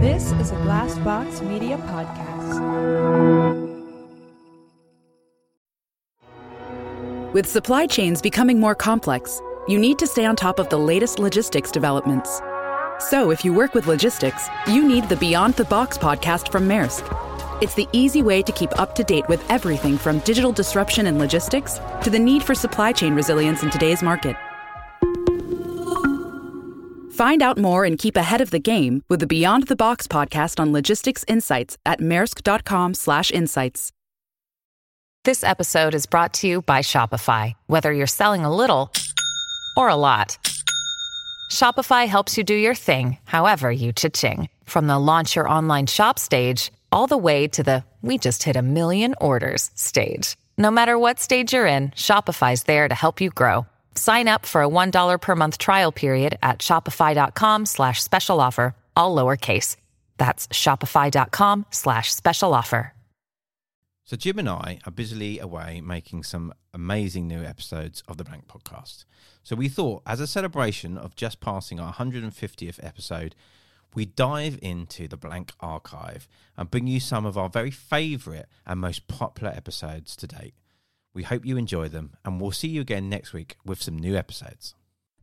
This 0.00 0.30
is 0.32 0.50
a 0.50 0.56
Glassbox 0.56 1.40
Media 1.40 1.78
podcast. 1.78 2.62
With 7.32 7.46
supply 7.46 7.86
chains 7.86 8.20
becoming 8.20 8.60
more 8.60 8.74
complex, 8.74 9.40
you 9.66 9.78
need 9.78 9.98
to 9.98 10.06
stay 10.06 10.26
on 10.26 10.36
top 10.36 10.58
of 10.58 10.68
the 10.68 10.78
latest 10.78 11.18
logistics 11.18 11.70
developments. 11.70 12.42
So, 12.98 13.30
if 13.30 13.42
you 13.42 13.54
work 13.54 13.72
with 13.72 13.86
logistics, 13.86 14.48
you 14.66 14.86
need 14.86 15.08
the 15.08 15.16
Beyond 15.16 15.54
the 15.54 15.64
Box 15.64 15.96
podcast 15.96 16.52
from 16.52 16.68
Maersk. 16.68 17.04
It's 17.62 17.74
the 17.74 17.88
easy 17.92 18.22
way 18.22 18.42
to 18.42 18.52
keep 18.52 18.78
up 18.78 18.94
to 18.96 19.02
date 19.02 19.26
with 19.30 19.42
everything 19.50 19.96
from 19.96 20.18
digital 20.20 20.52
disruption 20.52 21.06
in 21.06 21.18
logistics 21.18 21.80
to 22.02 22.10
the 22.10 22.18
need 22.18 22.42
for 22.42 22.54
supply 22.54 22.92
chain 22.92 23.14
resilience 23.14 23.62
in 23.62 23.70
today's 23.70 24.02
market. 24.02 24.36
Find 27.16 27.42
out 27.42 27.56
more 27.56 27.86
and 27.86 27.96
keep 27.98 28.14
ahead 28.14 28.42
of 28.42 28.50
the 28.50 28.58
game 28.58 29.02
with 29.08 29.20
the 29.20 29.26
Beyond 29.26 29.68
the 29.68 29.76
Box 29.76 30.06
podcast 30.06 30.60
on 30.60 30.70
logistics 30.70 31.24
insights 31.26 31.78
at 31.86 31.98
maersk.com/insights. 31.98 33.92
This 35.24 35.42
episode 35.42 35.94
is 35.94 36.04
brought 36.04 36.34
to 36.34 36.46
you 36.46 36.60
by 36.60 36.80
Shopify. 36.82 37.54
Whether 37.68 37.90
you're 37.94 38.06
selling 38.06 38.44
a 38.44 38.54
little 38.54 38.92
or 39.78 39.88
a 39.88 39.96
lot, 39.96 40.36
Shopify 41.50 42.06
helps 42.06 42.36
you 42.36 42.44
do 42.44 42.54
your 42.54 42.74
thing, 42.74 43.16
however 43.24 43.72
you 43.72 43.94
cha-ching. 43.94 44.50
From 44.66 44.86
the 44.86 44.98
launch 44.98 45.36
your 45.36 45.48
online 45.48 45.86
shop 45.86 46.18
stage, 46.18 46.70
all 46.92 47.06
the 47.06 47.16
way 47.16 47.48
to 47.48 47.62
the 47.62 47.82
we 48.02 48.18
just 48.18 48.42
hit 48.42 48.56
a 48.56 48.62
million 48.62 49.14
orders 49.22 49.70
stage. 49.74 50.36
No 50.58 50.70
matter 50.70 50.98
what 50.98 51.18
stage 51.18 51.54
you're 51.54 51.64
in, 51.64 51.92
Shopify's 51.92 52.64
there 52.64 52.88
to 52.88 52.94
help 52.94 53.22
you 53.22 53.30
grow. 53.30 53.64
Sign 53.96 54.28
up 54.28 54.46
for 54.46 54.62
a 54.62 54.68
$1 54.68 55.20
per 55.20 55.36
month 55.36 55.58
trial 55.58 55.92
period 55.92 56.38
at 56.42 56.60
shopify.com 56.60 57.66
slash 57.66 58.02
special 58.02 58.40
offer, 58.40 58.74
all 58.96 59.14
lowercase. 59.14 59.76
That's 60.18 60.48
shopify.com 60.48 61.66
slash 61.70 62.14
special 62.14 62.54
offer. 62.54 62.92
So 64.04 64.16
Jim 64.16 64.38
and 64.38 64.48
I 64.48 64.78
are 64.86 64.92
busily 64.92 65.40
away 65.40 65.80
making 65.80 66.22
some 66.22 66.52
amazing 66.72 67.26
new 67.26 67.42
episodes 67.42 68.04
of 68.06 68.18
the 68.18 68.22
Blank 68.22 68.46
Podcast. 68.46 69.04
So 69.42 69.56
we 69.56 69.68
thought, 69.68 70.02
as 70.06 70.20
a 70.20 70.28
celebration 70.28 70.96
of 70.96 71.16
just 71.16 71.40
passing 71.40 71.80
our 71.80 71.92
150th 71.92 72.78
episode, 72.84 73.34
we 73.96 74.04
dive 74.04 74.60
into 74.62 75.08
the 75.08 75.16
Blank 75.16 75.54
Archive 75.58 76.28
and 76.56 76.70
bring 76.70 76.86
you 76.86 77.00
some 77.00 77.26
of 77.26 77.36
our 77.36 77.48
very 77.48 77.72
favourite 77.72 78.44
and 78.64 78.78
most 78.78 79.08
popular 79.08 79.52
episodes 79.52 80.14
to 80.16 80.28
date. 80.28 80.54
We 81.16 81.22
hope 81.22 81.46
you 81.46 81.56
enjoy 81.56 81.88
them, 81.88 82.12
and 82.26 82.38
we'll 82.38 82.50
see 82.50 82.68
you 82.68 82.82
again 82.82 83.08
next 83.08 83.32
week 83.32 83.56
with 83.64 83.80
some 83.82 83.98
new 83.98 84.16
episodes. 84.16 84.74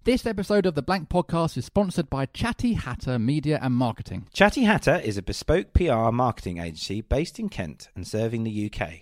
This 0.05 0.25
episode 0.25 0.66
of 0.66 0.73
the 0.73 0.81
Blank 0.81 1.08
Podcast 1.08 1.55
is 1.55 1.66
sponsored 1.66 2.09
by 2.09 2.25
Chatty 2.25 2.73
Hatter 2.73 3.19
Media 3.19 3.59
and 3.61 3.75
Marketing. 3.75 4.25
Chatty 4.33 4.63
Hatter 4.63 4.95
is 4.95 5.17
a 5.17 5.22
bespoke 5.22 5.72
PR 5.73 6.09
marketing 6.09 6.58
agency 6.58 7.02
based 7.02 7.38
in 7.38 7.47
Kent 7.47 7.89
and 7.95 8.08
serving 8.08 8.44
the 8.44 8.72
UK, 8.73 9.02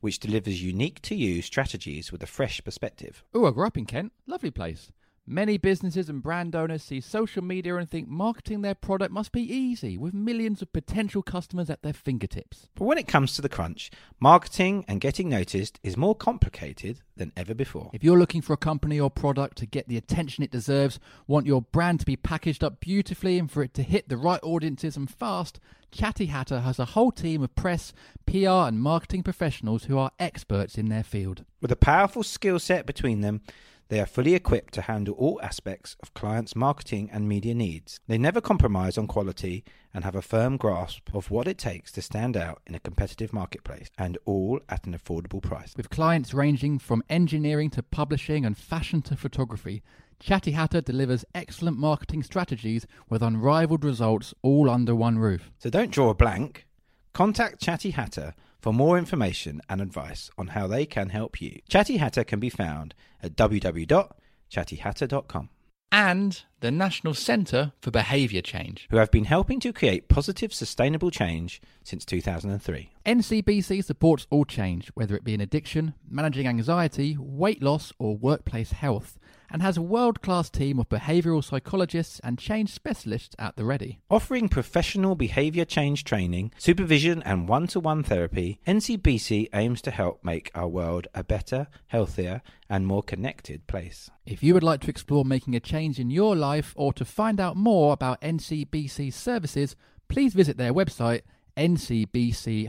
which 0.00 0.18
delivers 0.18 0.62
unique 0.62 1.02
to 1.02 1.14
you 1.14 1.42
strategies 1.42 2.10
with 2.10 2.22
a 2.22 2.26
fresh 2.26 2.64
perspective. 2.64 3.22
Oh, 3.34 3.44
I 3.44 3.50
grew 3.50 3.66
up 3.66 3.76
in 3.76 3.84
Kent. 3.84 4.14
Lovely 4.26 4.50
place. 4.50 4.90
Many 5.26 5.58
businesses 5.58 6.08
and 6.08 6.22
brand 6.22 6.56
owners 6.56 6.82
see 6.82 7.00
social 7.00 7.42
media 7.44 7.76
and 7.76 7.88
think 7.88 8.08
marketing 8.08 8.62
their 8.62 8.74
product 8.74 9.12
must 9.12 9.30
be 9.30 9.42
easy, 9.42 9.96
with 9.96 10.12
millions 10.12 10.60
of 10.60 10.72
potential 10.72 11.22
customers 11.22 11.70
at 11.70 11.82
their 11.82 11.92
fingertips. 11.92 12.68
But 12.74 12.86
when 12.86 12.98
it 12.98 13.06
comes 13.06 13.34
to 13.36 13.42
the 13.42 13.48
crunch, 13.48 13.90
marketing 14.18 14.84
and 14.88 15.00
getting 15.00 15.28
noticed 15.28 15.78
is 15.84 15.96
more 15.96 16.16
complicated 16.16 17.02
than 17.16 17.32
ever 17.36 17.54
before. 17.54 17.90
If 17.92 18.02
you're 18.02 18.18
looking 18.18 18.42
for 18.42 18.54
a 18.54 18.56
company 18.56 18.98
or 18.98 19.10
product 19.10 19.58
to 19.58 19.66
get 19.66 19.86
the 19.88 19.96
attention 19.96 20.42
it 20.42 20.50
deserves, 20.50 20.98
want 21.28 21.46
your 21.46 21.62
brand 21.62 22.00
to 22.00 22.06
be 22.06 22.16
packaged 22.16 22.64
up 22.64 22.80
beautifully 22.80 23.38
and 23.38 23.50
for 23.50 23.62
it 23.62 23.74
to 23.74 23.82
hit 23.82 24.08
the 24.08 24.16
right 24.16 24.40
audiences 24.42 24.96
and 24.96 25.08
fast, 25.08 25.60
Chatty 25.92 26.26
Hatter 26.26 26.60
has 26.60 26.78
a 26.78 26.86
whole 26.86 27.12
team 27.12 27.42
of 27.42 27.54
press, 27.54 27.92
PR, 28.26 28.66
and 28.66 28.80
marketing 28.80 29.22
professionals 29.22 29.84
who 29.84 29.98
are 29.98 30.12
experts 30.18 30.78
in 30.78 30.88
their 30.88 31.04
field. 31.04 31.44
With 31.60 31.70
a 31.70 31.76
powerful 31.76 32.22
skill 32.22 32.58
set 32.58 32.86
between 32.86 33.20
them, 33.20 33.42
they 33.90 34.00
are 34.00 34.06
fully 34.06 34.34
equipped 34.34 34.72
to 34.74 34.82
handle 34.82 35.14
all 35.14 35.40
aspects 35.42 35.96
of 36.00 36.14
clients' 36.14 36.54
marketing 36.54 37.10
and 37.12 37.28
media 37.28 37.54
needs. 37.54 37.98
They 38.06 38.18
never 38.18 38.40
compromise 38.40 38.96
on 38.96 39.08
quality 39.08 39.64
and 39.92 40.04
have 40.04 40.14
a 40.14 40.22
firm 40.22 40.56
grasp 40.56 41.12
of 41.12 41.32
what 41.32 41.48
it 41.48 41.58
takes 41.58 41.90
to 41.92 42.02
stand 42.02 42.36
out 42.36 42.62
in 42.68 42.76
a 42.76 42.80
competitive 42.80 43.32
marketplace, 43.32 43.88
and 43.98 44.16
all 44.24 44.60
at 44.68 44.86
an 44.86 44.96
affordable 44.96 45.42
price. 45.42 45.74
With 45.76 45.90
clients 45.90 46.32
ranging 46.32 46.78
from 46.78 47.02
engineering 47.10 47.68
to 47.70 47.82
publishing 47.82 48.46
and 48.46 48.56
fashion 48.56 49.02
to 49.02 49.16
photography, 49.16 49.82
Chatty 50.20 50.52
Hatter 50.52 50.80
delivers 50.80 51.24
excellent 51.34 51.76
marketing 51.76 52.22
strategies 52.22 52.86
with 53.08 53.22
unrivaled 53.22 53.84
results 53.84 54.32
all 54.42 54.70
under 54.70 54.94
one 54.94 55.18
roof. 55.18 55.50
So 55.58 55.68
don't 55.68 55.90
draw 55.90 56.10
a 56.10 56.14
blank. 56.14 56.66
Contact 57.12 57.60
Chatty 57.60 57.90
Hatter 57.90 58.34
for 58.60 58.72
more 58.72 58.98
information 58.98 59.60
and 59.68 59.80
advice 59.80 60.28
on 60.36 60.48
how 60.48 60.66
they 60.66 60.86
can 60.86 61.10
help 61.10 61.40
you. 61.40 61.60
Chatty 61.68 61.98
Hatter 61.98 62.24
can 62.24 62.40
be 62.40 62.50
found 62.50 62.96
at 63.22 63.36
www.chattyhatter.com. 63.36 65.50
And 65.92 66.42
the 66.60 66.70
National 66.70 67.14
Centre 67.14 67.72
for 67.80 67.90
Behaviour 67.90 68.42
Change. 68.42 68.86
Who 68.90 68.98
have 68.98 69.10
been 69.10 69.24
helping 69.24 69.58
to 69.60 69.72
create 69.72 70.08
positive, 70.08 70.54
sustainable 70.54 71.10
change 71.10 71.60
since 71.82 72.04
2003. 72.04 72.92
NCBC 73.04 73.84
supports 73.84 74.28
all 74.30 74.44
change, 74.44 74.92
whether 74.94 75.16
it 75.16 75.24
be 75.24 75.34
in 75.34 75.40
addiction, 75.40 75.94
managing 76.08 76.46
anxiety, 76.46 77.16
weight 77.18 77.60
loss, 77.60 77.92
or 77.98 78.16
workplace 78.16 78.70
health, 78.70 79.18
and 79.50 79.62
has 79.62 79.76
a 79.76 79.82
world 79.82 80.22
class 80.22 80.48
team 80.50 80.78
of 80.78 80.88
behavioural 80.88 81.42
psychologists 81.44 82.20
and 82.22 82.38
change 82.38 82.70
specialists 82.70 83.34
at 83.38 83.56
the 83.56 83.64
ready. 83.64 84.00
Offering 84.10 84.48
professional 84.48 85.14
behaviour 85.14 85.64
change 85.64 86.04
training, 86.04 86.52
supervision, 86.58 87.22
and 87.24 87.48
one 87.48 87.66
to 87.68 87.80
one 87.80 88.02
therapy, 88.02 88.60
NCBC 88.66 89.48
aims 89.54 89.82
to 89.82 89.90
help 89.90 90.24
make 90.24 90.50
our 90.54 90.68
world 90.68 91.08
a 91.14 91.24
better, 91.24 91.66
healthier, 91.88 92.42
and 92.68 92.86
more 92.86 93.02
connected 93.02 93.66
place. 93.66 94.10
If 94.24 94.42
you 94.42 94.54
would 94.54 94.62
like 94.62 94.80
to 94.82 94.90
explore 94.90 95.24
making 95.24 95.56
a 95.56 95.60
change 95.60 95.98
in 95.98 96.10
your 96.10 96.36
life 96.36 96.72
or 96.76 96.92
to 96.94 97.04
find 97.04 97.40
out 97.40 97.56
more 97.56 97.92
about 97.92 98.20
NCBC 98.20 99.12
services, 99.12 99.74
please 100.08 100.34
visit 100.34 100.56
their 100.56 100.72
website 100.72 101.22
ncbc-uk.com. 101.56 102.68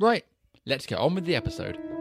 Right, 0.00 0.24
let's 0.66 0.86
get 0.86 0.98
on 0.98 1.14
with 1.14 1.24
the 1.24 1.36
episode. 1.36 1.97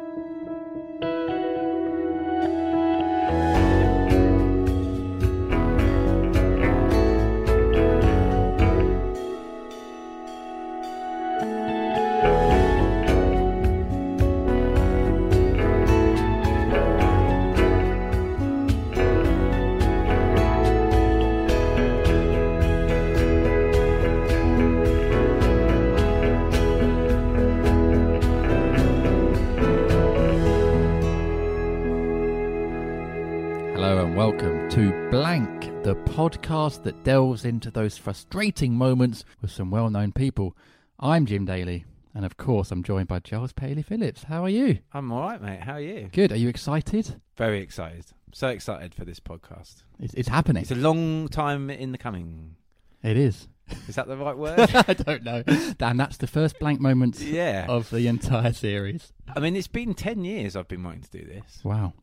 Podcast 36.18 36.82
that 36.82 37.04
delves 37.04 37.46
into 37.46 37.70
those 37.70 37.96
frustrating 37.96 38.74
moments 38.74 39.24
with 39.40 39.52
some 39.52 39.70
well 39.70 39.88
known 39.88 40.12
people. 40.12 40.58
I'm 41.00 41.28
Jim 41.28 41.46
Daly, 41.46 41.86
and 42.16 42.26
of 42.26 42.38
course, 42.38 42.72
I'm 42.72 42.82
joined 42.82 43.08
by 43.08 43.20
Giles 43.20 43.54
Paley 43.54 43.84
Phillips. 43.84 44.24
How 44.24 44.44
are 44.44 44.50
you? 44.50 44.80
I'm 44.94 45.12
all 45.12 45.22
right, 45.22 45.40
mate. 45.40 45.60
How 45.60 45.74
are 45.74 45.80
you? 45.80 46.10
Good. 46.12 46.32
Are 46.32 46.36
you 46.36 46.50
excited? 46.50 47.22
Very 47.36 47.62
excited. 47.62 48.06
So 48.34 48.48
excited 48.48 48.96
for 48.96 49.06
this 49.06 49.20
podcast. 49.20 49.84
It's, 50.00 50.16
it's 50.16 50.28
happening. 50.28 50.64
It's 50.64 50.72
a 50.72 50.76
long 50.76 51.28
time 51.28 51.70
in 51.70 51.92
the 51.92 52.00
coming. 52.00 52.56
It 53.04 53.16
is. 53.16 53.48
Is 53.88 53.94
that 53.94 54.08
the 54.08 54.18
right 54.18 54.36
word? 54.36 54.58
I 54.88 54.94
don't 54.94 55.22
know. 55.22 55.44
Dan, 55.78 55.98
that's 55.98 56.18
the 56.18 56.26
first 56.26 56.58
blank 56.58 56.82
moment 56.82 57.20
yeah. 57.20 57.68
of 57.70 57.92
the 57.92 58.08
entire 58.08 58.54
series. 58.54 59.14
I 59.36 59.40
mean, 59.40 59.56
it's 59.56 59.68
been 59.68 59.94
10 59.94 60.26
years 60.26 60.56
I've 60.56 60.68
been 60.68 60.84
wanting 60.84 61.04
to 61.04 61.12
do 61.12 61.26
this. 61.26 61.60
Wow. 61.64 61.94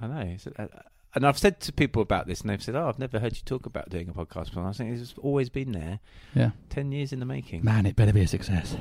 I 0.00 0.08
know. 0.08 0.34
It's, 0.34 0.48
uh, 0.48 0.66
and 1.14 1.26
I've 1.26 1.38
said 1.38 1.60
to 1.60 1.72
people 1.72 2.02
about 2.02 2.26
this, 2.26 2.40
and 2.40 2.50
they've 2.50 2.62
said, 2.62 2.76
"Oh, 2.76 2.88
I've 2.88 2.98
never 2.98 3.18
heard 3.18 3.36
you 3.36 3.42
talk 3.44 3.66
about 3.66 3.90
doing 3.90 4.08
a 4.08 4.12
podcast." 4.12 4.46
before." 4.46 4.66
I 4.66 4.72
think 4.72 4.98
it's 4.98 5.14
always 5.18 5.48
been 5.48 5.72
there. 5.72 6.00
Yeah. 6.34 6.50
Ten 6.68 6.92
years 6.92 7.12
in 7.12 7.20
the 7.20 7.26
making. 7.26 7.64
Man, 7.64 7.86
it 7.86 7.96
better 7.96 8.12
be 8.12 8.22
a 8.22 8.28
success. 8.28 8.76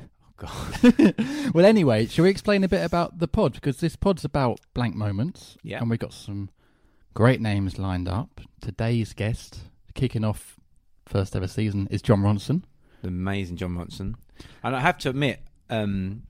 Oh 0.00 0.04
God. 0.36 1.52
well, 1.54 1.66
anyway, 1.66 2.06
shall 2.06 2.24
we 2.24 2.30
explain 2.30 2.64
a 2.64 2.68
bit 2.68 2.84
about 2.84 3.18
the 3.18 3.28
pod? 3.28 3.54
Because 3.54 3.78
this 3.78 3.96
pod's 3.96 4.24
about 4.24 4.60
blank 4.74 4.94
moments. 4.94 5.56
Yeah. 5.62 5.80
And 5.80 5.90
we've 5.90 5.98
got 5.98 6.14
some 6.14 6.50
great 7.14 7.40
names 7.40 7.78
lined 7.78 8.08
up. 8.08 8.40
Today's 8.60 9.12
guest, 9.12 9.60
kicking 9.94 10.24
off 10.24 10.58
first 11.04 11.36
ever 11.36 11.48
season, 11.48 11.88
is 11.90 12.00
Jon 12.02 12.22
Ronson. 12.22 12.62
the 13.02 13.08
amazing 13.08 13.56
Jon 13.56 13.76
Ronson. 13.76 14.14
And 14.62 14.74
I 14.74 14.80
have 14.80 14.96
to 14.98 15.10
admit, 15.10 15.40
um, 15.68 16.22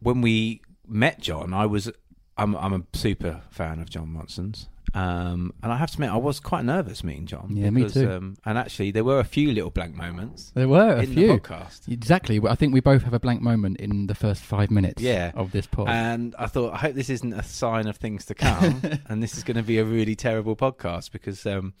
when 0.00 0.20
we 0.20 0.62
met 0.86 1.20
Jon, 1.20 1.52
I 1.52 1.66
was 1.66 1.90
I'm 2.38 2.56
I'm 2.56 2.72
a 2.72 2.82
super 2.96 3.42
fan 3.50 3.80
of 3.80 3.90
Jon 3.90 4.14
Ronson's, 4.16 4.68
Um, 4.94 5.52
and 5.62 5.70
I 5.72 5.76
have 5.76 5.90
to 5.90 5.96
admit, 5.96 6.10
I 6.10 6.16
was 6.16 6.40
quite 6.40 6.64
nervous 6.64 7.04
meeting 7.04 7.26
Jon. 7.26 7.54
Yeah, 7.54 7.68
me 7.70 7.88
too. 7.88 8.10
Um, 8.10 8.36
and 8.46 8.56
actually, 8.56 8.90
there 8.90 9.04
were 9.04 9.18
a 9.18 9.24
few 9.24 9.52
little 9.52 9.70
blank 9.70 9.94
moments 9.96 10.50
There 10.54 10.68
were 10.68 10.94
a 10.96 11.02
in 11.02 11.12
few. 11.14 11.26
the 11.26 11.40
podcast. 11.40 11.88
Exactly. 11.92 12.40
I 12.48 12.54
think 12.54 12.72
we 12.72 12.80
both 12.80 13.02
have 13.02 13.12
a 13.12 13.20
blank 13.20 13.42
moment 13.42 13.76
in 13.80 14.06
the 14.06 14.14
first 14.14 14.40
five 14.42 14.70
minutes 14.70 15.02
Yeah. 15.02 15.32
of 15.34 15.52
this 15.52 15.66
pod. 15.66 15.88
And 15.90 16.34
I 16.38 16.46
thought, 16.46 16.72
I 16.72 16.78
hope 16.78 16.94
this 16.94 17.10
isn't 17.10 17.32
a 17.34 17.42
sign 17.42 17.86
of 17.86 17.96
things 17.98 18.24
to 18.26 18.34
come, 18.34 18.80
and 19.08 19.22
this 19.22 19.36
is 19.36 19.44
going 19.44 19.56
to 19.58 19.62
be 19.62 19.78
a 19.78 19.84
really 19.84 20.14
terrible 20.16 20.56
podcast 20.56 21.12
because, 21.12 21.44
um, 21.44 21.74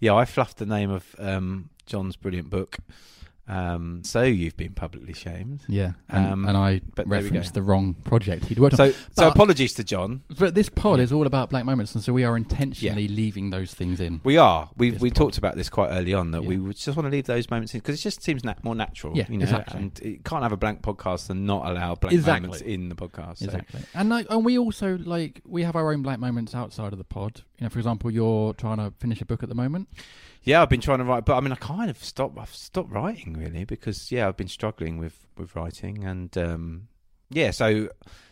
yeah, 0.00 0.14
I 0.14 0.24
fluffed 0.24 0.56
the 0.58 0.66
name 0.66 0.90
of 0.90 1.14
um, 1.18 1.68
Jon's 1.86 2.16
brilliant 2.16 2.50
book. 2.50 2.78
Um, 3.50 4.02
so 4.04 4.22
you've 4.22 4.56
been 4.56 4.74
publicly 4.74 5.12
shamed. 5.12 5.62
yeah, 5.68 5.92
and, 6.08 6.26
Um, 6.32 6.44
and 6.46 6.56
I 6.56 6.80
but 6.94 7.08
referenced 7.08 7.54
the 7.54 7.62
wrong 7.62 7.94
project 7.94 8.44
he'd 8.44 8.58
worked 8.60 8.74
on. 8.78 8.92
So, 8.92 8.92
so 8.92 8.98
But- 9.16 9.28
apologies 9.34 9.72
to 9.74 9.84
Jon. 9.84 10.22
But 10.38 10.54
this 10.54 10.68
pod 10.68 11.00
is 11.00 11.10
all 11.12 11.26
about 11.26 11.50
black 11.50 11.64
moments, 11.64 11.94
and 11.94 12.04
so 12.04 12.12
we 12.12 12.22
are 12.22 12.36
intentionally 12.36 13.08
leaving 13.08 13.50
those 13.50 13.74
things 13.74 14.00
in. 14.00 14.20
We 14.22 14.36
are. 14.36 14.70
We 14.76 14.92
we 14.92 15.10
pod. 15.10 15.16
talked 15.16 15.38
about 15.38 15.56
this 15.56 15.68
quite 15.68 15.88
early 15.90 16.14
on 16.14 16.30
that 16.30 16.44
we 16.44 16.54
Yeah. 16.54 16.60
would 16.62 16.76
just 16.76 16.96
want 16.96 17.06
to 17.06 17.10
leave 17.10 17.26
those 17.26 17.50
moments 17.50 17.74
in 17.74 17.80
because 17.80 17.98
it 17.98 18.02
just 18.02 18.22
seems 18.22 18.44
nat- 18.44 18.62
more 18.62 18.76
natural. 18.76 19.16
Yeah, 19.16 19.26
you 19.28 19.38
know, 19.38 19.42
exactly. 19.42 19.80
and 19.80 19.98
it 20.00 20.24
can't 20.24 20.42
have 20.44 20.52
a 20.52 20.56
blank 20.56 20.82
podcast 20.82 21.28
and 21.30 21.44
not 21.44 21.68
allow 21.68 21.96
blank 21.96 22.12
Exactly. 22.14 22.46
moments 22.46 22.62
in 22.62 22.88
the 22.88 22.94
podcast. 22.94 23.38
So- 23.38 23.46
Exactly. 23.46 23.80
And 23.94 24.08
like, 24.08 24.26
and 24.30 24.44
we 24.44 24.58
also 24.58 24.96
like 24.98 25.40
we 25.44 25.64
have 25.64 25.74
our 25.74 25.92
own 25.92 26.02
black 26.02 26.20
moments 26.20 26.54
outside 26.54 26.92
of 26.92 26.98
the 26.98 27.04
pod. 27.04 27.42
You 27.58 27.64
know, 27.64 27.70
for 27.70 27.78
example, 27.80 28.10
you're 28.12 28.54
trying 28.54 28.76
to 28.78 28.92
finish 28.98 29.20
a 29.20 29.24
book 29.26 29.42
at 29.42 29.48
the 29.48 29.54
moment. 29.56 29.88
Yeah, 30.42 30.62
I've 30.62 30.70
been 30.70 30.80
trying 30.80 30.98
to 30.98 31.04
write, 31.04 31.24
but 31.26 31.36
I 31.36 31.40
mean, 31.40 31.52
I 31.52 31.56
kind 31.56 31.90
of 31.90 32.02
stopped. 32.02 32.38
I've 32.38 32.54
stopped 32.54 32.90
writing 32.90 33.34
really 33.34 33.64
because 33.64 34.10
yeah, 34.10 34.26
I've 34.28 34.36
been 34.36 34.48
struggling 34.48 34.98
with 34.98 35.26
with 35.36 35.54
writing, 35.54 36.04
and 36.04 36.36
um, 36.38 36.88
yeah, 37.30 37.50
so 37.50 37.88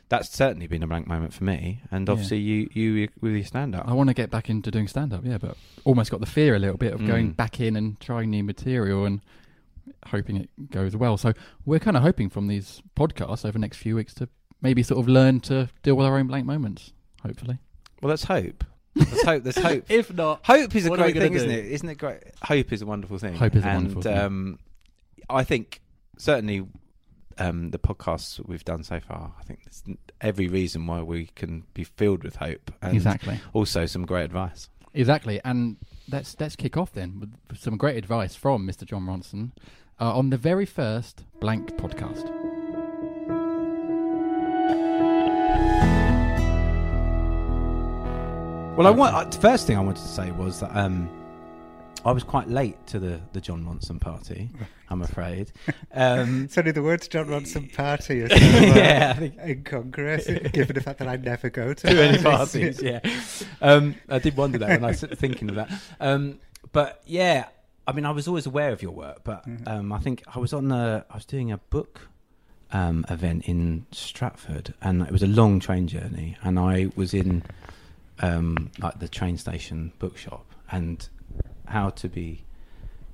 that's 0.08 0.30
certainly 0.30 0.66
been 0.66 0.82
a 0.82 0.86
blank 0.86 1.06
moment 1.06 1.34
for 1.34 1.44
me. 1.44 1.82
And 1.90 2.08
Yeah. 2.08 2.12
obviously, 2.12 2.38
you 2.38 2.68
you 2.72 3.08
with 3.20 3.34
your 3.34 3.44
stand 3.44 3.74
up. 3.74 3.86
I 3.86 3.92
want 3.92 4.08
to 4.08 4.14
get 4.14 4.30
back 4.30 4.48
into 4.48 4.70
doing 4.70 4.88
stand 4.88 5.12
up, 5.12 5.22
yeah, 5.24 5.36
but 5.38 5.56
almost 5.84 6.10
got 6.10 6.20
the 6.20 6.26
fear 6.26 6.54
a 6.54 6.58
little 6.58 6.78
bit 6.78 6.94
of 6.94 7.06
going 7.06 7.32
Mm. 7.32 7.36
back 7.36 7.60
in 7.60 7.76
and 7.76 8.00
trying 8.00 8.30
new 8.30 8.42
material 8.42 9.04
and 9.04 9.20
hoping 10.06 10.36
it 10.36 10.70
goes 10.70 10.96
well. 10.96 11.18
So 11.18 11.34
we're 11.66 11.78
kind 11.78 11.96
of 11.96 12.02
hoping 12.02 12.30
from 12.30 12.46
these 12.46 12.80
podcasts 12.96 13.44
over 13.44 13.52
the 13.52 13.58
next 13.58 13.76
few 13.78 13.96
weeks 13.96 14.14
to 14.14 14.28
maybe 14.62 14.82
sort 14.82 14.98
of 15.00 15.08
learn 15.08 15.40
to 15.40 15.68
deal 15.82 15.94
with 15.96 16.06
our 16.06 16.16
own 16.18 16.26
blank 16.26 16.46
moments. 16.46 16.92
Hopefully, 17.22 17.58
Well, 18.00 18.08
let's 18.10 18.24
hope. 18.24 18.64
Let's 18.94 19.22
hope. 19.22 19.42
There's 19.44 19.58
hope. 19.58 19.84
if 19.88 20.12
not, 20.12 20.44
Hope 20.44 20.74
is 20.74 20.86
a 20.86 20.90
What 20.90 21.00
are 21.00 21.06
we 21.06 21.12
great 21.12 21.20
gonna 21.20 21.26
thing, 21.26 21.34
isn't 21.34 21.50
it? 21.50 21.64
Isn't 21.66 21.88
it 21.88 21.98
great? 21.98 22.22
Hope 22.42 22.72
is 22.72 22.82
a 22.82 22.86
wonderful 22.86 23.18
thing. 23.18 23.34
Hope 23.34 23.54
is 23.54 23.64
a 23.64 23.68
and, 23.68 23.76
wonderful 23.76 24.02
thing. 24.02 24.18
Um, 24.18 24.58
I 25.30 25.44
think 25.44 25.80
certainly 26.16 26.66
um, 27.38 27.70
the 27.70 27.78
podcasts 27.78 28.44
we've 28.46 28.64
done 28.64 28.82
so 28.82 29.00
far. 29.00 29.32
I 29.38 29.42
think 29.44 29.64
there's 29.64 29.82
every 30.20 30.48
reason 30.48 30.86
why 30.86 31.02
we 31.02 31.26
can 31.36 31.64
be 31.74 31.84
filled 31.84 32.24
with 32.24 32.36
hope 32.36 32.72
and 32.82 32.94
exactly, 32.94 33.40
also 33.52 33.86
some 33.86 34.04
great 34.04 34.24
advice. 34.24 34.68
exactly. 34.94 35.40
And 35.44 35.76
let's 36.10 36.36
let's 36.40 36.56
kick 36.56 36.76
off 36.76 36.92
then 36.92 37.20
with 37.20 37.58
some 37.58 37.76
great 37.76 37.96
advice 37.96 38.34
from 38.34 38.66
Mr. 38.66 38.84
Jon 38.84 39.06
Ronson 39.06 39.52
uh, 40.00 40.16
on 40.16 40.30
the 40.30 40.36
very 40.38 40.66
first 40.66 41.24
blank 41.40 41.76
podcast. 41.76 42.57
Well, 48.78 48.86
I 48.86 48.90
want 48.90 49.12
uh, 49.12 49.24
the 49.24 49.40
first 49.40 49.66
thing 49.66 49.76
I 49.76 49.80
wanted 49.80 50.02
to 50.02 50.08
say 50.08 50.30
was 50.30 50.60
that 50.60 50.70
um, 50.72 51.10
I 52.04 52.12
was 52.12 52.22
quite 52.22 52.46
late 52.46 52.76
to 52.86 53.00
the 53.00 53.20
the 53.32 53.40
Jon 53.40 53.64
Ronson 53.64 54.00
party. 54.00 54.50
I'm 54.88 55.02
afraid. 55.02 55.50
Um, 55.92 56.48
Suddenly 56.48 56.72
the 56.72 56.82
words 56.82 57.08
Jon 57.08 57.26
Ronson 57.26 57.74
party 57.76 58.20
is 58.20 58.30
so, 58.30 58.36
uh, 58.36 58.74
yeah, 58.76 59.14
I 59.16 59.18
think 59.18 59.36
incongruous, 59.38 60.26
given 60.26 60.74
the 60.74 60.80
fact 60.80 61.00
that 61.00 61.08
I 61.08 61.16
never 61.16 61.50
go 61.50 61.74
to 61.74 61.86
too 61.88 61.94
many 61.96 62.22
parties. 62.22 62.80
parties. 62.80 62.82
Yeah, 62.82 63.00
um, 63.60 63.96
I 64.08 64.20
did 64.20 64.36
wonder 64.36 64.58
that 64.58 64.68
when 64.68 64.84
I 64.84 64.88
was 64.88 65.00
thinking 65.00 65.48
of 65.48 65.56
that. 65.56 65.72
Um, 65.98 66.38
but 66.70 67.02
yeah, 67.04 67.46
I 67.84 67.92
mean, 67.92 68.04
I 68.04 68.12
was 68.12 68.28
always 68.28 68.46
aware 68.46 68.70
of 68.70 68.80
your 68.80 68.92
work, 68.92 69.24
but 69.24 69.44
um, 69.66 69.92
I 69.92 69.98
think 69.98 70.22
I 70.32 70.38
was 70.38 70.52
on 70.52 70.70
a, 70.70 71.04
I 71.10 71.14
was 71.16 71.24
doing 71.24 71.50
a 71.50 71.58
book 71.58 72.02
um, 72.70 73.04
event 73.10 73.48
in 73.48 73.86
Stratford, 73.90 74.72
and 74.80 75.02
it 75.02 75.10
was 75.10 75.24
a 75.24 75.26
long 75.26 75.58
train 75.58 75.88
journey, 75.88 76.36
and 76.44 76.60
I 76.60 76.90
was 76.94 77.12
in 77.12 77.42
um, 78.20 78.70
like 78.78 78.98
the 78.98 79.08
train 79.08 79.36
station 79.38 79.92
bookshop, 79.98 80.46
and 80.70 81.08
how 81.66 81.90
to 81.90 82.08
be 82.08 82.44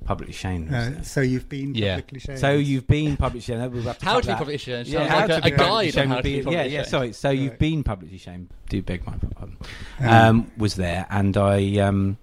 publicly 0.04 0.34
shamed. 0.34 0.70
was 0.70 0.88
Uh, 0.88 1.02
so 1.02 1.20
you've 1.22 1.48
been 1.48 1.74
Yeah. 1.74 1.94
publicly 1.96 2.20
shamed. 2.20 2.38
So 2.38 2.52
you've 2.52 2.86
been 2.86 3.16
publicly 3.16 3.40
shamed. 3.40 3.72
We'll 3.72 3.82
have 3.84 3.98
to 3.98 4.04
How 4.04 4.14
cut 4.16 4.22
to 4.24 4.28
be 4.28 4.32
publicly 4.34 4.58
shamed 4.58 4.86
Yeah, 4.86 5.08
how 5.08 5.16
like 5.20 5.26
to 5.28 5.36
a- 5.38 5.40
be 5.42 5.48
a 5.52 5.56
publicly 5.56 5.90
guide 5.92 5.98
on 6.02 6.08
how 6.08 6.16
to 6.16 6.22
be 6.22 6.30
be- 6.36 6.42
publicly 6.42 6.70
Yeah, 6.70 6.78
yeah. 6.80 6.84
Sorry. 6.84 7.12
So 7.14 7.30
you've 7.30 7.58
been 7.58 7.82
publicly 7.82 8.18
shamed. 8.18 8.50
Do 8.68 8.82
beg 8.82 9.06
my 9.06 9.14
pardon. 9.16 9.56
Um, 10.00 10.08
Um, 10.10 10.50
was 10.58 10.74
there, 10.74 11.06
and 11.10 11.36
I, 11.38 11.78
um, 11.78 12.18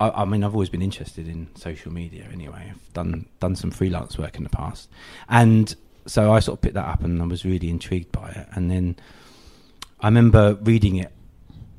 I, 0.00 0.10
I 0.10 0.24
mean, 0.24 0.42
I've 0.42 0.54
always 0.54 0.68
been 0.68 0.82
interested 0.82 1.28
in 1.28 1.48
social 1.54 1.92
media. 1.92 2.26
Anyway, 2.32 2.66
I've 2.70 2.92
done 2.92 3.26
done 3.40 3.54
some 3.56 3.70
freelance 3.70 4.18
work 4.18 4.36
in 4.36 4.42
the 4.42 4.50
past, 4.50 4.88
and 5.28 5.74
so 6.06 6.32
I 6.32 6.40
sort 6.40 6.58
of 6.58 6.62
picked 6.62 6.74
that 6.74 6.86
up, 6.86 7.02
and 7.04 7.22
I 7.22 7.26
was 7.26 7.44
really 7.44 7.70
intrigued 7.70 8.10
by 8.12 8.28
it. 8.30 8.48
And 8.52 8.70
then 8.72 8.96
I 10.00 10.08
remember 10.08 10.54
reading 10.62 10.96
it 10.96 11.12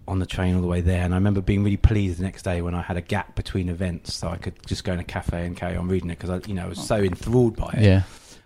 on 0.08 0.20
the 0.20 0.26
train 0.26 0.56
all 0.56 0.62
the 0.62 0.68
way 0.68 0.82
there, 0.82 1.04
and 1.04 1.14
I 1.14 1.18
remember 1.18 1.42
being 1.42 1.64
really 1.64 1.78
pleased 1.78 2.20
the 2.20 2.24
next 2.24 2.44
day 2.44 2.62
when 2.62 2.74
I 2.76 2.82
had 2.82 2.98
a 2.98 3.02
gap 3.02 3.36
between 3.36 3.70
events, 3.70 4.14
so 4.14 4.30
I 4.30 4.38
could 4.38 4.54
just 4.66 4.84
go 4.84 4.94
in 4.94 5.00
a 5.00 5.04
cafe 5.04 5.46
and 5.46 5.56
carry 5.56 5.76
on 5.76 5.88
reading 5.88 6.10
it 6.10 6.18
because 6.20 6.30
I, 6.30 6.48
you 6.48 6.54
know, 6.54 6.66
I 6.66 6.70
was 6.70 6.80
so 6.86 6.98
enthralled 6.98 7.56
by 7.56 7.72
it. 7.78 7.84
Yeah, 7.84 8.04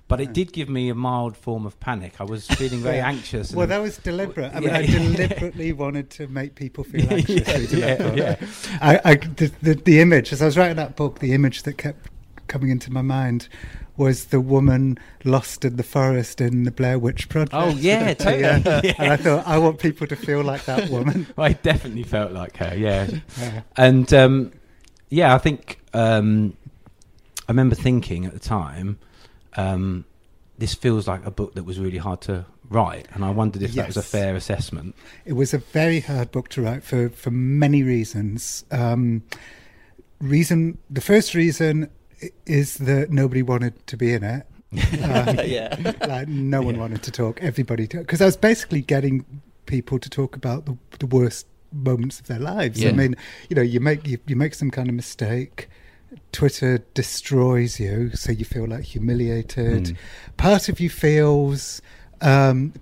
But 0.07 0.21
it 0.21 0.27
hmm. 0.27 0.33
did 0.33 0.53
give 0.53 0.69
me 0.69 0.89
a 0.89 0.95
mild 0.95 1.37
form 1.37 1.65
of 1.65 1.79
panic. 1.79 2.19
I 2.19 2.23
was 2.23 2.47
feeling 2.47 2.79
very 2.79 2.97
Yeah. 3.03 3.09
anxious. 3.09 3.53
well, 3.53 3.67
that 3.67 3.77
was 3.81 3.97
deliberate. 3.97 4.53
I 4.55 4.59
mean, 4.59 4.69
Yeah. 4.69 4.77
I 4.79 4.85
deliberately 4.85 5.71
wanted 5.73 6.09
to 6.11 6.27
make 6.27 6.55
people 6.55 6.83
feel 6.83 7.07
anxious. 7.13 7.71
yeah, 7.73 8.01
yeah, 8.01 8.13
yeah. 8.15 8.35
I, 8.81 8.99
I, 9.05 9.15
the, 9.15 9.51
the, 9.61 9.73
the 9.75 9.99
image, 10.01 10.33
as 10.33 10.41
I 10.41 10.45
was 10.45 10.57
writing 10.57 10.77
that 10.77 10.95
book, 10.95 11.19
the 11.19 11.33
image 11.33 11.63
that 11.63 11.77
kept 11.77 12.07
coming 12.47 12.69
into 12.69 12.91
my 12.91 13.01
mind 13.01 13.47
was 14.01 14.25
the 14.25 14.41
woman 14.41 14.97
lost 15.23 15.63
in 15.63 15.75
the 15.77 15.83
forest 15.83 16.41
in 16.41 16.63
the 16.63 16.71
Blair 16.71 16.97
Witch 16.97 17.29
Project. 17.29 17.53
Oh, 17.53 17.69
yeah, 17.69 18.13
totally. 18.25 18.41
Yeah. 18.41 18.81
Yeah. 18.83 18.93
And 18.97 19.13
I 19.13 19.17
thought, 19.17 19.47
I 19.47 19.57
want 19.59 19.79
people 19.79 20.07
to 20.07 20.15
feel 20.15 20.41
like 20.43 20.65
that 20.65 20.89
woman. 20.89 21.27
I 21.37 21.53
definitely 21.53 22.03
felt 22.03 22.31
like 22.31 22.57
her. 22.57 22.73
Yeah, 22.75 23.07
Yeah. 23.39 23.61
and 23.77 24.11
um, 24.13 24.51
yeah, 25.09 25.35
I 25.35 25.37
think 25.37 25.79
um, 25.93 26.57
I 27.47 27.51
remember 27.51 27.75
thinking 27.75 28.25
at 28.25 28.33
the 28.33 28.39
time, 28.39 28.97
um, 29.55 30.05
this 30.57 30.73
feels 30.73 31.07
like 31.07 31.25
a 31.25 31.31
book 31.31 31.53
that 31.55 31.63
was 31.63 31.79
really 31.79 31.97
hard 31.99 32.21
to 32.21 32.45
write, 32.69 33.07
and 33.13 33.23
I 33.25 33.29
wondered 33.31 33.61
if 33.63 33.73
that 33.73 33.87
was 33.87 33.97
a 33.97 34.01
fair 34.03 34.35
assessment. 34.35 34.95
It 35.25 35.33
was 35.33 35.53
a 35.53 35.57
very 35.59 35.99
hard 35.99 36.31
book 36.31 36.47
to 36.49 36.61
write 36.61 36.83
for, 36.83 37.09
for 37.09 37.29
many 37.31 37.83
reasons. 37.83 38.63
Um, 38.71 39.23
reason 40.19 40.77
the 40.89 41.01
first 41.01 41.33
reason 41.35 41.89
is 42.45 42.77
that 42.77 43.11
nobody 43.11 43.41
wanted 43.41 43.85
to 43.87 43.97
be 43.97 44.13
in 44.13 44.23
it. 44.23 44.45
Um, 45.03 45.35
yeah. 45.45 45.75
like 46.07 46.27
no 46.29 46.61
one 46.61 46.75
Yeah. 46.75 46.81
wanted 46.81 47.03
to 47.03 47.11
talk. 47.11 47.41
Everybody 47.41 47.87
because 47.87 48.21
I 48.21 48.25
was 48.25 48.37
basically 48.37 48.81
getting 48.81 49.25
people 49.65 49.99
to 49.99 50.09
talk 50.09 50.35
about 50.35 50.65
the, 50.65 50.77
the 50.99 51.07
worst 51.07 51.45
moments 51.73 52.19
of 52.21 52.27
their 52.27 52.39
lives. 52.39 52.83
I 52.85 52.91
mean, 52.91 53.15
you 53.49 53.55
know, 53.55 53.61
you 53.61 53.79
make 53.81 54.07
you, 54.07 54.17
you 54.27 54.35
make 54.37 54.53
some 54.53 54.71
kind 54.71 54.87
of 54.87 54.95
mistake. 54.95 55.67
Twitter 56.31 56.79
destroys 56.93 57.79
you, 57.79 58.11
so 58.15 58.31
you 58.31 58.45
feel 58.45 58.65
like 58.67 58.83
humiliated. 58.83 59.83
Mm. 59.83 59.95
Part 60.37 60.69
of 60.69 60.79
you 60.79 60.89
feels 60.89 61.81
um, 62.21 62.73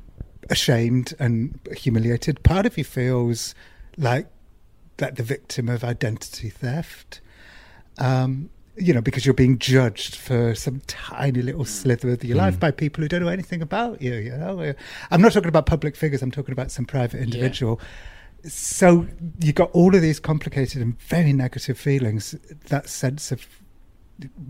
ashamed 0.49 1.13
and 1.19 1.59
humiliated. 1.75 2.43
Part 2.43 2.65
of 2.67 2.77
you 2.77 2.83
feels 2.83 3.55
like 3.97 4.27
like 5.01 5.15
the 5.15 5.23
victim 5.23 5.69
of 5.69 5.83
identity 5.83 6.49
theft. 6.49 7.21
Um, 7.97 8.49
you 8.79 8.93
know, 8.93 9.01
because 9.01 9.25
you're 9.25 9.33
being 9.33 9.57
judged 9.59 10.15
for 10.15 10.55
some 10.55 10.81
tiny 10.87 11.41
little 11.41 11.65
slither 11.65 12.11
of 12.11 12.23
your 12.23 12.37
life 12.37 12.55
Mm. 12.55 12.59
by 12.59 12.71
people 12.71 13.01
who 13.01 13.07
don't 13.07 13.21
know 13.21 13.27
anything 13.27 13.61
about 13.61 14.01
you. 14.01 14.13
You 14.15 14.31
know, 14.31 14.73
I'm 15.11 15.21
not 15.21 15.33
talking 15.33 15.49
about 15.49 15.65
public 15.65 15.95
figures. 15.95 16.21
I'm 16.21 16.31
talking 16.31 16.53
about 16.53 16.71
some 16.71 16.85
private 16.85 17.21
individual. 17.21 17.79
So 18.45 19.05
you 19.41 19.51
got 19.51 19.69
all 19.71 19.93
of 19.95 20.01
these 20.01 20.19
complicated 20.19 20.81
and 20.81 20.99
very 21.01 21.33
negative 21.33 21.77
feelings. 21.77 22.35
That 22.67 22.87
sense 22.87 23.31
of 23.33 23.45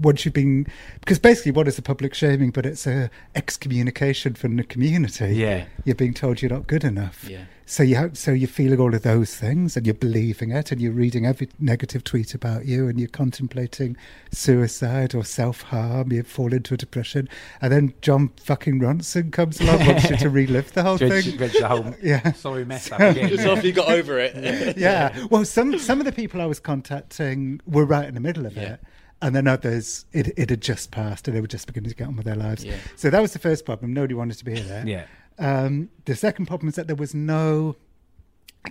once 0.02 0.26
you've 0.26 0.34
been 0.34 0.68
because 1.02 1.20
basically 1.20 1.52
what 1.52 1.68
is 1.68 1.76
the 1.76 1.82
public 1.82 2.14
shaming? 2.14 2.52
But 2.52 2.66
it's 2.66 2.86
a 2.88 3.10
excommunication 3.36 4.34
from 4.36 4.56
the 4.56 4.64
community. 4.64 5.36
Yeah, 5.36 5.66
You're 5.86 5.96
being 5.96 6.14
told 6.14 6.42
you're 6.42 6.52
not 6.52 6.68
good 6.68 6.84
enough. 6.84 7.26
Yeah. 7.30 7.46
So 7.66 7.84
you 7.84 7.98
have, 7.98 8.18
so 8.18 8.32
you're 8.32 8.48
feeling 8.48 8.80
all 8.80 8.96
of 8.96 9.04
those 9.04 9.36
things, 9.36 9.78
and 9.78 9.86
you're 9.86 9.94
believing 9.94 10.50
it, 10.50 10.72
and 10.72 10.82
you're 10.82 10.92
reading 10.92 11.28
every 11.28 11.50
negative 11.60 12.04
tweet 12.04 12.34
about 12.34 12.66
you, 12.66 12.88
and 12.88 13.00
you're 13.00 13.08
contemplating 13.10 13.96
suicide 14.32 15.14
or 15.14 15.24
self 15.24 15.62
harm. 15.64 16.12
You 16.12 16.24
fall 16.24 16.52
into 16.52 16.74
a 16.74 16.78
depression, 16.78 17.30
and 17.62 17.72
then 17.72 17.94
Jon 18.02 18.30
fucking 18.42 18.80
Ronson 18.80 19.32
comes 19.32 19.62
along, 19.62 19.86
wants 19.86 20.10
you 20.10 20.18
to 20.18 20.30
relive 20.42 20.72
the 20.74 20.82
whole 20.82 20.98
Dredge, 20.98 21.26
thing. 21.26 21.38
dredge 21.38 21.54
the 21.60 21.68
whole 21.68 21.94
Yeah, 22.02 22.32
sorry 22.32 22.66
mess 22.66 22.92
up 22.92 23.00
again. 23.12 23.30
Just 23.30 23.46
after 23.46 23.68
you 23.68 23.74
got 23.74 23.90
over 23.92 24.18
it. 24.18 24.76
yeah. 24.78 25.28
Well, 25.30 25.46
some 25.46 25.78
some 25.78 26.00
of 26.00 26.06
the 26.06 26.12
people 26.12 26.42
I 26.42 26.48
was 26.48 26.60
contacting 26.60 27.62
were 27.68 27.86
right 27.86 28.08
in 28.08 28.16
the 28.16 28.20
middle 28.20 28.46
of 28.48 28.56
Yeah. 28.56 28.74
it. 28.74 28.80
And 29.22 29.36
then 29.36 29.48
others, 29.48 30.06
it, 30.14 30.28
it 30.38 30.50
had 30.50 30.62
just 30.62 30.92
passed 30.92 31.28
and 31.28 31.36
they 31.36 31.42
were 31.42 31.48
just 31.48 31.68
beginning 31.68 31.90
to 31.90 31.96
get 31.96 32.08
on 32.08 32.16
with 32.16 32.26
their 32.26 32.36
lives. 32.36 32.64
Yeah. 32.64 32.78
So 32.96 33.10
that 33.10 33.22
was 33.22 33.34
the 33.34 33.40
first 33.40 33.66
problem. 33.66 33.94
Nobody 33.94 34.14
wanted 34.14 34.38
to 34.38 34.46
be 34.46 34.60
there. 34.62 34.88
Yeah, 34.88 35.06
Um, 35.38 35.90
the 36.06 36.16
second 36.16 36.46
problem 36.46 36.70
is 36.70 36.76
that 36.76 36.88
there 36.88 36.96
was 36.96 37.14
no 37.14 37.76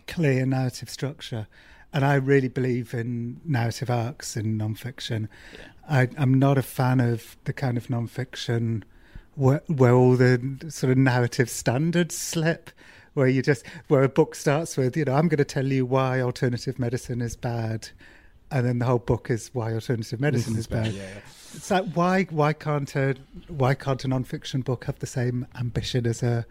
clear 0.07 0.47
narrative 0.47 0.89
structure. 0.89 1.47
And 1.93 2.05
I 2.05 2.15
really 2.15 2.49
believe 2.49 2.93
in 2.95 3.41
narrative 3.45 3.91
arcs 3.91 4.37
in 4.37 4.59
nonfiction. 4.59 5.29
I, 5.89 6.09
I'm 6.19 6.35
not 6.35 6.59
a 6.59 6.63
fan 6.63 7.01
of 7.01 7.37
the 7.45 7.53
kind 7.53 7.77
of 7.77 7.87
nonfiction 7.87 8.83
where, 9.35 9.63
where 9.67 9.95
all 9.95 10.17
the 10.17 10.67
sort 10.69 10.91
of 10.91 10.99
narrative 10.99 11.49
standards 11.49 12.15
slip, 12.15 12.71
where 13.15 13.27
you 13.27 13.41
just 13.41 13.65
where 13.89 14.03
a 14.03 14.09
book 14.09 14.35
starts 14.35 14.77
with, 14.77 14.97
you 14.97 15.05
know, 15.05 15.15
I'm 15.15 15.29
going 15.29 15.39
to 15.39 15.45
tell 15.45 15.67
you 15.67 15.87
why 15.87 16.21
alternative 16.21 16.79
medicine 16.79 17.23
is 17.23 17.37
bad, 17.37 17.89
and 18.51 18.67
then 18.67 18.79
the 18.79 18.85
whole 18.85 18.99
book 18.99 19.31
is 19.31 19.51
why 19.53 19.73
alternative 19.73 20.21
medicine 20.21 20.57
is 20.57 20.67
bad. 20.67 20.95
It's 21.55 21.71
like 21.71 21.87
why 21.95 22.25
why 22.25 22.53
can't 22.53 22.95
a 22.95 23.15
why 23.49 23.75
can't 23.75 24.05
a 24.05 24.09
nonfiction 24.09 24.65
book 24.65 24.85
have 24.85 24.99
the 24.99 25.07
same 25.07 25.47
ambition 25.59 26.07
as 26.07 26.23
a 26.23 26.47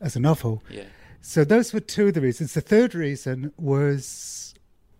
as 0.00 0.16
a 0.16 0.20
novel? 0.20 0.62
Yeah. 0.70 0.84
So 1.20 1.44
those 1.44 1.72
were 1.72 1.80
two 1.80 2.08
of 2.08 2.14
the 2.14 2.20
reasons. 2.20 2.54
The 2.54 2.60
third 2.60 2.94
reason 2.94 3.52
was 3.56 4.54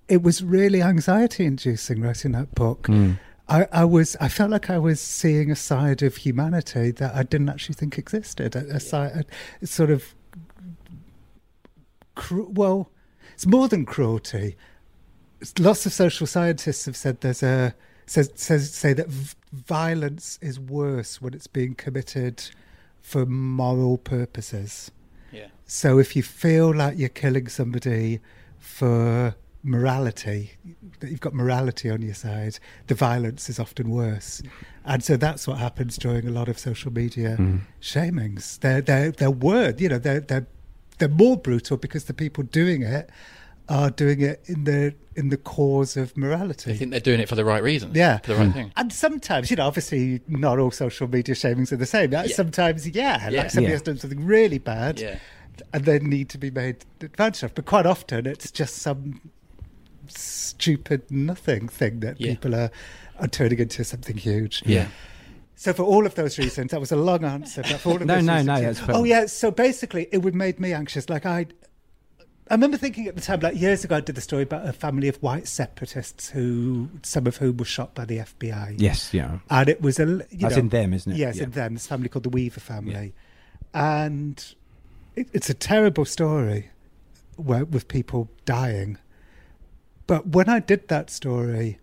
it 0.08 0.22
was 0.22 0.42
really 0.42 0.82
anxiety 0.82 1.44
inducing 1.44 2.00
writing 2.00 2.32
that 2.32 2.54
book. 2.54 2.86
Hmm. 2.86 3.12
I, 3.48 3.66
I 3.72 3.84
was 3.84 4.16
I 4.20 4.28
felt 4.28 4.50
like 4.50 4.70
I 4.70 4.78
was 4.78 5.00
seeing 5.00 5.50
a 5.50 5.56
side 5.56 6.02
of 6.02 6.16
humanity 6.16 6.90
that 6.92 7.14
I 7.14 7.22
didn't 7.22 7.48
actually 7.48 7.74
think 7.74 7.98
existed. 7.98 8.56
A, 8.56 8.76
a 8.76 8.80
side, 8.80 9.26
a 9.60 9.66
sort 9.66 9.90
of 9.90 10.14
cru- 12.14 12.50
well, 12.50 12.90
it's 13.34 13.46
more 13.46 13.68
than 13.68 13.84
cruelty. 13.84 14.56
It's- 15.42 15.62
Lots 15.62 15.86
of 15.86 15.92
social 15.92 16.26
scientists 16.26 16.86
have 16.86 16.96
said 16.96 17.20
there's 17.20 17.42
a 17.42 17.74
says, 18.06 18.30
says 18.34 18.72
say 18.72 18.92
that 18.92 19.08
v- 19.08 19.34
violence 19.52 20.38
is 20.40 20.58
worse 20.58 21.20
when 21.20 21.34
it's 21.34 21.46
being 21.46 21.74
committed 21.74 22.42
for 23.00 23.26
moral 23.26 23.98
purposes. 23.98 24.90
Yeah. 25.32 25.48
So 25.66 25.98
if 25.98 26.14
you 26.14 26.22
feel 26.22 26.74
like 26.74 26.98
you're 26.98 27.08
killing 27.08 27.48
somebody 27.48 28.20
for 28.58 29.34
morality, 29.64 30.52
that 31.00 31.10
you've 31.10 31.20
got 31.20 31.34
morality 31.34 31.90
on 31.90 32.02
your 32.02 32.14
side, 32.14 32.58
the 32.86 32.94
violence 32.94 33.48
is 33.48 33.58
often 33.58 33.90
worse. 33.90 34.42
And 34.84 35.02
so 35.02 35.16
that's 35.16 35.46
what 35.46 35.58
happens 35.58 35.96
during 35.96 36.26
a 36.26 36.30
lot 36.30 36.48
of 36.48 36.58
social 36.58 36.92
media 36.92 37.36
hmm. 37.36 37.58
shamings. 37.80 38.60
They're 38.60 38.80
they're 38.80 39.10
they're 39.10 39.30
word, 39.30 39.80
you 39.80 39.88
know, 39.88 39.98
they're 39.98 40.20
they're 40.20 40.46
they're 40.98 41.08
more 41.08 41.36
brutal 41.36 41.76
because 41.76 42.04
the 42.04 42.14
people 42.14 42.44
doing 42.44 42.82
it 42.82 43.10
are 43.68 43.90
doing 43.90 44.20
it 44.20 44.42
in 44.46 44.64
the 44.64 44.94
in 45.14 45.28
the 45.28 45.36
cause 45.36 45.96
of 45.96 46.16
morality. 46.16 46.72
They 46.72 46.76
think 46.78 46.90
they're 46.90 47.00
doing 47.00 47.20
it 47.20 47.28
for 47.28 47.34
the 47.34 47.44
right 47.44 47.62
reason. 47.62 47.92
Yeah. 47.94 48.18
For 48.18 48.32
the 48.32 48.36
right 48.36 48.46
hmm. 48.46 48.52
thing. 48.52 48.72
And 48.76 48.92
sometimes, 48.92 49.50
you 49.50 49.56
know, 49.56 49.66
obviously 49.66 50.20
not 50.26 50.58
all 50.58 50.70
social 50.70 51.06
media 51.08 51.34
shamings 51.34 51.70
are 51.70 51.76
the 51.76 51.86
same. 51.86 52.12
Yeah. 52.12 52.26
Sometimes, 52.28 52.88
yeah, 52.88 53.28
Yeah. 53.28 53.42
like 53.42 53.50
somebody 53.50 53.72
Yeah. 53.72 53.74
has 53.74 53.82
done 53.82 53.98
something 53.98 54.24
really 54.24 54.58
bad 54.58 55.00
Yeah. 55.00 55.18
and 55.72 55.84
they 55.84 55.98
need 55.98 56.28
to 56.30 56.38
be 56.38 56.50
made 56.50 56.84
advantage 57.02 57.42
of. 57.42 57.54
But 57.54 57.66
quite 57.66 57.84
often 57.84 58.26
it's 58.26 58.50
just 58.50 58.76
some 58.76 59.20
stupid 60.08 61.10
nothing 61.10 61.68
thing 61.68 62.00
that 62.00 62.20
Yeah. 62.20 62.30
people 62.30 62.54
are, 62.54 62.70
are 63.18 63.28
turning 63.28 63.58
into 63.58 63.84
something 63.84 64.16
huge. 64.16 64.62
Yeah. 64.64 64.86
So 65.54 65.72
for 65.72 65.82
all 65.84 66.06
of 66.06 66.14
those 66.14 66.38
reasons, 66.38 66.70
that 66.72 66.80
was 66.80 66.90
a 66.90 66.96
long 66.96 67.24
answer. 67.24 67.62
But 67.62 67.80
for 67.80 67.90
all 67.90 67.96
of 67.96 68.06
No, 68.06 68.14
those 68.16 68.24
no, 68.24 68.32
reasons, 68.32 68.46
no, 68.46 68.54
yeah. 68.56 68.72
that's. 68.72 68.80
Oh 68.88 69.04
yeah. 69.04 69.26
So 69.26 69.50
basically, 69.50 70.08
it 70.10 70.18
would 70.18 70.34
made 70.34 70.58
me 70.58 70.72
anxious. 70.72 71.08
Like 71.08 71.24
I, 71.24 71.46
I 72.52 72.54
remember 72.54 72.76
thinking 72.76 73.06
at 73.08 73.14
the 73.14 73.22
time, 73.22 73.40
like 73.40 73.58
years 73.58 73.82
ago, 73.82 73.96
I 73.96 74.00
did 74.00 74.14
the 74.14 74.20
story 74.20 74.42
about 74.42 74.68
a 74.68 74.74
family 74.74 75.08
of 75.08 75.16
white 75.22 75.48
separatists 75.48 76.28
who, 76.28 76.90
some 77.02 77.26
of 77.26 77.38
whom 77.38 77.56
were 77.56 77.64
shot 77.64 77.94
by 77.94 78.04
the 78.04 78.18
FBI. 78.18 78.74
Yes, 78.76 79.14
yeah. 79.14 79.38
And 79.48 79.70
it 79.70 79.80
was 79.80 79.98
a. 79.98 80.04
you 80.04 80.18
That's 80.32 80.56
know, 80.56 80.60
in 80.60 80.68
them, 80.68 80.92
isn't 80.92 81.12
it? 81.12 81.16
Yes, 81.16 81.38
Yeah. 81.38 81.44
in 81.44 81.52
them. 81.52 81.72
This 81.72 81.86
family 81.86 82.10
called 82.10 82.24
the 82.24 82.28
Weaver 82.28 82.60
family, 82.60 83.14
and 83.72 84.44
it, 85.16 85.28
it's 85.32 85.48
a 85.48 85.54
terrible 85.54 86.04
story 86.04 86.68
where, 87.36 87.64
with 87.64 87.88
people 87.88 88.28
dying. 88.44 88.98
But 90.06 90.26
when 90.26 90.50
I 90.50 90.58
did 90.60 90.88
that 90.88 91.08
story, 91.08 91.78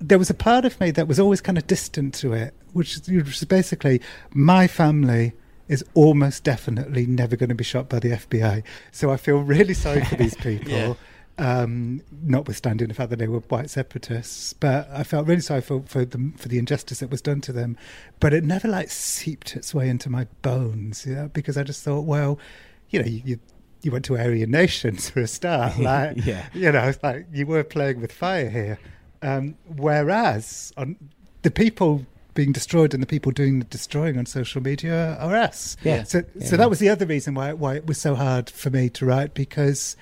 there 0.00 0.16
was 0.20 0.30
a 0.30 0.34
part 0.34 0.64
of 0.64 0.78
me 0.80 0.92
that 0.92 1.08
was 1.08 1.18
always 1.18 1.40
kind 1.40 1.58
of 1.58 1.66
distant 1.66 2.14
to 2.22 2.34
it, 2.34 2.54
which 2.72 2.98
which 3.08 3.42
is 3.42 3.44
basically 3.44 4.00
my 4.32 4.68
family 4.68 5.32
is 5.68 5.84
almost 5.94 6.44
definitely 6.44 7.06
never 7.06 7.36
going 7.36 7.48
to 7.50 7.54
be 7.54 7.64
shot 7.64 7.88
by 7.88 7.98
the 7.98 8.10
FBI. 8.10 8.62
So 8.90 9.10
I 9.10 9.16
feel 9.16 9.38
really 9.38 9.74
sorry 9.74 10.04
for 10.04 10.16
these 10.16 10.34
people. 10.48 10.72
Yeah. 10.72 10.94
Um, 11.40 12.02
notwithstanding 12.24 12.88
the 12.88 12.94
fact 12.94 13.10
that 13.10 13.20
they 13.20 13.28
were 13.28 13.38
white 13.38 13.70
separatists, 13.70 14.54
but 14.54 14.88
I 14.92 15.04
felt 15.04 15.28
really 15.28 15.40
sorry 15.40 15.60
for 15.60 15.82
for 15.86 16.04
the 16.04 16.32
for 16.36 16.48
the 16.48 16.58
injustice 16.58 16.98
that 16.98 17.10
was 17.10 17.22
done 17.22 17.40
to 17.42 17.52
them. 17.52 17.76
But 18.18 18.34
it 18.34 18.42
never 18.42 18.66
like 18.66 18.90
seeped 18.90 19.54
its 19.54 19.72
way 19.72 19.88
into 19.88 20.10
my 20.10 20.26
bones, 20.42 21.06
you 21.06 21.14
know, 21.14 21.28
because 21.32 21.56
I 21.56 21.62
just 21.62 21.84
thought, 21.84 22.06
well, 22.06 22.40
you 22.90 23.00
know, 23.00 23.06
you, 23.06 23.22
you 23.24 23.38
you 23.82 23.92
went 23.92 24.04
to 24.06 24.18
Aryan 24.18 24.50
Nations 24.50 25.10
for 25.10 25.20
a 25.20 25.28
start, 25.28 25.78
like, 25.92 26.16
Yeah. 26.26 26.48
you 26.52 26.72
know, 26.72 26.88
it's 26.88 27.00
like 27.04 27.26
you 27.32 27.46
were 27.46 27.62
playing 27.62 28.00
with 28.00 28.10
fire 28.10 28.50
here. 28.50 28.80
Um, 29.22 29.54
whereas 29.76 30.72
on 30.76 30.96
the 31.42 31.52
people 31.52 32.04
being 32.38 32.52
destroyed 32.52 32.94
and 32.94 33.02
the 33.02 33.06
people 33.06 33.32
doing 33.32 33.58
the 33.58 33.64
destroying 33.66 34.16
on 34.16 34.24
social 34.24 34.62
media 34.62 35.16
are 35.18 35.34
us. 35.34 35.76
Yeah. 35.82 36.04
So, 36.04 36.22
Yeah. 36.36 36.46
so 36.46 36.56
that 36.56 36.70
was 36.70 36.78
the 36.78 36.88
other 36.88 37.04
reason 37.04 37.34
why 37.34 37.52
why 37.52 37.74
it 37.74 37.86
was 37.86 37.98
so 37.98 38.14
hard 38.14 38.48
for 38.48 38.70
me 38.70 38.88
to 38.90 39.04
write 39.04 39.34
because 39.34 39.96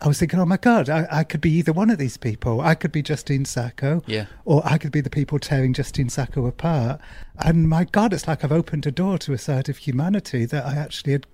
I 0.00 0.08
was 0.08 0.18
thinking, 0.18 0.40
oh 0.40 0.46
my 0.46 0.56
god, 0.56 0.88
I, 0.88 1.06
I 1.20 1.22
could 1.24 1.40
be 1.40 1.50
either 1.52 1.72
one 1.72 1.90
of 1.90 1.98
these 1.98 2.16
people. 2.16 2.60
I 2.60 2.74
could 2.74 2.92
be 2.92 3.02
Justine 3.02 3.44
Sacco, 3.44 4.02
Yeah. 4.06 4.26
or 4.44 4.60
I 4.64 4.76
could 4.78 4.92
be 4.92 5.00
the 5.00 5.10
people 5.10 5.38
tearing 5.38 5.72
Justine 5.72 6.08
Sacco 6.08 6.46
apart. 6.46 7.00
And 7.38 7.68
my 7.68 7.84
god, 7.84 8.12
it's 8.12 8.26
like 8.28 8.42
I've 8.44 8.52
opened 8.60 8.86
a 8.86 8.90
door 8.92 9.18
to 9.18 9.32
a 9.32 9.38
side 9.38 9.68
of 9.68 9.76
humanity 9.78 10.44
that 10.46 10.64
I 10.66 10.74
actually 10.74 11.12
had 11.12 11.26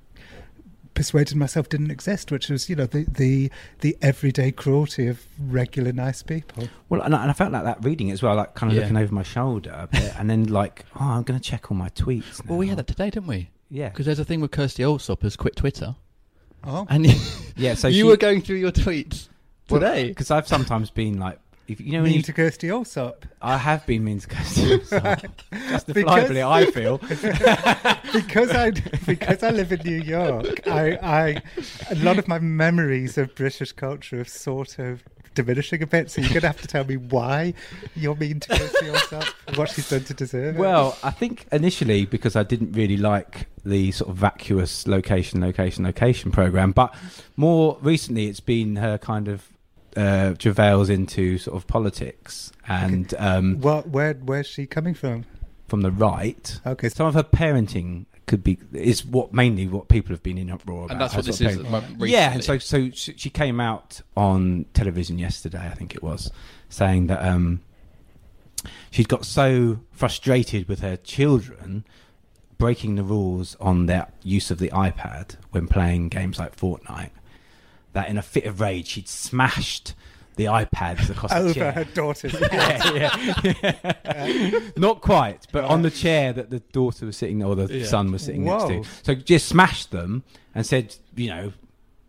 persuaded 0.94 1.36
myself 1.36 1.68
didn't 1.68 1.90
exist, 1.90 2.30
which 2.30 2.48
was, 2.48 2.68
you 2.70 2.76
know, 2.76 2.86
the 2.86 3.04
the, 3.04 3.50
the 3.80 3.96
everyday 4.00 4.52
cruelty 4.52 5.06
of 5.08 5.24
regular 5.38 5.92
nice 5.92 6.22
people. 6.22 6.68
Well, 6.88 7.02
and 7.02 7.14
I, 7.14 7.22
and 7.22 7.30
I 7.30 7.34
felt 7.34 7.52
like 7.52 7.64
that 7.64 7.84
reading 7.84 8.08
it 8.08 8.12
as 8.12 8.22
well, 8.22 8.34
like 8.36 8.54
kind 8.54 8.70
of 8.72 8.76
Yeah. 8.76 8.82
looking 8.82 8.96
over 8.96 9.14
my 9.14 9.22
shoulder 9.22 9.70
a 9.76 9.86
bit, 9.86 10.12
and 10.18 10.30
then 10.30 10.44
like, 10.44 10.84
oh, 10.98 11.04
I'm 11.04 11.22
going 11.24 11.38
to 11.38 11.44
check 11.50 11.70
all 11.70 11.76
my 11.76 11.88
tweets. 11.90 12.46
Well, 12.46 12.58
we 12.58 12.68
had 12.68 12.78
that 12.78 12.86
today, 12.86 13.10
didn't 13.10 13.26
we? 13.28 13.50
Yeah. 13.70 13.88
Because 13.88 14.06
there's 14.06 14.18
a 14.20 14.24
thing 14.24 14.40
with 14.40 14.50
Kirstie 14.52 14.84
Allsopp 14.84 15.22
has 15.22 15.36
quit 15.36 15.56
Twitter, 15.56 15.96
Oh, 16.66 16.86
and 16.88 17.06
Yeah, 17.56 17.74
so 17.74 17.88
you 17.88 17.94
she- 17.94 18.02
were 18.04 18.16
going 18.16 18.40
through 18.40 18.56
your 18.56 18.72
tweets 18.72 19.28
today. 19.68 20.08
because 20.08 20.30
I've 20.30 20.46
sometimes 20.48 20.90
been 20.90 21.18
like, 21.18 21.38
if 21.66 21.80
you 21.80 21.92
know, 21.92 22.02
when 22.02 22.10
mean 22.10 22.16
you, 22.16 22.22
to 22.22 22.32
Kirstie 22.32 22.68
Allsopp 22.68 23.22
I 23.40 23.56
have 23.56 23.86
been 23.86 24.04
mean 24.04 24.20
to 24.20 24.28
Kirstie 24.28 24.90
go 24.90 25.58
justifiably. 25.70 26.42
I 26.42 26.66
feel. 26.66 26.98
because 28.12 28.50
I 28.50 28.70
because 29.06 29.42
I 29.42 29.50
live 29.50 29.72
in 29.72 29.80
New 29.80 30.00
York. 30.02 30.66
I, 30.66 30.98
I 31.02 31.42
a 31.90 31.94
lot 31.96 32.18
of 32.18 32.28
my 32.28 32.38
memories 32.38 33.16
of 33.18 33.34
British 33.34 33.72
culture 33.72 34.18
have 34.18 34.28
sort 34.28 34.78
of 34.78 35.02
diminishing 35.34 35.82
a 35.82 35.86
bit. 35.86 36.10
So 36.10 36.20
you're 36.20 36.30
going 36.30 36.42
to 36.42 36.46
have 36.46 36.60
to 36.60 36.68
tell 36.68 36.84
me 36.84 36.96
why 36.96 37.54
you're 37.96 38.14
mean 38.14 38.40
to 38.40 38.48
Kirstie 38.50 38.92
Allsopp 38.92 39.34
and 39.46 39.56
what 39.56 39.70
she's 39.70 39.88
done 39.88 40.04
to 40.04 40.14
deserve 40.14 40.56
it. 40.56 40.58
Well, 40.58 40.96
I 41.02 41.10
think 41.10 41.46
initially 41.52 42.06
because 42.06 42.36
I 42.36 42.42
didn't 42.42 42.72
really 42.72 42.96
like 42.96 43.46
the 43.64 43.92
sort 43.92 44.10
of 44.10 44.16
vacuous 44.16 44.86
location, 44.86 45.40
location, 45.40 45.84
location 45.84 46.30
program, 46.30 46.72
but 46.72 46.94
more 47.36 47.78
recently 47.80 48.26
it's 48.26 48.40
been 48.40 48.76
her 48.76 48.98
kind 48.98 49.28
of 49.28 49.48
uh, 49.96 50.34
travails 50.34 50.88
into 50.90 51.38
sort 51.38 51.56
of 51.56 51.66
politics 51.66 52.52
and 52.68 53.14
um, 53.18 53.60
what 53.60 53.88
where 53.88 54.14
where's 54.14 54.46
she 54.46 54.66
coming 54.66 54.94
from? 54.94 55.24
from 55.68 55.80
the 55.80 55.90
right. 55.90 56.60
Okay, 56.66 56.88
Some 56.90 57.06
of 57.06 57.14
her 57.14 57.22
parenting 57.22 58.04
could 58.26 58.44
be 58.44 58.58
is 58.72 59.04
what 59.04 59.32
mainly 59.32 59.66
what 59.66 59.88
people 59.88 60.10
have 60.12 60.22
been 60.22 60.36
in 60.38 60.50
uproar 60.50 60.84
about. 60.84 60.90
and 60.92 61.00
that's 61.00 61.14
what 61.16 61.24
this 61.24 61.40
is. 61.40 61.56
of 61.56 61.66
parenting. 61.66 61.70
mo- 61.70 61.78
Recently. 61.80 62.10
Yeah, 62.10 62.32
and 62.32 62.44
so 62.44 62.58
so 62.58 62.90
she 62.90 63.14
she 63.16 63.30
came 63.30 63.60
out 63.60 64.00
on 64.16 64.66
television 64.74 65.18
yesterday, 65.18 65.66
I 65.66 65.74
think 65.74 65.94
it 65.94 66.02
was, 66.02 66.30
saying 66.68 67.06
that 67.08 67.24
um, 67.24 67.60
she'd 68.90 69.08
got 69.08 69.24
so 69.24 69.80
frustrated 69.92 70.68
with 70.68 70.80
her 70.80 70.96
children 70.96 71.84
breaking 72.58 72.94
the 72.96 73.02
rules 73.02 73.56
on 73.56 73.86
their 73.86 74.06
use 74.22 74.50
of 74.50 74.58
the 74.58 74.68
iPad 74.70 75.36
when 75.50 75.66
playing 75.66 76.08
games 76.08 76.38
like 76.38 76.54
Fortnite 76.56 77.10
that 77.94 78.08
in 78.08 78.18
a 78.18 78.22
fit 78.22 78.44
of 78.44 78.60
rage 78.60 78.88
she'd 78.88 79.08
smashed 79.08 79.94
the 80.36 80.44
iPads 80.46 81.08
across 81.10 81.30
the 81.30 81.38
over 81.38 81.54
chair. 81.54 81.72
her 81.72 81.84
daughter's 81.84 82.34
yeah, 82.52 83.06
yeah. 83.62 84.60
Not 84.76 85.00
quite, 85.00 85.46
but 85.52 85.64
on 85.64 85.82
the 85.82 85.90
chair 85.90 86.32
that 86.32 86.50
the 86.50 86.58
daughter 86.60 87.06
was 87.06 87.16
sitting 87.16 87.42
or 87.42 87.54
the 87.54 87.72
Yeah. 87.72 87.86
son 87.86 88.10
was 88.10 88.22
sitting 88.22 88.44
next 88.44 88.64
to. 88.66 88.82
So 89.04 89.14
just 89.14 89.46
smashed 89.48 89.92
them 89.92 90.24
and 90.54 90.66
said, 90.66 90.96
you 91.14 91.28
know, 91.28 91.52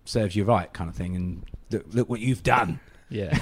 serves 0.06 0.36
you 0.36 0.44
right, 0.44 0.72
kind 0.74 0.90
of 0.90 0.96
thing. 0.96 1.16
And 1.16 1.44
look, 1.72 1.86
look 1.94 2.10
what 2.10 2.20
you've 2.20 2.42
done. 2.44 2.80
Yeah. 3.10 3.38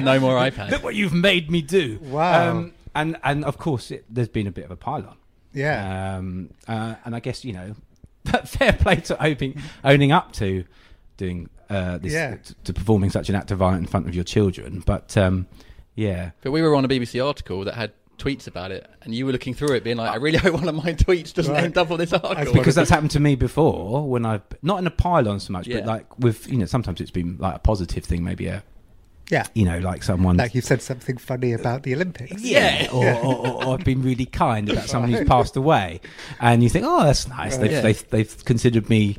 no 0.02 0.18
more 0.18 0.36
iPad. 0.38 0.70
Look 0.70 0.82
what 0.82 0.94
you've 0.94 1.12
made 1.12 1.50
me 1.50 1.60
do. 1.60 1.98
Wow. 2.02 2.50
Um, 2.50 2.72
and 2.94 3.18
and 3.22 3.44
of 3.44 3.58
course, 3.58 3.90
it, 3.90 4.04
there's 4.08 4.28
been 4.28 4.46
a 4.46 4.50
bit 4.52 4.64
of 4.64 4.70
a 4.70 4.76
pile-on. 4.76 5.16
Yeah. 5.52 6.16
Um, 6.16 6.50
uh, 6.66 6.94
and 7.04 7.14
I 7.14 7.20
guess 7.20 7.44
you 7.44 7.52
know, 7.52 7.74
fair 8.46 8.72
play 8.72 8.96
to 8.96 9.22
owning 9.22 9.60
owning 9.84 10.10
up 10.12 10.32
to 10.34 10.64
doing 11.18 11.50
uh, 11.70 11.98
this 11.98 12.12
Yeah. 12.12 12.36
to, 12.36 12.54
to 12.64 12.72
performing 12.72 13.10
such 13.10 13.28
an 13.28 13.34
act 13.34 13.50
of 13.50 13.58
violence 13.58 13.80
in 13.82 13.86
front 13.86 14.08
of 14.08 14.14
your 14.14 14.24
children. 14.24 14.82
But 14.84 15.16
um, 15.16 15.46
yeah, 15.94 16.30
But 16.42 16.50
we 16.52 16.62
were 16.62 16.74
on 16.74 16.84
a 16.84 16.88
BBC 16.88 17.24
article 17.24 17.64
that 17.64 17.74
had 17.74 17.92
tweets 18.18 18.46
about 18.46 18.70
it, 18.70 18.88
and 19.02 19.14
you 19.14 19.26
were 19.26 19.32
looking 19.32 19.52
through 19.52 19.74
it, 19.74 19.82
being 19.84 19.96
like, 19.96 20.10
"I 20.10 20.16
really 20.16 20.38
hope 20.38 20.54
one 20.54 20.68
of 20.68 20.74
my 20.76 20.92
tweets 20.94 21.34
doesn't 21.34 21.52
Right. 21.52 21.64
end 21.64 21.76
up 21.78 21.90
on 21.90 21.98
this 21.98 22.12
article." 22.12 22.52
because 22.54 22.74
that's 22.74 22.90
happened 22.90 23.10
to 23.12 23.20
me 23.20 23.34
before 23.34 24.08
when 24.08 24.24
I've 24.24 24.42
not 24.62 24.78
in 24.78 24.86
a 24.86 24.90
pylon 24.90 25.40
so 25.40 25.52
much, 25.52 25.66
Yeah. 25.66 25.78
but 25.80 25.86
like 25.86 26.18
with 26.18 26.50
you 26.50 26.58
know 26.58 26.66
sometimes 26.66 27.00
it's 27.00 27.10
been 27.10 27.36
like 27.38 27.56
a 27.56 27.58
positive 27.58 28.04
thing, 28.04 28.22
maybe 28.22 28.46
a 28.46 28.62
Yeah. 29.28 29.44
you 29.54 29.64
know 29.64 29.78
like 29.80 30.02
someone 30.04 30.36
Like 30.36 30.54
you 30.54 30.60
said 30.60 30.82
something 30.82 31.16
funny 31.16 31.52
about 31.52 31.82
the 31.82 31.94
Olympics. 31.94 32.42
yeah, 32.42 32.86
or, 32.92 33.08
or, 33.12 33.34
or, 33.46 33.64
or 33.64 33.74
I've 33.78 33.84
been 33.84 34.02
really 34.02 34.26
kind 34.26 34.70
about 34.70 34.88
someone 34.88 35.10
who's 35.10 35.26
passed 35.26 35.56
away, 35.56 36.00
and 36.40 36.62
you 36.62 36.68
think, 36.68 36.84
oh, 36.86 37.04
that's 37.04 37.26
nice. 37.28 37.56
They've, 37.56 37.72
Yeah. 37.72 37.80
they've, 37.80 38.10
they've 38.10 38.44
considered 38.44 38.88
me 38.88 39.16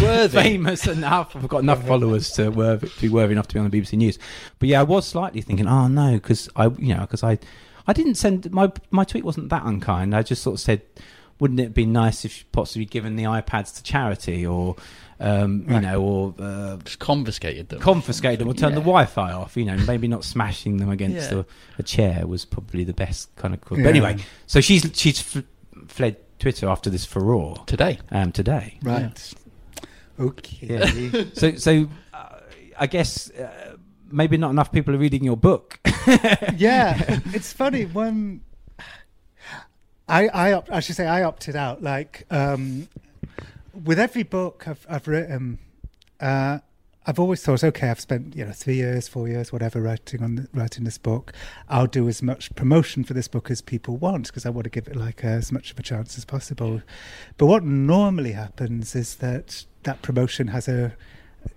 Worthy. 0.00 0.38
famous 0.42 0.86
enough. 0.86 1.36
I've 1.36 1.48
got 1.48 1.58
enough 1.58 1.86
followers 1.86 2.30
to, 2.32 2.50
worthy, 2.50 2.88
to 2.88 3.00
be 3.00 3.08
worthy 3.08 3.32
enough 3.32 3.48
to 3.48 3.54
be 3.54 3.60
on 3.60 3.68
the 3.68 3.80
BBC 3.80 3.94
News. 3.98 4.18
But 4.58 4.68
yeah, 4.68 4.80
I 4.80 4.84
was 4.84 5.06
slightly 5.06 5.40
thinking, 5.42 5.66
oh 5.68 5.88
no, 5.88 6.12
because 6.14 6.48
I, 6.56 6.66
you 6.78 6.94
know, 6.94 7.00
because 7.02 7.22
I, 7.22 7.38
I 7.86 7.92
didn't 7.92 8.14
send 8.14 8.50
my 8.52 8.70
my 8.90 9.04
tweet 9.04 9.24
wasn't 9.24 9.48
that 9.50 9.64
unkind. 9.64 10.14
I 10.14 10.22
just 10.22 10.42
sort 10.42 10.54
of 10.54 10.60
said, 10.60 10.82
wouldn't 11.40 11.60
it 11.60 11.74
be 11.74 11.84
nice 11.84 12.24
if 12.24 12.50
possibly 12.52 12.84
given 12.86 13.16
the 13.16 13.24
iPads 13.24 13.74
to 13.76 13.82
charity 13.82 14.46
or. 14.46 14.76
Um, 15.20 15.66
you 15.68 15.74
Right. 15.74 15.82
know, 15.82 16.02
or 16.02 16.34
uh, 16.40 16.76
Just 16.78 16.98
confiscated 16.98 17.68
them. 17.68 17.78
confiscate 17.78 18.40
them 18.40 18.48
or 18.48 18.54
turn 18.54 18.74
the 18.74 18.80
Wi-Fi 18.80 19.30
off. 19.30 19.56
You 19.56 19.64
know, 19.66 19.76
maybe 19.86 20.08
not 20.08 20.24
smashing 20.24 20.78
them 20.78 20.90
against 20.90 21.30
Yeah. 21.30 21.38
a, 21.40 21.44
a 21.78 21.82
chair 21.84 22.26
was 22.26 22.44
probably 22.44 22.82
the 22.82 22.92
best 22.92 23.32
kind 23.36 23.54
of. 23.54 23.60
Call. 23.60 23.78
Yeah. 23.78 23.84
But 23.84 23.90
anyway, 23.90 24.16
so 24.48 24.60
she's 24.60 24.90
she's 24.94 25.20
f- 25.36 25.44
fled 25.86 26.16
Twitter 26.40 26.68
after 26.68 26.90
this 26.90 27.04
furore 27.04 27.62
Today. 27.66 28.00
um, 28.10 28.32
today. 28.32 28.78
Right. 28.82 29.32
Okay. 30.22 31.32
So 31.34 31.56
so 31.56 31.88
uh, 32.14 32.38
I 32.78 32.86
guess 32.86 33.30
uh, 33.30 33.76
maybe 34.10 34.36
not 34.36 34.50
enough 34.50 34.70
people 34.70 34.94
are 34.94 34.98
reading 34.98 35.24
your 35.24 35.36
book. 35.36 35.80
yeah, 36.56 37.20
it's 37.34 37.52
funny 37.52 37.86
when 37.86 38.42
I 40.08 40.28
I 40.28 40.52
opt, 40.52 40.70
I 40.70 40.80
should 40.80 40.96
say 40.96 41.06
I 41.06 41.24
opted 41.24 41.56
out. 41.56 41.82
Like 41.82 42.26
um, 42.30 42.88
with 43.84 43.98
every 43.98 44.22
book 44.22 44.68
I've 44.68 44.86
I've 44.88 45.08
written, 45.08 45.58
uh, 46.20 46.58
I've 47.04 47.18
always 47.18 47.42
thought, 47.42 47.64
okay, 47.64 47.90
I've 47.90 48.00
spent 48.00 48.36
you 48.36 48.44
know 48.44 48.52
three 48.52 48.76
years, 48.76 49.08
four 49.08 49.26
years, 49.26 49.52
whatever, 49.52 49.80
writing 49.80 50.22
on 50.22 50.36
the, 50.36 50.48
writing 50.54 50.84
this 50.84 50.98
book. 50.98 51.32
I'll 51.68 51.88
do 51.88 52.08
as 52.08 52.22
much 52.22 52.54
promotion 52.54 53.02
for 53.02 53.14
this 53.14 53.26
book 53.26 53.50
as 53.50 53.60
people 53.60 53.96
want 53.96 54.28
because 54.28 54.46
I 54.46 54.50
want 54.50 54.64
to 54.64 54.70
give 54.70 54.86
it 54.86 54.94
like 54.94 55.24
as 55.24 55.50
much 55.50 55.72
of 55.72 55.78
a 55.80 55.82
chance 55.82 56.16
as 56.16 56.24
possible. 56.24 56.80
But 57.38 57.46
what 57.46 57.64
normally 57.64 58.32
happens 58.32 58.94
is 58.94 59.16
that 59.16 59.64
that 59.84 60.02
promotion 60.02 60.48
has 60.48 60.68
a 60.68 60.94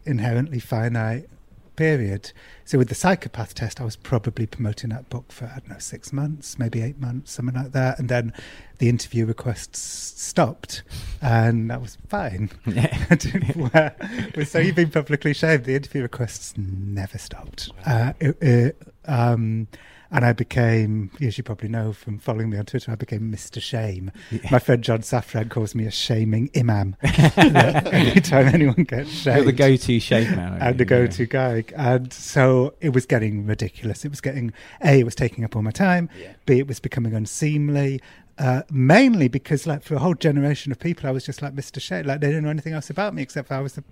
inherently 0.06 0.60
finite 0.60 1.28
period. 1.76 2.32
So 2.64 2.78
with 2.78 2.90
the 2.90 2.96
psychopath 2.96 3.54
test, 3.54 3.80
I 3.82 3.84
was 3.84 3.96
probably 3.96 4.46
promoting 4.46 4.90
that 4.92 5.10
book 5.10 5.32
for 5.32 5.46
I 5.46 5.60
don't 5.60 5.70
know 5.70 5.78
six 5.78 6.12
months, 6.12 6.58
maybe 6.58 6.82
eight 6.82 7.00
months, 7.00 7.34
something 7.34 7.56
like 7.56 7.74
that, 7.74 8.00
and 8.00 8.10
then 8.10 8.34
the 8.80 8.90
interview 8.90 9.26
requests 9.26 9.80
stopped, 10.22 10.84
and 11.22 11.70
that 11.70 11.82
was 11.82 11.98
fine. 12.08 12.50
So 14.46 14.60
you've 14.60 14.76
been 14.76 14.92
publicly 14.92 15.34
shamed. 15.34 15.66
The 15.66 15.76
interview 15.76 16.02
requests 16.02 16.54
never 16.58 17.18
stopped. 17.18 17.72
Uh, 17.86 18.14
it, 18.20 18.42
it, 18.42 18.82
um, 19.06 19.68
and 20.12 20.26
I 20.26 20.34
became, 20.34 21.12
as 21.22 21.38
you 21.38 21.44
probably 21.44 21.70
know 21.70 21.94
from 21.94 22.20
following 22.20 22.50
me 22.50 22.58
on 22.58 22.66
Twitter, 22.66 22.92
I 22.92 22.96
became 22.96 23.32
Mr. 23.32 23.62
Shame. 23.62 24.12
My 24.52 24.60
friend 24.60 24.84
John 24.84 25.00
Safran 25.00 25.50
calls 25.50 25.76
me 25.76 25.86
a 25.86 25.92
shaming 25.92 26.50
imam. 26.56 26.96
Anytime 27.04 28.48
anyone 28.48 28.84
gets 28.84 29.10
shamed. 29.10 29.38
You're 29.38 29.46
the 29.46 29.52
go-to 29.52 30.00
shame 30.00 30.36
man. 30.36 30.58
and 30.62 30.78
the 30.78 30.86
go-to 30.86 31.26
guy. 31.26 31.64
And 31.76 32.12
so 32.14 32.74
it 32.82 32.90
was 32.90 33.06
getting 33.06 33.46
ridiculous. 33.46 34.06
It 34.06 34.10
was 34.10 34.22
getting 34.22 34.54
a. 34.84 35.00
It 35.00 35.04
was 35.04 35.16
taking 35.16 35.44
up 35.44 35.56
all 35.56 35.62
my 35.62 35.72
time. 35.72 36.10
Yeah. 36.20 36.34
B. 36.46 36.60
It 36.60 36.68
was 36.68 36.80
becoming 36.80 37.14
unseemly. 37.14 38.02
Uh, 38.38 38.64
mainly 38.70 39.30
because, 39.30 39.66
like, 39.66 39.82
for 39.82 39.96
a 39.96 40.00
whole 40.00 40.14
generation 40.14 40.72
of 40.72 40.80
people, 40.80 41.08
I 41.08 41.12
was 41.12 41.26
just 41.26 41.42
like 41.42 41.56
Mr. 41.56 41.82
Shame. 41.82 42.06
Like, 42.06 42.20
they 42.20 42.28
didn't 42.28 42.44
know 42.44 42.50
anything 42.50 42.74
else 42.74 42.90
about 42.90 43.14
me 43.14 43.22
except 43.22 43.48
for 43.48 43.54
I 43.54 43.62
was 43.62 43.74
the 43.74 43.84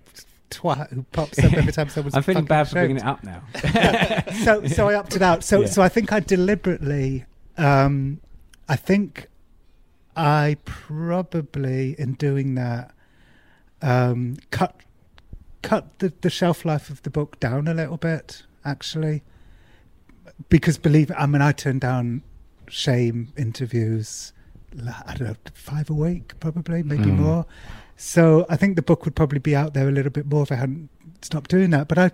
twat 0.50 0.90
who 0.92 1.02
pops 1.12 1.38
up 1.38 1.52
every 1.52 1.72
time 1.72 1.88
someone's. 1.88 2.14
I'm 2.16 2.22
feeling 2.22 2.44
bad 2.44 2.68
for 2.68 2.74
bringing 2.74 2.96
it 2.98 3.04
up 3.04 3.22
now. 3.24 3.42
so, 4.44 4.66
so 4.66 4.88
I 4.88 4.94
opted 4.94 5.22
out. 5.22 5.42
So, 5.44 5.62
Yeah. 5.62 5.66
so 5.66 5.82
I 5.82 5.88
think 5.88 6.12
I 6.12 6.20
deliberately. 6.20 7.24
Um, 7.56 8.20
I 8.68 8.76
think 8.76 9.26
I 10.16 10.56
probably, 10.64 11.94
in 11.98 12.14
doing 12.14 12.54
that, 12.54 12.94
um, 13.82 14.36
cut 14.50 14.76
cut 15.62 15.98
the, 15.98 16.12
the 16.20 16.30
shelf 16.30 16.64
life 16.64 16.90
of 16.90 17.02
the 17.02 17.10
book 17.10 17.38
down 17.40 17.68
a 17.68 17.74
little 17.74 17.96
bit. 17.96 18.42
Actually, 18.64 19.22
because 20.48 20.78
believe 20.78 21.10
it, 21.10 21.16
I 21.18 21.26
mean, 21.26 21.42
I 21.42 21.52
turned 21.52 21.80
down 21.82 22.22
shame 22.68 23.32
interviews. 23.36 24.32
I 25.06 25.14
don't 25.14 25.28
know, 25.28 25.36
five 25.54 25.88
a 25.90 25.94
week, 25.94 26.32
probably, 26.40 26.82
maybe 26.82 27.04
Mm. 27.04 27.18
more. 27.18 27.46
So 27.96 28.44
I 28.48 28.56
think 28.56 28.76
the 28.76 28.82
book 28.82 29.04
would 29.04 29.14
probably 29.14 29.38
be 29.38 29.54
out 29.54 29.74
there 29.74 29.88
a 29.88 29.92
little 29.92 30.10
bit 30.10 30.26
more 30.26 30.42
if 30.42 30.52
I 30.52 30.56
hadn't 30.56 30.88
stopped 31.22 31.50
doing 31.50 31.70
that. 31.70 31.88
But 31.88 31.98
I, 31.98 32.10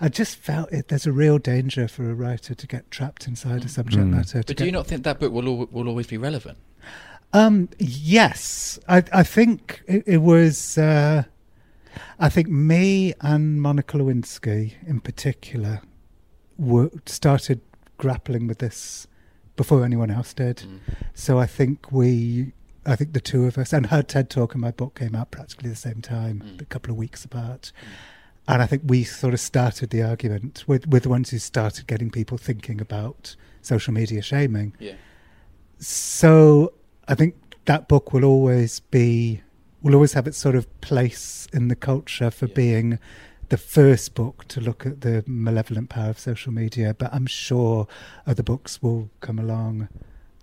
I 0.00 0.08
just 0.08 0.36
felt 0.36 0.72
it. 0.72 0.88
There's 0.88 1.06
a 1.06 1.12
real 1.12 1.38
danger 1.38 1.88
for 1.88 2.08
a 2.10 2.14
writer 2.14 2.54
to 2.54 2.66
get 2.66 2.90
trapped 2.90 3.26
inside 3.26 3.64
a 3.64 3.68
subject 3.68 4.04
Mm. 4.04 4.10
matter. 4.10 4.42
But 4.46 4.56
do 4.56 4.64
you 4.64 4.72
not 4.72 4.86
think 4.86 5.02
that 5.04 5.18
book 5.20 5.32
will 5.32 5.46
al- 5.46 5.68
will 5.70 5.88
always 5.88 6.06
be 6.06 6.16
relevant? 6.18 6.58
Um, 7.32 7.68
yes, 7.78 8.78
I, 8.88 9.02
I 9.12 9.22
think 9.24 9.82
it, 9.88 10.04
it 10.06 10.18
was. 10.18 10.78
Uh, 10.78 11.24
I 12.18 12.28
think 12.28 12.48
me 12.48 13.12
and 13.20 13.60
Monica 13.60 13.96
Lewinsky, 13.98 14.74
in 14.86 15.00
particular, 15.00 15.80
were, 16.56 16.90
started 17.06 17.60
grappling 17.98 18.46
with 18.46 18.58
this 18.58 19.06
before 19.56 19.84
anyone 19.84 20.10
else 20.10 20.32
did. 20.34 20.58
Mm. 20.58 20.78
So 21.14 21.38
I 21.38 21.46
think 21.46 21.90
we, 21.92 22.52
I 22.86 22.96
think 22.96 23.12
the 23.12 23.20
two 23.20 23.44
of 23.46 23.56
us, 23.58 23.72
and 23.72 23.86
her 23.86 24.02
TED 24.02 24.28
talk 24.30 24.54
and 24.54 24.60
my 24.60 24.70
book 24.70 24.96
came 24.98 25.14
out 25.14 25.30
practically 25.30 25.70
the 25.70 25.76
same 25.76 26.00
time, 26.02 26.42
Mm. 26.44 26.60
a 26.60 26.64
couple 26.66 26.90
of 26.90 26.96
weeks 26.98 27.24
apart. 27.24 27.72
And 28.46 28.60
I 28.62 28.66
think 28.66 28.82
we 28.86 29.04
sort 29.04 29.32
of 29.32 29.40
started 29.40 29.88
the 29.90 30.02
argument 30.02 30.64
with, 30.66 30.86
with 30.86 31.04
the 31.04 31.08
ones 31.08 31.30
who 31.30 31.38
started 31.38 31.86
getting 31.86 32.10
people 32.10 32.36
thinking 32.36 32.80
about 32.80 33.36
social 33.62 33.94
media 33.94 34.20
shaming 34.20 34.74
Yeah. 34.78 34.96
so 35.78 36.74
I 37.08 37.14
think 37.14 37.34
that 37.64 37.88
book 37.88 38.12
will 38.12 38.24
always 38.24 38.80
be 38.80 39.40
will 39.82 39.94
always 39.94 40.14
have 40.14 40.26
its 40.26 40.38
sort 40.38 40.54
of 40.54 40.64
place 40.80 41.46
in 41.52 41.68
the 41.68 41.76
culture 41.76 42.30
for 42.30 42.46
Yeah. 42.46 42.54
being 42.54 42.98
the 43.50 43.58
first 43.58 44.14
book 44.14 44.46
to 44.48 44.60
look 44.60 44.86
at 44.86 45.02
the 45.02 45.22
malevolent 45.26 45.90
power 45.90 46.08
of 46.10 46.18
social 46.18 46.52
media. 46.52 46.94
But 46.94 47.12
I'm 47.12 47.26
sure 47.26 47.86
other 48.26 48.42
books 48.42 48.82
will 48.82 49.10
come 49.20 49.38
along 49.38 49.88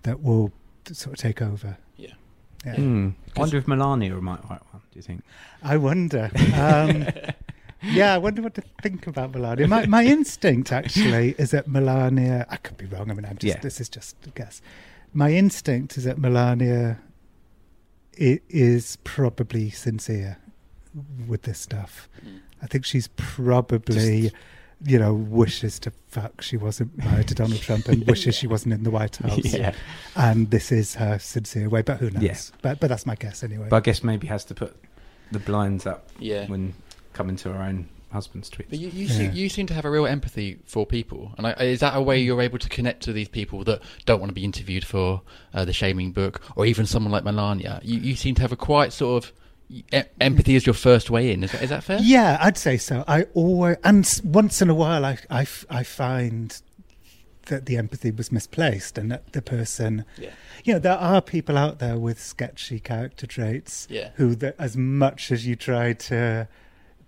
that 0.04 0.20
will 0.22 0.52
sort 0.92 1.14
of 1.14 1.18
take 1.20 1.42
over. 1.42 1.76
Yeah. 2.64 2.72
Yeah. 2.72 2.76
Hmm. 2.76 3.08
I 3.36 3.40
wonder 3.40 3.56
if 3.58 3.66
Melania 3.68 4.14
might 4.16 4.40
write 4.48 4.60
one. 4.72 4.82
Do 4.90 4.98
you 4.98 5.02
think? 5.02 5.22
I 5.62 5.76
wonder. 5.76 6.30
Um, 6.54 7.06
yeah, 7.82 8.14
I 8.14 8.18
wonder 8.18 8.42
what 8.42 8.54
to 8.54 8.62
think 8.82 9.06
about 9.06 9.32
Melania. 9.32 9.66
My, 9.68 9.86
my 9.86 10.04
instinct 10.04 10.70
actually 10.72 11.30
is 11.38 11.50
that 11.52 11.66
Melania. 11.66 12.46
I 12.50 12.56
could 12.56 12.76
be 12.76 12.86
wrong. 12.86 13.10
I 13.10 13.14
mean, 13.14 13.24
I'm 13.24 13.38
just. 13.38 13.54
Yeah. 13.56 13.60
This 13.60 13.80
is 13.80 13.88
just 13.88 14.16
a 14.26 14.30
guess. 14.30 14.60
My 15.14 15.32
instinct 15.32 15.96
is 15.98 16.04
that 16.04 16.18
Melania 16.18 16.98
i- 18.20 18.40
is 18.48 18.96
probably 19.04 19.70
sincere 19.70 20.38
with 21.26 21.42
this 21.42 21.58
stuff. 21.58 22.08
Mm. 22.24 22.40
I 22.62 22.66
think 22.66 22.84
she's 22.84 23.08
probably. 23.16 24.30
You 24.84 24.98
know, 24.98 25.14
wishes 25.14 25.78
to 25.80 25.92
fuck 26.08 26.42
she 26.42 26.56
wasn't 26.56 26.96
married 26.98 27.28
to 27.28 27.34
Donald 27.34 27.60
Trump 27.60 27.86
and 27.88 28.06
wishes 28.06 28.34
she 28.36 28.46
wasn't 28.46 28.74
in 28.74 28.82
the 28.84 28.90
White 28.90 29.16
House. 29.18 29.38
yeah. 29.44 29.74
And 30.16 30.50
this 30.50 30.72
is 30.72 30.94
her 30.96 31.18
sincere 31.18 31.68
way, 31.68 31.82
but 31.82 31.98
who 31.98 32.10
knows? 32.10 32.22
Yeah. 32.22 32.36
But 32.62 32.80
but 32.80 32.88
that's 32.88 33.06
my 33.06 33.14
guess 33.14 33.42
anyway. 33.42 33.66
But 33.70 33.76
I 33.76 33.80
guess 33.80 34.02
maybe 34.02 34.26
has 34.26 34.44
to 34.46 34.54
put 34.54 34.76
the 35.30 35.38
blinds 35.38 35.86
up 35.86 36.08
Yeah. 36.18 36.46
when 36.46 36.74
coming 37.12 37.36
to 37.36 37.52
her 37.52 37.62
own 37.62 37.88
husband's 38.10 38.50
tweets. 38.50 38.68
But 38.68 38.78
you, 38.78 38.88
you, 38.90 39.06
Yeah. 39.06 39.16
seem, 39.16 39.32
you 39.32 39.48
seem 39.48 39.66
to 39.68 39.74
have 39.74 39.86
a 39.86 39.90
real 39.90 40.06
empathy 40.06 40.58
for 40.66 40.84
people, 40.84 41.32
and 41.38 41.46
I, 41.46 41.52
is 41.52 41.80
that 41.80 41.96
a 41.96 42.02
way 42.02 42.20
you're 42.20 42.42
able 42.42 42.58
to 42.58 42.68
connect 42.68 43.02
to 43.04 43.12
these 43.14 43.28
people 43.28 43.64
that 43.64 43.80
don't 44.04 44.20
want 44.20 44.28
to 44.28 44.34
be 44.34 44.44
interviewed 44.44 44.84
for 44.84 45.22
uh, 45.54 45.64
the 45.64 45.72
shaming 45.72 46.12
book, 46.12 46.42
or 46.56 46.66
even 46.66 46.84
someone 46.84 47.10
like 47.12 47.24
Melania? 47.24 47.80
You, 47.82 47.98
you 48.00 48.14
seem 48.16 48.34
to 48.34 48.42
have 48.42 48.52
a 48.52 48.56
quite 48.56 48.92
sort 48.92 49.24
of 49.24 49.32
empathy 50.20 50.54
is 50.54 50.66
your 50.66 50.74
first 50.74 51.10
way 51.10 51.32
in. 51.32 51.44
Is 51.44 51.52
that, 51.52 51.62
is 51.62 51.70
that 51.70 51.84
fair? 51.84 51.98
Yeah, 52.00 52.38
I'd 52.40 52.56
say 52.58 52.76
so. 52.76 53.04
I 53.08 53.24
always, 53.34 53.76
and 53.84 54.20
once 54.24 54.60
in 54.62 54.68
a 54.70 54.74
while, 54.74 55.04
I 55.04 55.18
I 55.30 55.82
find 55.82 56.60
that 57.46 57.66
the 57.66 57.76
empathy 57.76 58.10
was 58.10 58.30
misplaced 58.30 58.96
and 58.98 59.10
that 59.10 59.32
the 59.32 59.42
person, 59.42 60.04
Yeah. 60.16 60.30
you 60.64 60.72
know, 60.74 60.78
there 60.78 60.96
are 60.96 61.20
people 61.20 61.58
out 61.58 61.80
there 61.80 61.98
with 61.98 62.20
sketchy 62.22 62.78
character 62.78 63.26
traits 63.26 63.88
Yeah. 63.90 64.10
who, 64.14 64.36
that 64.36 64.54
as 64.60 64.76
much 64.76 65.32
as 65.32 65.44
you 65.46 65.56
try 65.56 65.92
to 65.92 66.46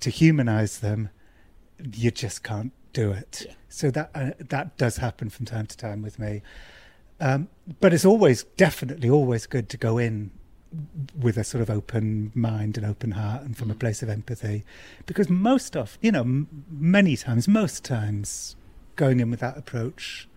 to 0.01 0.11
humanize 0.11 0.81
them, 0.81 1.11
you 1.95 2.11
just 2.11 2.43
can't 2.43 2.73
do 2.93 3.13
it. 3.13 3.43
Yeah. 3.47 3.55
So 3.69 3.91
that 3.93 4.11
uh, 4.15 4.31
that 4.39 4.77
does 4.77 4.97
happen 4.99 5.31
from 5.31 5.47
time 5.47 5.67
to 5.67 5.77
time 5.77 6.03
with 6.03 6.19
me. 6.19 6.43
Um, 7.21 7.49
but 7.81 7.95
it's 7.95 8.05
always, 8.05 8.43
definitely, 8.57 9.09
always 9.09 9.47
good 9.47 9.69
to 9.69 9.77
go 9.77 9.99
in 9.99 10.33
with 11.19 11.37
a 11.37 11.45
sort 11.45 11.63
of 11.63 11.71
open 11.71 12.33
mind 12.35 12.77
and 12.77 12.87
open 12.87 13.13
heart 13.13 13.43
and 13.43 13.57
from 13.57 13.71
a 13.71 13.75
place 13.75 14.03
of 14.03 14.09
empathy 14.09 14.65
because 15.07 15.29
most 15.29 15.77
of 15.77 15.99
you 16.01 16.11
know 16.11 16.21
m- 16.21 16.65
many 16.71 17.17
times 17.17 17.47
most 17.47 17.85
times 17.85 18.57
going 18.97 19.21
in 19.21 19.31
with 19.31 19.41
that 19.41 19.57
approach 19.57 20.29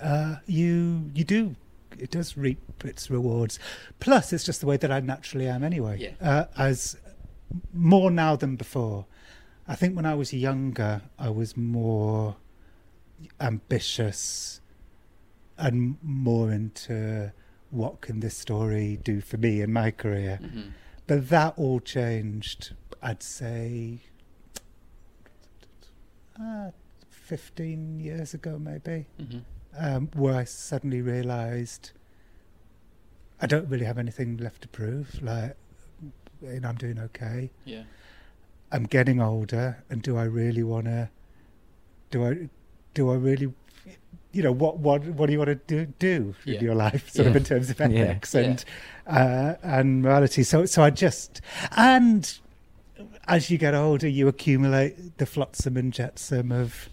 uh, 0.00 0.36
you 0.46 1.10
you 1.14 1.24
do 1.24 1.56
it 1.98 2.10
does 2.10 2.36
reap 2.36 2.60
its 2.84 3.10
rewards. 3.10 3.58
Plus, 4.00 4.32
it's 4.32 4.44
just 4.44 4.60
the 4.60 4.66
way 4.66 4.76
that 4.76 4.90
I 4.90 5.00
naturally 5.00 5.46
am 5.48 5.64
anyway. 5.64 5.98
Yeah. 5.98 6.10
Uh, 6.20 6.44
as 6.56 6.96
more 7.72 8.10
now 8.10 8.36
than 8.36 8.56
before. 8.56 9.06
I 9.66 9.74
think 9.74 9.96
when 9.96 10.06
I 10.06 10.14
was 10.14 10.32
younger, 10.32 11.02
I 11.18 11.30
was 11.30 11.56
more 11.56 12.36
ambitious 13.40 14.60
and 15.56 15.96
more 16.02 16.50
into 16.50 17.32
what 17.70 18.00
can 18.00 18.20
this 18.20 18.36
story 18.36 18.98
do 19.02 19.20
for 19.20 19.36
me 19.36 19.60
in 19.60 19.72
my 19.72 19.90
career. 19.90 20.38
Mhm. 20.42 20.72
But 21.06 21.28
that 21.28 21.54
all 21.58 21.80
changed, 21.80 22.74
I'd 23.02 23.22
say, 23.22 24.00
uh, 26.40 26.70
15 27.10 28.00
years 28.00 28.32
ago, 28.34 28.58
maybe, 28.58 29.06
Mhm. 29.18 29.42
um, 29.76 30.08
where 30.14 30.34
I 30.36 30.44
suddenly 30.44 31.02
realised 31.02 31.92
I 33.40 33.46
don't 33.46 33.68
really 33.68 33.84
have 33.84 33.98
anything 33.98 34.36
left 34.36 34.62
to 34.62 34.68
prove. 34.68 35.22
Like, 35.22 35.56
you 36.42 36.58
know, 36.58 36.68
I'm 36.70 36.74
doing 36.76 36.98
okay. 36.98 37.50
Yeah. 37.64 37.84
I'm 38.72 38.82
getting 38.82 39.20
older, 39.20 39.84
and 39.88 40.02
do 40.02 40.16
I 40.16 40.24
really 40.24 40.64
want 40.64 40.86
to? 40.86 41.08
Do 42.10 42.26
I? 42.26 42.48
Do 42.94 43.10
I 43.10 43.14
really? 43.14 43.54
You 44.32 44.42
know 44.42 44.52
what? 44.52 44.78
What? 44.78 45.04
What 45.04 45.26
do 45.26 45.32
you 45.32 45.38
want 45.38 45.48
to 45.48 45.54
do? 45.54 45.86
Do 45.98 46.34
in 46.46 46.54
Yeah. 46.54 46.60
your 46.60 46.74
life, 46.74 47.08
sort 47.10 47.26
of 47.28 47.34
in 47.36 47.44
terms 47.44 47.70
of 47.70 47.80
Yeah. 47.80 47.86
ethics 47.86 48.34
and 48.34 48.64
uh, 49.06 49.54
and 49.62 50.02
morality. 50.02 50.42
So, 50.42 50.66
so 50.66 50.82
I 50.82 50.90
just 50.90 51.40
and 51.76 52.38
as 53.26 53.50
you 53.50 53.58
get 53.58 53.74
older, 53.74 54.06
you 54.08 54.28
accumulate 54.28 55.16
the 55.18 55.26
flotsam 55.26 55.76
and 55.76 55.92
jetsam 55.92 56.52
of 56.52 56.88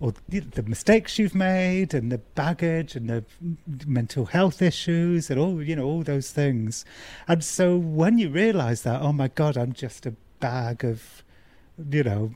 or 0.00 0.14
the 0.30 0.40
the 0.40 0.62
mistakes 0.62 1.18
you've 1.18 1.34
made 1.34 1.92
and 1.92 2.10
the 2.10 2.18
baggage 2.18 2.96
and 2.96 3.10
the 3.10 3.24
mental 3.86 4.24
health 4.26 4.62
issues 4.62 5.28
and 5.30 5.38
all 5.38 5.62
you 5.62 5.76
know 5.76 5.84
all 5.84 6.02
those 6.02 6.30
things 6.32 6.86
and 7.28 7.44
so 7.44 7.76
when 7.76 8.16
you 8.16 8.30
realize 8.30 8.80
that 8.82 9.02
oh 9.02 9.12
my 9.12 9.28
god 9.28 9.58
i'm 9.58 9.74
just 9.74 10.06
a 10.06 10.14
bag 10.38 10.84
of 10.84 11.22
you 11.90 12.02
know 12.02 12.32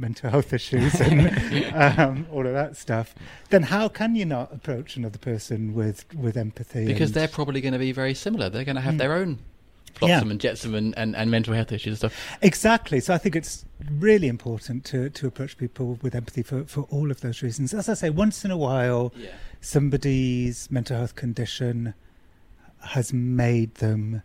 mental 0.00 0.30
health 0.30 0.52
issues 0.52 1.00
and 1.00 1.72
um, 2.00 2.26
all 2.32 2.46
of 2.46 2.52
that 2.52 2.76
stuff 2.76 3.14
then 3.50 3.62
how 3.62 3.88
can 3.88 4.14
you 4.14 4.24
not 4.24 4.52
approach 4.52 4.96
another 4.96 5.18
person 5.18 5.72
with 5.74 6.04
with 6.14 6.36
empathy 6.36 6.84
Because 6.86 7.10
and- 7.10 7.14
they're 7.14 7.28
probably 7.28 7.60
going 7.60 7.72
to 7.72 7.78
be 7.78 7.92
very 7.92 8.14
similar. 8.14 8.48
They're 8.50 8.64
going 8.64 8.76
to 8.76 8.82
have 8.82 8.94
Mm. 8.94 8.98
their 8.98 9.14
own 9.14 9.38
Yeah. 9.38 9.98
flotsam 10.18 10.30
and 10.32 10.40
jetsam 10.40 10.74
and, 10.74 10.92
and, 10.98 11.14
and 11.14 11.30
mental 11.30 11.54
health 11.54 11.70
issues 11.72 11.92
and 11.92 11.98
stuff. 12.12 12.36
Exactly. 12.42 12.98
So 13.00 13.14
I 13.14 13.18
think 13.18 13.36
it's 13.36 13.64
really 13.90 14.26
important 14.28 14.84
to, 14.86 15.08
to 15.10 15.26
approach 15.28 15.56
people 15.56 15.98
with 16.02 16.14
empathy 16.16 16.42
for, 16.42 16.64
for 16.64 16.82
all 16.90 17.10
of 17.12 17.20
those 17.20 17.42
reasons. 17.42 17.72
As 17.72 17.88
I 17.88 17.94
say, 17.94 18.10
once 18.10 18.44
in 18.44 18.50
a 18.50 18.56
while, 18.56 19.12
Yeah. 19.16 19.30
somebody's 19.60 20.68
mental 20.70 20.96
health 20.96 21.14
condition 21.14 21.94
has 22.80 23.12
made 23.12 23.76
them 23.76 24.22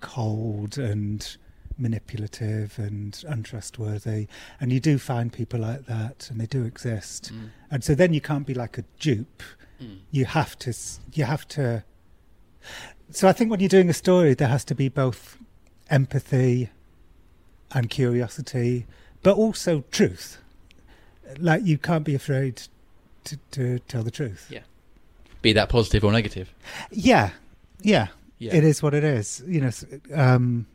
cold 0.00 0.78
and 0.78 1.36
manipulative 1.78 2.78
and 2.78 3.22
untrustworthy. 3.28 4.26
And 4.60 4.72
you 4.72 4.80
do 4.80 4.98
find 4.98 5.32
people 5.32 5.60
like 5.60 5.86
that, 5.86 6.28
and 6.30 6.40
they 6.40 6.46
do 6.46 6.64
exist. 6.64 7.32
Mm. 7.32 7.50
And 7.70 7.84
so 7.84 7.94
then 7.94 8.12
you 8.12 8.20
can't 8.20 8.46
be 8.46 8.54
like 8.54 8.78
a 8.78 8.84
dupe. 8.98 9.42
Mm. 9.80 9.98
You 10.10 10.24
have 10.26 10.58
to. 10.60 10.74
You 11.12 11.24
have 11.24 11.46
to. 11.48 11.84
So 13.10 13.28
I 13.28 13.32
think 13.32 13.50
when 13.50 13.60
you're 13.60 13.68
doing 13.68 13.90
a 13.90 13.94
story, 13.94 14.34
there 14.34 14.48
has 14.48 14.64
to 14.66 14.74
be 14.74 14.88
both 14.88 15.38
empathy 15.90 16.70
and 17.72 17.90
curiosity, 17.90 18.86
but 19.22 19.36
also 19.36 19.84
truth. 19.90 20.38
Like 21.38 21.64
you 21.64 21.78
can't 21.78 22.04
be 22.04 22.14
afraid 22.14 22.62
to, 23.24 23.38
to 23.52 23.78
tell 23.80 24.02
the 24.02 24.10
truth. 24.10 24.46
Yeah. 24.50 24.60
Be 25.42 25.52
that 25.52 25.68
positive 25.68 26.04
or 26.04 26.12
negative. 26.12 26.54
Yeah, 26.90 27.30
yeah, 27.82 28.08
Yeah. 28.38 28.56
It 28.56 28.64
is 28.64 28.82
what 28.82 28.94
it 28.94 29.04
is. 29.04 29.42
You 29.46 29.60
know. 29.62 29.70
Um, 30.14 30.66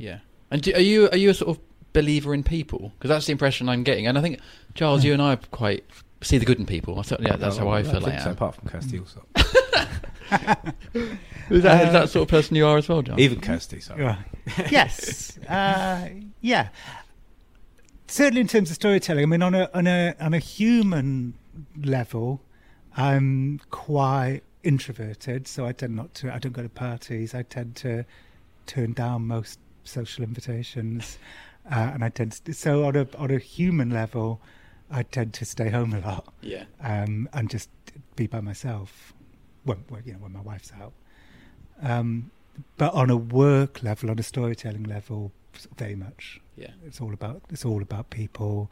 yeah. 0.00 0.10
Yeah. 0.10 0.18
And 0.50 0.62
do, 0.62 0.74
are 0.74 0.80
you 0.80 1.08
are 1.10 1.16
you 1.16 1.30
a 1.30 1.34
sort 1.34 1.56
of 1.56 1.62
believer 1.92 2.34
in 2.34 2.42
people? 2.42 2.92
Because 2.98 3.08
that's 3.08 3.26
the 3.26 3.32
impression 3.32 3.68
I'm 3.68 3.84
getting. 3.84 4.06
And 4.06 4.18
I 4.18 4.20
think 4.20 4.40
Charles, 4.74 5.04
you 5.04 5.12
and 5.12 5.22
I 5.22 5.36
quite 5.36 5.84
see 6.22 6.38
the 6.38 6.44
good 6.44 6.58
in 6.58 6.66
people. 6.66 6.98
I 6.98 7.02
certainly, 7.02 7.30
yeah, 7.30 7.36
that's 7.36 7.56
how 7.56 7.68
I 7.68 7.82
feel. 7.82 8.00
think 8.00 8.20
I 8.20 8.24
so, 8.24 8.30
apart 8.32 8.56
from 8.56 8.68
Kirstie 8.68 9.00
Allsopp. 9.00 9.26
Is 11.50 11.64
that, 11.64 11.86
is 11.86 11.92
that 11.92 12.08
sort 12.08 12.22
of 12.22 12.28
person 12.28 12.54
you 12.54 12.64
are 12.64 12.78
as 12.78 12.88
well, 12.88 13.02
Jon? 13.02 13.18
Even 13.18 13.40
Kirstie, 13.40 13.82
sorry. 13.82 14.04
Right. 14.04 14.18
yes. 14.70 15.36
Uh, 15.38 16.08
yeah. 16.40 16.68
Certainly, 18.06 18.42
in 18.42 18.46
terms 18.46 18.70
of 18.70 18.76
storytelling, 18.76 19.24
I 19.24 19.26
mean, 19.26 19.42
on 19.42 19.56
a 19.56 19.68
on 19.74 19.88
a 19.88 20.14
on 20.20 20.32
a 20.32 20.38
human 20.38 21.34
level, 21.76 22.40
I'm 22.96 23.60
quite 23.70 24.42
introverted, 24.62 25.48
so 25.48 25.66
I 25.66 25.72
tend 25.72 25.96
not 25.96 26.14
to. 26.14 26.32
I 26.32 26.38
don't 26.38 26.52
go 26.52 26.62
to 26.62 26.68
parties. 26.68 27.34
I 27.34 27.42
tend 27.42 27.74
to 27.76 28.04
turn 28.66 28.92
down 28.92 29.26
most 29.26 29.58
social 29.90 30.24
invitations, 30.24 31.18
uh, 31.70 31.90
and 31.94 32.04
I 32.04 32.08
tend 32.08 32.32
to. 32.44 32.52
So 32.54 32.84
on 32.84 32.96
a 32.96 33.06
on 33.18 33.30
a 33.30 33.38
human 33.38 33.90
level, 33.90 34.40
I 34.90 35.02
tend 35.02 35.34
to 35.34 35.44
stay 35.44 35.68
home 35.70 35.92
a 35.94 36.00
lot 36.00 36.32
Yeah. 36.42 36.64
um, 36.82 37.28
and 37.32 37.48
just 37.50 37.68
be 38.16 38.26
by 38.26 38.40
myself 38.40 39.12
when, 39.64 39.78
when 39.88 40.02
you 40.04 40.12
know 40.14 40.18
when 40.20 40.32
my 40.32 40.40
wife's 40.40 40.72
out. 40.80 40.92
Um, 41.82 42.30
but 42.76 42.92
on 42.94 43.08
a 43.10 43.16
work 43.16 43.82
level, 43.82 44.10
on 44.10 44.18
a 44.18 44.22
storytelling 44.22 44.84
level, 44.84 45.32
very 45.76 45.94
much. 45.94 46.40
Yeah. 46.56 46.72
It's 46.86 47.00
all 47.00 47.12
about 47.14 47.42
it's 47.50 47.64
all 47.64 47.82
about 47.82 48.10
people, 48.10 48.70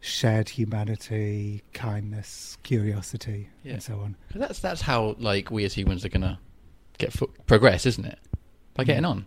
shared 0.00 0.48
humanity, 0.48 1.62
kindness, 1.72 2.58
curiosity, 2.62 3.48
Yeah. 3.64 3.74
and 3.74 3.82
so 3.82 4.00
on. 4.00 4.16
'Cause 4.30 4.40
that's 4.40 4.58
that's 4.60 4.80
how 4.82 5.14
like 5.18 5.50
we 5.50 5.64
as 5.64 5.74
humans 5.74 6.04
are 6.04 6.08
gonna 6.10 6.38
get 6.98 7.12
fo- 7.12 7.30
progress, 7.46 7.86
isn't 7.86 8.04
it? 8.04 8.18
By 8.74 8.84
getting 8.84 9.04
on. 9.04 9.26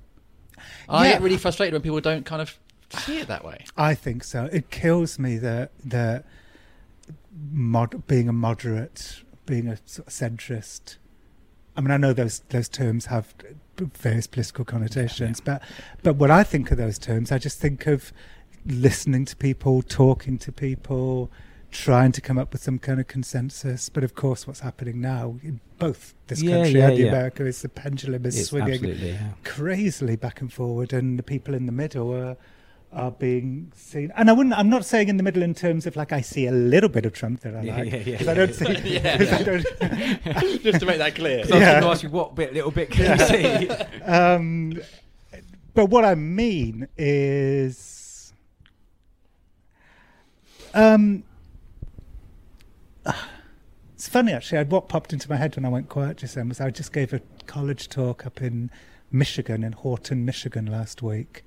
I 0.90 1.06
Yeah. 1.08 1.14
get 1.14 1.22
really 1.22 1.38
frustrated 1.38 1.74
when 1.74 1.82
people 1.82 2.02
don't 2.02 2.26
kind 2.26 2.42
of 2.42 2.58
see 3.00 3.20
it 3.20 3.28
that 3.28 3.44
way. 3.44 3.66
I 3.78 3.96
think 3.96 4.24
so. 4.24 4.46
It 4.52 4.70
kills 4.70 5.18
me 5.20 5.38
that 5.38 5.72
that 5.84 6.26
mod, 7.52 8.08
being 8.08 8.30
a 8.30 8.34
moderate, 8.34 9.22
being 9.46 9.68
a 9.68 9.78
sort 9.86 10.08
of 10.08 10.14
centrist. 10.14 10.98
I 11.78 11.82
mean, 11.82 11.92
I 11.92 11.98
know 11.98 12.14
those 12.14 12.40
those 12.50 12.70
terms 12.70 13.08
have 13.08 13.34
various 13.78 14.28
political 14.28 14.64
connotations, 14.66 15.42
but 15.42 15.62
but 16.04 16.16
when 16.16 16.32
I 16.32 16.44
think 16.44 16.72
of 16.72 16.78
those 16.78 16.98
terms, 16.98 17.32
I 17.32 17.38
just 17.38 17.60
think 17.60 17.88
of 17.88 18.14
listening 18.66 19.26
to 19.26 19.36
people, 19.36 19.82
talking 19.82 20.38
to 20.40 20.52
people, 20.52 21.30
trying 21.76 22.12
to 22.14 22.22
come 22.22 22.38
up 22.38 22.52
with 22.54 22.62
some 22.64 22.80
kind 22.80 23.00
of 23.00 23.08
consensus. 23.08 23.90
But 23.90 24.04
of 24.04 24.16
course, 24.16 24.48
what's 24.48 24.62
happening 24.62 25.02
now 25.02 25.38
in 25.44 25.60
both 25.78 26.14
this 26.28 26.42
Yeah, 26.42 26.56
country 26.64 26.80
yeah, 26.80 26.88
and 26.90 26.98
yeah. 26.98 27.08
America 27.08 27.46
is 27.46 27.62
the 27.62 27.70
pendulum 27.70 28.26
is 28.26 28.40
It's 28.40 28.50
swinging 28.50 28.84
yeah. 28.84 29.32
crazily 29.44 30.16
back 30.16 30.42
and 30.42 30.52
forward, 30.52 30.94
and 30.94 31.20
the 31.20 31.24
people 31.24 31.54
in 31.54 31.66
the 31.66 31.72
middle 31.72 32.14
are 32.14 32.38
are 32.94 33.12
being 33.12 33.72
seen. 33.76 34.10
And 34.16 34.30
I 34.30 34.34
wouldn't. 34.34 34.58
I'm 34.58 34.70
not 34.70 34.86
saying 34.86 35.10
in 35.10 35.18
the 35.18 35.24
middle 35.24 35.44
in 35.44 35.54
terms 35.54 35.86
of 35.86 35.98
like 35.98 36.14
I 36.14 36.22
see 36.22 36.48
a 36.48 36.52
little 36.52 36.88
bit 36.88 37.06
of 37.06 37.12
Trump 37.12 37.42
that 37.42 37.54
I 37.56 37.62
Yeah, 37.64 37.76
like. 37.78 37.92
yeah, 37.92 37.98
yeah, 38.06 38.18
'cause 38.18 38.28
I 38.30 38.34
don't 38.34 38.54
see. 38.56 38.66
Yeah, 38.86 39.18
'cause 39.18 39.34
I 39.34 39.38
yeah. 39.40 39.44
don't- 39.44 40.64
Just 40.64 40.80
to 40.80 40.86
make 40.86 41.00
that 41.00 41.14
clear. 41.16 41.44
So 41.46 41.56
I 41.56 41.58
was 41.58 41.62
Yeah. 41.62 41.72
going 41.72 41.84
to 41.84 41.90
ask 41.90 42.04
you 42.04 42.10
what 42.10 42.36
bit, 42.36 42.54
little 42.54 42.72
bit 42.72 42.90
can 42.92 43.20
you 43.20 43.26
see? 43.26 43.70
um, 44.04 44.80
but 45.74 45.88
what 45.88 46.06
I 46.06 46.16
mean 46.16 46.88
is, 46.98 48.32
um, 50.74 51.24
it's 53.94 54.10
funny 54.10 54.34
actually. 54.34 54.64
What 54.64 54.90
popped 54.90 55.14
into 55.14 55.30
my 55.30 55.36
head 55.36 55.56
when 55.56 55.66
I 55.66 55.70
went 55.70 55.90
quiet 55.90 56.18
just 56.18 56.36
then 56.36 56.50
was 56.50 56.60
I 56.60 56.70
just 56.70 56.94
gave 56.94 57.14
a 57.14 57.22
college 57.46 57.90
talk 57.90 58.26
up 58.26 58.42
in 58.42 58.70
Michigan, 59.12 59.64
in 59.64 59.74
Houghton, 59.74 60.26
Michigan, 60.26 60.66
last 60.66 61.02
week. 61.02 61.44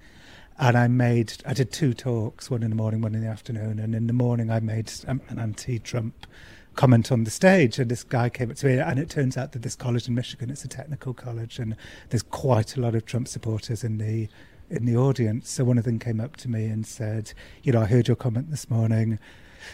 And 0.59 0.77
I 0.77 0.88
made, 0.88 1.35
I 1.47 1.55
did 1.55 1.71
two 1.71 1.94
talks, 1.94 2.51
one 2.51 2.64
in 2.64 2.71
the 2.71 2.77
morning, 2.77 3.01
one 3.01 3.14
in 3.14 3.23
the 3.23 3.29
afternoon. 3.29 3.79
And 3.79 3.94
in 3.94 4.09
the 4.09 4.12
morning, 4.12 4.51
I 4.51 4.59
made 4.59 4.90
um, 5.07 5.21
an 5.29 5.38
anti-Trump 5.38 6.27
comment 6.75 7.12
on 7.12 7.25
the 7.25 7.31
stage. 7.31 7.79
And 7.79 7.88
this 7.88 8.03
guy 8.03 8.29
came 8.29 8.51
up 8.51 8.57
to 8.57 8.66
me, 8.66 8.79
and 8.79 8.99
it 8.99 9.09
turns 9.09 9.37
out 9.37 9.53
that 9.53 9.62
this 9.62 9.77
college 9.77 10.09
in 10.09 10.14
Michigan, 10.14 10.51
it's 10.51 10.64
a 10.64 10.68
technical 10.68 11.14
college, 11.14 11.61
and 11.61 11.77
there's 12.09 12.25
quite 12.25 12.77
a 12.77 12.81
lot 12.81 12.97
of 12.97 13.05
Trump 13.05 13.29
supporters 13.29 13.85
in 13.85 13.99
the 13.99 14.29
in 14.71 14.85
the 14.85 14.97
audience. 14.97 15.49
So 15.49 15.64
one 15.64 15.79
of 15.79 15.85
them 15.85 15.99
came 15.99 16.21
up 16.21 16.37
to 16.37 16.49
me 16.49 16.66
and 16.66 16.87
said, 16.87 17.33
"You 17.62 17.73
know, 17.73 17.83
I 17.83 17.87
heard 17.87 18.07
your 18.09 18.16
comment 18.16 18.51
this 18.51 18.68
morning. 18.68 19.18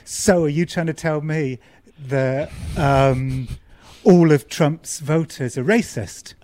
So 0.05 0.45
are 0.45 0.49
you 0.49 0.67
trying 0.67 0.87
to 0.87 0.95
tell 0.95 1.21
me 1.21 1.59
that 1.99 2.51
um, 2.77 3.49
all 4.03 4.33
of 4.33 4.49
Trump's 4.49 4.99
voters 5.01 5.57
are 5.59 5.65
racist?" 5.65 6.35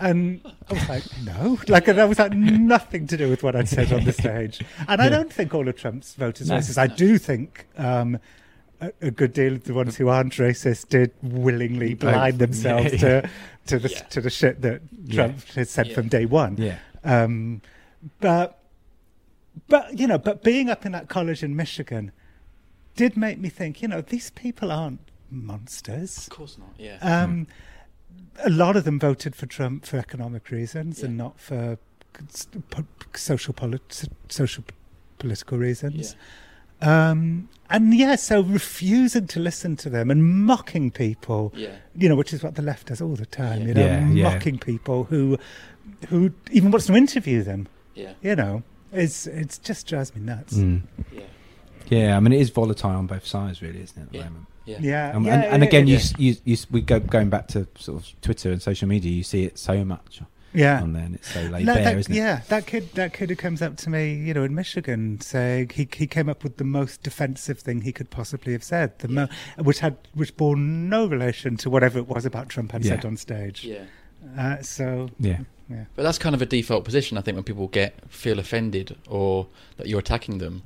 And 0.00 0.40
I 0.70 0.74
was 0.74 0.88
like, 0.88 1.02
no, 1.24 1.58
like 1.66 1.86
that 1.86 2.08
was 2.08 2.20
like 2.20 2.32
nothing 2.32 3.08
to 3.08 3.16
do 3.16 3.28
with 3.28 3.42
what 3.42 3.56
I'd 3.56 3.68
said 3.68 3.92
on 3.92 4.04
the 4.04 4.12
stage. 4.12 4.60
And 4.86 5.02
I 5.02 5.08
don't 5.08 5.32
think 5.32 5.52
all 5.54 5.66
of 5.66 5.74
Trump's 5.76 6.14
voters 6.14 6.48
are 6.50 6.54
No, 6.54 6.60
racist. 6.60 6.78
I 6.78 6.86
do 6.86 7.18
think 7.18 7.66
um, 7.76 8.20
a, 8.80 9.10
good 9.10 9.32
deal 9.32 9.54
of 9.54 9.64
the 9.64 9.74
ones 9.74 9.96
who 9.96 10.06
aren't 10.08 10.34
racist 10.34 10.88
did 10.88 11.10
willingly 11.20 11.94
blind 11.94 12.38
themselves 12.38 12.92
Yeah, 12.92 13.22
to 13.22 13.30
to 13.66 13.78
the 13.80 13.88
Yeah. 13.88 13.98
to 14.02 14.20
the 14.20 14.30
shit 14.30 14.62
that 14.62 14.82
Yeah. 15.04 15.14
Trump 15.26 15.48
has 15.56 15.68
said 15.70 15.88
Yeah. 15.88 15.94
from 15.96 16.06
day 16.06 16.26
one. 16.26 16.56
Yeah. 16.58 16.78
Um, 17.02 17.60
but 18.20 18.60
but 19.66 19.98
you 19.98 20.06
know, 20.06 20.18
but 20.18 20.44
being 20.44 20.70
up 20.70 20.86
in 20.86 20.92
that 20.92 21.08
college 21.08 21.42
in 21.42 21.56
Michigan 21.56 22.12
did 22.98 23.16
make 23.16 23.38
me 23.38 23.48
think. 23.48 23.80
You 23.82 23.88
know, 23.88 24.00
these 24.14 24.30
people 24.30 24.68
aren't 24.72 25.00
monsters. 25.30 26.26
Of 26.26 26.30
course 26.38 26.58
not. 26.58 26.72
Yeah. 26.78 26.98
Um, 27.24 27.46
A 28.44 28.50
lot 28.50 28.76
of 28.76 28.84
them 28.84 28.98
voted 29.00 29.34
for 29.34 29.46
Trump 29.46 29.84
for 29.86 29.96
economic 29.98 30.50
reasons 30.50 31.02
and 31.04 31.16
not 31.16 31.34
for 31.40 31.78
social 33.14 33.54
polit- 33.54 34.08
social 34.28 34.64
political 35.18 35.58
reasons. 35.58 36.16
Um, 36.80 37.48
and 37.70 37.92
yeah, 37.94 38.16
so 38.16 38.40
refusing 38.40 39.26
to 39.28 39.40
listen 39.40 39.76
to 39.76 39.90
them 39.90 40.10
and 40.10 40.20
mocking 40.46 40.90
people, 40.92 41.52
yeah. 41.56 41.70
you 41.96 42.08
know, 42.08 42.14
which 42.16 42.32
is 42.32 42.42
what 42.42 42.54
the 42.54 42.62
left 42.62 42.86
does 42.86 43.00
all 43.00 43.16
the 43.16 43.26
time. 43.26 43.62
Yeah. 43.62 43.68
You 43.68 43.74
know, 43.74 43.86
Yeah, 43.86 44.08
yeah. 44.10 44.22
mocking 44.34 44.58
people 44.58 45.04
who, 45.04 45.38
who 46.08 46.30
even 46.52 46.70
wants 46.70 46.86
to 46.86 46.94
interview 46.94 47.42
them. 47.42 47.66
Yeah. 47.94 48.12
You 48.22 48.36
know, 48.36 48.62
it's 48.92 49.26
it's 49.26 49.58
just 49.58 49.88
drives 49.88 50.14
me 50.14 50.20
nuts. 50.22 50.54
Mm. 50.54 50.82
Yeah. 51.12 51.22
Yeah, 51.90 52.16
I 52.16 52.20
mean 52.20 52.32
it 52.32 52.40
is 52.40 52.50
volatile 52.50 52.90
on 52.90 53.06
both 53.06 53.26
sides, 53.26 53.62
really, 53.62 53.82
isn't 53.82 53.98
it? 53.98 54.02
At 54.06 54.12
the 54.12 54.18
Yeah. 54.18 54.24
moment. 54.24 54.46
Yeah. 54.66 54.78
Yeah, 54.80 55.12
Um, 55.16 55.24
yeah, 55.24 55.34
and, 55.34 55.44
and 55.44 55.62
again, 55.62 55.86
yeah. 55.86 55.98
you, 56.18 56.30
you, 56.32 56.36
you 56.44 56.56
we 56.70 56.80
go 56.82 57.00
going 57.00 57.30
back 57.30 57.48
to 57.48 57.66
sort 57.78 58.02
of 58.02 58.20
Twitter 58.20 58.52
and 58.52 58.60
social 58.60 58.86
media. 58.86 59.10
You 59.10 59.22
see 59.22 59.44
it 59.44 59.58
so 59.58 59.82
much 59.82 60.20
yeah. 60.52 60.82
on 60.82 60.92
there, 60.92 61.04
and 61.04 61.14
it's 61.14 61.32
so 61.32 61.40
laid 61.44 61.64
No, 61.64 61.72
bare, 61.74 61.84
that- 61.84 61.96
isn't 61.96 62.12
it? 62.12 62.16
yeah, 62.18 62.42
that 62.48 62.66
kid, 62.66 62.90
that 62.94 63.14
kid 63.14 63.30
who 63.30 63.36
comes 63.36 63.62
up 63.62 63.78
to 63.78 63.88
me, 63.88 64.12
you 64.12 64.34
know, 64.34 64.44
in 64.44 64.54
Michigan, 64.54 65.22
saying 65.22 65.70
he 65.74 65.88
he 65.96 66.06
came 66.06 66.28
up 66.28 66.42
with 66.44 66.58
the 66.58 66.64
most 66.64 67.02
defensive 67.02 67.60
thing 67.60 67.80
he 67.80 67.92
could 67.92 68.10
possibly 68.10 68.52
have 68.52 68.62
said, 68.62 68.98
the 68.98 69.08
mo- 69.08 69.28
which 69.56 69.78
had 69.78 69.96
which 70.12 70.36
bore 70.36 70.54
no 70.56 71.06
relation 71.06 71.56
to 71.58 71.70
whatever 71.70 71.98
it 71.98 72.06
was 72.06 72.26
about 72.26 72.50
Trump 72.50 72.72
had 72.72 72.84
Yeah. 72.84 72.96
said 72.96 73.06
on 73.06 73.16
stage. 73.16 73.64
Yeah. 73.64 73.84
Uh, 74.36 74.60
so 74.60 75.08
Yeah. 75.18 75.38
yeah, 75.70 75.84
But 75.96 76.02
that's 76.02 76.18
kind 76.18 76.34
of 76.34 76.42
a 76.42 76.46
default 76.46 76.84
position, 76.84 77.16
I 77.16 77.22
think, 77.22 77.36
when 77.36 77.44
people 77.44 77.68
get 77.68 77.94
feel 78.10 78.38
offended 78.38 78.96
or 79.08 79.46
that 79.78 79.86
you're 79.86 80.00
attacking 80.00 80.38
them, 80.38 80.62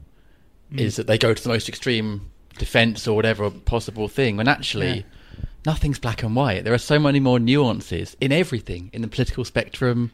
Mm. 0.73 0.81
is 0.81 0.97
that 0.97 1.07
they 1.07 1.19
go 1.19 1.35
to 1.35 1.43
the 1.43 1.49
most 1.49 1.69
extreme 1.69 2.23
defence 2.59 3.07
or 3.09 3.15
whatever 3.17 3.51
possible 3.51 4.09
thing. 4.09 4.37
When 4.37 4.49
actually, 4.49 4.89
Yeah. 4.99 5.45
nothing's 5.67 5.99
black 5.99 6.23
and 6.23 6.35
white. 6.37 6.65
There 6.65 6.75
are 6.75 6.79
so 6.79 6.99
many 6.99 7.21
more 7.21 7.39
nuances 7.39 8.17
in 8.21 8.33
everything, 8.33 8.91
in 8.93 9.03
the 9.03 9.09
political 9.09 9.45
spectrum, 9.45 10.11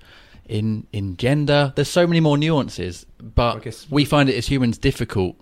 in 0.49 0.87
in 0.93 1.17
gender. 1.17 1.73
There's 1.77 1.89
so 1.91 2.07
many 2.07 2.21
more 2.21 2.39
nuances, 2.39 3.07
but 3.19 3.61
guess- 3.61 3.87
we 3.91 4.05
find 4.05 4.29
it 4.29 4.35
as 4.37 4.47
humans 4.47 4.79
difficult 4.79 5.37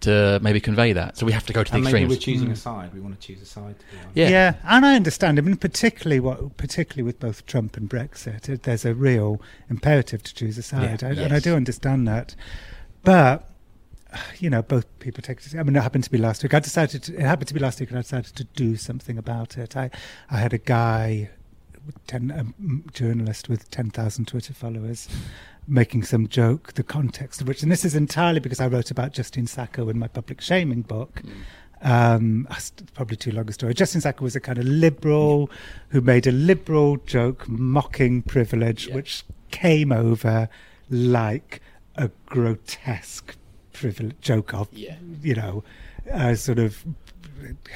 to 0.00 0.40
maybe 0.42 0.58
convey 0.60 0.92
that. 0.92 1.16
So 1.16 1.24
we 1.24 1.30
have 1.30 1.46
to 1.46 1.52
go 1.52 1.62
to 1.62 1.70
the 1.70 1.76
And 1.76 1.84
maybe 1.84 1.98
extremes. 1.98 2.10
we're 2.10 2.20
choosing 2.20 2.48
Mm. 2.48 2.52
a 2.52 2.56
side. 2.56 2.90
We 2.92 2.98
want 2.98 3.20
to 3.20 3.24
choose 3.26 3.40
a 3.40 3.46
side. 3.46 3.76
To 3.78 3.84
be. 4.14 4.20
Yeah. 4.20 4.28
yeah, 4.30 4.54
and 4.64 4.84
I 4.84 4.96
understand. 4.96 5.38
I 5.38 5.42
mean, 5.42 5.56
particularly 5.56 6.18
what, 6.18 6.56
particularly 6.56 7.04
with 7.04 7.20
both 7.20 7.46
Trump 7.46 7.76
and 7.76 7.88
Brexit, 7.88 8.48
it, 8.48 8.64
there's 8.64 8.84
a 8.84 8.94
real 8.94 9.40
imperative 9.70 10.24
to 10.24 10.34
choose 10.34 10.58
a 10.58 10.62
side, 10.62 11.02
Yeah. 11.02 11.08
I, 11.08 11.12
and 11.12 11.32
I 11.32 11.38
do 11.38 11.54
understand 11.54 12.08
that. 12.08 12.34
But 13.04 13.48
you 14.38 14.50
know, 14.50 14.62
both 14.62 14.86
people 14.98 15.22
take. 15.22 15.38
It. 15.46 15.54
I 15.56 15.62
mean, 15.62 15.76
it 15.76 15.82
happened 15.82 16.04
to 16.04 16.10
be 16.10 16.18
last 16.18 16.42
week. 16.42 16.54
I 16.54 16.60
decided. 16.60 17.02
To, 17.04 17.14
it 17.14 17.20
happened 17.20 17.48
to 17.48 17.54
be 17.54 17.60
last 17.60 17.80
week, 17.80 17.90
and 17.90 17.98
I 17.98 18.02
decided 18.02 18.34
to 18.36 18.44
do 18.44 18.76
something 18.76 19.18
about 19.18 19.56
it. 19.58 19.76
I, 19.76 19.90
I 20.30 20.38
had 20.38 20.52
a 20.52 20.58
guy, 20.58 21.30
ten, 22.06 22.30
a 22.30 22.38
m- 22.38 22.84
journalist 22.92 23.48
with 23.48 23.70
ten 23.70 23.90
thousand 23.90 24.26
Twitter 24.28 24.52
followers, 24.54 25.08
making 25.66 26.04
some 26.04 26.28
joke. 26.28 26.74
The 26.74 26.82
context 26.82 27.40
of 27.40 27.48
which, 27.48 27.62
and 27.62 27.70
this 27.72 27.84
is 27.84 27.94
entirely 27.94 28.40
because 28.40 28.60
I 28.60 28.66
wrote 28.66 28.90
about 28.90 29.12
Justine 29.12 29.46
Sacco 29.46 29.88
in 29.88 29.98
my 29.98 30.08
public 30.08 30.40
shaming 30.40 30.82
book. 30.82 31.22
Um, 31.84 32.46
it's 32.50 32.70
probably 32.94 33.16
too 33.16 33.32
long 33.32 33.48
a 33.48 33.52
story. 33.52 33.74
Justine 33.74 34.00
Sacco 34.02 34.22
was 34.22 34.36
a 34.36 34.40
kind 34.40 34.58
of 34.58 34.64
liberal 34.64 35.50
who 35.88 36.00
made 36.00 36.28
a 36.28 36.32
liberal 36.32 36.96
joke 36.98 37.48
mocking 37.48 38.22
privilege, 38.22 38.86
Yeah. 38.86 38.94
which 38.94 39.24
came 39.50 39.90
over 39.90 40.48
like 40.88 41.60
a 41.96 42.08
grotesque 42.26 43.34
privilege 43.82 44.16
joke 44.20 44.54
of, 44.54 44.68
Yeah. 44.72 44.96
you 45.22 45.34
know, 45.34 45.64
uh, 46.12 46.34
sort 46.34 46.58
of 46.58 46.84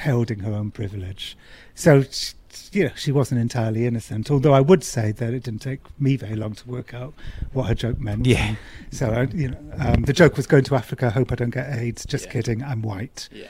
holding 0.03 0.39
her 0.39 0.53
own 0.53 0.71
privilege. 0.71 1.37
So, 1.75 2.03
sh- 2.03 2.33
you 2.71 2.85
know, 2.85 2.91
she 2.95 3.11
wasn't 3.11 3.39
entirely 3.41 3.85
innocent. 3.85 4.31
Although 4.31 4.53
I 4.53 4.61
would 4.61 4.83
say 4.83 5.11
that 5.11 5.33
it 5.33 5.43
didn't 5.43 5.61
take 5.61 5.81
me 5.99 6.15
very 6.15 6.35
long 6.35 6.53
to 6.55 6.67
work 6.67 6.93
out 6.93 7.13
what 7.53 7.67
her 7.67 7.75
joke 7.75 7.99
meant. 7.99 8.25
Yeah. 8.25 8.47
And 8.47 8.57
so, 8.91 9.09
uh, 9.11 9.27
you 9.33 9.49
know, 9.49 9.57
um, 9.77 10.03
the 10.03 10.13
joke 10.13 10.37
was 10.37 10.47
going 10.47 10.63
to 10.65 10.75
Africa. 10.75 11.09
Hope 11.11 11.31
I 11.31 11.35
don't 11.35 11.51
get 11.53 11.71
AIDS. 11.77 12.05
Just 12.05 12.25
Yeah. 12.25 12.31
kidding. 12.31 12.63
I'm 12.63 12.81
white 12.81 13.29
Yeah. 13.31 13.47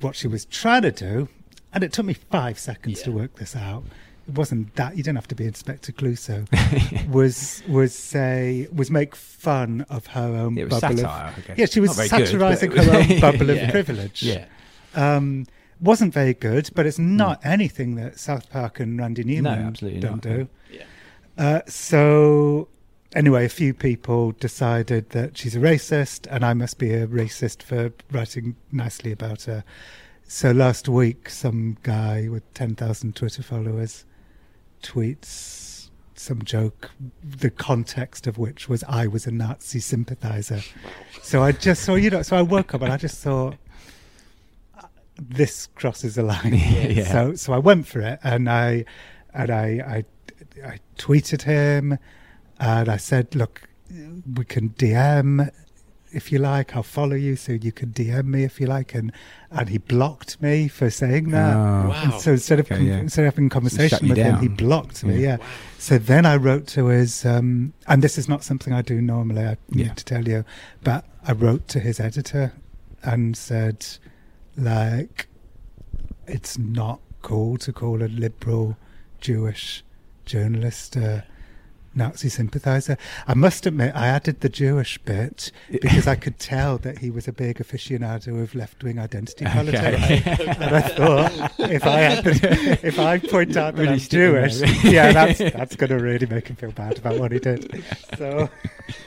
what 0.00 0.16
she 0.16 0.26
was 0.28 0.44
trying 0.46 0.82
to 0.82 0.90
do, 0.90 1.28
and 1.72 1.84
it 1.84 1.92
took 1.92 2.06
me 2.06 2.14
five 2.14 2.58
seconds 2.58 3.02
to 3.02 3.12
work 3.12 3.36
this 3.36 3.54
out. 3.54 3.84
It 4.28 4.34
wasn't 4.34 4.74
that 4.76 4.96
you 4.96 5.02
don't 5.02 5.16
have 5.16 5.28
to 5.28 5.34
be 5.34 5.46
Inspector 5.46 5.90
Clouseau. 5.92 6.46
was 7.10 7.62
was 7.66 7.94
say 7.94 8.68
was 8.72 8.90
make 8.90 9.16
fun 9.16 9.86
of 9.88 10.06
her 10.08 10.20
own 10.36 10.58
It 10.58 10.70
was 10.70 10.80
bubble 10.80 10.96
satire, 10.98 11.34
of 11.36 11.50
I 11.50 11.54
yeah 11.56 11.66
she 11.66 11.80
was 11.80 11.90
Not 11.90 11.96
very 11.96 12.08
good, 12.08 12.28
satirising 12.28 12.70
but 12.70 12.78
it 12.78 12.84
her 12.84 12.98
was- 12.98 13.10
own 13.10 13.20
bubble 13.32 13.46
Yeah. 13.54 13.62
of 13.64 13.70
privilege. 13.70 14.22
Yeah. 14.22 14.44
Um, 14.94 15.46
wasn't 15.80 16.12
very 16.12 16.34
good, 16.34 16.70
but 16.74 16.84
it's 16.86 16.98
not 16.98 17.40
anything 17.44 17.94
that 17.94 18.18
South 18.18 18.50
Park 18.50 18.80
and 18.80 18.98
Randy 18.98 19.24
Newman 19.24 19.60
absolutely 19.66 20.00
don't 20.00 20.24
not. 20.24 20.36
do. 20.36 20.48
Yeah. 20.72 20.82
Uh, 21.38 21.60
so 21.66 22.68
anyway, 23.14 23.44
a 23.44 23.48
few 23.48 23.72
people 23.72 24.32
decided 24.32 25.10
that 25.10 25.38
she's 25.38 25.54
a 25.56 25.60
racist, 25.60 26.26
and 26.30 26.44
I 26.44 26.52
must 26.52 26.78
be 26.78 26.92
a 26.92 27.06
racist 27.06 27.62
for 27.62 27.92
writing 28.10 28.56
nicely 28.72 29.12
about 29.12 29.42
her. 29.44 29.62
So 30.26 30.50
last 30.50 30.88
week, 30.88 31.30
some 31.30 31.78
guy 31.82 32.28
with 32.28 32.42
ten 32.54 32.74
thousand 32.74 33.14
Twitter 33.16 33.42
followers 33.42 34.04
tweets 34.82 35.90
some 36.14 36.42
joke, 36.42 36.90
the 37.22 37.50
context 37.50 38.26
of 38.26 38.38
which 38.38 38.68
was 38.68 38.82
I 38.88 39.06
was 39.06 39.26
a 39.26 39.30
Nazi 39.30 39.80
sympathizer. 39.80 40.60
So 41.22 41.42
I 41.42 41.52
just 41.52 41.82
saw, 41.84 41.94
you 41.94 42.10
know, 42.10 42.22
so 42.22 42.36
I 42.36 42.42
woke 42.42 42.74
up 42.74 42.82
and 42.82 42.92
I 42.92 42.96
just 42.96 43.22
thought. 43.22 43.56
"Uh, 44.76 44.82
This 45.16 45.68
crosses 45.74 46.18
a 46.18 46.22
line. 46.22 46.54
Yeah. 46.98 47.04
So, 47.12 47.34
so 47.34 47.52
I 47.52 47.58
went 47.58 47.86
for 47.86 48.00
it, 48.00 48.18
and 48.24 48.48
I, 48.48 48.84
and 49.34 49.50
I, 49.50 50.04
I, 50.64 50.66
I 50.66 50.78
tweeted 50.96 51.42
him, 51.42 51.98
and 52.58 52.88
I 52.88 52.96
said, 52.96 53.34
"Look, 53.34 53.68
we 54.36 54.44
can 54.44 54.70
DM 54.70 55.50
if 56.12 56.32
you 56.32 56.38
like. 56.38 56.74
I'll 56.76 56.82
follow 56.82 57.16
you, 57.16 57.36
so 57.36 57.52
you 57.52 57.72
can 57.72 57.90
DM 57.92 58.24
me 58.26 58.44
if 58.44 58.60
you 58.60 58.66
like." 58.66 58.94
And 58.94 59.12
and 59.50 59.68
he 59.68 59.78
blocked 59.78 60.40
me 60.42 60.68
for 60.68 60.90
saying 60.90 61.30
that. 61.30 61.56
Oh. 61.56 61.88
Wow. 61.88 62.18
So 62.18 62.32
instead 62.32 62.60
of 62.60 62.66
Okay, 62.66 62.76
con- 62.76 62.86
yeah. 62.86 62.98
instead 62.98 63.24
of 63.26 63.34
having 63.34 63.46
a 63.46 63.50
conversation 63.50 64.04
you 64.06 64.10
with 64.10 64.18
him, 64.18 64.38
he 64.40 64.48
blocked 64.48 65.04
me. 65.04 65.14
Yeah. 65.20 65.36
Yeah. 65.38 65.46
So 65.78 65.98
then 65.98 66.26
I 66.26 66.36
wrote 66.36 66.66
to 66.68 66.86
his, 66.86 67.24
um, 67.24 67.72
and 67.86 68.02
this 68.02 68.18
is 68.18 68.28
not 68.28 68.42
something 68.44 68.72
I 68.72 68.82
do 68.82 69.00
normally. 69.00 69.42
I 69.44 69.56
need 69.70 69.86
Yeah. 69.86 69.94
to 69.94 70.04
tell 70.04 70.26
you, 70.28 70.44
but 70.82 71.04
I 71.26 71.32
wrote 71.32 71.68
to 71.68 71.80
his 71.80 72.00
editor 72.00 72.52
and 73.02 73.36
said, 73.36 73.86
like, 74.56 75.28
it's 76.26 76.58
not 76.58 77.00
cool 77.22 77.56
to 77.58 77.72
call 77.72 78.02
a 78.02 78.08
liberal 78.08 78.76
Jewish 79.20 79.84
journalist 80.24 80.96
a 80.96 81.24
Nazi 81.98 82.28
sympathizer. 82.28 82.96
I 83.26 83.34
must 83.34 83.66
admit, 83.66 83.94
I 83.94 84.06
added 84.06 84.40
the 84.40 84.48
Jewish 84.48 84.96
bit 84.98 85.52
because 85.70 86.06
I 86.06 86.14
could 86.14 86.38
tell 86.38 86.78
that 86.78 86.98
he 86.98 87.10
was 87.10 87.28
a 87.28 87.32
big 87.32 87.58
aficionado 87.58 88.42
of 88.42 88.54
left-wing 88.54 88.98
identity 88.98 89.44
politics, 89.44 90.26
and 90.26 90.74
I 90.74 90.80
thought 90.80 91.32
if 91.58 91.84
I 91.84 92.00
add 92.02 92.24
the, 92.24 92.80
if 92.82 92.98
I 92.98 93.18
point 93.18 93.56
out 93.56 93.74
that 93.76 93.82
Really 93.82 93.94
I'm 93.94 93.98
stick 93.98 94.32
there. 94.32 94.48
Jewish, 94.48 94.84
yeah, 94.84 95.12
that's 95.12 95.38
that's 95.56 95.76
going 95.76 95.90
to 95.90 95.98
really 95.98 96.26
make 96.26 96.48
him 96.48 96.56
feel 96.56 96.72
bad 96.72 96.98
about 96.98 97.18
what 97.18 97.32
he 97.32 97.38
did. 97.38 97.84
So 98.16 98.48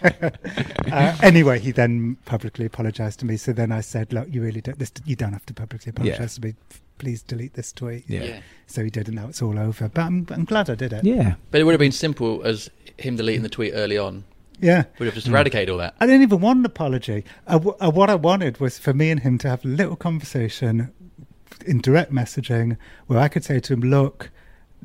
uh, 0.04 1.18
anyway, 1.24 1.60
he 1.60 1.72
then 1.72 2.18
publicly 2.26 2.66
apologised 2.66 3.20
to 3.20 3.26
me. 3.26 3.38
So 3.38 3.54
then 3.54 3.72
I 3.72 3.82
said, 3.82 4.14
"Look, 4.14 4.28
you 4.32 4.42
really 4.42 4.62
don't. 4.62 4.78
This, 4.78 4.92
you 5.06 5.16
don't 5.16 5.34
have 5.34 5.46
to 5.48 5.54
publicly 5.54 5.92
apologise 5.92 6.36
to 6.36 6.42
me. 6.42 6.56
Please 6.98 7.24
delete 7.24 7.54
this 7.54 7.72
tweet." 7.72 8.04
Yeah. 8.08 8.24
Yeah. 8.24 8.40
So 8.68 8.84
he 8.84 8.90
did, 8.90 9.08
and 9.08 9.16
now 9.16 9.28
it's 9.28 9.42
all 9.42 9.58
over. 9.58 9.90
But 9.90 10.02
I'm, 10.02 10.28
I'm 10.30 10.46
glad 10.46 10.70
I 10.70 10.76
did 10.76 10.94
it. 10.94 11.04
Yeah. 11.04 11.36
But 11.52 11.62
it 11.62 11.64
would 11.64 11.74
have 11.74 11.80
been 11.80 11.92
simple 11.92 12.42
as 12.44 12.70
him 13.04 13.16
deleting 13.16 13.44
the 13.44 13.50
tweet 13.50 13.74
early 13.74 13.98
on. 13.98 14.24
Yeah. 14.60 14.84
Would 15.00 15.06
have 15.06 15.16
just 15.16 15.28
eradicated 15.28 15.70
all 15.70 15.80
that. 15.80 15.96
I 16.00 16.06
didn't 16.06 16.22
even 16.22 16.40
want 16.40 16.60
an 16.60 16.66
apology. 16.66 17.24
I 17.48 17.54
w- 17.54 17.76
uh, 17.80 17.90
what 17.90 18.10
I 18.12 18.16
wanted 18.16 18.60
was 18.60 18.78
for 18.78 18.94
me 18.94 19.10
and 19.10 19.20
him 19.20 19.38
to 19.40 19.50
have 19.50 19.66
a 19.66 19.68
little 19.68 19.96
conversation 19.96 20.92
in 21.66 21.82
direct 21.82 22.12
messaging 22.12 22.78
where 23.08 23.18
I 23.20 23.28
could 23.28 23.44
say 23.44 23.60
to 23.60 23.74
him, 23.74 23.82
look, 23.82 24.30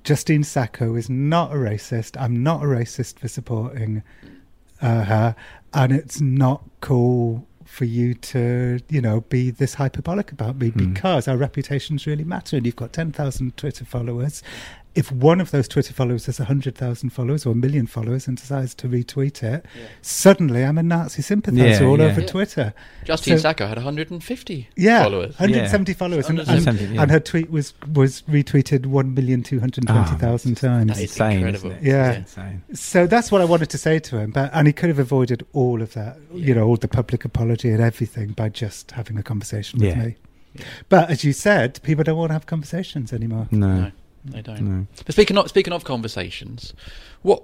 Justine 0.03 0.45
Sacco 0.45 0.95
is 0.95 1.11
not 1.11 1.53
a 1.53 1.57
racist. 1.57 2.21
I'm 2.21 2.43
not 2.43 2.63
a 2.63 2.67
racist 2.67 3.19
for 3.19 3.29
supporting 3.29 4.03
uh, 4.81 5.05
her. 5.05 5.37
And 5.75 5.93
it's 5.93 6.21
not 6.23 6.63
cool 6.81 7.47
for 7.65 7.85
you 7.85 8.15
to, 8.15 8.79
you 8.89 9.01
know, 9.03 9.23
be 9.23 9.51
this 9.51 9.75
hyperbolic 9.75 10.33
about 10.33 10.57
me 10.57 10.71
Hmm. 10.71 10.93
because 10.95 11.29
our 11.29 11.37
reputations 11.37 12.07
really 12.07 12.25
matter. 12.25 12.57
And 12.57 12.65
you've 12.65 12.77
got 12.77 12.93
10,000 12.95 13.57
Twitter 13.59 13.85
followers. 13.85 14.43
If 14.97 15.13
one 15.13 15.43
of 15.43 15.51
those 15.51 15.69
Twitter 15.69 15.93
followers 15.93 16.25
has 16.25 16.39
100,000 16.39 17.11
followers 17.11 17.45
or 17.45 17.51
a 17.53 17.55
million 17.55 17.87
followers 17.87 18.27
and 18.27 18.37
decides 18.37 18.75
to 18.77 18.89
retweet 18.89 19.43
it, 19.43 19.67
suddenly 20.01 20.65
I'm 20.65 20.79
a 20.79 20.83
Nazi 20.83 21.21
sympathizer 21.21 21.85
Yeah, 21.85 21.89
all 21.91 21.99
yeah. 21.99 22.07
over 22.07 22.23
Yeah. 22.23 22.27
Twitter. 22.27 22.75
Justine 23.05 23.37
So- 23.37 23.43
Sacco 23.43 23.67
had 23.67 23.77
150 23.77 24.69
Yeah, 24.75 25.03
followers. 25.05 25.39
170 25.39 25.93
followers, 25.93 26.29
and, 26.31 26.41
and, 26.41 26.81
yeah. 26.95 27.03
and 27.03 27.11
her 27.11 27.21
tweet 27.21 27.51
was 27.51 27.75
was 27.93 28.23
retweeted 28.23 28.87
one 28.87 29.13
million 29.15 29.43
two 29.43 29.61
hundred 29.61 29.87
twenty 29.87 30.17
thousand 30.17 30.53
Oh, 30.65 30.69
times. 30.69 30.87
That 30.89 30.97
is 30.97 31.11
insane, 31.11 31.37
incredible. 31.39 31.71
isn't 31.73 31.85
it? 31.85 31.89
Yeah. 31.89 32.13
Insane. 32.15 32.63
So 32.73 33.07
that's 33.07 33.31
what 33.31 33.41
I 33.43 33.45
wanted 33.45 33.69
to 33.71 33.79
say 33.79 33.99
to 33.99 34.19
him, 34.19 34.31
but 34.31 34.51
and 34.55 34.67
he 34.67 34.73
could 34.73 34.89
have 34.89 34.99
avoided 34.99 35.45
all 35.53 35.83
of 35.83 35.93
that, 35.93 36.17
you 36.33 36.55
know, 36.55 36.65
all 36.65 36.77
the 36.77 36.89
public 36.89 37.25
apology 37.25 37.69
and 37.71 37.83
everything 37.83 38.29
by 38.33 38.49
just 38.49 38.93
having 38.93 39.19
a 39.19 39.23
conversation 39.23 39.79
with 39.79 39.91
Yeah. 39.91 40.03
me. 40.05 40.17
But 40.89 41.11
as 41.11 41.23
you 41.23 41.35
said, 41.35 41.81
people 41.83 42.03
don't 42.03 42.17
want 42.17 42.31
to 42.31 42.33
have 42.33 42.47
conversations 42.47 43.13
anymore. 43.13 43.47
No, 43.51 43.81
No, 43.81 43.91
they 44.31 44.43
don't. 44.43 44.61
no. 44.61 44.87
But 45.05 45.13
speaking 45.15 45.37
of 45.39 45.49
speaking 45.49 45.73
of 45.73 45.85
conversations, 45.85 46.75
what 47.23 47.43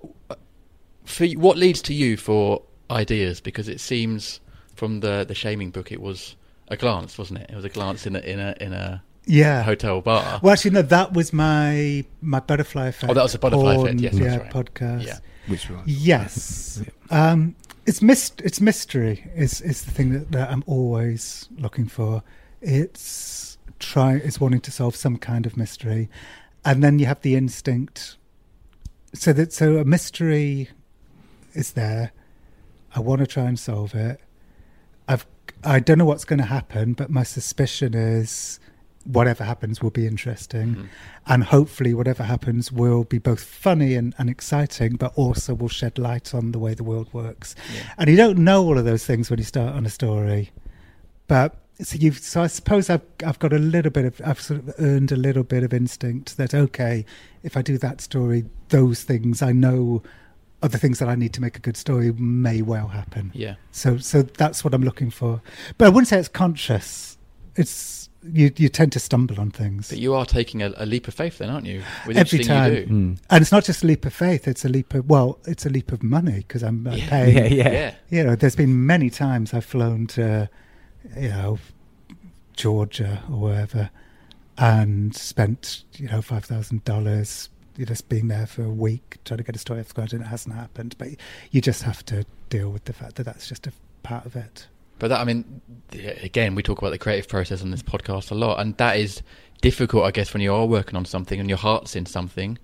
for 1.04 1.26
what 1.28 1.56
leads 1.56 1.82
to 1.82 1.94
you 1.94 2.16
for 2.16 2.62
ideas? 2.90 3.40
Because 3.40 3.68
it 3.68 3.80
seems 3.80 4.40
from 4.74 5.00
the 5.00 5.24
the 5.26 5.34
shaming 5.34 5.70
book, 5.70 5.92
it 5.92 6.00
was 6.00 6.36
a 6.68 6.76
glance, 6.76 7.18
wasn't 7.18 7.40
it? 7.40 7.50
It 7.50 7.56
was 7.56 7.64
a 7.64 7.68
glance 7.68 8.06
in 8.06 8.16
a 8.16 8.20
in 8.20 8.38
a 8.40 8.54
in 8.60 8.72
a 8.72 9.02
Yeah. 9.26 9.62
hotel 9.62 10.00
bar. 10.00 10.40
Well, 10.42 10.52
actually, 10.52 10.72
no. 10.72 10.82
That 10.82 11.12
was 11.12 11.32
my 11.32 12.04
my 12.20 12.40
butterfly 12.40 12.88
effect. 12.88 13.10
Oh, 13.10 13.14
that 13.14 13.22
was 13.22 13.34
a 13.34 13.38
butterfly 13.38 13.74
porn, 13.76 13.86
effect, 13.88 14.00
yes, 14.00 14.14
yeah, 14.14 14.28
that's 14.38 14.54
right. 14.54 14.64
podcast. 14.66 15.06
Yeah. 15.06 15.18
Which 15.48 15.68
one? 15.68 15.82
Yes. 15.86 16.82
Um, 17.10 17.56
it's 17.84 18.00
myst- 18.00 18.40
It's 18.44 18.60
mystery. 18.60 19.28
Is 19.34 19.60
is 19.60 19.82
the 19.84 19.90
thing 19.90 20.12
that, 20.12 20.30
that 20.32 20.50
I'm 20.50 20.62
always 20.66 21.48
looking 21.58 21.86
for. 21.88 22.22
It's 22.60 23.58
try. 23.80 24.14
It's 24.14 24.40
wanting 24.40 24.60
to 24.60 24.70
solve 24.70 24.94
some 24.94 25.16
kind 25.16 25.46
of 25.46 25.56
mystery, 25.56 26.08
and 26.64 26.82
then 26.82 26.98
you 26.98 27.06
have 27.06 27.20
the 27.22 27.34
instinct. 27.34 28.16
So 29.14 29.32
that 29.34 29.52
so 29.52 29.76
a 29.78 29.84
mystery 29.84 30.68
is 31.54 31.72
there. 31.72 32.12
I 32.94 33.00
want 33.00 33.20
to 33.20 33.26
try 33.26 33.44
and 33.44 33.58
solve 33.58 33.94
it. 33.94 34.20
I've 35.08 35.26
I 35.64 35.80
don't 35.80 35.98
know 35.98 36.04
what's 36.04 36.24
going 36.24 36.38
to 36.40 36.44
happen, 36.46 36.92
but 36.94 37.10
my 37.10 37.22
suspicion 37.22 37.94
is 37.94 38.58
whatever 39.04 39.42
happens 39.44 39.82
will 39.82 39.90
be 39.90 40.06
interesting, 40.06 40.76
Mhm. 40.76 40.88
and 41.26 41.44
hopefully 41.44 41.92
whatever 41.92 42.22
happens 42.22 42.70
will 42.70 43.02
be 43.02 43.18
both 43.18 43.40
funny 43.42 43.94
and, 43.94 44.14
and 44.16 44.30
exciting, 44.30 44.94
but 44.94 45.12
also 45.16 45.54
will 45.54 45.68
shed 45.68 45.98
light 45.98 46.32
on 46.34 46.52
the 46.52 46.58
way 46.60 46.72
the 46.74 46.84
world 46.84 47.08
works. 47.12 47.56
Yeah. 47.74 47.82
And 47.98 48.08
you 48.08 48.16
don't 48.16 48.38
know 48.38 48.62
all 48.64 48.78
of 48.78 48.84
those 48.84 49.04
things 49.04 49.28
when 49.28 49.38
you 49.40 49.44
start 49.44 49.74
on 49.74 49.84
a 49.86 49.90
story, 49.90 50.50
but 51.26 51.56
so 51.80 51.96
you 51.96 52.12
so 52.12 52.42
I 52.42 52.46
suppose 52.46 52.90
I've 52.90 53.02
I've 53.24 53.38
got 53.38 53.52
a 53.52 53.58
little 53.58 53.90
bit 53.90 54.04
of 54.04 54.20
I've 54.24 54.40
sort 54.40 54.60
of 54.60 54.74
earned 54.78 55.10
a 55.12 55.16
little 55.16 55.42
bit 55.42 55.62
of 55.64 55.72
instinct 55.72 56.36
that 56.36 56.54
okay, 56.54 57.04
if 57.42 57.56
I 57.56 57.62
do 57.62 57.78
that 57.78 58.00
story, 58.00 58.44
those 58.68 59.02
things 59.04 59.42
I 59.42 59.52
know 59.52 60.02
are 60.62 60.68
the 60.68 60.78
things 60.78 60.98
that 61.00 61.08
I 61.08 61.14
need 61.16 61.32
to 61.34 61.40
make 61.40 61.56
a 61.56 61.60
good 61.60 61.76
story 61.76 62.12
may 62.12 62.62
well 62.62 62.88
happen. 62.88 63.32
Yeah. 63.34 63.54
So 63.72 63.96
so 63.98 64.22
that's 64.22 64.64
what 64.64 64.74
I'm 64.74 64.82
looking 64.82 65.10
for. 65.10 65.42
But 65.78 65.86
I 65.86 65.88
wouldn't 65.88 66.08
say 66.08 66.18
it's 66.18 66.28
conscious. 66.28 67.18
It's 67.56 68.08
you 68.22 68.52
you 68.56 68.68
tend 68.68 68.92
to 68.92 69.00
stumble 69.00 69.40
on 69.40 69.50
things. 69.50 69.88
But 69.88 69.98
you 69.98 70.14
are 70.14 70.24
taking 70.24 70.62
a, 70.62 70.72
a 70.76 70.86
leap 70.86 71.08
of 71.08 71.14
faith, 71.14 71.38
then, 71.38 71.50
aren't 71.50 71.66
you? 71.66 71.82
With 72.06 72.16
Every 72.16 72.38
time. 72.38 72.72
you 72.72 72.84
do. 72.84 72.86
Mm. 72.92 73.18
And 73.30 73.42
it's 73.42 73.50
not 73.50 73.64
just 73.64 73.82
a 73.82 73.86
leap 73.88 74.04
of 74.06 74.14
faith, 74.14 74.46
it's 74.46 74.64
a 74.64 74.68
leap 74.68 74.94
of 74.94 75.08
well, 75.10 75.40
it's 75.46 75.66
a 75.66 75.68
leap 75.70 75.90
of 75.90 76.02
money 76.04 76.36
because 76.46 76.62
I'm 76.62 76.86
Yeah. 76.86 77.08
paying 77.08 77.36
Yeah, 77.36 77.46
yeah. 77.48 77.72
Yeah. 77.72 77.94
you 78.10 78.22
know, 78.22 78.36
there's 78.36 78.54
been 78.54 78.86
many 78.86 79.10
times 79.10 79.52
I've 79.52 79.64
flown 79.64 80.06
to, 80.08 80.48
you 81.16 81.28
know, 81.28 81.58
Georgia 82.54 83.22
or 83.30 83.36
wherever, 83.38 83.90
and 84.58 85.14
spent 85.14 85.84
you 85.94 86.08
know 86.08 86.22
five 86.22 86.44
thousand 86.44 86.84
dollars, 86.84 87.48
just 87.78 88.08
being 88.08 88.28
there 88.28 88.46
for 88.46 88.62
a 88.64 88.68
week 88.68 89.18
trying 89.24 89.38
to 89.38 89.44
get 89.44 89.56
a 89.56 89.58
story 89.58 89.80
off 89.80 89.88
the 89.88 89.94
ground, 89.94 90.12
and 90.12 90.22
it 90.22 90.26
hasn't 90.26 90.54
happened. 90.54 90.96
But 90.98 91.08
you 91.50 91.60
just 91.60 91.82
have 91.82 92.04
to 92.06 92.24
deal 92.48 92.70
with 92.70 92.84
the 92.84 92.92
fact 92.92 93.16
that 93.16 93.24
that's 93.24 93.48
just 93.48 93.66
a 93.66 93.72
part 94.02 94.26
of 94.26 94.36
it. 94.36 94.66
But 94.98 95.08
that, 95.08 95.20
I 95.20 95.24
mean, 95.24 95.60
again, 96.22 96.54
we 96.54 96.62
talk 96.62 96.78
about 96.78 96.90
the 96.90 96.98
creative 96.98 97.28
process 97.28 97.62
on 97.62 97.70
this 97.72 97.82
podcast 97.82 98.30
a 98.30 98.34
lot, 98.34 98.60
and 98.60 98.76
that 98.76 98.98
is 98.98 99.22
difficult, 99.60 100.04
I 100.04 100.10
guess, 100.12 100.32
when 100.32 100.42
you 100.42 100.54
are 100.54 100.66
working 100.66 100.96
on 100.96 101.04
something 101.04 101.40
and 101.40 101.48
your 101.48 101.58
heart's 101.58 101.96
in 101.96 102.06
something, 102.06 102.58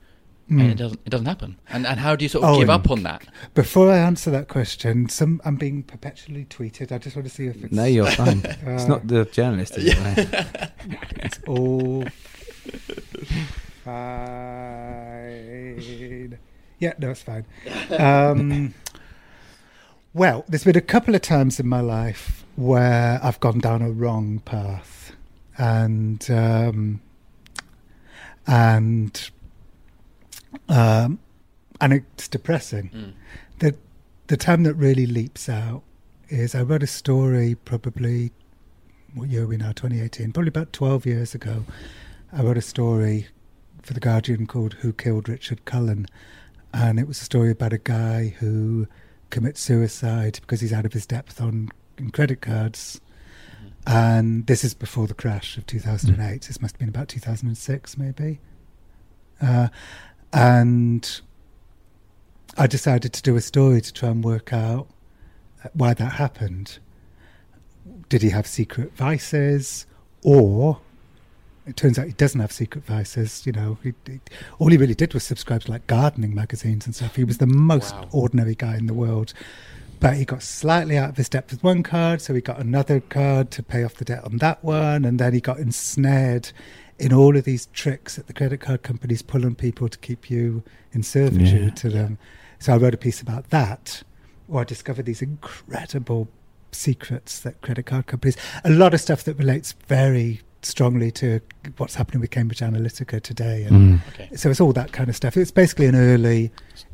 Mm. 0.50 0.70
it 0.70 0.76
doesn't 0.78 1.00
it 1.04 1.10
doesn't 1.10 1.26
happen. 1.26 1.58
And 1.68 1.86
and 1.86 2.00
how 2.00 2.16
do 2.16 2.24
you 2.24 2.28
sort 2.30 2.44
of 2.44 2.50
Oh, 2.54 2.58
give 2.58 2.70
up 2.70 2.90
on 2.90 3.02
that? 3.02 3.26
Before 3.54 3.90
I 3.90 3.98
answer 3.98 4.30
that 4.30 4.48
question, 4.48 5.08
some 5.10 5.40
I'm 5.44 5.56
being 5.56 5.82
perpetually 5.82 6.46
tweeted. 6.46 6.90
I 6.90 6.96
just 6.98 7.14
want 7.16 7.28
to 7.28 7.34
see 7.34 7.46
if 7.48 7.62
it's 7.62 7.72
No, 7.72 7.84
you're 7.84 8.10
fine. 8.10 8.40
it's 8.44 8.84
Uh, 8.84 8.88
not 8.88 9.06
the 9.08 9.24
journalist. 9.26 9.76
Is 9.76 9.94
it? 9.94 10.72
It's 11.16 11.38
all 11.46 12.04
fine. 15.18 16.38
Yeah, 16.80 16.92
no, 16.98 17.10
it's 17.10 17.22
fine. 17.22 17.44
Um, 17.98 18.74
well, 20.14 20.44
there's 20.48 20.64
been 20.64 20.76
a 20.76 20.80
couple 20.80 21.14
of 21.14 21.22
times 21.22 21.58
in 21.58 21.66
my 21.66 21.80
life 21.80 22.44
where 22.56 23.18
I've 23.22 23.40
gone 23.40 23.58
down 23.58 23.82
a 23.82 23.90
wrong 23.90 24.40
path, 24.44 25.12
and 25.56 26.24
um, 26.30 27.00
and 28.46 29.30
um, 30.68 31.18
and 31.80 31.92
it's 31.92 32.28
depressing. 32.28 32.90
Mm. 32.94 33.12
The 33.58 33.76
the 34.26 34.36
time 34.36 34.62
that 34.64 34.74
really 34.74 35.06
leaps 35.06 35.48
out 35.48 35.82
is 36.28 36.54
I 36.54 36.62
wrote 36.62 36.82
a 36.82 36.86
story 36.86 37.54
probably 37.54 38.32
what 39.14 39.30
year 39.30 39.44
are 39.44 39.46
we 39.46 39.56
now? 39.56 39.72
2018, 39.72 40.32
probably 40.32 40.48
about 40.48 40.72
12 40.72 41.06
years 41.06 41.34
ago. 41.34 41.64
I 42.32 42.42
wrote 42.42 42.58
a 42.58 42.62
story 42.62 43.26
for 43.82 43.94
The 43.94 44.00
Guardian 44.00 44.46
called 44.46 44.74
Who 44.74 44.92
Killed 44.92 45.28
Richard 45.28 45.64
Cullen. 45.64 46.06
And 46.74 47.00
it 47.00 47.08
was 47.08 47.20
a 47.20 47.24
story 47.24 47.50
about 47.50 47.72
a 47.72 47.78
guy 47.78 48.34
who 48.38 48.86
commits 49.30 49.60
suicide 49.60 50.38
because 50.40 50.60
he's 50.60 50.72
out 50.72 50.84
of 50.84 50.92
his 50.92 51.06
depth 51.06 51.40
on 51.40 51.70
in 51.96 52.10
credit 52.10 52.40
cards. 52.42 53.00
And 53.86 54.46
this 54.46 54.62
is 54.62 54.74
before 54.74 55.06
the 55.06 55.14
crash 55.14 55.56
of 55.56 55.66
2008. 55.66 56.42
This 56.42 56.60
must 56.60 56.74
have 56.74 56.78
been 56.78 56.90
about 56.90 57.08
2006, 57.08 57.96
maybe. 57.96 58.40
Uh, 59.40 59.68
and 60.32 61.20
I 62.56 62.66
decided 62.66 63.12
to 63.12 63.22
do 63.22 63.36
a 63.36 63.40
story 63.40 63.80
to 63.80 63.92
try 63.92 64.08
and 64.10 64.22
work 64.24 64.52
out 64.52 64.88
uh, 65.64 65.68
why 65.74 65.94
that 65.94 66.12
happened. 66.14 66.78
Did 68.08 68.22
he 68.22 68.30
have 68.30 68.46
secret 68.46 68.94
vices, 68.96 69.86
or 70.22 70.80
it 71.66 71.76
turns 71.76 71.98
out 71.98 72.06
he 72.06 72.12
doesn't 72.12 72.40
have 72.40 72.52
secret 72.52 72.84
vices? 72.84 73.46
You 73.46 73.52
know, 73.52 73.78
he, 73.82 73.92
he, 74.06 74.20
all 74.58 74.68
he 74.68 74.76
really 74.76 74.94
did 74.94 75.14
was 75.14 75.24
subscribe 75.24 75.62
to 75.62 75.70
like 75.70 75.86
gardening 75.86 76.34
magazines 76.34 76.86
and 76.86 76.94
stuff. 76.94 77.16
He 77.16 77.24
was 77.24 77.38
the 77.38 77.46
most 77.46 77.94
Wow. 77.94 78.08
ordinary 78.12 78.54
guy 78.54 78.76
in 78.76 78.86
the 78.86 78.94
world, 78.94 79.32
but 80.00 80.14
he 80.16 80.24
got 80.24 80.42
slightly 80.42 80.96
out 80.96 81.10
of 81.10 81.16
his 81.16 81.28
depth 81.28 81.50
with 81.50 81.62
one 81.62 81.82
card, 81.82 82.20
so 82.22 82.34
he 82.34 82.40
got 82.40 82.58
another 82.58 83.00
card 83.00 83.50
to 83.52 83.62
pay 83.62 83.84
off 83.84 83.94
the 83.94 84.04
debt 84.04 84.24
on 84.24 84.38
that 84.38 84.62
one, 84.64 85.04
and 85.04 85.18
then 85.18 85.32
he 85.34 85.40
got 85.40 85.58
ensnared 85.58 86.50
in 86.98 87.12
all 87.12 87.36
of 87.36 87.44
these 87.44 87.66
tricks 87.66 88.16
that 88.16 88.26
the 88.26 88.32
credit 88.32 88.58
card 88.60 88.82
companies 88.82 89.22
pull 89.22 89.44
on 89.46 89.54
people 89.54 89.88
to 89.88 89.98
keep 89.98 90.30
you 90.30 90.62
in 90.92 91.02
servitude 91.02 91.62
Yeah. 91.62 91.70
to 91.70 91.88
them. 91.88 92.18
So 92.58 92.74
I 92.74 92.76
wrote 92.76 92.94
a 92.94 92.98
piece 92.98 93.20
about 93.20 93.50
that, 93.50 94.02
where 94.46 94.62
I 94.62 94.64
discovered 94.64 95.06
these 95.06 95.22
incredible 95.22 96.28
secrets 96.72 97.40
that 97.40 97.60
credit 97.60 97.86
card 97.86 98.06
companies, 98.06 98.36
a 98.64 98.70
lot 98.70 98.94
of 98.94 99.00
stuff 99.00 99.24
that 99.24 99.38
relates 99.38 99.72
very 99.86 100.40
strongly 100.62 101.10
to 101.12 101.40
what's 101.76 101.94
happening 101.94 102.20
with 102.20 102.30
Cambridge 102.30 102.58
Analytica 102.58 103.22
today. 103.22 103.62
And 103.62 104.00
Mm. 104.00 104.08
Okay. 104.08 104.28
so 104.36 104.50
it's 104.50 104.60
all 104.60 104.72
that 104.72 104.90
kind 104.92 105.08
of 105.08 105.14
stuff. 105.14 105.36
It's 105.36 105.52
basically 105.52 105.86
an 105.86 105.94
early 105.94 106.50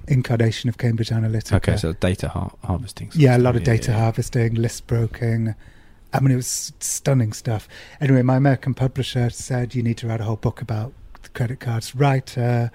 incarnation 0.07 0.69
of 0.69 0.77
Cambridge 0.77 1.09
Analytica. 1.09 1.57
Okay, 1.57 1.77
so 1.79 1.95
data 1.95 2.29
har- 2.29 2.53
harvesting. 2.62 3.11
Yeah, 3.14 3.37
a 3.37 3.38
lot 3.38 3.57
of 3.57 3.62
Yeah, 3.62 3.73
data 3.75 3.93
yeah. 3.93 3.99
harvesting, 4.01 4.55
list 4.55 4.87
broking. 4.87 5.55
I 6.14 6.20
mean, 6.20 6.31
it 6.31 6.37
was 6.37 6.72
stunning 6.79 7.33
stuff. 7.33 7.68
Anyway, 8.00 8.22
my 8.22 8.37
American 8.37 8.72
publisher 8.72 9.31
said 9.31 9.74
you 9.74 9.83
need 9.83 9.98
to 9.98 10.07
write 10.07 10.20
a 10.20 10.24
whole 10.24 10.37
book 10.37 10.62
about 10.62 10.92
the 11.22 11.29
credit 11.31 11.59
cards. 11.59 11.94
Write 11.96 12.38
uh, 12.38 12.68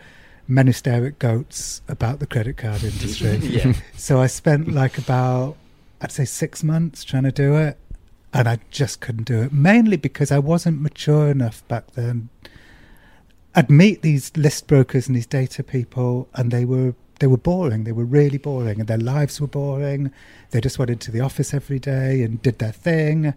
Men 0.45 0.67
Who 0.67 1.09
Goats 1.11 1.81
about 1.87 2.19
the 2.19 2.27
credit 2.27 2.57
card 2.57 2.83
industry. 2.83 3.37
yeah. 3.41 3.73
So 3.95 4.19
I 4.19 4.27
spent 4.27 4.73
like 4.73 4.97
about, 4.97 5.55
I'd 6.01 6.11
say 6.11 6.25
six 6.25 6.65
months 6.65 7.05
trying 7.05 7.23
to 7.23 7.31
do 7.31 7.55
it. 7.55 7.77
And 8.31 8.47
I 8.47 8.59
just 8.69 8.99
couldn't 8.99 9.23
do 9.23 9.41
it, 9.41 9.51
mainly 9.51 9.97
because 9.97 10.31
I 10.31 10.37
wasn't 10.37 10.81
mature 10.81 11.31
enough 11.31 11.67
back 11.67 11.93
then. 11.93 12.29
I'd 13.55 13.71
meet 13.71 14.03
these 14.03 14.31
list 14.37 14.67
brokers 14.67 15.07
and 15.07 15.15
these 15.15 15.25
data 15.25 15.63
people, 15.63 16.29
and 16.35 16.51
they 16.51 16.63
were 16.63 16.93
they 17.19 17.27
were 17.27 17.37
boring. 17.37 17.83
They 17.83 17.91
were 17.91 18.05
really 18.05 18.37
boring, 18.37 18.79
and 18.79 18.87
their 18.87 18.97
lives 18.97 19.39
were 19.39 19.47
boring. 19.47 20.11
They 20.51 20.61
just 20.61 20.79
went 20.79 20.91
into 20.91 21.11
the 21.11 21.19
office 21.21 21.53
every 21.53 21.79
day 21.79 22.23
and 22.23 22.41
did 22.41 22.59
their 22.59 22.71
thing, 22.71 23.33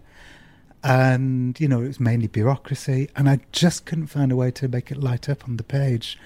and 0.83 1.59
you 1.59 1.67
know 1.67 1.81
it 1.83 1.87
was 1.87 1.99
mainly 1.99 2.27
bureaucracy. 2.27 3.09
And 3.15 3.29
I 3.29 3.39
just 3.51 3.85
couldn't 3.85 4.07
find 4.07 4.31
a 4.31 4.35
way 4.35 4.51
to 4.51 4.67
make 4.67 4.91
it 4.91 4.97
light 4.97 5.29
up 5.29 5.43
on 5.47 5.57
the 5.57 5.63
page. 5.63 6.17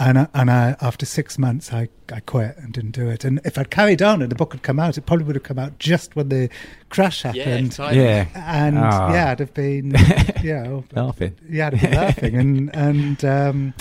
And 0.00 0.16
I, 0.16 0.28
and 0.32 0.48
I, 0.48 0.76
after 0.80 1.04
six 1.04 1.38
months, 1.38 1.72
I, 1.72 1.88
I 2.12 2.20
quit 2.20 2.56
and 2.58 2.72
didn't 2.72 2.92
do 2.92 3.08
it. 3.08 3.24
And 3.24 3.40
if 3.44 3.58
I'd 3.58 3.68
carried 3.70 4.00
on 4.00 4.22
and 4.22 4.30
the 4.30 4.36
book 4.36 4.52
had 4.52 4.62
come 4.62 4.78
out, 4.78 4.96
it 4.96 5.06
probably 5.06 5.24
would 5.24 5.34
have 5.34 5.42
come 5.42 5.58
out 5.58 5.80
just 5.80 6.14
when 6.14 6.28
the 6.28 6.50
crash 6.88 7.22
happened. 7.22 7.66
exciting. 7.66 8.00
Yeah. 8.00 8.26
and 8.36 8.78
Ah. 8.78 9.12
yeah, 9.12 9.32
I'd 9.32 9.40
have 9.40 9.52
been, 9.54 9.96
you 10.40 10.54
know, 10.54 10.84
Laughing. 10.92 11.34
yeah, 11.50 11.66
I'd 11.66 11.74
have 11.74 11.90
been 11.90 12.00
laughing. 12.00 12.36
And 12.36 12.76
and 12.76 13.24
um, 13.24 13.74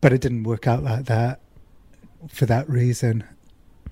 but 0.00 0.12
it 0.12 0.20
didn't 0.20 0.44
work 0.44 0.68
out 0.68 0.84
like 0.84 1.06
that 1.06 1.40
for 2.28 2.46
that 2.46 2.68
reason. 2.68 3.24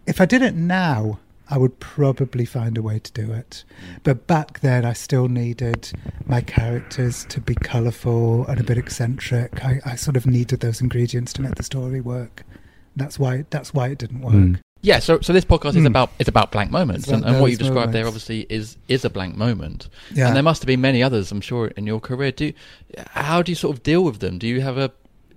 If 0.07 0.21
I 0.21 0.27
did 0.27 0.43
it 0.43 0.55
now, 0.55 1.19
I 1.49 1.59
would 1.59 1.79
probably 1.79 2.45
find 2.45 2.79
a 2.79 2.83
way 2.83 2.99
to 2.99 3.13
do 3.13 3.33
it. 3.33 3.65
But 4.03 4.27
back 4.27 4.61
then, 4.61 4.85
I 4.85 4.93
still 4.95 5.29
needed 5.29 5.93
my 6.27 6.41
characters 6.41 7.27
to 7.27 7.41
be 7.41 7.55
colourful 7.55 8.47
and 8.47 8.59
a 8.61 8.65
bit 8.65 8.79
eccentric. 8.79 9.65
I, 9.65 9.81
I 9.85 9.95
sort 9.97 10.17
of 10.17 10.27
needed 10.27 10.61
those 10.61 10.81
ingredients 10.81 11.33
to 11.35 11.43
make 11.43 11.55
the 11.57 11.63
story 11.63 12.01
work. 12.01 12.45
That's 12.97 13.19
why. 13.19 13.45
That's 13.51 13.75
why 13.75 13.89
it 13.89 13.99
didn't 13.99 14.23
work. 14.23 14.35
Mm. 14.35 14.61
Yeah, 14.81 14.99
so 14.99 15.19
so 15.21 15.33
this 15.33 15.45
podcast 15.47 15.71
is 15.71 15.77
Mm. 15.77 15.87
about 15.87 16.11
is 16.19 16.29
about 16.29 16.53
blank 16.53 16.71
moments, 16.71 17.09
about 17.09 17.17
and, 17.17 17.27
and 17.27 17.41
what 17.41 17.51
you 17.51 17.57
described 17.57 17.93
there 17.93 18.07
obviously 18.07 18.47
is 18.51 18.77
is 18.89 19.05
a 19.05 19.11
blank 19.11 19.35
moment. 19.37 19.89
Yeah. 20.13 20.27
And 20.27 20.37
there 20.37 20.43
must 20.43 20.63
have 20.63 20.67
been 20.67 20.83
many 20.83 21.03
others, 21.03 21.33
I'm 21.33 21.41
sure, 21.41 21.69
in 21.69 21.87
your 21.87 22.01
career. 22.01 22.33
Do 22.33 22.53
how 23.09 23.43
do 23.43 23.51
you 23.51 23.57
sort 23.57 23.75
of 23.77 23.83
deal 23.83 24.05
with 24.05 24.21
them? 24.21 24.39
Do 24.39 24.47
you 24.47 24.61
have 24.61 24.77
a 24.79 24.93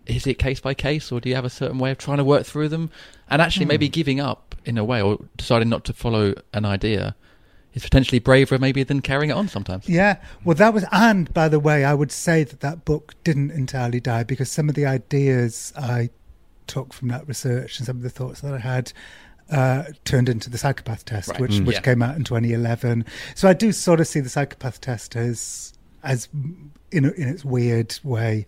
is 0.08 0.26
it 0.28 0.36
case 0.40 0.60
by 0.60 0.74
case, 0.74 1.12
or 1.12 1.20
do 1.20 1.30
you 1.30 1.36
have 1.36 1.46
a 1.46 1.50
certain 1.50 1.78
way 1.78 1.92
of 1.92 1.98
trying 1.98 2.18
to 2.18 2.24
work 2.24 2.46
through 2.46 2.70
them, 2.70 2.90
and 3.30 3.42
actually 3.42 3.66
Hmm. 3.66 3.70
maybe 3.70 3.90
giving 3.90 4.20
up 4.20 4.56
in 4.66 4.78
a 4.78 4.84
way, 4.84 5.02
or 5.02 5.20
deciding 5.38 5.70
not 5.70 5.84
to 5.86 5.94
follow 5.94 6.34
an 6.54 6.66
idea 6.66 7.16
is 7.74 7.84
potentially 7.84 8.18
braver 8.20 8.58
maybe 8.58 8.82
than 8.84 9.02
carrying 9.02 9.30
it 9.30 9.34
on 9.34 9.48
sometimes. 9.48 9.88
Yeah, 9.88 10.18
well, 10.44 10.56
that 10.56 10.74
was, 10.74 10.84
and 10.92 11.32
by 11.34 11.48
the 11.48 11.60
way, 11.60 11.86
I 11.86 11.94
would 11.94 12.12
say 12.12 12.44
that 12.44 12.62
that 12.62 12.86
book 12.86 13.14
didn't 13.24 13.52
entirely 13.52 14.00
die 14.00 14.24
because 14.24 14.50
some 14.50 14.68
of 14.68 14.76
the 14.76 14.86
ideas 14.86 15.74
I 15.78 16.10
took 16.66 16.92
from 16.94 17.08
that 17.10 17.28
research 17.28 17.78
and 17.80 17.86
some 17.86 17.98
of 17.98 18.04
the 18.04 18.10
thoughts 18.10 18.42
that 18.42 18.54
I 18.54 18.58
had 18.60 18.92
uh, 19.50 19.84
turned 20.04 20.28
into 20.28 20.50
the 20.50 20.58
psychopath 20.58 21.06
test, 21.06 21.30
Right. 21.30 21.40
which 21.40 21.52
Mm. 21.54 21.66
which 21.68 21.76
Yeah. 21.78 21.82
came 21.82 22.02
out 22.02 22.18
in 22.18 22.26
2011. 22.26 23.06
So 23.34 23.48
I 23.48 23.54
do 23.54 23.72
sort 23.72 24.02
of 24.02 24.08
see 24.08 24.20
the 24.20 24.28
psychopath 24.28 24.82
test 24.82 25.16
as 25.16 25.72
as 26.04 26.28
in 26.34 26.72
in 26.92 27.28
its 27.30 27.46
weird 27.46 27.98
way 28.04 28.46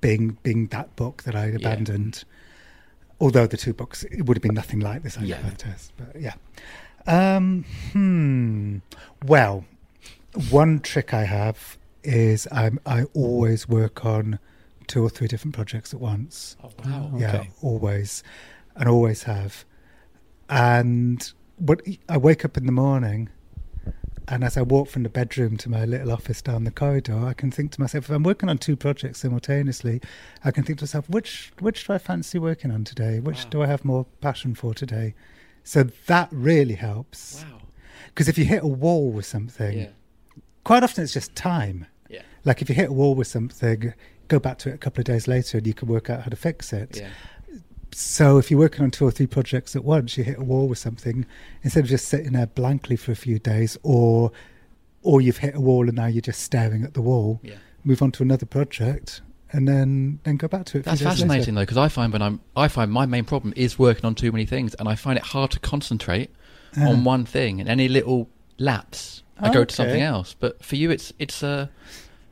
being 0.00 0.38
being 0.42 0.66
that 0.68 0.94
book 0.96 1.22
that 1.24 1.34
I 1.34 1.46
abandoned. 1.46 2.24
Although 3.20 3.46
the 3.46 3.56
two 3.56 3.72
books, 3.72 4.02
it 4.04 4.26
would 4.26 4.36
have 4.36 4.42
been 4.42 4.54
nothing 4.54 4.80
like 4.80 5.02
the 5.02 5.10
psychopath 5.10 5.56
test, 5.56 5.92
but 5.96 6.20
yeah. 6.20 6.34
Um, 7.06 7.64
hmm. 7.92 8.78
Well, 9.24 9.64
one 10.50 10.80
trick 10.80 11.14
I 11.14 11.24
have 11.24 11.78
is 12.04 12.46
I'm, 12.52 12.78
I 12.84 13.04
always 13.14 13.68
work 13.68 14.04
on 14.04 14.38
two 14.86 15.02
or 15.02 15.08
three 15.08 15.28
different 15.28 15.54
projects 15.54 15.94
at 15.94 16.00
once. 16.00 16.56
Oh, 16.62 16.70
wow. 16.84 17.10
Yeah, 17.16 17.36
Okay. 17.36 17.50
always, 17.62 18.22
and 18.74 18.88
always 18.88 19.22
have. 19.22 19.64
And 20.50 21.32
what 21.56 21.80
I 22.08 22.18
wake 22.18 22.44
up 22.44 22.56
in 22.56 22.66
the 22.66 22.72
morning, 22.72 23.30
and 24.28 24.42
as 24.44 24.56
I 24.56 24.62
walk 24.62 24.88
from 24.88 25.02
the 25.04 25.08
bedroom 25.08 25.56
to 25.58 25.68
my 25.70 25.84
little 25.84 26.10
office 26.12 26.42
down 26.42 26.64
the 26.64 26.70
corridor, 26.70 27.16
I 27.26 27.32
can 27.32 27.50
think 27.50 27.70
to 27.72 27.80
myself, 27.80 28.04
if 28.04 28.10
I'm 28.10 28.22
working 28.24 28.48
on 28.48 28.58
two 28.58 28.76
projects 28.76 29.20
simultaneously, 29.20 30.00
I 30.44 30.50
can 30.50 30.64
think 30.64 30.78
to 30.80 30.84
myself, 30.84 31.08
which 31.08 31.52
which 31.60 31.86
do 31.86 31.92
I 31.92 31.98
fancy 31.98 32.38
working 32.38 32.70
on 32.70 32.84
today? 32.84 33.20
Which 33.20 33.44
Wow. 33.44 33.50
do 33.50 33.62
I 33.62 33.66
have 33.66 33.84
more 33.84 34.06
passion 34.20 34.54
for 34.54 34.74
today? 34.74 35.14
So 35.64 35.84
that 36.06 36.28
really 36.32 36.74
helps. 36.74 37.44
Wow. 37.44 37.60
Because 38.08 38.28
if 38.28 38.36
you 38.38 38.44
hit 38.44 38.62
a 38.62 38.66
wall 38.66 39.10
with 39.12 39.26
something, 39.26 39.78
Yeah. 39.78 39.88
quite 40.64 40.82
often 40.82 41.04
it's 41.04 41.12
just 41.12 41.34
time. 41.34 41.86
Yeah. 42.08 42.22
Like 42.44 42.62
if 42.62 42.68
you 42.68 42.74
hit 42.74 42.88
a 42.90 42.92
wall 42.92 43.14
with 43.14 43.26
something, 43.26 43.92
go 44.28 44.38
back 44.38 44.58
to 44.58 44.70
it 44.70 44.74
a 44.74 44.78
couple 44.78 45.00
of 45.00 45.04
days 45.06 45.28
later 45.28 45.58
and 45.58 45.66
you 45.66 45.74
can 45.74 45.88
work 45.88 46.10
out 46.10 46.22
how 46.22 46.30
to 46.30 46.36
fix 46.36 46.72
it. 46.72 46.96
Yeah. 46.96 47.08
So 47.98 48.36
if 48.36 48.50
you're 48.50 48.60
working 48.60 48.84
on 48.84 48.90
two 48.90 49.06
or 49.06 49.10
three 49.10 49.26
projects 49.26 49.74
at 49.74 49.82
once, 49.82 50.18
you 50.18 50.24
hit 50.24 50.36
a 50.38 50.42
wall 50.44 50.68
with 50.68 50.76
something, 50.76 51.24
instead 51.62 51.84
of 51.84 51.88
just 51.88 52.06
sitting 52.08 52.32
there 52.34 52.46
blankly 52.46 52.94
for 52.94 53.10
a 53.10 53.16
few 53.16 53.38
days, 53.38 53.78
or 53.82 54.32
or 55.02 55.22
you've 55.22 55.38
hit 55.38 55.54
a 55.54 55.60
wall 55.60 55.86
and 55.88 55.96
now 55.96 56.04
you're 56.04 56.20
just 56.20 56.42
staring 56.42 56.84
at 56.84 56.92
the 56.92 57.00
wall, 57.00 57.40
Yeah. 57.42 57.54
move 57.84 58.02
on 58.02 58.10
to 58.12 58.22
another 58.22 58.44
project 58.44 59.22
and 59.50 59.66
then 59.66 60.18
then 60.24 60.36
go 60.36 60.46
back 60.46 60.66
to 60.66 60.78
it. 60.78 60.84
That's 60.84 60.98
days 61.00 61.06
later. 61.06 61.16
fascinating 61.16 61.54
though, 61.54 61.62
because 61.62 61.78
I 61.78 61.88
find 61.88 62.12
when 62.12 62.20
I'm, 62.20 62.40
I 62.54 62.68
find 62.68 62.92
my 62.92 63.06
main 63.06 63.24
problem 63.24 63.54
is 63.56 63.78
working 63.78 64.04
on 64.04 64.14
too 64.14 64.30
many 64.30 64.44
things, 64.44 64.74
and 64.74 64.88
I 64.90 64.94
find 64.94 65.16
it 65.16 65.24
hard 65.24 65.52
to 65.52 65.58
concentrate 65.60 66.28
Ah. 66.76 66.88
on 66.90 67.02
one 67.02 67.24
thing. 67.24 67.60
And 67.60 67.68
any 67.68 67.88
little 67.88 68.28
lapse, 68.58 69.22
I 69.40 69.50
go 69.50 69.64
to 69.64 69.74
something 69.74 70.02
else. 70.02 70.36
But 70.38 70.62
for 70.62 70.76
you, 70.76 70.90
it's 70.90 71.14
it's 71.18 71.42
uh, 71.42 71.68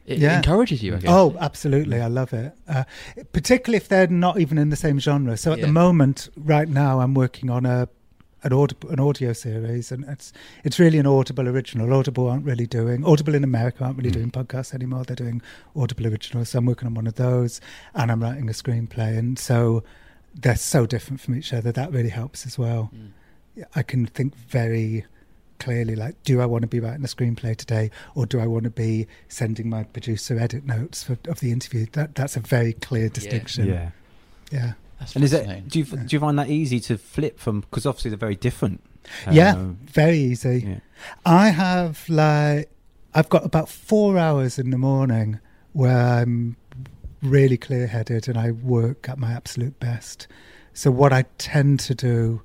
it 0.06 0.18
Yeah. 0.18 0.36
encourages 0.36 0.82
you. 0.82 0.94
I 0.94 0.98
guess. 0.98 1.10
Oh, 1.10 1.36
absolutely. 1.40 2.00
I 2.00 2.08
love 2.08 2.32
it. 2.32 2.52
Uh, 2.68 2.84
particularly 3.32 3.76
if 3.78 3.88
they're 3.88 4.06
not 4.06 4.38
even 4.40 4.58
in 4.58 4.70
the 4.70 4.76
same 4.76 4.98
genre. 4.98 5.36
So 5.36 5.52
at 5.52 5.58
Yeah. 5.58 5.66
the 5.66 5.72
moment, 5.72 6.28
right 6.36 6.68
now, 6.68 7.00
I'm 7.00 7.14
working 7.14 7.50
on 7.50 7.66
a 7.66 7.88
an, 8.46 8.52
aud- 8.52 8.74
an 8.90 9.00
audio 9.00 9.32
series, 9.32 9.90
and 9.90 10.04
it's 10.04 10.30
it's 10.64 10.78
really 10.78 10.98
an 10.98 11.06
Audible 11.06 11.48
original. 11.48 11.94
Audible 11.94 12.28
aren't 12.28 12.44
really 12.44 12.66
doing 12.66 13.02
Audible 13.02 13.34
in 13.34 13.42
America 13.42 13.82
aren't 13.84 13.96
really 13.96 14.10
Mm. 14.10 14.14
doing 14.14 14.30
podcasts 14.30 14.74
anymore. 14.74 15.04
They're 15.04 15.16
doing 15.16 15.40
Audible 15.74 16.06
originals. 16.06 16.50
So 16.50 16.58
I'm 16.58 16.66
working 16.66 16.86
on 16.86 16.92
one 16.92 17.06
of 17.06 17.14
those, 17.14 17.62
and 17.94 18.12
I'm 18.12 18.22
writing 18.22 18.50
a 18.50 18.52
screenplay, 18.52 19.16
and 19.16 19.38
so 19.38 19.82
they're 20.38 20.56
so 20.56 20.84
different 20.84 21.22
from 21.22 21.34
each 21.36 21.54
other. 21.54 21.72
That 21.72 21.90
really 21.90 22.10
helps 22.10 22.44
as 22.44 22.58
well. 22.58 22.90
Mm. 22.94 23.64
I 23.74 23.82
can 23.82 24.04
think 24.04 24.36
very 24.36 25.06
clearly 25.64 25.94
like 26.04 26.14
do 26.24 26.34
i 26.44 26.46
want 26.52 26.62
to 26.62 26.68
be 26.68 26.80
writing 26.84 27.04
a 27.04 27.08
screenplay 27.16 27.54
today 27.56 27.86
or 28.14 28.26
do 28.32 28.38
i 28.44 28.46
want 28.54 28.64
to 28.64 28.70
be 28.86 29.06
sending 29.28 29.66
my 29.76 29.82
producer 29.94 30.38
edit 30.38 30.64
notes 30.66 31.02
for, 31.04 31.16
of 31.32 31.38
the 31.40 31.50
interview 31.56 31.86
that 31.92 32.14
that's 32.14 32.36
a 32.36 32.40
very 32.40 32.72
clear 32.86 33.08
distinction 33.08 33.66
Yeah. 33.66 33.90
yeah 34.58 34.72
That's 34.98 35.14
And 35.16 35.24
is 35.24 35.32
it? 35.32 35.68
Do 35.68 35.78
you 35.80 35.84
do 36.08 36.10
you 36.16 36.20
find 36.20 36.38
that 36.38 36.48
easy 36.60 36.78
to 36.88 36.94
flip 36.98 37.34
from? 37.44 37.60
Because 37.62 37.84
obviously 37.86 38.10
they're 38.12 38.26
very 38.28 38.40
different. 38.48 38.78
yeah 39.40 39.52
Um, 39.54 39.78
very 40.02 40.18
easy 40.30 40.56
yeah. 40.66 40.80
i 41.26 41.46
have 41.64 41.94
like 42.08 42.62
i've 43.16 43.28
got 43.34 43.42
about 43.50 43.68
four 43.90 44.10
hours 44.26 44.58
in 44.62 44.68
the 44.70 44.78
morning 44.90 45.28
where 45.80 46.02
i'm 46.18 46.56
really 47.38 47.58
clear 47.66 47.86
headed 47.96 48.28
and 48.28 48.36
i 48.46 48.48
work 48.76 49.00
at 49.10 49.16
my 49.24 49.32
absolute 49.40 49.76
best 49.88 50.18
so 50.80 50.86
what 51.00 51.12
i 51.12 51.22
tend 51.52 51.80
to 51.88 51.94
do 51.94 52.40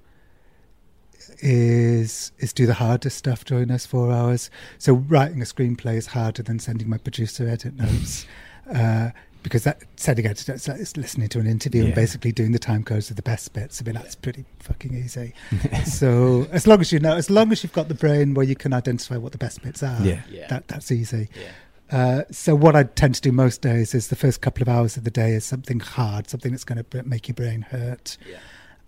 is 1.40 2.32
is 2.40 2.54
do 2.54 2.66
the 2.66 2.74
hardest 2.74 3.18
stuff 3.18 3.46
during 3.46 3.68
those 3.68 3.86
four 3.86 4.12
hours. 4.12 4.50
So 4.78 4.94
writing 4.94 5.42
a 5.42 5.46
screenplay 5.46 5.96
is 5.96 6.08
harder 6.08 6.44
than 6.44 6.60
sending 6.60 6.90
my 6.90 6.98
producer 6.98 7.48
edit 7.48 7.76
notes. 7.76 8.26
uh, 8.74 9.10
because 9.42 9.64
that 9.64 9.82
sending 9.96 10.26
edit 10.26 10.48
notes 10.50 10.68
is 10.68 10.98
listening 10.98 11.30
to 11.30 11.40
an 11.40 11.48
interview 11.48 11.86
and 11.86 11.96
basically 11.96 12.32
doing 12.34 12.52
the 12.52 12.60
time 12.60 12.84
codes 12.84 13.10
of 13.10 13.16
the 13.16 13.22
best 13.22 13.54
bits. 13.54 13.82
I 13.82 13.86
mean 13.86 13.96
that's 13.96 14.16
pretty 14.16 14.44
fucking 14.60 14.94
easy. 14.94 15.34
so 15.86 16.46
as 16.52 16.68
long 16.68 16.82
as 16.82 16.92
you 16.92 17.00
know, 17.00 17.16
as 17.16 17.30
long 17.30 17.52
as 17.54 17.64
you've 17.64 17.72
got 17.74 17.88
the 17.88 17.94
brain 17.96 18.34
where 18.34 18.46
you 18.46 18.56
can 18.56 18.74
identify 18.74 19.16
what 19.16 19.32
the 19.32 19.38
best 19.38 19.62
bits 19.64 19.82
are, 19.82 20.02
Yeah. 20.04 20.22
Yeah. 20.30 20.48
that 20.48 20.68
that's 20.68 20.92
easy. 20.92 21.30
yeah. 21.40 21.52
Uh, 21.92 22.24
so 22.30 22.54
what 22.54 22.76
I 22.76 22.84
tend 22.84 23.16
to 23.16 23.22
do 23.22 23.32
most 23.32 23.62
days 23.62 23.96
is 23.96 24.10
the 24.10 24.16
first 24.16 24.42
couple 24.42 24.62
of 24.62 24.70
hours 24.70 24.96
of 24.96 25.06
the 25.06 25.10
day 25.10 25.32
is 25.32 25.44
something 25.44 25.80
hard, 25.80 26.30
something 26.30 26.52
that's 26.52 26.64
going 26.64 26.84
to 26.84 27.04
make 27.04 27.28
your 27.28 27.34
brain 27.34 27.62
hurt. 27.64 28.16
Yeah. 28.30 28.38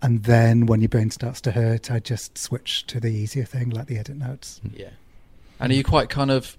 And 0.02 0.24
then 0.24 0.66
when 0.66 0.80
your 0.80 0.88
brain 0.88 1.10
starts 1.10 1.40
to 1.42 1.52
hurt, 1.52 1.90
I 1.90 2.00
just 2.00 2.36
switch 2.36 2.86
to 2.88 2.98
the 2.98 3.08
easier 3.08 3.44
thing, 3.44 3.70
like 3.70 3.86
the 3.86 3.98
edit 3.98 4.16
notes. 4.16 4.60
Mm. 4.66 4.78
Yeah. 4.78 4.90
And 5.60 5.72
are 5.72 5.74
you 5.76 5.84
quite 5.84 6.08
kind 6.08 6.30
of 6.30 6.58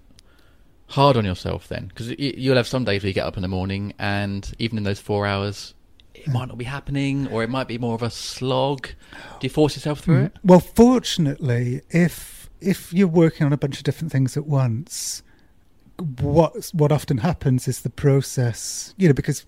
hard 0.88 1.18
on 1.18 1.26
yourself 1.26 1.68
then? 1.68 1.88
Because 1.88 2.18
you'll 2.18 2.56
have 2.56 2.66
some 2.66 2.84
days 2.84 3.02
where 3.02 3.08
you 3.08 3.14
get 3.14 3.26
up 3.26 3.36
in 3.36 3.42
the 3.42 3.48
morning 3.48 3.92
and 3.98 4.50
even 4.58 4.78
in 4.78 4.84
those 4.84 4.98
four 4.98 5.26
hours, 5.26 5.74
it 6.14 6.26
might 6.28 6.46
mm. 6.46 6.48
not 6.48 6.58
be 6.58 6.64
happening 6.64 7.28
or 7.28 7.42
it 7.42 7.50
might 7.50 7.68
be 7.68 7.76
more 7.76 7.94
of 7.94 8.02
a 8.02 8.10
slog. 8.10 8.88
Do 9.40 9.46
you 9.46 9.50
force 9.50 9.76
yourself 9.76 10.00
through 10.00 10.20
mm. 10.20 10.26
it? 10.26 10.36
Well, 10.42 10.60
fortunately, 10.60 11.82
if 11.90 12.48
if 12.62 12.94
you're 12.94 13.06
working 13.06 13.46
on 13.46 13.52
a 13.52 13.58
bunch 13.58 13.76
of 13.76 13.84
different 13.84 14.10
things 14.10 14.38
at 14.38 14.46
once, 14.46 15.22
what 15.98 16.70
what 16.72 16.90
often 16.90 17.18
happens 17.18 17.68
is 17.68 17.82
the 17.82 17.90
process, 17.90 18.94
you 18.96 19.06
know, 19.06 19.14
because 19.14 19.44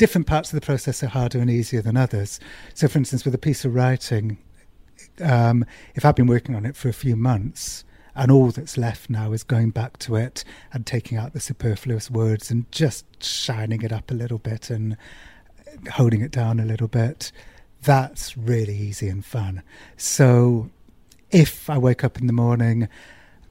different 0.00 0.26
parts 0.26 0.50
of 0.50 0.58
the 0.58 0.64
process 0.64 1.02
are 1.02 1.08
harder 1.08 1.38
and 1.40 1.50
easier 1.50 1.82
than 1.82 1.94
others. 1.94 2.40
So, 2.72 2.88
for 2.88 2.96
instance, 2.96 3.26
with 3.26 3.34
a 3.34 3.38
piece 3.38 3.66
of 3.66 3.74
writing, 3.74 4.38
um, 5.22 5.66
if 5.94 6.06
I've 6.06 6.16
been 6.16 6.26
working 6.26 6.54
on 6.54 6.64
it 6.64 6.74
for 6.74 6.88
a 6.88 6.94
few 6.94 7.16
months, 7.16 7.84
and 8.14 8.30
all 8.30 8.50
that's 8.50 8.78
left 8.78 9.10
now 9.10 9.32
is 9.32 9.42
going 9.42 9.70
back 9.70 9.98
to 9.98 10.16
it 10.16 10.42
and 10.72 10.86
taking 10.86 11.18
out 11.18 11.34
the 11.34 11.38
superfluous 11.38 12.10
words 12.10 12.50
and 12.50 12.64
just 12.72 13.04
shining 13.22 13.82
it 13.82 13.92
up 13.92 14.10
a 14.10 14.14
little 14.14 14.38
bit 14.38 14.70
and 14.70 14.96
holding 15.92 16.22
it 16.22 16.30
down 16.30 16.58
a 16.58 16.64
little 16.64 16.88
bit, 16.88 17.30
that's 17.82 18.38
really 18.38 18.76
easy 18.76 19.08
and 19.08 19.22
fun. 19.22 19.62
So 19.98 20.70
if 21.30 21.68
I 21.68 21.76
wake 21.76 22.04
up 22.04 22.18
in 22.18 22.26
the 22.26 22.32
morning 22.32 22.88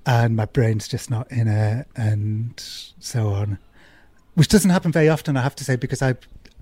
and 0.03 0.35
my 0.35 0.45
brain's 0.45 0.87
just 0.87 1.11
not 1.11 1.31
in 1.31 1.47
it 1.47 1.87
and 1.95 2.53
so 2.57 3.29
on, 3.29 3.59
which 4.33 4.47
doesn't 4.47 4.71
happen 4.71 4.91
very 4.91 5.09
often, 5.09 5.37
I 5.37 5.41
have 5.41 5.55
to 5.57 5.63
say, 5.63 5.75
because 5.75 6.01
I, 6.01 6.15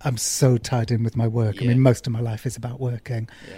I'm 0.04 0.18
so 0.18 0.58
tied 0.58 0.92
in 0.92 1.04
with 1.04 1.16
my 1.16 1.28
work. 1.28 1.62
I 1.62 1.66
mean, 1.66 1.82
most 1.82 2.06
of 2.08 2.14
my 2.14 2.20
life 2.20 2.46
is 2.46 2.56
about 2.56 2.80
working. 2.80 3.28
Yeah. 3.50 3.58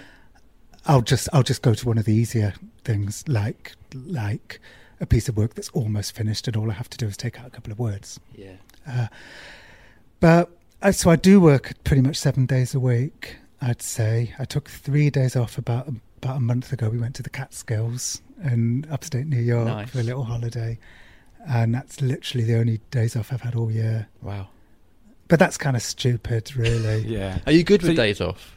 I'll 0.86 1.02
just 1.02 1.28
I'll 1.32 1.42
just 1.42 1.62
go 1.62 1.74
to 1.74 1.86
one 1.86 1.98
of 1.98 2.06
the 2.06 2.14
easier 2.14 2.54
things 2.84 3.24
like 3.28 3.72
like 3.94 4.60
a 5.00 5.06
piece 5.06 5.28
of 5.28 5.36
work 5.36 5.54
that's 5.54 5.68
almost 5.70 6.14
finished 6.14 6.46
and 6.48 6.56
all 6.56 6.70
I 6.70 6.74
have 6.74 6.90
to 6.90 6.98
do 6.98 7.06
is 7.06 7.16
take 7.16 7.38
out 7.40 7.46
a 7.46 7.50
couple 7.50 7.72
of 7.72 7.78
words. 7.78 8.18
Yeah. 8.34 8.56
Uh, 8.88 9.06
but 10.20 10.50
I, 10.82 10.90
so 10.90 11.10
I 11.10 11.16
do 11.16 11.40
work 11.40 11.72
pretty 11.84 12.02
much 12.02 12.16
seven 12.16 12.46
days 12.46 12.74
a 12.74 12.80
week. 12.80 13.36
I'd 13.60 13.82
say 13.82 14.34
I 14.38 14.44
took 14.46 14.68
three 14.70 15.10
days 15.10 15.36
off 15.36 15.58
about 15.58 15.88
about 16.18 16.36
a 16.36 16.40
month 16.40 16.72
ago. 16.72 16.88
We 16.88 16.98
went 16.98 17.14
to 17.16 17.22
the 17.22 17.30
Catskills 17.30 18.22
in 18.42 18.86
upstate 18.90 19.26
New 19.26 19.40
York 19.40 19.66
Nice. 19.66 19.90
for 19.90 20.00
a 20.00 20.02
little 20.02 20.24
holiday, 20.24 20.78
and 21.46 21.74
that's 21.74 22.00
literally 22.00 22.44
the 22.44 22.56
only 22.56 22.80
days 22.90 23.16
off 23.16 23.32
I've 23.32 23.42
had 23.42 23.54
all 23.54 23.70
year. 23.70 24.08
Wow. 24.22 24.48
But 25.30 25.38
that's 25.38 25.56
kind 25.56 25.76
of 25.76 25.82
stupid, 25.82 26.54
really. 26.56 27.00
Yeah. 27.06 27.38
Are 27.46 27.52
you 27.52 27.62
good 27.64 27.80
So 27.82 27.88
with 27.88 27.96
you- 27.96 28.02
days 28.02 28.20
off? 28.20 28.54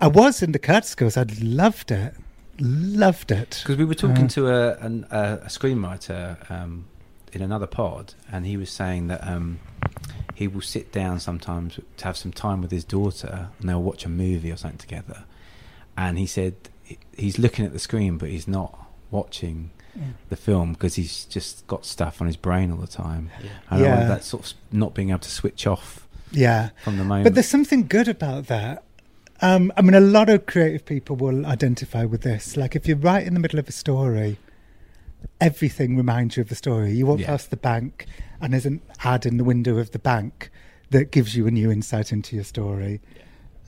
I 0.00 0.08
was 0.08 0.42
in 0.42 0.52
the 0.52 0.58
Catskills. 0.58 1.16
I 1.16 1.24
loved 1.40 1.90
it. 1.90 2.14
Loved 2.60 3.30
it. 3.30 3.58
Because 3.62 3.76
we 3.76 3.84
were 3.84 3.94
talking 3.94 4.24
Uh, 4.24 4.28
to 4.28 4.48
a, 4.48 4.76
an, 4.78 5.06
a, 5.10 5.34
a 5.44 5.46
screenwriter 5.48 6.50
um, 6.50 6.86
in 7.32 7.42
another 7.42 7.66
pod, 7.66 8.14
and 8.32 8.46
he 8.46 8.56
was 8.56 8.70
saying 8.70 9.08
that 9.08 9.26
um, 9.26 9.58
he 10.34 10.48
will 10.48 10.60
sit 10.60 10.92
down 10.92 11.20
sometimes 11.20 11.78
to 11.98 12.04
have 12.04 12.16
some 12.16 12.32
time 12.32 12.60
with 12.62 12.70
his 12.70 12.84
daughter, 12.84 13.48
and 13.60 13.68
they'll 13.68 13.82
watch 13.82 14.04
a 14.04 14.08
movie 14.08 14.50
or 14.50 14.56
something 14.56 14.78
together. 14.78 15.24
And 15.96 16.18
he 16.18 16.26
said 16.26 16.54
he's 17.16 17.38
looking 17.38 17.64
at 17.66 17.72
the 17.72 17.78
screen, 17.80 18.18
but 18.18 18.28
he's 18.28 18.48
not 18.48 18.78
watching 19.10 19.70
the 20.28 20.36
film 20.36 20.72
because 20.72 20.94
he's 20.96 21.24
just 21.26 21.66
got 21.66 21.84
stuff 21.84 22.20
on 22.20 22.26
his 22.26 22.36
brain 22.36 22.70
all 22.70 22.78
the 22.78 22.86
time. 22.86 23.30
Yeah. 23.42 23.48
And 23.70 23.80
Yeah. 23.80 23.90
wonder 23.96 24.08
that 24.08 24.24
sort 24.24 24.46
of 24.46 24.52
not 24.72 24.94
being 24.94 25.10
able 25.10 25.20
to 25.20 25.30
switch 25.30 25.66
off 25.66 26.06
Yeah. 26.32 26.70
from 26.84 26.98
the 26.98 27.04
moment. 27.04 27.24
But 27.24 27.34
there's 27.34 27.48
something 27.48 27.86
good 27.86 28.08
about 28.08 28.46
that. 28.46 28.82
Um, 29.40 29.72
I 29.76 29.82
mean, 29.82 29.94
a 29.94 30.00
lot 30.00 30.28
of 30.28 30.46
creative 30.46 30.84
people 30.84 31.14
will 31.16 31.46
identify 31.46 32.04
with 32.04 32.22
this. 32.22 32.56
Like, 32.56 32.74
if 32.74 32.88
you're 32.88 32.96
right 32.96 33.24
in 33.26 33.34
the 33.34 33.40
middle 33.40 33.58
of 33.60 33.68
a 33.68 33.72
story, 33.72 34.36
everything 35.40 35.96
reminds 35.96 36.36
you 36.36 36.42
of 36.42 36.48
the 36.48 36.54
story. 36.54 36.92
You 36.92 37.06
walk 37.06 37.20
Yeah. 37.20 37.26
past 37.26 37.50
the 37.50 37.56
bank, 37.56 38.06
and 38.40 38.52
there's 38.52 38.66
an 38.66 38.80
ad 39.04 39.26
in 39.26 39.36
the 39.36 39.44
window 39.44 39.78
of 39.78 39.92
the 39.92 39.98
bank 39.98 40.50
that 40.90 41.10
gives 41.12 41.36
you 41.36 41.46
a 41.46 41.50
new 41.50 41.70
insight 41.70 42.12
into 42.12 42.34
your 42.34 42.44
story. 42.44 43.00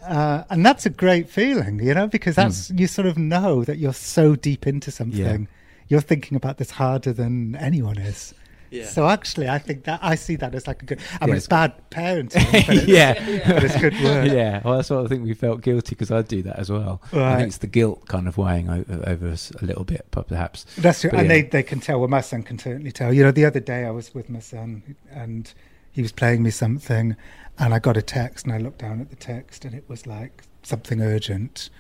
Uh, 0.03 0.45
and 0.49 0.65
that's 0.65 0.87
a 0.87 0.91
great 0.91 1.29
feeling, 1.29 1.79
you 1.81 1.93
know, 1.95 2.07
because 2.07 2.35
that's 2.35 2.71
you 2.71 2.87
sort 2.87 3.07
of 3.07 3.19
know 3.19 3.63
that 3.65 3.77
you're 3.79 3.93
so 3.93 4.35
deep 4.35 4.67
into 4.67 4.91
something. 4.91 5.47
You're 5.91 6.01
thinking 6.01 6.37
about 6.37 6.57
this 6.57 6.71
harder 6.71 7.13
than 7.13 7.55
anyone 7.57 7.99
is. 7.99 8.33
Yeah. 8.71 8.87
So 8.87 9.09
actually, 9.09 9.49
I 9.49 9.59
think 9.59 9.83
that 9.85 9.99
I 10.01 10.15
see 10.15 10.37
that 10.37 10.55
as 10.55 10.69
like 10.69 10.81
a 10.83 10.87
good. 10.87 11.01
I 11.21 11.27
mean, 11.27 11.31
Yeah, 11.31 11.37
it's 11.39 11.47
it's- 11.47 11.49
bad 11.49 11.91
parenting, 11.91 12.53
but 12.67 12.77
it's, 12.77 12.87
yeah. 12.87 13.15
but 13.53 13.65
it's 13.65 13.77
good 13.81 13.95
work. 13.95 14.29
yeah, 14.33 14.63
well, 14.65 14.77
that's 14.77 14.89
what 14.91 15.05
I 15.05 15.09
think 15.09 15.25
we 15.25 15.35
felt 15.35 15.61
guilty 15.61 15.97
because 15.97 16.13
I 16.13 16.23
do 16.23 16.41
that 16.43 16.57
as 16.57 16.71
well. 16.71 17.03
I 17.13 17.35
think 17.39 17.49
it's 17.49 17.59
the 17.59 17.67
guilt 17.67 18.07
kind 18.07 18.29
of 18.29 18.39
weighing 18.39 18.71
over, 18.71 19.03
over 19.09 19.29
us 19.29 19.51
a 19.61 19.65
little 19.65 19.83
bit, 19.83 20.07
perhaps. 20.13 20.65
That's 20.79 21.01
true, 21.01 21.11
But 21.11 21.19
and 21.21 21.29
yeah. 21.29 21.35
they 21.35 21.43
they 21.43 21.63
can 21.65 21.81
tell. 21.81 21.99
Well, 21.99 22.09
my 22.09 22.21
son 22.21 22.45
can 22.45 22.61
certainly 22.61 22.93
tell. 22.93 23.13
You 23.13 23.25
know, 23.25 23.33
the 23.33 23.45
other 23.45 23.59
day 23.61 23.85
I 23.85 23.91
was 23.91 24.15
with 24.15 24.31
my 24.31 24.39
son, 24.39 24.95
and 25.11 25.53
he 25.91 26.01
was 26.03 26.13
playing 26.13 26.45
me 26.45 26.51
something, 26.51 27.17
and 27.59 27.75
I 27.75 27.81
got 27.81 27.97
a 27.97 28.03
text, 28.03 28.47
and 28.47 28.55
I 28.55 28.59
looked 28.59 28.79
down 28.79 29.01
at 29.01 29.11
the 29.11 29.17
text, 29.17 29.65
and 29.65 29.75
it 29.75 29.83
was 29.89 30.07
like 30.07 30.45
something 30.63 31.03
urgent, 31.03 31.71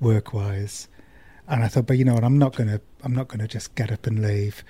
work 0.00 0.34
wise, 0.34 0.88
and 1.50 1.62
I 1.64 1.68
thought, 1.68 1.86
but 1.86 1.98
you 1.98 2.04
know 2.04 2.14
what, 2.14 2.24
I'm 2.24 2.38
not 2.38 2.54
gonna, 2.56 2.80
I'm 3.02 3.14
not 3.14 3.28
gonna 3.28 3.48
just 3.48 3.74
get 3.74 3.90
up 3.92 4.06
and 4.06 4.22
leave. 4.22 4.64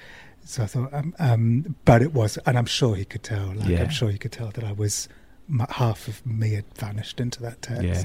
So 0.44 0.62
I 0.62 0.66
thought, 0.66 0.92
um, 0.94 1.14
um, 1.18 1.74
but 1.84 2.02
it 2.02 2.12
was, 2.14 2.36
and 2.46 2.56
I'm 2.58 2.66
sure 2.66 2.96
he 2.96 3.04
could 3.04 3.22
tell. 3.22 3.52
Like 3.54 3.68
Yeah. 3.68 3.82
I'm 3.82 3.90
sure 3.90 4.10
he 4.10 4.18
could 4.18 4.32
tell 4.32 4.48
that 4.50 4.64
I 4.64 4.72
was 4.72 5.08
my, 5.48 5.66
half 5.68 6.08
of 6.08 6.24
me 6.26 6.54
had 6.54 6.64
vanished 6.76 7.20
into 7.20 7.40
that 7.42 7.60
text. 7.62 7.82
Yeah. 7.84 8.04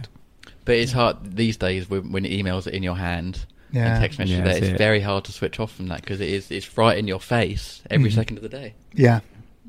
But 0.65 0.76
it's 0.76 0.91
hard 0.91 1.36
these 1.36 1.57
days 1.57 1.89
when, 1.89 2.11
when 2.11 2.23
emails 2.26 2.67
are 2.67 2.71
in 2.71 2.84
your 2.84 2.95
hand 2.97 3.45
Yeah. 3.71 3.93
and 3.93 4.01
text 4.01 4.19
messages 4.19 4.39
Yeah, 4.39 4.43
there. 4.45 4.57
It's 4.57 4.67
it. 4.67 4.78
very 4.78 4.99
hard 4.99 5.23
to 5.26 5.32
switch 5.32 5.59
off 5.59 5.71
from 5.71 5.88
that 5.88 6.01
because 6.01 6.19
it 6.21 6.30
is 6.30 6.51
it's 6.51 6.78
right 6.78 6.97
in 6.97 7.07
your 7.07 7.19
face 7.19 7.82
every 7.89 8.09
Mhm. 8.09 8.15
second 8.15 8.38
of 8.38 8.43
the 8.43 8.49
day. 8.49 8.73
Yeah, 8.93 9.21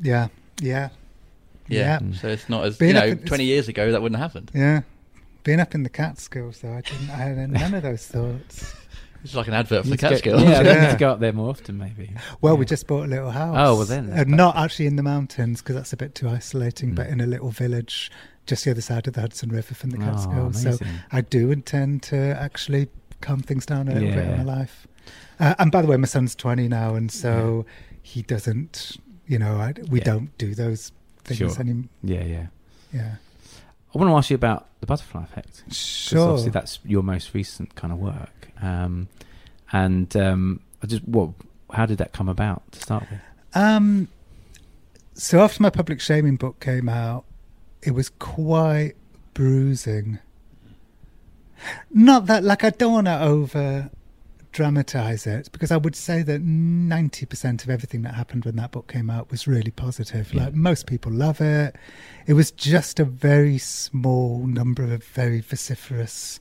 yeah, 0.03 0.29
yeah, 0.61 0.89
Yeah. 1.69 2.01
Yeah. 2.01 2.13
So 2.21 2.29
it's 2.29 2.49
not 2.49 2.65
as 2.65 2.77
Being 2.79 2.95
you 2.95 3.01
know, 3.01 3.07
in- 3.07 3.19
twenty 3.21 3.45
years 3.45 3.69
ago 3.69 3.93
that 3.93 4.03
wouldn't 4.03 4.21
have 4.21 4.33
happened. 4.33 4.51
yeah. 4.55 4.83
Being 5.45 5.61
up 5.61 5.75
in 5.77 5.85
the 5.85 5.89
Catskills, 5.91 6.59
though, 6.61 6.73
I 6.73 6.81
didn't. 6.81 7.09
I 7.11 7.17
had 7.19 7.51
none 7.51 7.75
of 7.75 7.83
those 7.85 8.05
thoughts. 8.07 8.75
It's 9.25 9.35
like 9.35 9.49
an 9.49 9.55
advert 9.55 9.83
for 9.85 9.85
the 9.85 9.91
Need 9.91 9.99
to 9.99 10.03
go- 10.03 10.09
Catskills. 10.11 10.43
Yeah, 10.43 10.63
they 10.63 10.81
need 10.81 10.91
to 10.93 10.97
go 10.99 11.11
up 11.11 11.21
there 11.21 11.33
more 11.33 11.51
often, 11.51 11.79
maybe. 11.79 12.13
Well, 12.41 12.57
we 12.57 12.65
just 12.65 12.87
bought 12.87 13.05
a 13.05 13.09
little 13.09 13.31
house. 13.31 13.57
Oh, 13.59 13.77
well 13.77 13.85
then, 13.85 14.11
Uh, 14.13 14.25
not 14.27 14.57
actually 14.57 14.87
in 14.87 14.97
the 14.97 15.03
mountains 15.03 15.61
because 15.63 15.77
that's 15.77 15.93
a 15.93 15.97
bit 15.97 16.15
too 16.15 16.29
isolating, 16.29 16.95
but 16.95 17.09
Mm. 17.09 17.13
in 17.13 17.21
a 17.23 17.27
little 17.27 17.51
village 17.51 18.11
just 18.47 18.65
the 18.65 18.71
other 18.71 18.81
side 18.81 19.09
of 19.09 19.15
the 19.15 19.21
Hudson 19.21 19.49
River 19.51 19.75
from 19.75 19.91
the 19.91 19.97
Oh, 19.99 20.01
Catskills. 20.11 20.63
so. 20.63 20.79
I 21.11 21.21
do 21.21 21.51
intend 21.51 22.03
to 22.05 22.17
actually 22.41 22.89
calm 23.21 23.41
things 23.41 23.67
down 23.67 23.89
a 23.89 23.95
little 23.95 24.11
bit 24.11 24.25
in 24.29 24.37
my 24.39 24.45
life. 24.45 24.87
Uh, 25.41 25.55
and 25.59 25.73
by 25.73 25.83
the 25.83 25.89
way, 25.89 25.97
my 25.97 26.07
son's 26.07 26.35
20 26.37 26.69
now, 26.69 26.95
and 26.95 27.11
so 27.11 27.67
he 28.03 28.23
doesn't, 28.23 28.99
you 29.27 29.39
know, 29.39 29.57
I, 29.57 29.75
we 29.91 29.99
Yeah. 29.99 30.05
don't 30.05 30.39
do 30.39 30.55
those 30.55 30.93
things 31.25 31.39
Sure. 31.39 31.61
anymore. 31.61 31.87
Yeah, 32.05 32.23
yeah. 32.23 32.47
Yeah. 32.93 33.15
I 33.97 33.99
want 33.99 34.11
to 34.11 34.17
ask 34.17 34.31
you 34.31 34.35
about 34.35 34.67
the 34.81 34.87
butterfly 34.87 35.23
effect. 35.23 35.65
Sure. 35.73 36.29
Obviously, 36.29 36.51
that's 36.51 36.81
your 36.85 37.03
most 37.03 37.33
recent 37.33 37.75
kind 37.77 37.93
of 37.93 37.99
work. 37.99 38.49
Um, 38.61 39.09
and 39.73 40.15
um, 40.17 40.61
I 40.83 40.87
just, 40.87 41.03
what? 41.05 41.31
How 41.73 41.87
did 41.87 41.99
that 41.99 42.13
come 42.13 42.29
about 42.29 42.71
to 42.73 42.81
start 42.81 43.07
with? 43.11 43.21
Um, 43.55 44.09
so 45.15 45.41
after 45.41 45.63
my 45.63 45.71
public 45.71 46.01
shaming 46.01 46.37
book 46.37 46.61
came 46.61 46.91
out, 46.91 47.25
it 47.83 47.93
was 47.93 48.11
quite 48.11 48.93
bruising. 49.33 50.19
Not 51.91 52.27
that, 52.27 52.45
like, 52.45 52.65
I 52.65 52.71
don't 52.71 52.93
want 52.93 53.07
to 53.07 53.19
over 53.19 53.91
dramatize 54.57 55.27
it 55.27 55.51
because 55.53 55.71
I 55.71 55.77
would 55.77 55.95
say 55.95 56.23
that 56.23 56.43
90% 56.43 57.63
of 57.63 57.69
everything 57.69 58.01
that 58.03 58.15
happened 58.15 58.47
when 58.47 58.57
that 58.57 58.71
book 58.73 58.87
came 58.89 59.11
out 59.11 59.31
was 59.31 59.47
really 59.47 59.71
positive. 59.71 60.33
Yeah. 60.33 60.45
Like, 60.45 60.55
most 60.55 60.87
people 60.87 61.13
love 61.13 61.41
it. 61.43 61.77
It 62.27 62.33
was 62.33 62.51
just 62.51 62.99
a 62.99 63.05
very 63.05 63.59
small 63.59 64.47
number 64.47 64.83
of 64.95 65.05
very 65.05 65.41
vociferous 65.43 66.41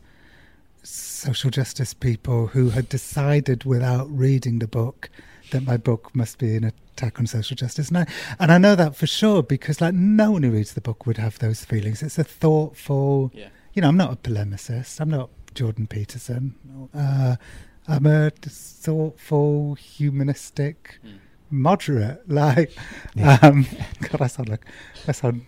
social 0.84 1.50
justice 1.52 1.94
people 1.94 2.48
who 2.48 2.70
had 2.70 2.88
decided 2.88 3.64
without 3.66 4.10
reading 4.10 4.60
the 4.60 4.68
book 4.68 5.10
that 5.52 5.64
my 5.64 5.76
book 5.78 6.16
must 6.16 6.38
be 6.38 6.56
an 6.56 6.64
attack 6.64 7.20
on 7.20 7.28
social 7.28 7.56
justice. 7.56 7.90
And 7.90 7.98
I, 8.00 8.06
and 8.40 8.52
I 8.52 8.58
know 8.58 8.76
that 8.76 8.96
for 8.96 9.08
sure 9.08 9.44
because 9.44 9.82
like 9.82 9.94
no 9.94 10.32
one 10.32 10.44
who 10.44 10.52
reads 10.52 10.74
the 10.74 10.82
book 10.82 11.06
would 11.06 11.18
have 11.18 11.40
those 11.40 11.66
feelings. 11.66 12.02
It's 12.02 12.18
a 12.18 12.24
thoughtful, 12.24 13.32
Yeah. 13.34 13.50
you 13.74 13.82
know, 13.82 13.90
I'm 13.90 13.98
not 13.98 14.14
a 14.14 14.16
polemicist. 14.16 15.02
I'm 15.02 15.10
not 15.10 15.30
Jordan 15.54 15.88
Peterson. 15.88 16.56
Uh, 16.94 17.36
I'm 17.88 18.06
a 18.06 18.32
thoughtful, 18.32 19.76
humanistic, 19.76 21.00
Mm. 21.06 21.20
moderate. 21.52 22.28
Like, 22.30 22.72
um, 23.42 23.66
God, 24.02 24.22
I 24.22 24.28
sound 24.28 24.50
like 24.50 24.66
I 25.08 25.12
sound 25.12 25.46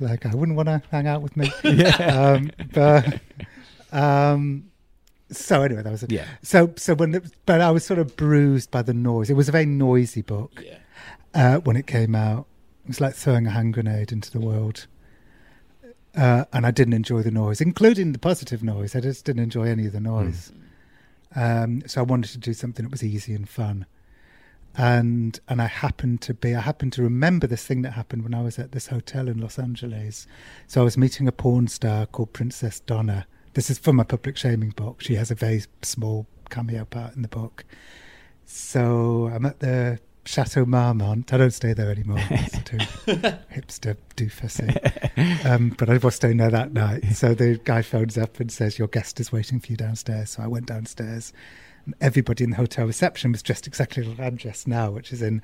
like 0.00 0.26
I 0.26 0.34
wouldn't 0.34 0.56
want 0.56 0.68
to 0.68 0.82
hang 0.90 1.06
out 1.06 1.22
with 1.22 1.36
me. 1.36 1.50
um, 2.00 2.50
but 2.72 3.20
um, 3.92 4.70
so 5.30 5.62
anyway, 5.62 5.82
that 5.82 5.90
was 5.90 6.02
it. 6.02 6.12
Yeah. 6.12 6.26
So 6.42 6.72
so 6.76 6.94
when 6.94 7.14
it, 7.14 7.24
but 7.46 7.60
I 7.60 7.70
was 7.70 7.84
sort 7.84 7.98
of 7.98 8.16
bruised 8.16 8.70
by 8.70 8.82
the 8.82 8.94
noise. 8.94 9.30
It 9.30 9.34
was 9.34 9.48
a 9.48 9.52
very 9.52 9.66
noisy 9.66 10.22
book 10.22 10.62
Yeah. 10.64 10.78
uh, 11.34 11.58
when 11.60 11.76
it 11.76 11.86
came 11.86 12.14
out. 12.14 12.46
It 12.84 12.88
was 12.88 13.00
like 13.00 13.14
throwing 13.14 13.46
a 13.46 13.50
hand 13.50 13.74
grenade 13.74 14.12
into 14.12 14.30
the 14.30 14.40
world. 14.40 14.86
Uh, 16.14 16.44
and 16.52 16.66
I 16.66 16.70
didn't 16.70 16.92
enjoy 16.92 17.22
the 17.22 17.30
noise, 17.30 17.62
including 17.62 18.12
the 18.12 18.18
positive 18.18 18.62
noise. 18.62 18.94
I 18.94 19.00
just 19.00 19.24
didn't 19.24 19.42
enjoy 19.42 19.64
any 19.68 19.86
of 19.86 19.92
the 19.92 20.00
noise. 20.00 20.52
Um, 21.34 21.82
so 21.86 22.00
I 22.00 22.04
wanted 22.04 22.30
to 22.32 22.38
do 22.38 22.52
something 22.52 22.84
that 22.84 22.90
was 22.90 23.02
easy 23.02 23.34
and 23.34 23.48
fun. 23.48 23.86
And 24.74 25.38
and 25.48 25.60
I 25.60 25.66
happened 25.66 26.22
to 26.22 26.34
be 26.34 26.54
I 26.54 26.60
happened 26.60 26.94
to 26.94 27.02
remember 27.02 27.46
this 27.46 27.64
thing 27.64 27.82
that 27.82 27.90
happened 27.92 28.22
when 28.22 28.34
I 28.34 28.42
was 28.42 28.58
at 28.58 28.72
this 28.72 28.86
hotel 28.86 29.28
in 29.28 29.38
Los 29.38 29.58
Angeles. 29.58 30.26
So 30.66 30.80
I 30.80 30.84
was 30.84 30.96
meeting 30.96 31.28
a 31.28 31.32
porn 31.32 31.68
star 31.68 32.06
called 32.06 32.32
Princess 32.32 32.80
Donna. 32.80 33.26
This 33.52 33.68
is 33.68 33.78
from 33.78 33.96
my 33.96 34.04
public 34.04 34.38
shaming 34.38 34.70
book. 34.70 35.02
She 35.02 35.16
has 35.16 35.30
a 35.30 35.34
very 35.34 35.62
small 35.82 36.26
cameo 36.48 36.86
part 36.86 37.14
in 37.16 37.22
the 37.22 37.28
book. 37.28 37.64
So 38.46 39.30
I'm 39.32 39.44
at 39.44 39.60
the 39.60 39.98
Chateau 40.24 40.64
Marmont. 40.64 41.32
I 41.32 41.36
don't 41.36 41.50
stay 41.50 41.72
there 41.72 41.90
anymore. 41.90 42.18
It's 42.30 42.58
too 42.62 42.76
hipster 43.52 43.96
doofusy. 44.16 45.44
Um, 45.44 45.70
but 45.78 45.88
I 45.90 45.96
was 45.98 46.14
staying 46.14 46.36
there 46.38 46.50
that 46.50 46.72
night. 46.72 47.04
So 47.14 47.34
the 47.34 47.60
guy 47.64 47.82
phones 47.82 48.16
up 48.16 48.38
and 48.40 48.50
says, 48.50 48.78
Your 48.78 48.88
guest 48.88 49.18
is 49.20 49.32
waiting 49.32 49.58
for 49.60 49.68
you 49.72 49.76
downstairs. 49.76 50.30
So 50.30 50.42
I 50.42 50.46
went 50.46 50.66
downstairs. 50.66 51.32
And 51.84 51.96
everybody 52.00 52.44
in 52.44 52.50
the 52.50 52.56
hotel 52.56 52.86
reception 52.86 53.32
was 53.32 53.42
dressed 53.42 53.66
exactly 53.66 54.04
like 54.04 54.20
I'm 54.20 54.36
dressed 54.36 54.68
now, 54.68 54.92
which 54.92 55.12
is 55.12 55.20
in 55.20 55.42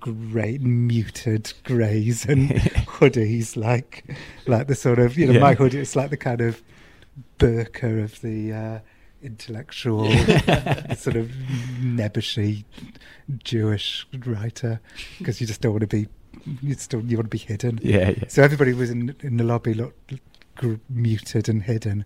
great 0.00 0.62
muted 0.62 1.52
greys 1.64 2.24
and 2.24 2.48
hoodies, 2.50 3.56
like 3.58 4.16
like 4.46 4.68
the 4.68 4.74
sort 4.74 4.98
of 4.98 5.18
you 5.18 5.26
know 5.26 5.34
Yeah. 5.34 5.40
my 5.40 5.52
hoodie. 5.54 5.78
It's 5.78 5.94
like 5.94 6.08
the 6.08 6.16
kind 6.16 6.40
of 6.40 6.62
burqa 7.38 8.02
of 8.02 8.18
the 8.22 8.52
uh, 8.54 8.78
intellectual, 9.26 10.10
sort 10.96 11.16
of 11.16 11.30
nebbishy 11.80 12.64
Jewish 13.42 14.06
writer, 14.24 14.80
because 15.18 15.40
you 15.40 15.46
just 15.46 15.60
don't 15.60 15.72
want 15.72 15.82
to 15.82 15.86
be 15.86 16.06
you 16.62 16.74
still 16.74 17.00
you 17.02 17.16
want 17.16 17.26
to 17.26 17.30
be 17.30 17.38
hidden. 17.38 17.78
Yeah, 17.82 18.10
yeah. 18.10 18.24
So 18.28 18.42
everybody 18.42 18.72
was 18.72 18.90
in 18.90 19.14
in 19.20 19.36
the 19.36 19.44
lobby 19.44 19.74
looked 19.74 20.14
gr- 20.54 20.74
muted 20.88 21.48
and 21.48 21.62
hidden, 21.62 22.04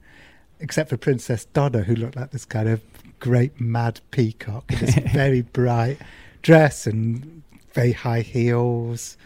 except 0.58 0.90
for 0.90 0.96
Princess 0.96 1.44
Donna, 1.44 1.82
who 1.82 1.94
looked 1.94 2.16
like 2.16 2.30
this 2.30 2.44
kind 2.44 2.68
of 2.68 2.80
great 3.18 3.60
mad 3.60 4.00
peacock 4.10 4.72
in 4.72 4.78
this 4.78 4.94
very 5.12 5.42
bright 5.42 5.98
dress 6.42 6.86
and 6.86 7.42
very 7.72 7.92
high 7.92 8.22
heels, 8.22 9.16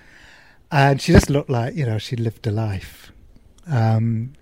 and 0.71 1.01
she 1.01 1.13
just 1.13 1.31
looked 1.31 1.51
like 1.51 1.75
you 1.75 1.87
know 1.87 1.99
she 1.99 2.17
lived 2.17 2.47
a 2.47 2.51
life. 2.51 3.13
Um, 3.67 4.35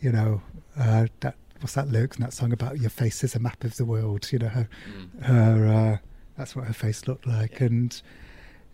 you 0.00 0.12
know 0.12 0.40
uh, 0.78 1.06
that 1.20 1.34
what's 1.66 1.74
that 1.74 1.88
lyrics 1.90 2.16
in 2.16 2.22
that 2.22 2.32
song 2.32 2.52
about? 2.52 2.78
Your 2.78 2.90
face 2.90 3.24
is 3.24 3.34
a 3.34 3.40
map 3.40 3.64
of 3.64 3.76
the 3.76 3.84
world. 3.84 4.30
You 4.30 4.38
know 4.38 4.46
her 4.50 4.68
Mm. 4.88 5.24
her 5.24 5.66
uh, 5.66 5.98
that's 6.38 6.54
what 6.54 6.66
her 6.68 6.72
face 6.72 7.08
looked 7.08 7.26
like. 7.26 7.60
And 7.60 8.00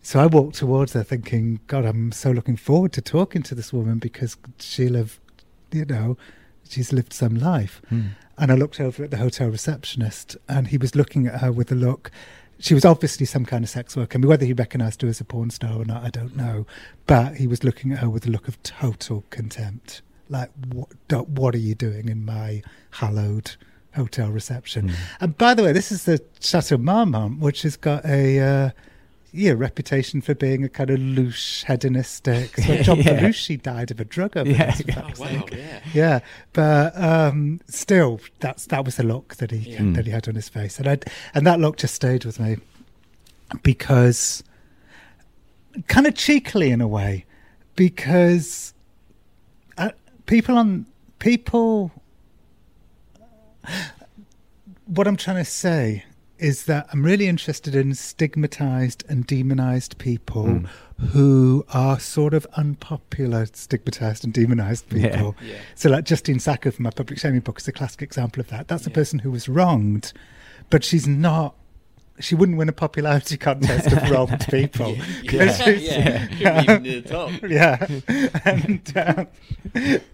so 0.03 0.19
I 0.19 0.27
walked 0.27 0.57
towards 0.57 0.93
her 0.93 1.01
thinking 1.01 1.59
god 1.65 1.85
I'm 1.85 2.11
so 2.11 2.29
looking 2.29 2.55
forward 2.55 2.93
to 2.93 3.01
talking 3.01 3.41
to 3.43 3.55
this 3.55 3.73
woman 3.73 3.97
because 3.97 4.37
she'll 4.59 4.93
have 4.93 5.19
you 5.71 5.85
know 5.85 6.17
she's 6.69 6.93
lived 6.93 7.13
some 7.13 7.33
life. 7.35 7.81
Hmm. 7.89 8.09
and 8.37 8.51
I 8.51 8.55
looked 8.55 8.79
over 8.79 9.03
at 9.03 9.09
the 9.09 9.17
hotel 9.17 9.47
receptionist 9.49 10.37
and 10.47 10.67
he 10.67 10.77
was 10.77 10.95
looking 10.95 11.25
at 11.25 11.41
her 11.41 11.51
with 11.51 11.71
a 11.71 11.75
look. 11.87 12.11
She 12.59 12.75
was 12.75 12.85
obviously 12.85 13.25
some 13.25 13.43
kind 13.43 13.63
of 13.63 13.71
sex 13.71 13.97
worker. 13.97 14.19
I 14.19 14.21
mean 14.21 14.29
whether 14.29 14.45
he 14.45 14.53
recognised 14.53 15.01
her 15.01 15.07
as 15.07 15.19
a 15.19 15.25
porn 15.25 15.49
star 15.49 15.73
or 15.81 15.85
not 15.85 16.03
I 16.03 16.11
don't 16.11 16.35
know. 16.37 16.67
But 17.07 17.37
he 17.37 17.47
was 17.47 17.63
looking 17.63 17.91
at 17.91 17.99
her 18.03 18.09
with 18.11 18.27
a 18.27 18.29
look 18.29 18.47
of 18.47 18.61
total 18.61 19.23
contempt 19.31 20.03
like 20.33 20.51
what, 20.73 21.29
what 21.29 21.55
are 21.55 21.59
you 21.59 21.75
doing 21.75 22.09
in 22.09 22.25
my 22.25 22.61
hallowed 22.91 23.55
hotel 23.95 24.29
reception. 24.29 24.89
Mm. 24.89 24.95
And 25.21 25.37
by 25.37 25.53
the 25.53 25.63
way, 25.63 25.71
this 25.71 25.91
is 25.91 26.05
the 26.05 26.21
Chateau 26.39 26.77
Marmont, 26.77 27.39
which 27.39 27.61
has 27.61 27.77
got 27.77 28.05
a 28.05 28.39
uh, 28.39 28.69
yeah 29.31 29.53
reputation 29.55 30.21
for 30.21 30.35
being 30.35 30.63
a 30.63 30.69
kind 30.69 30.89
of 30.89 30.99
loose, 30.99 31.63
hedonistic. 31.63 32.55
So 32.63 32.77
John 32.83 32.97
Yeah. 32.97 33.19
Belushi 33.19 33.61
died 33.61 33.91
of 33.91 33.99
a 33.99 34.05
drug 34.05 34.37
overdose. 34.37 34.81
Yeah. 34.85 35.01
Oh, 35.05 35.21
wow, 35.21 35.45
yeah. 35.51 35.79
Yeah, 35.93 36.19
but 36.53 36.97
um, 36.97 37.61
still, 37.67 38.19
that's 38.39 38.65
that 38.67 38.85
was 38.85 38.95
the 38.97 39.03
look 39.03 39.35
that 39.35 39.51
he 39.51 39.71
Yeah. 39.71 39.91
That 39.93 40.05
he 40.05 40.11
had 40.11 40.27
on 40.27 40.35
his 40.35 40.49
face, 40.49 40.79
and 40.79 40.87
I 40.87 40.97
and 41.33 41.45
that 41.47 41.59
look 41.59 41.77
just 41.77 41.95
stayed 41.95 42.25
with 42.25 42.39
me 42.39 42.57
because 43.61 44.43
kind 45.87 46.07
of 46.07 46.15
cheekily 46.15 46.71
in 46.71 46.81
a 46.81 46.87
way, 46.87 47.25
because 47.75 48.73
people 50.25 50.57
on 50.57 50.85
people. 51.19 51.91
What 54.85 55.07
I'm 55.07 55.15
trying 55.17 55.37
to 55.37 55.45
say 55.45 56.05
is 56.39 56.65
that 56.65 56.87
I'm 56.91 57.03
really 57.05 57.27
interested 57.27 57.73
in 57.73 57.93
stigmatized 57.95 59.03
and 59.07 59.25
demonized 59.25 59.97
people 59.97 60.45
Mm. 60.45 60.67
who 61.11 61.65
are 61.73 61.99
sort 61.99 62.33
of 62.33 62.45
unpopular, 62.57 63.45
stigmatized 63.53 64.25
and 64.25 64.33
demonized 64.33 64.89
people. 64.89 65.35
Yeah. 65.41 65.55
So, 65.75 65.89
like 65.89 66.03
Justine 66.05 66.39
Sacco 66.39 66.71
from 66.71 66.83
my 66.83 66.89
public 66.89 67.19
shaming 67.19 67.39
book 67.41 67.59
is 67.59 67.67
a 67.67 67.71
classic 67.71 68.01
example 68.01 68.41
of 68.41 68.47
that. 68.49 68.67
That's 68.67 68.85
a 68.85 68.89
person 68.89 69.19
who 69.19 69.31
was 69.31 69.47
wronged, 69.47 70.11
but 70.69 70.83
she's 70.83 71.07
not. 71.07 71.55
She 72.19 72.35
wouldn't 72.35 72.59
win 72.59 72.69
a 72.69 72.73
popularity 72.73 73.37
contest 73.37 73.87
of 73.87 74.09
wronged 74.09 74.45
people. 74.51 74.95
yeah, 75.23 75.65
yeah. 75.69 76.27
Couldn't 76.27 76.63
even 76.63 76.83
near 76.83 77.01
the 77.01 77.09
top. 77.09 77.31
yeah, 77.49 77.87
and 78.45 78.97
um, 78.97 79.27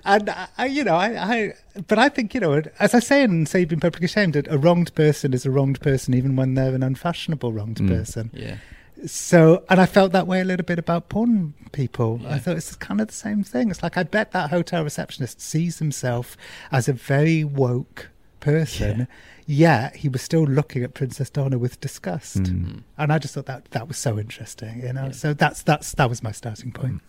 and 0.05 0.29
I, 0.29 0.47
I, 0.57 0.65
you 0.67 0.83
know, 0.85 0.95
I, 0.95 1.07
I, 1.35 1.53
but 1.87 1.99
I 1.99 2.07
think 2.07 2.33
you 2.33 2.39
know, 2.39 2.61
as 2.79 2.93
I 2.93 2.99
say 2.99 3.21
in 3.23 3.45
"So 3.45 3.57
You've 3.57 3.69
Been 3.69 3.81
Publicly 3.81 4.07
Shamed," 4.07 4.47
a 4.49 4.57
wronged 4.57 4.95
person 4.95 5.33
is 5.33 5.45
a 5.45 5.51
wronged 5.51 5.81
person, 5.81 6.13
even 6.13 6.35
when 6.37 6.53
they're 6.53 6.73
an 6.73 6.83
unfashionable 6.83 7.51
wronged 7.51 7.77
Mm. 7.77 7.89
person. 7.89 8.31
Yeah. 8.33 8.57
So, 9.05 9.63
and 9.69 9.79
I 9.79 9.85
felt 9.85 10.11
that 10.11 10.27
way 10.27 10.41
a 10.41 10.43
little 10.45 10.65
bit 10.65 10.77
about 10.79 11.07
porn 11.09 11.53
people. 11.71 12.19
Yeah. 12.23 12.35
I 12.35 12.39
thought 12.39 12.57
it's 12.57 12.75
kind 12.75 12.99
of 12.99 13.07
the 13.07 13.13
same 13.13 13.43
thing. 13.43 13.69
It's 13.71 13.81
like 13.83 13.97
I 13.97 14.03
bet 14.03 14.31
that 14.31 14.49
hotel 14.49 14.83
receptionist 14.83 15.39
sees 15.41 15.79
himself 15.79 16.35
as 16.71 16.87
a 16.89 16.93
very 16.93 17.43
woke 17.45 18.09
person, 18.41 19.07
yet 19.49 19.95
he 19.95 20.07
was 20.07 20.21
still 20.21 20.43
looking 20.43 20.83
at 20.83 20.93
Princess 20.93 21.29
Donna 21.31 21.57
with 21.57 21.81
disgust. 21.81 22.37
Mm. 22.43 22.83
And 22.99 23.11
I 23.11 23.17
just 23.17 23.33
thought 23.33 23.47
that 23.47 23.65
that 23.71 23.87
was 23.87 23.97
so 23.97 24.19
interesting, 24.19 24.81
you 24.83 24.93
know. 24.93 25.05
Yeah. 25.05 25.11
So 25.11 25.33
that's 25.33 25.63
that's 25.63 25.93
that 25.93 26.07
was 26.07 26.21
my 26.21 26.31
starting 26.31 26.71
point. 26.71 27.01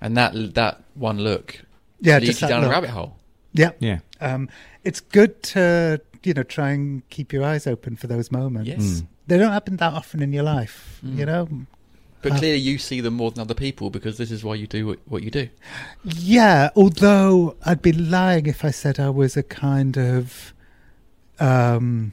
And 0.00 0.14
that 0.16 0.54
that 0.54 0.84
one 0.94 1.18
look 1.18 1.62
Yeah, 2.00 2.18
leads 2.18 2.26
just 2.26 2.42
you 2.42 2.48
that 2.48 2.54
down 2.60 2.64
a 2.64 2.68
rabbit 2.68 2.90
hole. 2.90 3.16
Yeah, 3.54 3.70
Yeah. 3.80 4.00
um, 4.20 4.48
it's 4.84 5.00
good 5.00 5.42
to 5.54 6.00
you 6.22 6.34
know 6.34 6.42
try 6.42 6.70
and 6.72 7.08
keep 7.08 7.32
your 7.32 7.42
eyes 7.42 7.66
open 7.66 7.96
for 7.96 8.06
those 8.06 8.30
moments. 8.30 8.68
Yes. 8.68 8.82
Mm. 8.82 9.06
They 9.26 9.38
don't 9.38 9.52
happen 9.52 9.76
that 9.78 9.92
often 9.94 10.22
in 10.22 10.32
your 10.32 10.42
life, 10.44 11.00
Mm. 11.04 11.18
you 11.18 11.26
know. 11.26 11.48
But 12.20 12.32
Uh, 12.32 12.38
clearly, 12.38 12.58
you 12.58 12.78
see 12.78 13.00
them 13.00 13.14
more 13.14 13.30
than 13.30 13.40
other 13.40 13.54
people 13.54 13.88
because 13.90 14.18
this 14.18 14.30
is 14.30 14.42
why 14.44 14.56
you 14.56 14.66
do 14.66 14.86
what, 14.88 14.98
what 15.06 15.22
you 15.22 15.30
do. 15.30 15.48
Yeah, 16.04 16.70
although 16.76 17.56
I'd 17.64 17.80
be 17.80 17.92
lying 17.92 18.46
if 18.46 18.64
I 18.64 18.72
said 18.72 18.98
I 19.00 19.08
was 19.10 19.36
a 19.36 19.42
kind 19.42 19.96
of 19.96 20.52
um, 21.40 22.12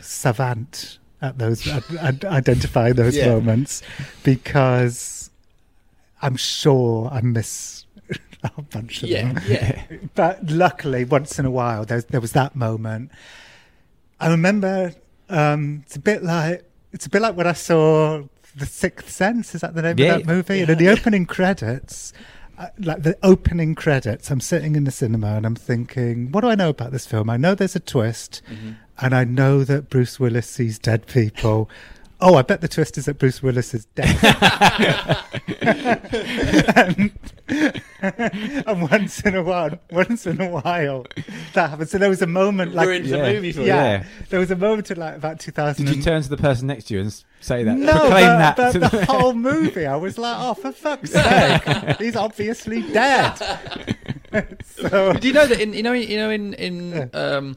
savant 0.00 0.98
at 1.20 1.38
those, 1.38 1.66
at, 1.68 1.90
at 1.94 2.24
identifying 2.24 2.94
those 2.94 3.16
Yeah. 3.16 3.28
moments, 3.30 3.82
because 4.22 5.30
I'm 6.20 6.36
sure 6.36 7.08
I 7.12 7.20
miss 7.20 7.86
a 8.42 8.62
bunch 8.62 9.02
of 9.02 9.08
them. 9.10 9.38
yeah. 9.46 9.82
But 10.14 10.50
luckily, 10.50 11.04
once 11.04 11.38
in 11.38 11.44
a 11.46 11.50
while, 11.50 11.84
there, 11.84 12.00
there 12.02 12.20
was 12.20 12.32
that 12.32 12.56
moment. 12.56 13.10
I 14.20 14.28
remember 14.30 14.94
um, 15.28 15.82
it's 15.86 15.96
a 15.96 16.00
bit 16.00 16.22
like 16.22 16.64
it's 16.92 17.06
a 17.06 17.08
bit 17.10 17.22
like 17.22 17.36
when 17.36 17.46
I 17.46 17.54
saw 17.54 18.22
The 18.54 18.66
Sixth 18.66 19.10
Sense. 19.10 19.54
Is 19.54 19.62
that 19.62 19.74
the 19.74 19.82
name 19.82 19.98
Yeah, 19.98 20.14
of 20.16 20.26
that 20.26 20.32
movie? 20.32 20.60
And 20.60 20.70
in 20.70 20.78
the 20.78 20.88
opening 20.94 21.24
credits, 21.26 22.12
uh, 22.58 22.66
like 22.78 23.02
the 23.02 23.16
opening 23.22 23.74
credits, 23.74 24.30
I'm 24.30 24.40
sitting 24.40 24.76
in 24.76 24.84
the 24.84 24.90
cinema 24.90 25.36
and 25.36 25.46
I'm 25.46 25.54
thinking, 25.56 26.30
what 26.32 26.42
do 26.42 26.48
I 26.48 26.54
know 26.54 26.68
about 26.70 26.92
this 26.92 27.06
film? 27.06 27.28
I 27.30 27.36
know 27.36 27.54
there's 27.54 27.76
a 27.76 27.80
twist, 27.80 28.42
Mhm. 28.50 28.76
and 29.00 29.14
I 29.14 29.24
know 29.24 29.64
that 29.64 29.88
Bruce 29.90 30.20
Willis 30.20 30.46
sees 30.48 30.78
dead 30.78 31.06
people. 31.06 31.68
Oh, 32.24 32.36
I 32.36 32.42
bet 32.42 32.60
the 32.60 32.68
twist 32.68 32.96
is 32.98 33.06
that 33.06 33.18
Bruce 33.18 33.42
Willis 33.42 33.74
is 33.74 33.84
dead. 33.96 34.16
and, 36.76 37.12
and 38.66 38.90
once 38.90 39.20
in 39.22 39.34
a 39.34 39.42
while, 39.42 39.78
once 39.90 40.26
in 40.26 40.40
a 40.40 40.48
while, 40.48 41.04
that 41.54 41.70
happens. 41.70 41.90
So 41.90 41.98
there 41.98 42.08
was 42.08 42.22
a 42.22 42.26
moment 42.26 42.74
like 42.74 42.86
Ruins 42.86 43.08
Yeah. 43.10 43.16
the 43.26 43.32
movie 43.34 43.52
for 43.52 43.62
yeah, 43.62 43.74
Yeah. 43.98 44.04
there 44.30 44.40
was 44.40 44.50
a 44.52 44.56
moment 44.56 44.90
in 44.90 44.98
like 44.98 45.16
about 45.16 45.40
2000. 45.40 45.84
Did 45.84 45.96
you 45.96 46.02
turn 46.02 46.22
to 46.22 46.28
the 46.28 46.36
person 46.36 46.68
next 46.68 46.84
to 46.84 46.94
you 46.94 47.00
and 47.00 47.24
say 47.40 47.64
that? 47.64 47.76
No, 47.76 47.92
but, 47.92 48.10
that. 48.20 48.56
but 48.56 48.72
to 48.72 48.78
the 48.78 49.04
whole 49.06 49.34
movie, 49.34 49.86
I 49.86 49.96
was 49.96 50.16
like, 50.16 50.36
oh, 50.38 50.54
for 50.54 50.70
fuck's 50.72 51.10
sake, 51.10 51.62
he's 51.98 52.14
obviously 52.16 52.82
dead. 52.92 53.34
so 54.64 55.12
Do 55.14 55.26
you 55.26 55.34
know 55.34 55.46
that 55.46 55.60
in 55.60 55.74
you 55.74 55.82
know 55.82 55.92
you 55.92 56.16
know 56.16 56.30
in 56.30 56.54
in 56.54 57.10
um, 57.14 57.56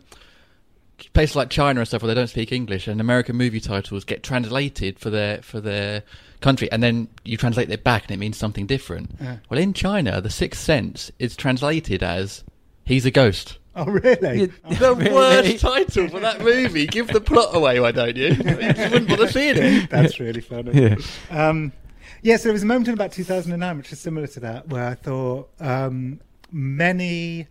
places 1.16 1.36
like 1.36 1.50
China 1.50 1.80
and 1.80 1.88
stuff 1.88 2.04
where 2.04 2.08
they 2.08 2.14
don't 2.14 2.28
speak 2.28 2.52
English 2.52 2.88
and 2.88 3.02
American 3.02 3.36
movie 3.36 3.60
titles 3.60 4.04
get 4.04 4.22
translated 4.22 5.00
for 5.00 5.10
their 5.10 5.42
for 5.42 5.60
their 5.60 6.04
country 6.42 6.72
and 6.72 6.84
then 6.84 7.08
you 7.24 7.38
translate 7.38 7.72
it 7.72 7.84
back 7.84 8.04
and 8.04 8.12
it 8.12 8.18
means 8.20 8.38
something 8.38 8.68
different. 8.68 9.16
Yeah. 9.20 9.38
Well, 9.50 9.60
in 9.60 9.74
China, 9.74 10.22
The 10.22 10.30
Sixth 10.30 10.62
Sense 10.62 11.12
is 11.18 11.36
translated 11.36 12.04
as 12.04 12.44
"He's 12.84 13.06
a 13.08 13.12
ghost." 13.12 13.58
oh 13.78 13.86
really? 13.86 14.42
Yeah. 14.42 14.48
The 14.80 14.96
Really? 14.98 15.12
worst 15.14 15.60
title 15.62 16.08
for 16.10 16.20
that 16.22 16.42
movie. 16.42 16.86
Give 16.88 17.08
the 17.08 17.20
plot 17.22 17.56
away, 17.56 17.80
why 17.80 17.92
don't 17.92 18.16
you? 18.16 18.28
You 18.34 18.74
just 18.74 18.92
wouldn't 18.92 19.10
bother 19.10 19.28
seeing 19.28 19.58
it. 19.58 19.90
That's 19.90 20.20
really 20.20 20.42
funny. 20.42 20.72
yeah. 20.82 20.96
Um, 21.30 21.74
yeah, 22.22 22.38
so 22.38 22.44
there 22.44 22.54
was 22.54 22.64
a 22.64 22.66
moment 22.66 22.88
in 22.88 22.94
about 22.94 23.12
2009 23.12 23.78
which 23.78 23.92
is 23.92 24.00
similar 24.00 24.28
to 24.28 24.40
that, 24.42 24.68
where 24.70 24.86
I 24.88 24.96
thought 24.96 25.50
um, 25.60 26.20
many 26.52 27.48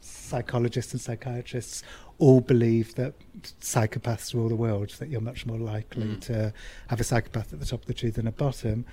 psychologists 0.00 0.92
and 0.92 1.00
psychiatrists 1.00 1.82
all 2.18 2.40
believe 2.40 2.94
that 2.96 3.14
psychopaths 3.60 4.34
rule 4.34 4.48
the 4.48 4.56
world, 4.56 4.90
that 4.98 5.08
you're 5.08 5.20
much 5.20 5.46
more 5.46 5.58
likely 5.58 6.04
Mm. 6.06 6.20
to 6.22 6.52
have 6.88 7.00
a 7.00 7.04
psychopath 7.04 7.52
at 7.52 7.60
the 7.60 7.66
top 7.66 7.80
of 7.80 7.86
the 7.86 7.94
tree 7.94 8.10
than 8.10 8.26
a 8.26 8.32
bottom. 8.32 8.84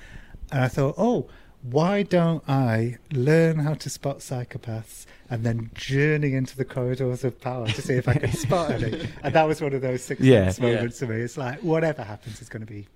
And 0.51 0.61
I 0.63 0.67
thought, 0.67 0.95
oh, 0.97 1.27
why 1.61 2.03
don't 2.03 2.41
I 2.47 2.97
learn 3.11 3.59
how 3.59 3.73
to 3.73 3.89
spot 3.89 4.19
psychopaths 4.19 5.05
and 5.29 5.43
then 5.45 5.71
journey 5.75 6.33
into 6.33 6.55
the 6.55 6.63
corridors 6.65 7.23
of 7.23 7.39
power 7.41 7.67
to 7.67 7.81
see 7.81 7.95
if 7.95 8.07
I 8.07 8.13
can 8.13 8.31
spot 8.31 8.71
any? 8.71 9.07
And 9.23 9.33
that 9.35 9.47
was 9.47 9.61
one 9.61 9.73
of 9.73 9.81
those 9.81 10.01
six 10.01 10.21
Yeah. 10.21 10.51
Yeah. 10.57 10.75
moments 10.75 10.99
for 10.99 11.07
me. 11.07 11.17
It's 11.17 11.37
like 11.37 11.59
whatever 11.59 12.03
happens 12.03 12.41
is 12.41 12.49
going 12.49 12.65
to 12.65 12.71
be. 12.71 12.87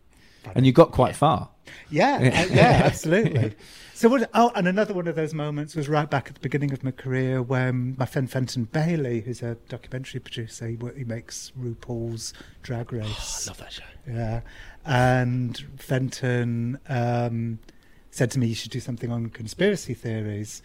funny. 0.44 0.54
And 0.56 0.66
you 0.66 0.72
got 0.72 0.92
quite 0.92 1.16
far. 1.16 1.50
Yeah, 1.90 2.16
uh, 2.50 2.54
yeah, 2.54 2.82
absolutely. 2.86 3.54
So 4.04 4.10
what? 4.10 4.30
Oh, 4.34 4.52
and 4.54 4.68
another 4.68 4.94
one 4.94 5.08
of 5.08 5.16
those 5.16 5.34
moments 5.34 5.78
was 5.78 5.88
right 5.88 6.10
back 6.10 6.28
at 6.28 6.34
the 6.34 6.42
beginning 6.42 6.74
of 6.74 6.84
my 6.84 6.92
career 6.92 7.42
when 7.42 7.96
my 7.98 8.06
friend 8.06 8.30
Fenton 8.30 8.66
Bailey, 8.66 9.22
who's 9.22 9.42
a 9.42 9.56
documentary 9.70 10.20
producer, 10.20 10.68
he, 10.68 10.78
he 10.98 11.06
makes 11.06 11.54
RuPaul's 11.58 12.34
Drag 12.64 12.92
Race. 12.92 13.48
Oh, 13.48 13.52
I 13.52 13.52
love 13.52 13.58
that 13.60 13.72
show. 13.72 13.84
Yeah, 14.06 14.42
and 14.86 15.58
Fenton 15.78 16.80
um, 16.90 17.60
said 18.12 18.30
to 18.32 18.40
me, 18.40 18.48
"You 18.48 18.56
should 18.56 18.72
do 18.72 18.82
something 18.82 19.10
on 19.10 19.30
conspiracy 19.30 19.94
theories," 19.94 20.62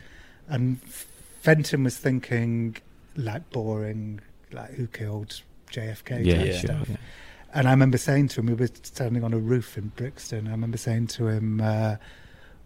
and 0.48 0.80
Fenton 0.82 1.84
was 1.84 1.96
thinking 1.96 2.78
like 3.14 3.48
boring, 3.50 4.18
like 4.50 4.70
who 4.72 4.88
killed 4.88 5.42
JFK 5.70 6.24
Yeah, 6.24 6.34
type 6.38 6.46
Yeah. 6.46 6.52
sure. 6.54 6.58
stuff. 6.58 6.88
yeah. 6.90 6.96
And 7.54 7.68
I 7.68 7.70
remember 7.70 7.98
saying 7.98 8.28
to 8.30 8.40
him, 8.40 8.46
we 8.46 8.54
were 8.54 8.68
standing 8.82 9.22
on 9.22 9.32
a 9.32 9.38
roof 9.38 9.78
in 9.78 9.92
Brixton. 9.94 10.48
I 10.48 10.50
remember 10.50 10.76
saying 10.76 11.06
to 11.06 11.28
him, 11.28 11.60
uh, 11.60 11.98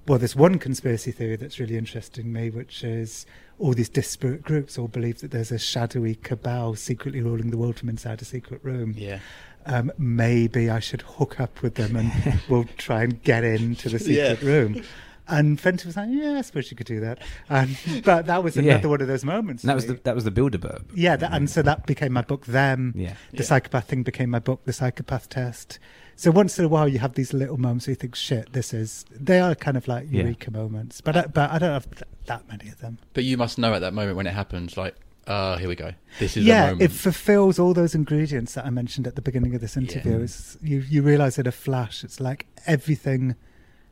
well, 0.06 0.18
there's 0.18 0.34
one 0.36 0.58
conspiracy 0.58 1.12
theory 1.12 1.36
that's 1.36 1.58
really 1.60 1.76
interesting 1.76 2.32
me, 2.32 2.50
which 2.50 2.82
is 2.84 3.24
all 3.58 3.72
these 3.72 3.88
disparate 3.88 4.42
groups 4.42 4.76
all 4.78 4.88
believe 4.88 5.20
that 5.20 5.30
there's 5.30 5.52
a 5.52 5.58
shadowy 5.58 6.16
cabal 6.16 6.74
secretly 6.74 7.20
ruling 7.20 7.50
the 7.50 7.58
world 7.58 7.78
from 7.78 7.88
inside 7.88 8.20
a 8.20 8.24
secret 8.24 8.60
room. 8.64 8.94
Yeah. 8.96 9.20
Um, 9.66 9.92
maybe 9.96 10.68
I 10.70 10.80
should 10.80 11.02
hook 11.02 11.38
up 11.38 11.62
with 11.62 11.76
them 11.76 11.94
and 11.94 12.40
we'll 12.48 12.64
try 12.78 13.04
and 13.04 13.22
get 13.22 13.44
into 13.44 13.88
the 13.88 13.98
secret 14.00 14.42
Yeah. 14.42 14.48
room. 14.48 14.82
And 15.28 15.60
Fenton 15.60 15.86
was 15.86 15.96
like, 15.96 16.08
yeah, 16.10 16.32
I 16.32 16.40
suppose 16.40 16.68
you 16.72 16.76
could 16.76 16.88
do 16.88 16.98
that. 16.98 17.20
And, 17.48 17.78
but 18.04 18.26
that 18.26 18.42
was 18.42 18.56
Yeah. 18.56 18.72
another 18.72 18.88
one 18.88 19.00
of 19.00 19.06
those 19.06 19.24
moments. 19.24 19.62
And 19.62 19.70
that 19.70 19.76
was 19.76 19.86
the 19.86 19.94
that 20.02 20.16
was 20.16 20.24
the 20.24 20.32
Bilderberg. 20.32 20.82
Yeah, 20.96 21.14
that, 21.14 21.32
and 21.32 21.48
so 21.48 21.62
that 21.62 21.86
became 21.86 22.12
my 22.12 22.22
book. 22.22 22.46
Them, 22.46 22.92
Yeah. 22.96 23.14
the 23.30 23.36
Yeah. 23.38 23.42
psychopath 23.44 23.84
thing 23.86 24.02
became 24.02 24.30
my 24.30 24.40
book. 24.40 24.64
The 24.64 24.72
psychopath 24.72 25.28
test. 25.28 25.78
So 26.22 26.30
once 26.30 26.56
in 26.56 26.64
a 26.64 26.68
while, 26.68 26.86
you 26.86 27.00
have 27.00 27.14
these 27.14 27.32
little 27.32 27.56
moments 27.56 27.88
where 27.88 27.92
you 27.92 27.96
think, 27.96 28.14
"Shit, 28.14 28.52
this 28.52 28.72
is." 28.72 29.04
They 29.10 29.40
are 29.40 29.56
kind 29.56 29.76
of 29.76 29.88
like 29.88 30.06
Yeah. 30.08 30.22
eureka 30.22 30.52
moments, 30.52 31.00
but 31.00 31.16
I, 31.16 31.26
but 31.26 31.50
I 31.50 31.58
don't 31.58 31.72
have 31.72 31.90
th- 31.90 32.04
that 32.26 32.46
many 32.48 32.68
of 32.68 32.78
them. 32.78 32.98
But 33.12 33.24
you 33.24 33.36
must 33.36 33.58
know 33.58 33.74
at 33.74 33.80
that 33.80 33.92
moment 33.92 34.16
when 34.16 34.28
it 34.28 34.32
happens, 34.32 34.76
like, 34.76 34.94
ah, 35.26 35.56
here 35.56 35.68
we 35.68 35.74
go. 35.74 35.94
This 36.20 36.36
is 36.36 36.44
yeah, 36.44 36.66
moment. 36.66 36.82
it 36.82 36.92
fulfills 36.92 37.58
all 37.58 37.74
those 37.74 37.96
ingredients 37.96 38.54
that 38.54 38.64
I 38.64 38.70
mentioned 38.70 39.08
at 39.08 39.16
the 39.16 39.20
beginning 39.20 39.52
of 39.56 39.60
this 39.60 39.76
interview. 39.76 40.18
Yeah. 40.18 40.24
It's, 40.24 40.56
you 40.62 40.84
you 40.88 41.02
realize 41.02 41.40
in 41.40 41.48
a 41.48 41.50
flash, 41.50 42.04
it's 42.04 42.20
like 42.20 42.46
everything 42.68 43.34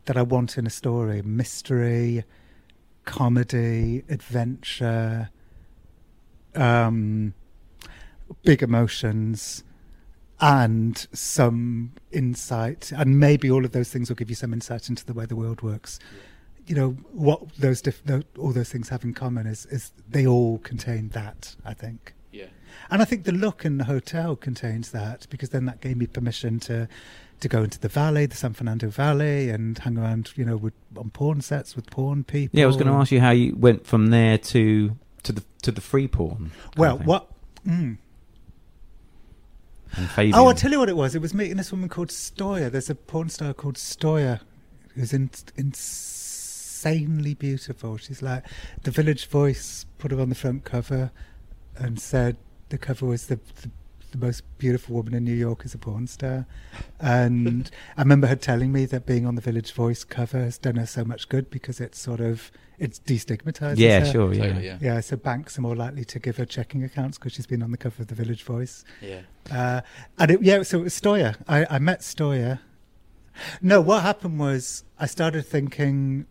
that 0.04 0.16
I 0.16 0.22
want 0.22 0.56
in 0.56 0.68
a 0.68 0.70
story: 0.70 1.22
mystery, 1.22 2.22
comedy, 3.06 4.04
adventure, 4.08 5.30
um, 6.54 7.34
big 8.44 8.62
emotions, 8.62 9.64
and 10.40 11.06
some 11.12 11.92
insight. 12.10 12.92
And 12.92 13.18
maybe 13.20 13.50
all 13.50 13.64
of 13.64 13.72
those 13.72 13.90
things 13.90 14.08
will 14.08 14.16
give 14.16 14.30
you 14.30 14.36
some 14.36 14.52
insight 14.52 14.88
into 14.88 15.04
the 15.04 15.12
way 15.12 15.26
the 15.26 15.36
world 15.36 15.62
works. 15.62 15.98
You 16.66 16.74
know 16.76 16.90
what 17.12 17.54
those 17.56 17.82
diff- 17.82 18.04
tho- 18.04 18.22
all 18.38 18.52
those 18.52 18.70
things 18.70 18.88
have 18.90 19.02
in 19.02 19.12
common 19.14 19.46
is 19.46 19.66
is 19.66 19.92
they 20.08 20.26
all 20.26 20.58
contain 20.58 21.08
that. 21.10 21.56
I 21.64 21.74
think. 21.74 22.14
Yeah. 22.32 22.46
And 22.90 23.02
I 23.02 23.04
think 23.04 23.24
the 23.24 23.32
look 23.32 23.64
in 23.64 23.78
the 23.78 23.84
hotel 23.84 24.36
contains 24.36 24.92
that 24.92 25.26
because 25.30 25.50
then 25.50 25.64
that 25.66 25.80
gave 25.80 25.96
me 25.96 26.06
permission 26.06 26.60
to 26.60 26.88
to 27.40 27.48
go 27.48 27.62
into 27.62 27.80
the 27.80 27.88
valley, 27.88 28.26
the 28.26 28.36
San 28.36 28.52
Fernando 28.52 28.88
Valley, 28.88 29.48
and 29.48 29.78
hang 29.78 29.96
around, 29.96 30.32
you 30.36 30.44
know, 30.44 30.56
with 30.56 30.74
on 30.96 31.10
porn 31.10 31.40
sets 31.40 31.74
with 31.74 31.90
porn 31.90 32.22
people. 32.22 32.58
Yeah, 32.58 32.64
I 32.64 32.66
was 32.66 32.76
going 32.76 32.86
to 32.86 32.92
ask 32.92 33.10
you 33.10 33.20
how 33.20 33.30
you 33.30 33.56
went 33.56 33.86
from 33.86 34.08
there 34.08 34.38
to 34.38 34.96
to 35.24 35.32
the 35.32 35.42
to 35.62 35.72
the 35.72 35.80
free 35.80 36.06
porn. 36.06 36.52
Well, 36.76 36.98
what? 36.98 37.28
Mm. 37.66 37.96
And 39.96 40.08
Fabian. 40.08 40.34
Oh, 40.34 40.46
I'll 40.46 40.54
tell 40.54 40.70
you 40.70 40.78
what 40.78 40.88
it 40.88 40.96
was. 40.96 41.14
It 41.14 41.22
was 41.22 41.34
meeting 41.34 41.56
this 41.56 41.72
woman 41.72 41.88
called 41.88 42.08
Stoya. 42.08 42.70
There's 42.70 42.90
a 42.90 42.94
porn 42.94 43.28
star 43.28 43.54
called 43.54 43.76
Stoya 43.76 44.40
who's 44.94 45.12
in, 45.12 45.30
insanely 45.56 47.34
beautiful. 47.34 47.96
She's 47.96 48.22
like 48.22 48.44
the 48.82 48.90
Village 48.90 49.26
Voice 49.26 49.86
put 49.98 50.10
her 50.10 50.20
on 50.20 50.28
the 50.28 50.34
front 50.34 50.64
cover 50.64 51.10
and 51.76 52.00
said 52.00 52.36
the 52.68 52.78
cover 52.78 53.06
was 53.06 53.26
the, 53.26 53.36
the 53.62 53.70
the 54.12 54.18
most 54.18 54.42
beautiful 54.58 54.96
woman 54.96 55.14
in 55.14 55.24
New 55.24 55.34
York 55.34 55.64
is 55.64 55.74
a 55.74 55.78
porn 55.78 56.06
star. 56.06 56.46
And 56.98 57.70
I 57.96 58.02
remember 58.02 58.26
her 58.26 58.36
telling 58.36 58.72
me 58.72 58.84
that 58.86 59.06
being 59.06 59.26
on 59.26 59.34
the 59.34 59.40
Village 59.40 59.72
Voice 59.72 60.04
cover 60.04 60.38
has 60.38 60.58
done 60.58 60.76
her 60.76 60.86
so 60.86 61.04
much 61.04 61.28
good 61.28 61.50
because 61.50 61.80
it's 61.80 61.98
sort 61.98 62.20
of 62.20 62.50
it's 62.78 62.98
destigmatized. 62.98 63.76
yeah, 63.78 64.04
sure, 64.10 64.32
yeah. 64.32 64.46
Totally, 64.46 64.64
yeah. 64.66 64.78
Yeah, 64.80 65.00
so 65.00 65.16
banks 65.16 65.58
are 65.58 65.60
more 65.60 65.76
likely 65.76 66.04
to 66.06 66.18
give 66.18 66.38
her 66.38 66.46
checking 66.46 66.82
accounts 66.82 67.18
because 67.18 67.32
she's 67.34 67.46
been 67.46 67.62
on 67.62 67.70
the 67.72 67.76
cover 67.76 68.02
of 68.02 68.08
the 68.08 68.14
Village 68.14 68.42
Voice. 68.42 68.84
Yeah. 69.02 69.20
Uh, 69.50 69.82
and 70.18 70.30
it, 70.30 70.42
yeah, 70.42 70.62
so 70.62 70.80
it 70.80 70.84
was 70.84 70.98
Stoya. 70.98 71.36
I, 71.46 71.66
I 71.68 71.78
met 71.78 72.00
Stoya. 72.00 72.60
No, 73.60 73.80
what 73.80 74.02
happened 74.02 74.38
was 74.38 74.84
I 74.98 75.06
started 75.06 75.46
thinking, 75.46 76.26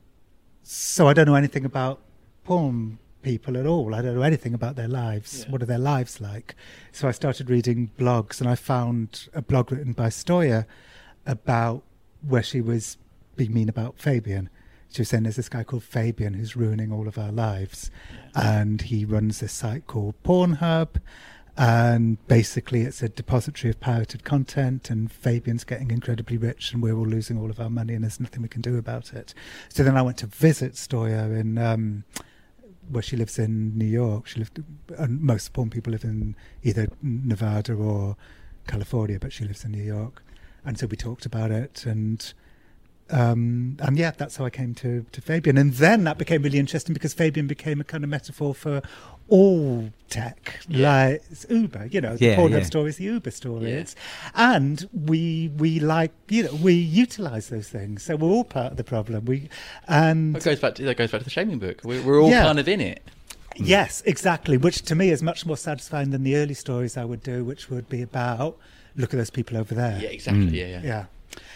so 0.64 1.08
I 1.08 1.14
don't 1.14 1.28
know 1.28 1.36
anything 1.36 1.66
about 1.66 2.02
porn 2.44 2.98
people 3.22 3.58
at 3.58 3.66
all. 3.66 3.94
I 3.94 4.02
don't 4.02 4.16
know 4.16 4.22
anything 4.22 4.54
about 4.54 4.76
their 4.76 4.88
lives. 4.88 5.44
Yeah. 5.44 5.52
What 5.52 5.62
are 5.62 5.66
their 5.66 5.78
lives 5.78 6.22
like? 6.22 6.56
So 6.92 7.08
I 7.08 7.12
started 7.12 7.50
reading 7.50 7.92
blogs, 7.98 8.40
and 8.40 8.50
I 8.50 8.56
found 8.56 9.28
a 9.34 9.42
blog 9.42 9.72
written 9.72 9.94
by 9.94 10.08
Stoya 10.08 10.66
about 11.26 11.84
where 12.28 12.44
she 12.44 12.62
was 12.62 12.98
being 13.36 13.54
mean 13.54 13.70
about 13.70 13.98
Fabian. 13.98 14.50
She 14.92 15.02
was 15.02 15.10
saying 15.10 15.24
there's 15.24 15.36
this 15.36 15.50
guy 15.50 15.64
called 15.64 15.84
Fabian 15.84 16.34
who's 16.34 16.56
ruining 16.56 16.92
all 16.92 17.08
of 17.08 17.18
our 17.18 17.32
lives, 17.32 17.92
and 18.34 18.82
he 18.82 19.06
runs 19.06 19.40
this 19.40 19.54
site 19.54 19.86
called 19.86 20.16
Pornhub, 20.24 21.00
and 21.56 22.26
basically 22.28 22.82
it's 22.82 23.04
a 23.04 23.10
depository 23.10 23.70
of 23.70 23.80
pirated 23.80 24.24
content, 24.24 24.90
and 24.90 25.12
Fabian's 25.12 25.64
getting 25.64 25.92
incredibly 25.92 26.38
rich, 26.38 26.74
and 26.74 26.82
we're 26.82 26.96
all 26.96 27.06
losing 27.06 27.38
all 27.38 27.52
of 27.52 27.60
our 27.60 27.70
money, 27.70 27.94
and 27.94 28.04
there's 28.04 28.20
nothing 28.20 28.42
we 28.42 28.48
can 28.48 28.62
do 28.62 28.78
about 28.78 29.14
it. 29.14 29.34
So 29.68 29.84
then 29.84 29.96
I 29.96 30.02
went 30.02 30.18
to 30.20 30.26
visit 30.26 30.74
Stoya 30.74 31.40
in. 31.40 31.58
Um, 31.58 32.04
where 32.90 33.04
she 33.04 33.16
lives 33.16 33.40
in 33.40 33.78
New 33.78 33.86
York. 33.86 34.28
She 34.28 34.40
lived, 34.40 34.64
and 34.98 35.22
most 35.22 35.54
porn 35.54 35.70
people 35.70 35.92
live 35.92 36.04
in 36.04 36.36
either 36.64 36.88
Nevada 37.02 37.74
or 37.74 38.16
California, 38.68 39.20
but 39.20 39.32
she 39.34 39.46
lives 39.46 39.64
in 39.64 39.72
New 39.72 39.84
York. 39.84 40.24
And 40.66 40.78
so 40.78 40.88
we 40.88 40.98
talked 40.98 41.26
about 41.26 41.52
it, 41.52 41.86
and 41.86 42.34
um, 43.10 43.78
and 43.80 43.98
yeah, 43.98 44.12
that's 44.12 44.36
how 44.38 44.46
I 44.46 44.50
came 44.50 44.76
to 44.76 45.06
to 45.12 45.22
Fabian. 45.22 45.58
And 45.58 45.74
then 45.74 46.04
that 46.04 46.18
became 46.18 46.42
really 46.42 46.60
interesting 46.60 46.94
because 46.94 47.14
Fabian 47.14 47.48
became 47.48 47.80
a 47.80 47.84
kind 47.84 48.04
of 48.04 48.10
metaphor 48.10 48.54
for 48.54 48.82
all 49.30 49.92
tech, 50.10 50.60
like 50.70 51.24
it's 51.32 51.46
Uber. 51.50 51.88
You 51.92 52.02
know, 52.02 52.16
the 52.18 52.26
Yeah, 52.26 52.36
Pornhub 52.38 52.52
yeah. 52.60 52.64
story 52.64 52.90
is 52.90 52.98
the 52.98 53.06
Uber 53.06 53.32
story. 53.32 53.72
Yeah. 53.72 53.84
And 54.36 54.88
we 54.94 55.52
we 55.58 55.80
like 55.80 56.12
you 56.30 56.44
know 56.44 56.54
we 56.56 56.74
utilize 56.74 57.50
those 57.50 57.70
things, 57.70 58.04
so 58.04 58.16
we're 58.16 58.30
all 58.30 58.44
part 58.44 58.72
of 58.72 58.78
the 58.78 58.84
problem. 58.84 59.26
We 59.26 59.50
and 59.88 60.36
That 60.36 60.44
goes 60.44 60.60
back 60.60 60.76
to 60.76 60.84
that 60.84 60.98
goes 60.98 61.12
back 61.12 61.22
to 61.22 61.26
the 61.26 61.30
shaming 61.30 61.60
book. 61.60 61.82
We're, 61.84 62.02
we're 62.02 62.22
all 62.22 62.30
Yeah. 62.30 62.44
kind 62.44 62.60
of 62.60 62.68
in 62.68 62.82
it. 62.82 63.02
Yes, 63.56 64.02
exactly. 64.06 64.56
Which 64.58 64.84
to 64.84 64.96
me 64.96 65.10
is 65.10 65.22
much 65.22 65.46
more 65.46 65.58
satisfying 65.58 66.12
than 66.12 66.24
the 66.24 66.36
early 66.38 66.54
stories 66.54 66.96
I 66.96 67.04
would 67.06 67.22
do, 67.24 67.44
which 67.44 67.70
would 67.70 67.90
be 67.90 68.02
about 68.02 68.58
look 68.96 69.14
at 69.14 69.18
those 69.18 69.30
people 69.30 69.58
over 69.58 69.74
there. 69.76 70.00
Yeah, 70.02 70.10
exactly. 70.10 70.48
Mm. 70.48 70.54
Yeah, 70.54 70.68
yeah. 70.68 70.82
Yeah. 70.84 71.06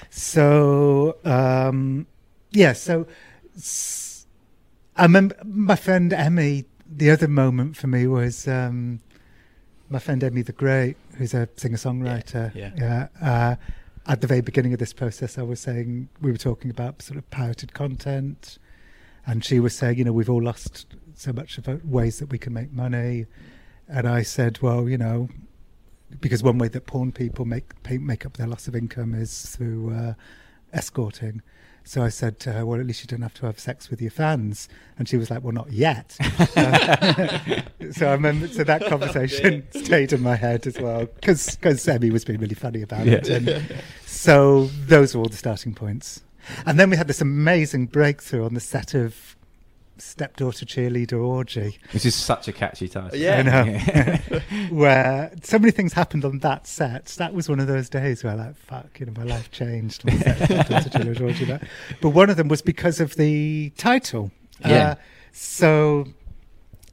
So 0.09 1.17
um, 1.25 2.07
yeah. 2.51 2.73
So 2.73 3.07
s- 3.55 4.25
I 4.95 5.03
remember 5.03 5.35
my 5.43 5.75
friend 5.75 6.13
Emmy. 6.13 6.65
The 6.95 7.09
other 7.09 7.27
moment 7.27 7.75
for 7.75 7.87
me 7.87 8.05
was 8.05 8.47
um, 8.47 8.99
my 9.89 9.97
friend 9.97 10.23
Emmy 10.23 10.43
the 10.43 10.51
Great, 10.51 10.95
who's 11.17 11.33
a 11.33 11.49
singer 11.55 11.77
songwriter. 11.77 12.53
Yeah, 12.53 12.71
Yeah. 12.75 13.07
Uh, 13.21 13.55
at 14.05 14.21
the 14.21 14.27
very 14.27 14.41
beginning 14.41 14.73
of 14.73 14.79
this 14.79 14.93
process, 14.93 15.37
I 15.37 15.43
was 15.43 15.59
saying 15.59 16.09
we 16.21 16.31
were 16.31 16.37
talking 16.37 16.69
about 16.69 17.01
sort 17.01 17.17
of 17.17 17.29
pirated 17.31 17.73
content, 17.73 18.57
and 19.25 19.43
she 19.43 19.59
was 19.59 19.73
saying, 19.75 19.97
you 19.97 20.03
know, 20.03 20.11
we've 20.11 20.29
all 20.29 20.41
lost 20.43 20.85
so 21.15 21.31
much 21.33 21.57
of 21.57 21.85
ways 21.85 22.19
that 22.19 22.29
we 22.29 22.37
can 22.37 22.53
make 22.53 22.71
money, 22.71 23.25
and 23.87 24.07
I 24.07 24.21
said, 24.21 24.61
well, 24.61 24.87
you 24.89 24.97
know, 24.97 25.29
because 26.19 26.43
one 26.43 26.57
way 26.57 26.67
that 26.67 26.85
porn 26.85 27.11
people 27.11 27.45
make 27.45 27.81
pay, 27.83 27.97
make 27.97 28.25
up 28.25 28.37
their 28.37 28.47
loss 28.47 28.67
of 28.67 28.75
income 28.75 29.15
is 29.15 29.45
through 29.47 29.95
uh, 29.95 30.13
escorting. 30.73 31.41
So 31.85 32.01
I 32.01 32.09
said 32.09 32.39
to 32.41 32.53
her, 32.53 32.65
well, 32.65 32.79
at 32.79 32.85
least 32.85 33.03
you 33.03 33.07
don't 33.07 33.21
have 33.21 33.33
to 33.35 33.45
have 33.45 33.59
sex 33.59 33.89
with 33.89 34.01
your 34.01 34.11
fans. 34.11 34.69
And 34.97 35.07
she 35.07 35.17
was 35.17 35.29
like, 35.29 35.43
well, 35.43 35.53
not 35.53 35.71
yet. 35.71 36.17
So 37.91 38.07
I 38.07 38.13
remember, 38.13 38.47
so 38.47 38.63
that 38.63 38.85
conversation 38.85 39.67
stayed 39.71 40.13
in 40.13 40.21
my 40.21 40.35
head 40.35 40.65
as 40.65 40.79
well, 40.79 41.05
because 41.05 41.87
Emmy 41.87 42.11
was 42.11 42.23
being 42.23 42.39
really 42.39 42.55
funny 42.55 42.81
about 42.81 43.07
it. 43.07 43.27
And 43.27 43.83
so 44.05 44.67
those 44.87 45.13
were 45.13 45.21
all 45.21 45.29
the 45.29 45.35
starting 45.35 45.73
points. 45.73 46.23
And 46.65 46.79
then 46.79 46.89
we 46.89 46.97
had 46.97 47.07
this 47.07 47.21
amazing 47.21 47.87
breakthrough 47.87 48.45
on 48.45 48.53
the 48.53 48.59
set 48.61 48.93
of 48.93 49.35
Stepdaughter 49.97 50.65
Cheerleader 50.65 51.23
Orgy. 51.23 51.77
Which 51.91 52.05
is 52.05 52.15
such 52.15 52.47
a 52.47 52.53
catchy 52.53 52.87
title. 52.87 53.17
Yeah. 53.17 53.37
I 53.37 53.41
know. 53.43 54.39
where 54.69 55.31
so 55.43 55.59
many 55.59 55.71
things 55.71 55.93
happened 55.93 56.25
on 56.25 56.39
that 56.39 56.67
set. 56.67 57.05
That 57.17 57.33
was 57.33 57.47
one 57.49 57.59
of 57.59 57.67
those 57.67 57.89
days 57.89 58.23
where, 58.23 58.35
like, 58.35 58.55
fuck, 58.55 58.99
you 58.99 59.05
know, 59.05 59.13
my 59.15 59.23
life 59.23 59.51
changed. 59.51 60.07
on 60.09 60.17
set 60.17 60.41
of 60.41 60.47
Cheerleader 60.91 61.21
Orgy. 61.21 61.67
But 62.01 62.09
one 62.09 62.29
of 62.29 62.37
them 62.37 62.47
was 62.47 62.61
because 62.61 62.99
of 62.99 63.15
the 63.15 63.71
title. 63.77 64.31
Yeah. 64.61 64.91
Uh, 64.91 64.95
so. 65.31 66.05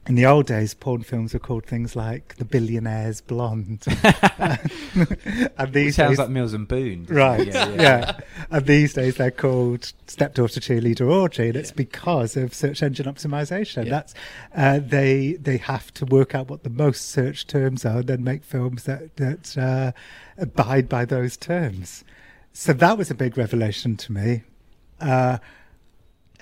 In 0.07 0.15
the 0.15 0.25
old 0.25 0.47
days, 0.47 0.73
porn 0.73 1.03
films 1.03 1.33
were 1.33 1.39
called 1.39 1.63
things 1.63 1.95
like 1.95 2.35
The 2.37 2.45
Billionaire's 2.45 3.21
Blonde. 3.21 3.85
and 5.57 5.73
these 5.73 5.95
Sounds 5.95 6.13
days, 6.13 6.17
like 6.17 6.29
Mills 6.29 6.53
and 6.53 6.67
Boon. 6.67 7.05
Right. 7.07 7.47
it? 7.47 7.53
Yeah, 7.53 8.19
And 8.49 8.65
these 8.65 8.93
days 8.93 9.17
they're 9.17 9.29
called 9.29 9.93
stepdaughter 10.07 10.59
cheerleader 10.59 11.07
orgy, 11.07 11.49
and 11.49 11.55
it's 11.55 11.71
because 11.71 12.35
of 12.35 12.51
search 12.55 12.81
engine 12.81 13.05
optimization. 13.05 13.85
Yeah. 13.85 13.91
That's 13.91 14.13
uh, 14.55 14.79
they 14.79 15.33
they 15.33 15.57
have 15.57 15.93
to 15.93 16.05
work 16.05 16.33
out 16.33 16.49
what 16.49 16.63
the 16.63 16.71
most 16.71 17.09
search 17.09 17.45
terms 17.45 17.85
are, 17.85 17.99
and 17.99 18.07
then 18.07 18.23
make 18.23 18.43
films 18.43 18.85
that 18.85 19.15
that 19.17 19.55
uh, 19.55 19.91
abide 20.35 20.89
by 20.89 21.05
those 21.05 21.37
terms. 21.37 22.03
So 22.53 22.73
that 22.73 22.97
was 22.97 23.11
a 23.11 23.15
big 23.15 23.37
revelation 23.37 23.97
to 23.97 24.11
me. 24.11 24.43
Uh, 24.99 25.37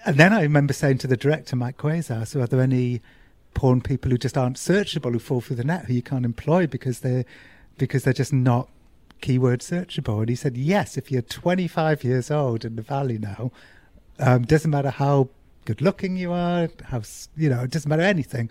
and 0.05 0.15
then 0.15 0.31
I 0.31 0.41
remember 0.43 0.71
saying 0.71 0.99
to 0.99 1.07
the 1.07 1.17
director, 1.17 1.57
Mike 1.57 1.77
Quasar, 1.77 2.25
so 2.25 2.39
are 2.41 2.47
there 2.47 2.61
any 2.61 3.01
porn 3.53 3.81
people 3.81 4.11
who 4.11 4.17
just 4.17 4.37
aren't 4.37 4.57
searchable, 4.57 5.11
who 5.13 5.19
fall 5.19 5.41
through 5.41 5.57
the 5.57 5.63
net, 5.63 5.85
who 5.85 5.93
you 5.93 6.01
can't 6.01 6.25
employ 6.25 6.67
because 6.67 6.99
they're 7.01 7.25
because 7.77 8.03
they're 8.03 8.13
just 8.13 8.33
not 8.33 8.69
keyword 9.21 9.61
searchable? 9.61 10.19
And 10.19 10.29
he 10.29 10.35
said, 10.35 10.57
yes, 10.57 10.97
if 10.97 11.11
you're 11.11 11.21
25 11.21 12.03
years 12.03 12.29
old 12.31 12.63
in 12.65 12.75
the 12.75 12.81
valley 12.81 13.17
now, 13.17 13.51
um, 14.19 14.43
doesn't 14.43 14.71
matter 14.71 14.89
how 14.91 15.29
good 15.65 15.81
looking 15.81 16.15
you 16.17 16.31
are, 16.31 16.69
how 16.85 17.01
you 17.37 17.49
know, 17.49 17.63
it 17.63 17.71
doesn't 17.71 17.89
matter 17.89 18.01
anything. 18.03 18.49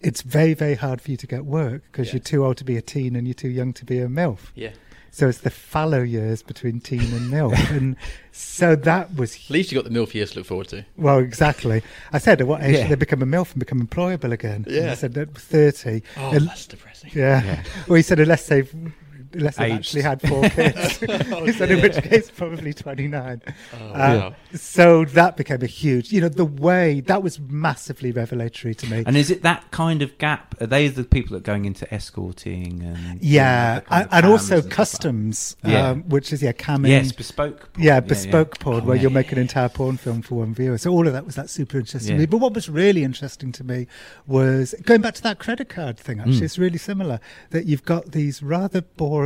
It's 0.00 0.22
very, 0.22 0.54
very 0.54 0.74
hard 0.74 1.00
for 1.00 1.10
you 1.12 1.16
to 1.16 1.26
get 1.26 1.44
work 1.44 1.82
because 1.90 2.08
Yeah. 2.08 2.14
you're 2.14 2.20
too 2.24 2.44
old 2.44 2.56
to 2.58 2.64
be 2.64 2.76
a 2.76 2.82
teen 2.82 3.14
and 3.14 3.26
you're 3.26 3.34
too 3.34 3.48
young 3.48 3.72
to 3.74 3.84
be 3.84 3.98
a 4.00 4.08
MILF. 4.08 4.50
Yeah. 4.54 4.72
So 5.14 5.28
it's 5.28 5.38
the 5.40 5.50
fallow 5.50 6.00
years 6.02 6.42
between 6.42 6.80
teen 6.80 7.00
and 7.02 7.30
MILF. 7.30 7.70
and 7.76 7.96
so 8.32 8.74
that 8.74 9.14
was 9.14 9.36
At 9.36 9.50
least 9.50 9.70
you 9.70 9.76
got 9.80 9.84
the 9.84 9.94
MILF 9.96 10.14
years 10.14 10.30
to 10.30 10.38
look 10.38 10.46
forward 10.46 10.68
to. 10.68 10.86
well, 10.96 11.18
exactly. 11.18 11.82
I 12.14 12.18
said, 12.18 12.40
at 12.40 12.46
what 12.46 12.62
age 12.62 12.74
Yeah. 12.76 12.82
should 12.82 12.90
they 12.92 12.94
become 12.94 13.20
a 13.22 13.26
MILF 13.26 13.50
and 13.52 13.58
become 13.60 13.86
employable 13.86 14.32
again? 14.32 14.64
And 14.66 14.74
Yeah. 14.74 14.90
I 14.90 14.94
said, 14.94 15.16
at 15.18 15.34
30. 15.36 16.02
Oh, 16.16 16.30
And- 16.32 16.48
that's 16.48 16.66
depressing. 16.66 17.10
yeah. 17.14 17.44
Yeah. 17.44 17.62
Well, 17.86 17.96
he 17.96 18.02
said, 18.02 18.20
unless 18.20 18.46
they've 18.46 18.72
unless 19.34 19.56
they 19.56 19.66
Aged. 19.66 19.74
actually 19.74 20.02
had 20.02 20.20
four 20.22 20.42
kids. 20.50 20.98
so 21.58 21.64
in 21.64 21.80
which 21.82 21.96
case, 22.02 22.30
probably 22.30 22.72
29. 22.72 23.42
Oh, 23.46 23.76
Uh, 23.76 23.92
wow. 23.92 24.34
So 24.54 25.04
that 25.06 25.36
became 25.36 25.62
a 25.62 25.66
huge, 25.66 26.12
you 26.12 26.20
know, 26.20 26.28
the 26.28 26.44
way 26.44 27.00
that 27.00 27.22
was 27.22 27.40
massively 27.40 28.12
revelatory 28.12 28.74
to 28.74 28.86
me. 28.90 29.04
And 29.06 29.16
is 29.16 29.30
it 29.30 29.42
that 29.42 29.70
kind 29.70 30.02
of 30.02 30.16
gap? 30.18 30.54
Are 30.60 30.66
they 30.66 30.88
the 30.88 31.04
people 31.04 31.32
that 31.34 31.38
are 31.38 31.52
going 31.52 31.64
into 31.64 31.92
escorting 31.92 32.82
and 32.82 33.22
yeah, 33.22 33.76
the 33.76 33.80
kind 33.86 34.02
and, 34.04 34.12
and 34.12 34.22
cams 34.22 34.30
also 34.32 34.44
stuff 34.44 34.56
like 34.56 34.64
that? 34.64 34.76
customs, 34.76 35.56
Yeah. 35.64 35.88
um, 35.88 36.02
which 36.08 36.32
is 36.32 36.42
yeah, 36.42 36.52
camming. 36.52 36.88
Yes, 36.88 37.12
bespoke. 37.12 37.72
porn. 37.72 37.84
Yeah, 37.86 38.00
bespoke 38.00 38.58
porn, 38.58 38.82
Oh, 38.82 38.86
where 38.86 38.96
yeah. 38.96 39.02
you'll 39.02 39.12
make 39.12 39.32
an 39.32 39.38
entire 39.38 39.68
porn 39.68 39.96
film 39.96 40.22
for 40.22 40.36
one 40.36 40.54
viewer. 40.54 40.78
So 40.78 40.90
all 40.90 41.06
of 41.06 41.12
that 41.12 41.24
was 41.26 41.34
that 41.36 41.48
super 41.50 41.78
interesting 41.78 42.16
to 42.16 42.20
me. 42.20 42.26
But 42.26 42.38
what 42.38 42.54
was 42.54 42.68
really 42.68 43.04
interesting 43.04 43.52
to 43.52 43.64
me 43.64 43.86
was 44.26 44.74
going 44.84 45.00
back 45.00 45.14
to 45.14 45.22
that 45.22 45.38
credit 45.38 45.68
card 45.68 45.98
thing. 45.98 46.20
Actually, 46.20 46.32
Mm. 46.40 46.42
it's 46.42 46.58
really 46.58 46.78
similar. 46.78 47.20
That 47.50 47.66
you've 47.66 47.84
got 47.84 48.12
these 48.12 48.42
rather 48.42 48.82
boring 48.82 49.21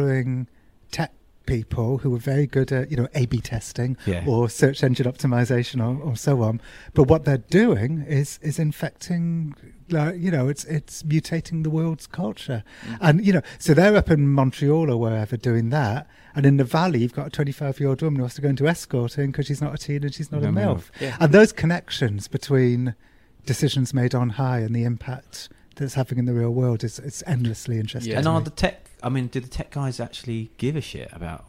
tech 0.90 1.12
people 1.46 1.98
who 1.98 2.12
are 2.12 2.18
very 2.18 2.44
good 2.46 2.72
at 2.72 2.90
you 2.90 2.96
know 2.96 3.06
A/B 3.14 3.40
testing 3.40 3.96
Yeah. 4.04 4.24
or 4.26 4.48
search 4.50 4.82
engine 4.82 5.06
optimization 5.06 5.80
or, 5.80 6.02
or 6.02 6.16
so 6.16 6.42
on. 6.42 6.60
But 6.92 7.04
what 7.04 7.24
they're 7.24 7.38
doing 7.38 8.02
is 8.02 8.38
is 8.42 8.58
infecting. 8.58 9.54
Like, 9.88 10.16
you 10.18 10.32
know, 10.32 10.48
it's 10.48 10.64
it's 10.64 11.04
mutating 11.04 11.62
the 11.62 11.70
world's 11.70 12.08
culture, 12.08 12.64
mm. 12.84 12.98
and 13.00 13.24
you 13.24 13.32
know, 13.32 13.42
so 13.60 13.72
they're 13.72 13.94
up 13.96 14.10
in 14.10 14.26
Montreal 14.32 14.90
or 14.90 14.96
wherever 14.98 15.36
doing 15.36 15.70
that, 15.70 16.08
and 16.34 16.44
in 16.44 16.56
the 16.56 16.64
valley 16.64 16.98
you've 16.98 17.12
got 17.14 17.28
a 17.28 17.30
25 17.30 17.78
year 17.78 17.90
old 17.90 18.02
woman 18.02 18.16
who 18.18 18.24
has 18.24 18.34
to 18.34 18.40
go 18.42 18.48
into 18.48 18.66
escorting 18.66 19.30
because 19.30 19.46
she's 19.46 19.60
not 19.62 19.72
a 19.72 19.78
teen 19.78 20.02
and 20.02 20.12
she's 20.12 20.32
not 20.32 20.42
No 20.42 20.48
a 20.48 20.52
milf. 20.52 20.74
milf, 20.76 20.90
Yeah. 21.00 21.16
and 21.20 21.30
those 21.32 21.52
connections 21.52 22.26
between 22.26 22.96
decisions 23.44 23.94
made 23.94 24.12
on 24.12 24.30
high 24.30 24.58
and 24.58 24.74
the 24.74 24.82
impact 24.82 25.48
that's 25.76 25.94
having 25.94 26.18
in 26.18 26.24
the 26.24 26.34
real 26.34 26.50
world 26.52 26.82
is 26.82 26.98
it's 26.98 27.22
endlessly 27.24 27.78
interesting. 27.78 28.10
Yeah. 28.10 28.18
And 28.18 28.26
are 28.26 28.40
the 28.40 28.50
tech? 28.50 28.85
I 29.02 29.08
mean, 29.08 29.26
do 29.28 29.40
the 29.40 29.48
tech 29.48 29.70
guys 29.70 30.00
actually 30.00 30.50
give 30.56 30.74
a 30.76 30.80
shit 30.80 31.08
about 31.12 31.44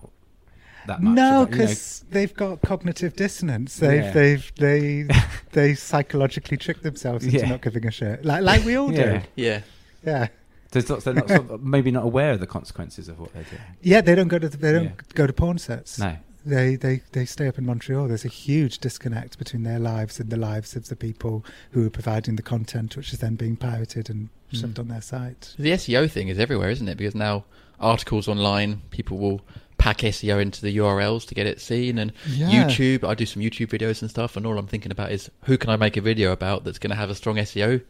that 0.88 1.02
much? 1.02 1.16
No, 1.16 1.44
about, 1.44 1.52
you 1.52 1.58
know- 1.58 1.64
because 1.66 2.06
they've 2.10 2.34
got 2.34 2.62
cognitive 2.62 3.16
dissonance. 3.16 3.78
They've 3.78 4.04
Yeah. 4.04 4.12
they've 4.12 4.52
they 4.58 5.08
they 5.54 5.74
psychologically 5.76 6.58
trick 6.58 6.82
themselves 6.82 7.26
into 7.26 7.38
Yeah. 7.38 7.50
not 7.50 7.62
giving 7.62 7.86
a 7.88 7.92
shit, 7.92 8.24
like 8.26 8.44
like 8.44 8.64
we 8.66 8.76
all 8.76 8.92
Yeah. 8.92 9.20
do. 9.20 9.26
Yeah. 9.36 9.62
Yeah, 10.06 10.28
So 10.72 10.80
it's 10.80 10.90
not, 10.90 11.04
they're 11.04 11.14
not 11.16 11.28
sort 11.28 11.50
of, 11.50 11.64
maybe 11.64 11.92
not 11.92 12.04
aware 12.04 12.32
of 12.32 12.40
the 12.40 12.48
consequences 12.48 13.10
of 13.10 13.20
what 13.20 13.34
they're 13.34 13.44
doing. 13.44 13.62
yeah. 13.82 14.00
They 14.02 14.16
don't 14.16 14.28
go 14.28 14.38
to 14.40 14.48
the, 14.48 14.56
they 14.58 14.72
don't 14.72 14.84
Yeah. 14.86 14.92
go 15.16 15.26
to 15.28 15.34
porn 15.34 15.58
sets. 15.58 15.98
No. 16.00 16.16
They 16.48 16.76
they 16.76 17.02
they 17.12 17.26
stay 17.26 17.48
up 17.48 17.58
in 17.58 17.66
Montreal. 17.66 18.08
There's 18.08 18.26
a 18.26 18.30
huge 18.30 18.80
disconnect 18.80 19.38
between 19.38 19.64
their 19.64 19.80
lives 19.80 20.20
and 20.20 20.30
the 20.30 20.38
lives 20.38 20.76
of 20.76 20.88
the 20.88 20.96
people 20.96 21.44
who 21.72 21.86
are 21.86 21.90
providing 21.90 22.36
the 22.38 22.42
content, 22.42 22.96
which 22.96 23.12
is 23.14 23.20
then 23.20 23.36
being 23.36 23.56
pirated 23.58 24.10
and 24.10 24.30
Mm. 24.54 24.62
shoved 24.62 24.80
on 24.80 24.88
their 24.88 25.02
site. 25.02 25.54
The 25.60 25.72
SEO 25.74 26.08
thing 26.10 26.30
is 26.30 26.40
everywhere, 26.40 26.70
isn't 26.70 26.88
it? 26.88 26.98
Because 26.98 27.14
now 27.16 27.44
articles 27.82 28.30
online, 28.30 28.82
people 28.92 29.18
will 29.18 29.42
pack 29.78 29.98
SEO 30.06 30.40
into 30.42 30.62
the 30.62 30.72
URLs 30.78 31.26
to 31.28 31.36
get 31.36 31.46
it 31.46 31.60
seen, 31.60 31.98
and 32.00 32.14
Yeah. 32.26 32.50
YouTube. 32.50 33.04
I 33.04 33.14
do 33.14 33.26
some 33.26 33.42
YouTube 33.44 33.68
videos 33.68 34.02
and 34.02 34.10
stuff, 34.10 34.38
and 34.38 34.46
all 34.48 34.58
I'm 34.58 34.66
thinking 34.68 34.92
about 34.94 35.12
is 35.12 35.30
who 35.44 35.58
can 35.58 35.70
I 35.70 35.76
make 35.76 35.98
a 35.98 36.02
video 36.02 36.32
about 36.32 36.64
that's 36.64 36.80
going 36.80 36.92
to 36.92 36.96
have 36.96 37.10
a 37.10 37.16
strong 37.16 37.38
SEO 37.38 37.82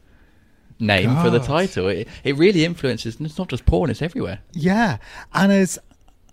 name 0.79 1.15
for 1.21 1.29
the 1.29 1.39
title. 1.39 1.87
It, 1.89 2.07
it 2.23 2.35
really 2.37 2.65
influences. 2.65 3.17
And 3.17 3.27
it's 3.27 3.37
not 3.37 3.49
just 3.49 3.65
porn; 3.67 3.91
it's 3.91 4.01
everywhere. 4.01 4.39
Yeah, 4.53 4.97
and 5.33 5.51
as 5.51 5.77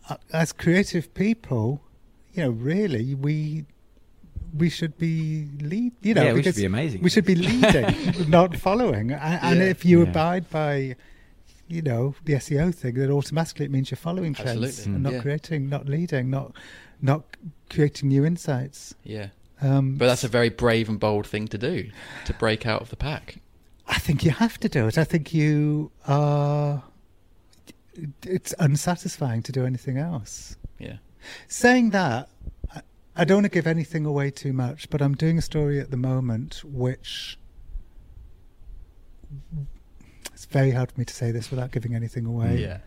uh, 0.08 0.16
as 0.32 0.52
creative 0.52 1.12
people, 1.12 1.82
you 2.34 2.42
know, 2.42 2.50
really, 2.50 3.14
we 3.14 3.64
we 4.56 4.68
should 4.70 4.96
be 4.98 5.48
lead. 5.60 5.92
You 6.02 6.14
know, 6.14 6.24
Yeah, 6.24 6.32
we 6.32 6.42
should 6.42 6.54
be 6.56 6.64
amazing. 6.64 7.02
We 7.02 7.10
should 7.10 7.24
be 7.24 7.34
leading, 7.34 8.28
not 8.30 8.56
following. 8.56 9.10
And, 9.10 9.42
and 9.42 9.62
if 9.62 9.84
you 9.84 10.02
Yeah. 10.02 10.10
abide 10.10 10.48
by, 10.50 10.94
you 11.66 11.82
know, 11.82 12.14
the 12.24 12.34
SEO 12.34 12.72
thing, 12.72 12.94
then 12.94 13.10
automatically 13.10 13.64
it 13.64 13.70
means 13.72 13.90
you're 13.90 13.96
following 13.96 14.32
trends 14.34 14.62
Absolutely. 14.62 14.94
and 14.94 15.02
not 15.02 15.12
Yeah. 15.14 15.20
creating, 15.22 15.68
not 15.68 15.88
leading, 15.88 16.30
not 16.30 16.52
not 17.02 17.36
creating 17.68 18.08
new 18.08 18.24
insights. 18.24 18.94
Yeah, 19.02 19.28
Um, 19.60 19.96
but 19.96 20.06
that's 20.06 20.24
a 20.24 20.28
very 20.28 20.48
brave 20.50 20.88
and 20.88 20.98
bold 21.00 21.26
thing 21.26 21.48
to 21.48 21.58
do 21.58 21.90
to 22.26 22.32
break 22.34 22.64
out 22.66 22.80
of 22.80 22.90
the 22.90 22.96
pack. 22.96 23.40
I 23.88 23.98
think 23.98 24.24
you 24.24 24.30
have 24.30 24.58
to 24.60 24.68
do 24.68 24.86
it. 24.86 24.96
I 24.96 25.04
think 25.04 25.34
you 25.34 25.90
are. 26.06 26.84
It's 28.22 28.54
unsatisfying 28.58 29.42
to 29.42 29.52
do 29.52 29.66
anything 29.66 29.98
else. 29.98 30.56
Yeah. 30.78 30.96
Saying 31.48 31.90
that, 31.90 32.28
I- 32.74 32.82
I 33.16 33.24
don't 33.24 33.36
want 33.38 33.44
to 33.46 33.50
give 33.50 33.66
anything 33.66 34.04
away 34.04 34.30
too 34.30 34.52
much, 34.52 34.90
but 34.90 35.00
I'm 35.02 35.14
doing 35.14 35.38
a 35.38 35.42
story 35.42 35.78
at 35.80 35.90
the 35.90 35.96
moment 35.96 36.62
which. 36.64 37.38
It's 40.32 40.44
very 40.46 40.70
hard 40.72 40.92
for 40.92 40.98
me 41.00 41.04
to 41.04 41.14
say 41.14 41.30
this 41.30 41.50
without 41.50 41.70
giving 41.70 41.94
anything 41.94 42.26
away. 42.26 42.60
Yeah. 42.60 42.78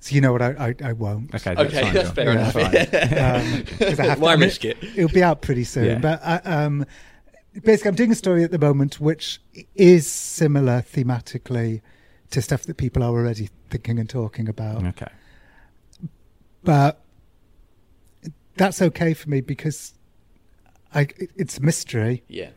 So 0.00 0.14
you 0.14 0.20
know 0.20 0.32
what? 0.32 0.42
I 0.42 0.52
I, 0.68 0.74
I 0.84 0.92
won't. 0.92 1.34
Okay, 1.34 1.52
Okay, 1.52 1.82
fine, 1.82 1.94
that's 1.94 2.08
Jon. 2.08 2.14
fair 2.14 2.30
enough. 2.32 2.54
Um, 2.56 3.64
'cause 3.78 4.00
I 4.00 4.04
have 4.06 4.20
Why 4.20 4.32
I 4.32 4.36
mean, 4.36 4.42
risk 4.48 4.64
it? 4.64 4.76
It'll 4.82 5.08
be 5.10 5.22
out 5.22 5.40
pretty 5.42 5.64
soon. 5.64 5.84
Yeah. 5.86 5.98
But 5.98 6.20
I, 6.24 6.36
um, 6.38 6.84
basically, 7.64 7.88
I'm 7.90 7.94
doing 7.94 8.12
a 8.12 8.14
story 8.14 8.44
at 8.44 8.50
the 8.50 8.58
moment 8.58 9.00
which 9.00 9.40
is 9.74 10.10
similar 10.10 10.82
thematically 10.82 11.80
to 12.30 12.42
stuff 12.42 12.62
that 12.64 12.76
people 12.76 13.02
are 13.02 13.10
already 13.10 13.48
thinking 13.70 13.98
and 13.98 14.08
talking 14.08 14.48
about. 14.48 14.84
Okay. 14.84 15.06
But 16.62 17.00
that's 18.56 18.80
okay 18.82 19.14
for 19.14 19.28
me 19.30 19.40
because 19.40 19.94
I, 20.94 21.08
it's 21.36 21.58
a 21.58 21.62
mystery. 21.62 22.22
Yeah. 22.28 22.50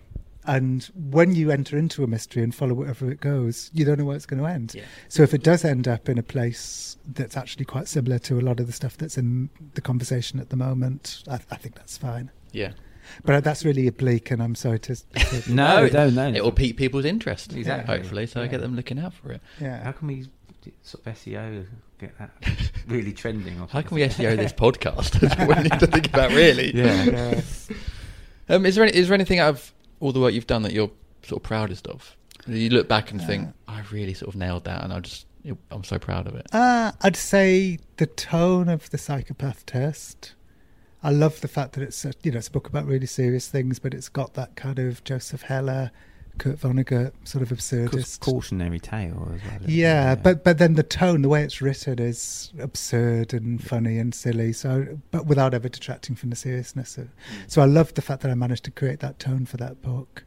And 0.46 0.84
when 0.96 1.36
you 1.36 1.52
enter 1.52 1.78
into 1.78 2.04
a 2.04 2.08
mystery 2.08 2.42
and 2.42 2.56
follow 2.56 2.74
wherever 2.74 3.12
it 3.12 3.20
goes, 3.22 3.70
you 3.74 3.86
don't 3.86 4.00
know 4.00 4.06
where 4.06 4.16
it's 4.16 4.26
going 4.26 4.42
to 4.42 4.48
end. 4.48 4.74
Yeah. 4.74 4.86
So 5.08 5.22
if 5.22 5.34
it 5.34 5.44
does 5.44 5.64
end 5.64 5.88
up 5.88 6.10
in 6.10 6.18
a 6.18 6.24
place 6.24 6.98
that's 7.06 7.38
actually 7.38 7.66
quite 7.66 7.88
similar 7.88 8.18
to 8.20 8.40
a 8.40 8.42
lot 8.42 8.60
of 8.60 8.66
the 8.66 8.74
stuff 8.74 8.98
that's 8.98 9.18
in 9.18 9.50
the 9.76 9.82
conversation 9.82 10.40
at 10.40 10.50
the 10.50 10.56
moment, 10.56 11.24
I, 11.30 11.36
I 11.52 11.56
think 11.56 11.76
that's 11.76 11.98
fine. 11.98 12.32
Yeah. 12.52 12.72
But 13.26 13.44
that's 13.44 13.66
really 13.66 13.88
oblique, 13.88 14.32
and 14.32 14.42
I'm 14.42 14.56
sorry 14.56 14.80
to. 14.80 14.96
to 14.96 15.44
No, 15.52 15.86
it- 15.86 15.94
no, 15.94 16.10
no. 16.10 16.30
It 16.30 16.44
will 16.44 16.52
pique 16.52 16.78
people's 16.78 17.06
interest. 17.06 17.54
Exactly. 17.54 17.96
Hopefully, 17.98 18.26
so 18.28 18.42
Yeah. 18.42 18.48
get 18.48 18.62
them 18.62 18.76
looking 18.76 18.98
out 19.00 19.14
for 19.14 19.32
it. 19.32 19.42
Yeah. 19.60 19.80
How 19.80 19.86
yeah. 19.90 19.92
can 19.94 20.08
we 20.08 20.28
sort 20.84 21.06
of 21.06 21.16
SEO 21.16 21.66
get 22.00 22.18
that 22.18 22.32
really 22.88 23.14
trending? 23.14 23.60
Or 23.60 23.68
How 23.68 23.82
can 23.82 23.96
we? 23.96 24.02
SEO 24.02 24.38
this 24.38 24.54
podcast? 24.66 25.20
That's 25.20 25.36
what 25.48 25.58
we 25.58 25.64
need 25.64 25.80
to 25.80 25.88
think 25.88 26.08
about, 26.08 26.32
really. 26.32 26.76
Yeah. 26.76 27.04
Yeah. 27.04 27.42
Um, 28.50 28.66
is 28.66 28.76
there 28.76 28.86
any, 28.86 28.96
is 28.96 29.08
there 29.08 29.16
anything 29.16 29.40
out 29.40 29.50
of 29.50 29.74
all 30.00 30.12
the 30.12 30.20
work 30.20 30.34
you've 30.34 30.48
done 30.48 30.64
that 30.64 30.74
you're 30.74 30.92
sort 31.24 31.42
of 31.42 31.44
proudest 31.44 31.88
of? 31.88 32.16
You 32.48 32.70
look 32.70 32.88
back 32.88 33.12
and 33.12 33.22
think, 33.22 33.54
I 33.68 33.84
really 33.92 34.14
sort 34.14 34.30
of 34.30 34.36
nailed 34.36 34.64
that, 34.64 34.84
and 34.84 34.92
I 34.92 35.02
just 35.02 35.28
I'm 35.72 35.84
so 35.84 36.00
proud 36.00 36.28
of 36.28 36.36
it. 36.36 36.48
Uh, 36.52 36.92
I'd 37.02 37.16
say 37.16 37.80
the 37.98 38.08
tone 38.08 38.70
of 38.70 38.90
the 38.90 38.98
psychopath 38.98 39.66
test. 39.66 40.34
I 41.02 41.12
love 41.12 41.40
the 41.42 41.48
fact 41.48 41.74
that 41.74 41.84
it's 41.84 42.04
a, 42.04 42.14
you 42.24 42.32
know 42.32 42.40
it's 42.40 42.48
a 42.48 42.52
book 42.52 42.68
about 42.68 42.86
really 42.86 43.06
serious 43.06 43.48
things, 43.48 43.80
but 43.80 43.94
it's 43.94 44.10
got 44.10 44.34
that 44.34 44.56
kind 44.56 44.80
of 44.80 45.04
Joseph 45.04 45.44
Heller, 45.44 45.92
Kurt 46.38 46.58
Vonnegut 46.60 47.12
sort 47.26 47.42
of 47.42 47.50
Ca- 47.50 47.56
absurdist. 47.56 48.20
cautionary 48.22 48.80
tale 48.80 49.32
as 49.36 49.42
well. 49.44 49.56
isn't 49.58 49.64
it? 49.64 49.70
Yeah, 49.70 50.16
but 50.16 50.44
but 50.44 50.58
then 50.58 50.76
the 50.76 50.84
tone, 50.84 51.22
the 51.22 51.30
way 51.30 51.44
it's 51.44 51.62
written, 51.62 52.00
is 52.00 52.52
absurd 52.60 53.34
and 53.34 53.62
funny 53.64 53.98
and 53.98 54.14
silly. 54.16 54.54
So, 54.54 55.00
but 55.12 55.26
without 55.26 55.54
ever 55.54 55.68
detracting 55.70 56.16
from 56.16 56.30
the 56.30 56.36
seriousness. 56.36 56.98
Of, 56.98 57.06
mm. 57.06 57.10
so 57.48 57.62
I 57.62 57.66
love 57.66 57.94
the 57.94 58.02
fact 58.02 58.22
that 58.22 58.32
I 58.32 58.36
managed 58.36 58.64
to 58.66 58.72
create 58.72 59.00
that 59.02 59.20
tone 59.20 59.46
for 59.46 59.58
that 59.58 59.82
book. 59.82 60.24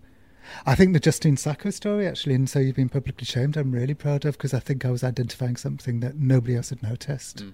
I 0.66 0.74
think 0.74 0.92
the 0.92 1.00
Justine 1.00 1.36
Sacco 1.36 1.70
story, 1.70 2.06
actually, 2.06 2.34
and 2.34 2.50
so 2.50 2.58
you've 2.58 2.76
been 2.76 2.88
publicly 2.88 3.24
shamed, 3.24 3.56
I'm 3.56 3.70
really 3.70 3.94
proud 3.94 4.24
of 4.24 4.36
because 4.36 4.52
I 4.52 4.58
think 4.58 4.84
I 4.84 4.90
was 4.90 5.04
identifying 5.04 5.56
something 5.56 6.00
that 6.00 6.16
nobody 6.16 6.56
else 6.56 6.70
had 6.70 6.82
noticed. 6.82 7.44
Mm. 7.44 7.52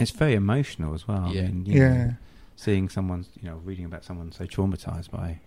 it's 0.00 0.10
very 0.10 0.34
emotional 0.34 0.94
as 0.94 1.06
well. 1.06 1.30
Yeah. 1.32 1.42
I 1.42 1.44
mean, 1.48 1.66
you 1.66 1.78
know, 1.80 1.86
Yeah. 1.86 2.10
seeing 2.56 2.88
someone, 2.88 3.26
you 3.40 3.48
know, 3.50 3.56
reading 3.64 3.84
about 3.84 4.04
someone 4.04 4.32
so 4.32 4.46
traumatized 4.46 5.10
by, 5.10 5.40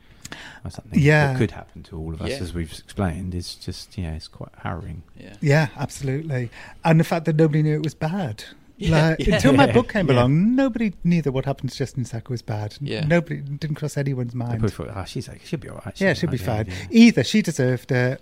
by 0.64 0.70
something 0.70 1.00
Yeah. 1.00 1.34
that 1.34 1.38
could 1.38 1.52
happen 1.52 1.84
to 1.84 1.98
all 1.98 2.14
of 2.14 2.22
us, 2.22 2.30
Yeah. 2.30 2.38
as 2.38 2.54
we've 2.54 2.72
explained, 2.72 3.34
is 3.36 3.56
just 3.56 3.98
yeah, 3.98 4.14
it's 4.16 4.28
quite 4.28 4.50
harrowing. 4.60 5.04
Yeah. 5.20 5.34
Yeah, 5.42 5.68
absolutely. 5.78 6.50
And 6.84 7.00
the 7.00 7.04
fact 7.04 7.26
that 7.26 7.36
nobody 7.36 7.64
knew 7.64 7.76
it 7.76 7.84
was 7.84 7.94
bad. 7.96 8.44
Yeah, 8.78 9.10
Like, 9.12 9.26
yeah. 9.28 9.36
Until 9.36 9.54
my 9.54 9.72
book 9.72 9.88
came 9.94 10.08
yeah. 10.08 10.16
along, 10.16 10.56
nobody 10.56 10.94
knew 11.06 11.22
that 11.22 11.32
what 11.32 11.46
happened 11.46 11.72
to 11.72 11.78
Justine 11.78 12.04
Sacco 12.04 12.32
was 12.32 12.42
bad. 12.42 12.76
Yeah. 12.82 13.06
Nobody 13.06 13.38
didn't 13.40 13.76
cross 13.78 13.96
anyone's 13.96 14.36
mind. 14.36 14.60
probably 14.60 14.70
thought, 14.72 14.90
oh, 14.94 15.06
she's 15.06 15.30
like, 15.30 15.42
she'll 15.46 15.60
be 15.60 15.70
all 15.70 15.82
right. 15.86 16.00
yeah, 16.02 16.14
she'll 16.14 16.30
be 16.30 16.38
fine. 16.38 16.66
fine. 16.66 16.88
Either 16.92 17.24
she 17.24 17.42
deserved 17.42 17.92
it. 17.92 18.22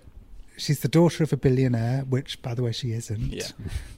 She's 0.55 0.81
the 0.81 0.87
daughter 0.87 1.23
of 1.23 1.33
a 1.33 1.37
billionaire, 1.37 2.01
which, 2.07 2.39
by 2.43 2.53
the 2.53 2.61
way, 2.61 2.71
she 2.71 2.91
isn't. 2.91 3.33
Yeah. 3.33 3.47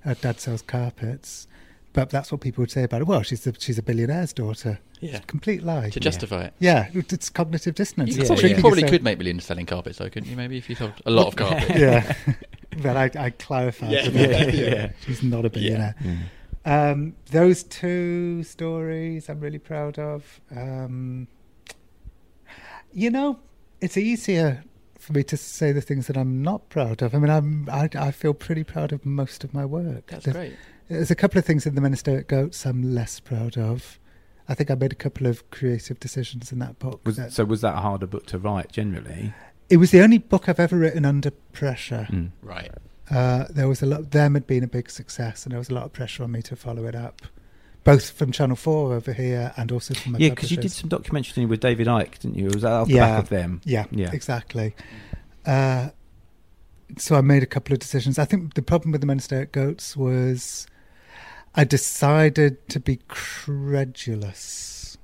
Her 0.05 0.13
dad 0.15 0.39
sells 0.39 0.61
carpets, 0.61 1.47
but 1.95 2.09
that's 2.09 2.29
what 2.29 2.41
people 2.41 2.61
would 2.61 2.71
say 2.71 2.83
about 2.83 2.99
it. 2.99 3.07
Well, 3.07 3.23
she's 3.23 3.45
the, 3.45 3.55
she's 3.57 3.77
a 3.77 3.81
billionaire's 3.81 4.33
daughter. 4.33 4.79
Yeah. 4.99 5.19
Complete 5.27 5.63
lie. 5.63 5.89
To 5.91 5.99
justify 6.01 6.43
it. 6.43 6.53
yeah, 6.59 6.89
it's 6.93 7.29
cognitive 7.29 7.73
dissonance. 7.73 8.13
You 8.15 8.21
It's 8.21 8.29
probably, 8.29 8.49
you 8.49 8.59
probably 8.59 8.83
could 8.83 9.01
make 9.01 9.17
millions 9.17 9.45
selling 9.45 9.65
carpets, 9.65 9.97
though, 9.97 10.09
couldn't 10.09 10.29
you? 10.29 10.35
Maybe 10.35 10.57
if 10.57 10.69
you 10.69 10.75
sold 10.75 10.91
a 11.05 11.11
lot 11.11 11.27
of 11.27 11.37
carpets. 11.37 11.79
Yeah, 11.79 12.13
but 12.83 12.97
I, 12.97 13.09
I 13.17 13.29
clarified. 13.29 13.91
Yeah, 13.91 14.09
yeah, 14.09 14.45
yeah. 14.51 14.91
She's 15.05 15.23
not 15.23 15.45
a 15.45 15.49
billionaire. 15.49 15.95
Yeah. 16.03 16.91
Um, 16.91 17.15
those 17.31 17.63
two 17.63 18.43
stories 18.43 19.29
I'm 19.29 19.39
really 19.39 19.59
proud 19.59 19.97
of. 19.97 20.41
Um, 20.51 21.29
you 22.91 23.09
know, 23.09 23.39
it's 23.79 23.95
easier 23.95 24.65
for 24.99 25.13
me 25.13 25.23
to 25.23 25.37
say 25.37 25.71
the 25.71 25.81
things 25.81 26.07
that 26.07 26.17
I'm 26.17 26.41
not 26.41 26.67
proud 26.67 27.01
of. 27.01 27.15
I 27.15 27.19
mean, 27.19 27.29
I'm 27.29 27.69
I, 27.71 27.87
I 27.95 28.11
feel 28.11 28.33
pretty 28.33 28.65
proud 28.65 28.91
of 28.91 29.05
most 29.05 29.45
of 29.45 29.53
my 29.53 29.63
work. 29.63 30.07
That's 30.07 30.25
there's, 30.25 30.35
great. 30.35 30.55
There's 30.87 31.11
a 31.11 31.15
couple 31.15 31.39
of 31.39 31.45
things 31.45 31.65
in 31.65 31.75
the 31.75 31.81
Men 31.81 31.91
Who 31.93 31.95
Stare 31.97 32.19
at 32.19 32.27
Goats 32.27 32.65
I'm 32.65 32.93
less 32.93 33.19
proud 33.19 33.57
of. 33.57 33.99
I 34.47 34.53
think 34.53 34.69
I 34.69 34.75
made 34.75 34.91
a 34.91 34.95
couple 34.95 35.25
of 35.25 35.49
creative 35.49 35.99
decisions 35.99 36.51
in 36.51 36.59
that 36.59 36.77
book. 36.77 37.01
Was, 37.05 37.15
that- 37.17 37.33
so 37.33 37.43
was 37.45 37.61
that 37.61 37.73
a 37.75 37.81
harder 37.81 38.05
book 38.07 38.27
to 38.27 38.37
write 38.37 38.71
generally? 38.71 39.33
it 39.67 39.77
was 39.77 39.89
the 39.89 39.99
only 40.01 40.19
book 40.19 40.47
I've 40.47 40.59
ever 40.59 40.77
written 40.77 41.05
under 41.05 41.31
pressure. 41.31 42.07
Mm. 42.11 42.29
Right. 42.43 42.71
Uh, 43.09 43.45
there 43.49 43.67
was 43.67 43.81
a 43.81 43.85
lot. 43.87 44.11
Them 44.11 44.35
had 44.35 44.45
been 44.45 44.63
a 44.63 44.67
big 44.67 44.91
success, 44.91 45.43
and 45.45 45.51
there 45.51 45.57
was 45.59 45.69
a 45.69 45.73
lot 45.73 45.85
of 45.85 45.93
pressure 45.93 46.23
on 46.23 46.31
me 46.31 46.43
to 46.43 46.55
follow 46.55 46.85
it 46.85 46.93
up, 46.95 47.23
both 47.83 48.11
from 48.11 48.31
Channel 48.31 48.55
Four 48.55 48.93
over 48.93 49.11
here 49.13 49.53
and 49.57 49.71
also 49.71 49.95
from 49.95 50.11
my 50.13 50.17
Yeah, 50.19 50.29
because 50.29 50.51
you 50.51 50.57
did 50.57 50.71
some 50.71 50.89
documentary 50.89 51.45
with 51.47 51.59
David 51.61 51.87
Icke, 51.87 52.19
didn't 52.19 52.35
you? 52.35 52.45
Was 52.45 52.61
that 52.61 52.71
off 52.71 52.87
the 52.87 52.93
Yeah. 52.95 53.07
back 53.09 53.23
of 53.23 53.29
them? 53.29 53.61
Yeah, 53.65 53.85
Yeah. 53.89 54.11
exactly. 54.13 54.75
Uh, 55.47 55.89
so 56.99 57.15
I 57.15 57.21
made 57.21 57.41
a 57.43 57.47
couple 57.47 57.73
of 57.73 57.79
decisions. 57.79 58.19
I 58.19 58.25
think 58.25 58.53
the 58.53 58.61
problem 58.61 58.91
with 58.91 59.01
the 59.01 59.07
Menster 59.07 59.51
Goats 59.51 59.97
was 59.97 60.67
I 61.57 61.63
decided 61.63 62.67
to 62.67 62.81
be 62.81 62.99
credulous. 63.07 64.97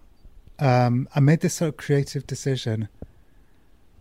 Um, 0.59 1.07
I 1.15 1.21
made 1.21 1.39
this 1.39 1.53
sort 1.55 1.69
of 1.69 1.77
creative 1.77 2.27
decision 2.27 2.89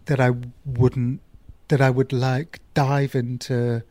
that 0.07 0.19
I 0.19 0.33
wouldn't, 0.67 1.21
that 1.69 1.81
I 1.81 1.91
would 1.91 2.13
like 2.13 2.59
dive 2.75 3.15
into 3.15 3.85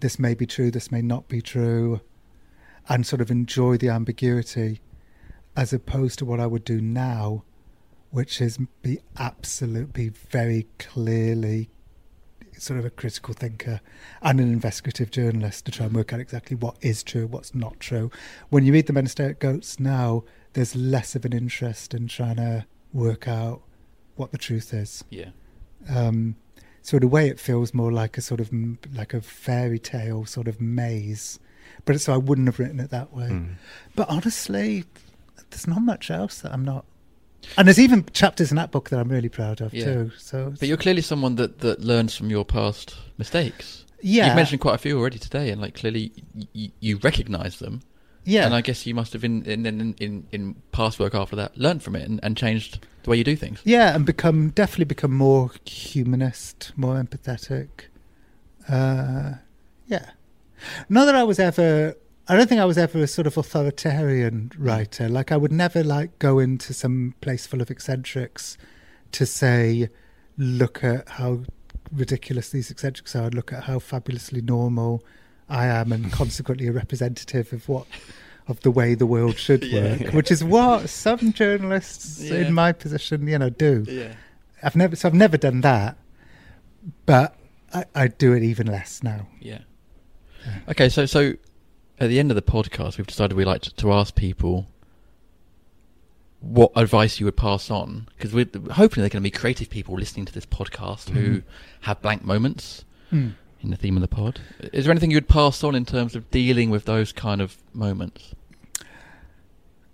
this 0.00 0.18
may 0.18 0.32
be 0.32 0.46
true, 0.46 0.70
this 0.70 0.90
may 0.90 1.02
not 1.02 1.28
be 1.28 1.42
true, 1.42 2.00
and 2.88 3.06
sort 3.06 3.20
of 3.20 3.30
enjoy 3.30 3.76
the 3.76 3.90
ambiguity 3.90 4.80
as 5.54 5.74
opposed 5.74 6.18
to 6.20 6.24
what 6.24 6.40
I 6.40 6.46
would 6.46 6.64
do 6.64 6.80
now, 6.80 7.44
which 8.10 8.40
is 8.40 8.58
be 8.80 9.00
absolutely 9.18 10.08
very 10.08 10.66
clearly 10.78 11.68
sort 12.58 12.78
of 12.78 12.84
a 12.84 12.90
critical 12.90 13.34
thinker 13.34 13.80
and 14.22 14.40
an 14.40 14.52
investigative 14.52 15.10
journalist 15.10 15.64
to 15.66 15.72
try 15.72 15.86
and 15.86 15.94
work 15.94 16.12
out 16.12 16.20
exactly 16.20 16.56
what 16.56 16.76
is 16.80 17.02
true, 17.02 17.26
what's 17.26 17.54
not 17.54 17.78
true. 17.80 18.10
When 18.50 18.64
you 18.64 18.72
read 18.72 18.86
the 18.86 18.92
Men 18.92 19.04
Who 19.04 19.08
Stare 19.08 19.30
at 19.30 19.40
Goats 19.40 19.78
now, 19.78 20.24
there's 20.54 20.74
less 20.74 21.14
of 21.14 21.24
an 21.24 21.32
interest 21.32 21.94
in 21.94 22.08
trying 22.08 22.36
to 22.36 22.66
work 22.92 23.28
out 23.28 23.62
what 24.16 24.32
the 24.32 24.38
truth 24.38 24.72
is. 24.72 25.04
Yeah. 25.10 25.30
Um, 25.88 26.36
so 26.82 26.96
in 26.98 27.02
a 27.02 27.08
way, 27.08 27.28
it 27.28 27.40
feels 27.40 27.72
more 27.74 27.92
like 27.92 28.18
a 28.18 28.20
sort 28.20 28.40
of 28.40 28.50
like 28.94 29.14
a 29.14 29.20
fairy 29.20 29.78
tale 29.78 30.26
sort 30.26 30.48
of 30.48 30.60
maze. 30.60 31.38
But 31.84 32.00
so 32.00 32.12
I 32.12 32.18
wouldn't 32.18 32.46
have 32.46 32.58
written 32.58 32.78
it 32.78 32.90
that 32.90 33.12
way. 33.12 33.28
Mm. 33.28 33.54
But 33.96 34.08
honestly, 34.10 34.84
there's 35.50 35.66
not 35.66 35.80
much 35.80 36.10
else 36.10 36.40
that 36.40 36.52
I'm 36.52 36.64
not. 36.64 36.84
And 37.56 37.66
there's 37.68 37.78
even 37.78 38.04
chapters 38.12 38.50
in 38.50 38.56
that 38.56 38.70
book 38.70 38.90
that 38.90 38.98
I'm 38.98 39.08
really 39.08 39.28
proud 39.28 39.60
of 39.60 39.72
Yeah. 39.74 39.84
too. 39.84 40.12
So 40.18 40.52
But 40.58 40.68
you're 40.68 40.76
clearly 40.76 41.02
someone 41.02 41.36
that, 41.36 41.60
that 41.60 41.80
learns 41.80 42.16
from 42.16 42.30
your 42.30 42.44
past 42.44 42.94
mistakes. 43.18 43.84
yeah, 44.02 44.26
You've 44.26 44.36
mentioned 44.36 44.60
quite 44.60 44.74
a 44.74 44.78
few 44.78 44.98
already 44.98 45.18
today, 45.18 45.50
and 45.50 45.60
like 45.60 45.74
clearly 45.74 46.12
y- 46.34 46.46
y- 46.54 46.72
you 46.80 46.98
recognise 46.98 47.58
them. 47.58 47.80
yeah, 48.24 48.44
And 48.46 48.54
I 48.54 48.60
guess 48.60 48.86
you 48.86 48.94
must 48.94 49.12
have 49.12 49.24
in 49.24 49.42
in, 49.44 49.66
in, 49.66 49.94
in, 50.00 50.26
in 50.32 50.54
past 50.72 50.98
work 50.98 51.14
after 51.14 51.36
that 51.36 51.56
learned 51.56 51.82
from 51.82 51.94
it 51.96 52.08
and, 52.08 52.20
and 52.22 52.36
changed 52.36 52.86
the 53.02 53.10
way 53.10 53.16
you 53.18 53.24
do 53.24 53.36
things. 53.36 53.60
yeah, 53.64 53.94
and 53.94 54.04
become 54.06 54.50
definitely 54.50 54.86
become 54.86 55.12
more 55.14 55.50
humanist, 55.66 56.72
more 56.76 56.96
empathetic. 56.96 57.68
Uh, 58.68 59.34
yeah, 59.86 60.10
not 60.88 61.04
that 61.04 61.14
I 61.14 61.22
was 61.24 61.38
ever. 61.38 61.94
I 62.26 62.36
don't 62.36 62.48
think 62.48 62.60
I 62.60 62.64
was 62.64 62.78
ever 62.78 62.98
a 63.02 63.06
sort 63.06 63.26
of 63.26 63.36
authoritarian 63.36 64.50
writer. 64.58 65.08
Like 65.08 65.30
I 65.30 65.36
would 65.36 65.52
never 65.52 65.84
like 65.84 66.18
go 66.18 66.38
into 66.38 66.72
some 66.72 67.14
place 67.20 67.46
full 67.46 67.60
of 67.60 67.70
eccentrics 67.70 68.56
to 69.12 69.26
say, 69.26 69.90
look 70.38 70.82
at 70.82 71.08
how 71.10 71.42
ridiculous 71.92 72.48
these 72.48 72.70
eccentrics 72.70 73.14
are. 73.14 73.28
Look 73.30 73.52
at 73.52 73.64
how 73.64 73.78
fabulously 73.78 74.40
normal 74.40 75.04
I 75.48 75.66
am, 75.66 75.92
and 75.92 76.10
consequently 76.20 76.66
a 76.68 76.72
representative 76.72 77.52
of 77.52 77.68
what 77.68 77.86
of 78.48 78.60
the 78.60 78.70
way 78.70 78.94
the 78.94 79.06
world 79.06 79.38
should 79.38 79.62
Yeah. 79.70 80.02
work, 80.02 80.12
which 80.14 80.30
is 80.30 80.42
what 80.44 80.88
some 80.90 81.32
journalists 81.32 82.20
Yeah. 82.22 82.36
in 82.46 82.52
my 82.54 82.72
position, 82.72 83.26
you 83.26 83.38
know, 83.38 83.50
do. 83.50 83.84
Yeah. 83.88 84.14
I've 84.62 84.76
never, 84.76 84.96
so 84.96 85.08
I've 85.08 85.14
never 85.14 85.36
done 85.36 85.60
that, 85.62 85.96
but 87.06 87.36
I, 87.74 87.84
I 87.94 88.08
do 88.08 88.32
it 88.32 88.42
even 88.42 88.66
less 88.66 89.02
now. 89.02 89.28
Yeah. 89.40 89.60
Okay, 90.68 90.88
so 90.90 91.06
so 91.06 91.34
at 92.00 92.08
the 92.08 92.18
end 92.18 92.30
of 92.30 92.34
the 92.34 92.42
podcast, 92.42 92.98
we've 92.98 93.06
decided 93.06 93.36
we 93.36 93.44
like 93.44 93.62
to, 93.62 93.74
to 93.74 93.92
ask 93.92 94.14
people 94.14 94.66
what 96.40 96.70
advice 96.76 97.18
you 97.20 97.26
would 97.26 97.36
pass 97.36 97.70
on 97.70 98.06
because 98.16 98.34
we're 98.34 98.46
hoping 98.72 99.00
they're 99.02 99.08
going 99.08 99.22
to 99.22 99.26
be 99.26 99.30
creative 99.30 99.70
people 99.70 99.94
listening 99.94 100.26
to 100.26 100.32
this 100.32 100.44
podcast 100.44 101.08
who 101.10 101.38
Mhm. 101.38 101.42
have 101.82 102.02
blank 102.02 102.22
moments 102.24 102.84
Hmm. 103.10 103.30
in 103.62 103.70
the 103.70 103.76
theme 103.76 103.96
of 103.96 104.02
the 104.02 104.08
pod. 104.08 104.40
Is 104.72 104.84
there 104.84 104.90
anything 104.90 105.10
you 105.10 105.16
would 105.16 105.28
pass 105.28 105.64
on 105.64 105.74
in 105.74 105.86
terms 105.86 106.14
of 106.14 106.30
dealing 106.30 106.68
with 106.70 106.84
those 106.84 107.12
kind 107.12 107.40
of 107.40 107.56
moments? 107.72 108.34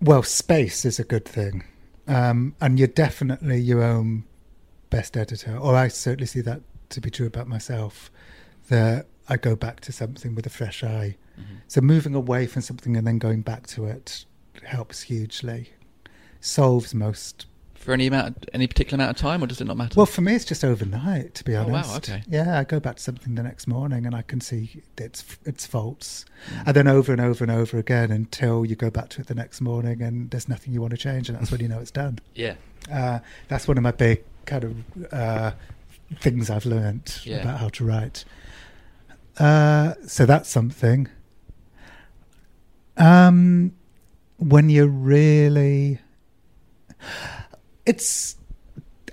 Well, 0.01 0.23
space 0.23 0.85
is 0.85 0.99
a 0.99 1.05
good 1.05 1.25
thing, 1.27 1.63
um, 2.09 2.55
and 2.61 2.79
you're 2.79 2.89
definitely 2.89 3.61
your 3.61 3.83
own 3.83 4.25
best 4.89 5.17
editor. 5.17 5.57
Or 5.57 5.77
I 5.77 5.89
certainly 5.89 6.27
see 6.27 6.41
that 6.41 6.63
to 6.89 7.01
be 7.01 7.11
true 7.11 7.27
about 7.27 7.47
myself. 7.47 8.11
That 8.71 9.07
I 9.31 9.37
go 9.37 9.55
back 9.57 9.81
to 9.83 9.93
something 9.93 10.35
with 10.35 10.45
a 10.47 10.51
fresh 10.51 10.83
eye. 10.85 11.17
So 11.69 11.81
moving 11.81 12.15
away 12.15 12.47
from 12.47 12.61
something 12.61 12.97
and 12.99 13.07
then 13.07 13.19
going 13.19 13.41
back 13.41 13.67
to 13.69 13.87
it 13.87 14.27
helps 14.65 15.03
hugely. 15.03 15.71
Solves 16.41 16.95
most. 16.95 17.47
For 17.75 17.93
any 17.95 18.07
amount, 18.09 18.45
any 18.53 18.67
particular 18.67 18.97
amount 19.03 19.17
of 19.17 19.23
time, 19.23 19.43
or 19.43 19.47
does 19.47 19.59
it 19.63 19.65
not 19.67 19.79
matter? 19.79 19.95
Well, 19.97 20.05
for 20.05 20.21
me, 20.21 20.35
it's 20.35 20.45
just 20.45 20.65
overnight. 20.65 21.35
To 21.37 21.45
be 21.45 21.57
Oh, 21.57 21.61
wow, 21.67 21.77
honest. 21.77 21.97
okay. 22.11 22.23
Yeah, 22.29 22.59
I 22.59 22.65
go 22.65 22.79
back 22.79 22.97
to 22.97 23.03
something 23.03 23.37
the 23.37 23.43
next 23.43 23.67
morning 23.67 24.05
and 24.05 24.15
I 24.15 24.21
can 24.21 24.43
see 24.43 24.83
its 24.99 25.25
its 25.47 25.65
faults, 25.67 26.27
Mm. 26.51 26.63
and 26.67 26.77
then 26.77 26.87
over 26.89 27.11
and 27.13 27.23
over 27.23 27.43
and 27.43 27.51
over 27.51 27.79
again 27.79 28.11
until 28.11 28.67
you 28.67 28.77
go 28.77 28.91
back 28.91 29.09
to 29.11 29.23
it 29.23 29.29
the 29.29 29.35
next 29.35 29.63
morning 29.63 30.03
and 30.03 30.31
there's 30.31 30.47
nothing 30.49 30.75
you 30.75 30.83
want 30.83 30.91
to 30.91 30.99
change, 30.99 31.31
and 31.31 31.39
that's 31.39 31.51
when 31.51 31.61
you 31.63 31.69
know 31.69 31.79
it's 31.79 31.91
done. 31.91 32.19
yeah, 32.35 32.57
Uh, 32.93 33.21
that's 33.49 33.67
one 33.67 33.79
of 33.79 33.83
my 33.83 33.93
big 33.93 34.25
kind 34.45 34.65
of 34.65 34.75
uh, 35.11 35.53
things 36.21 36.51
I've 36.51 36.67
learned 36.67 37.19
Yeah. 37.25 37.39
about 37.39 37.61
how 37.61 37.69
to 37.71 37.85
write. 37.87 38.27
Uh, 39.41 39.95
so 40.07 40.27
that's 40.27 40.51
something. 40.51 41.09
Um, 42.99 43.73
when 44.37 44.69
you're 44.69 44.87
really, 44.87 45.99
it's, 47.87 48.37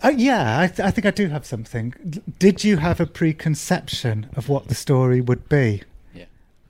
uh, 0.04 0.12
yeah, 0.16 0.60
I, 0.60 0.68
th- 0.68 0.86
I 0.86 0.92
think 0.92 1.06
I 1.06 1.12
do 1.12 1.30
have 1.30 1.46
something. 1.46 1.94
Did 2.40 2.66
you 2.66 2.76
have 2.76 3.00
a 3.00 3.06
preconception 3.06 4.30
of 4.36 4.50
what 4.50 4.68
the 4.68 4.76
story 4.76 5.22
would 5.22 5.48
be? 5.48 5.84
yeah, 6.14 6.26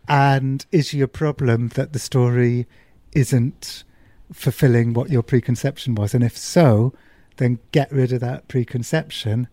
And 0.08 0.64
is 0.72 0.94
your 0.94 1.08
problem 1.08 1.70
that 1.70 1.94
the 1.94 2.00
story 2.00 2.68
isn't 3.14 3.84
fulfilling 4.32 4.94
what 4.94 5.10
your 5.10 5.24
preconception 5.24 5.96
was? 5.96 6.14
And 6.14 6.24
if 6.24 6.38
so, 6.38 6.94
then 7.38 7.58
get 7.72 7.92
rid 7.92 8.12
of 8.12 8.20
that 8.20 8.48
preconception 8.48 9.48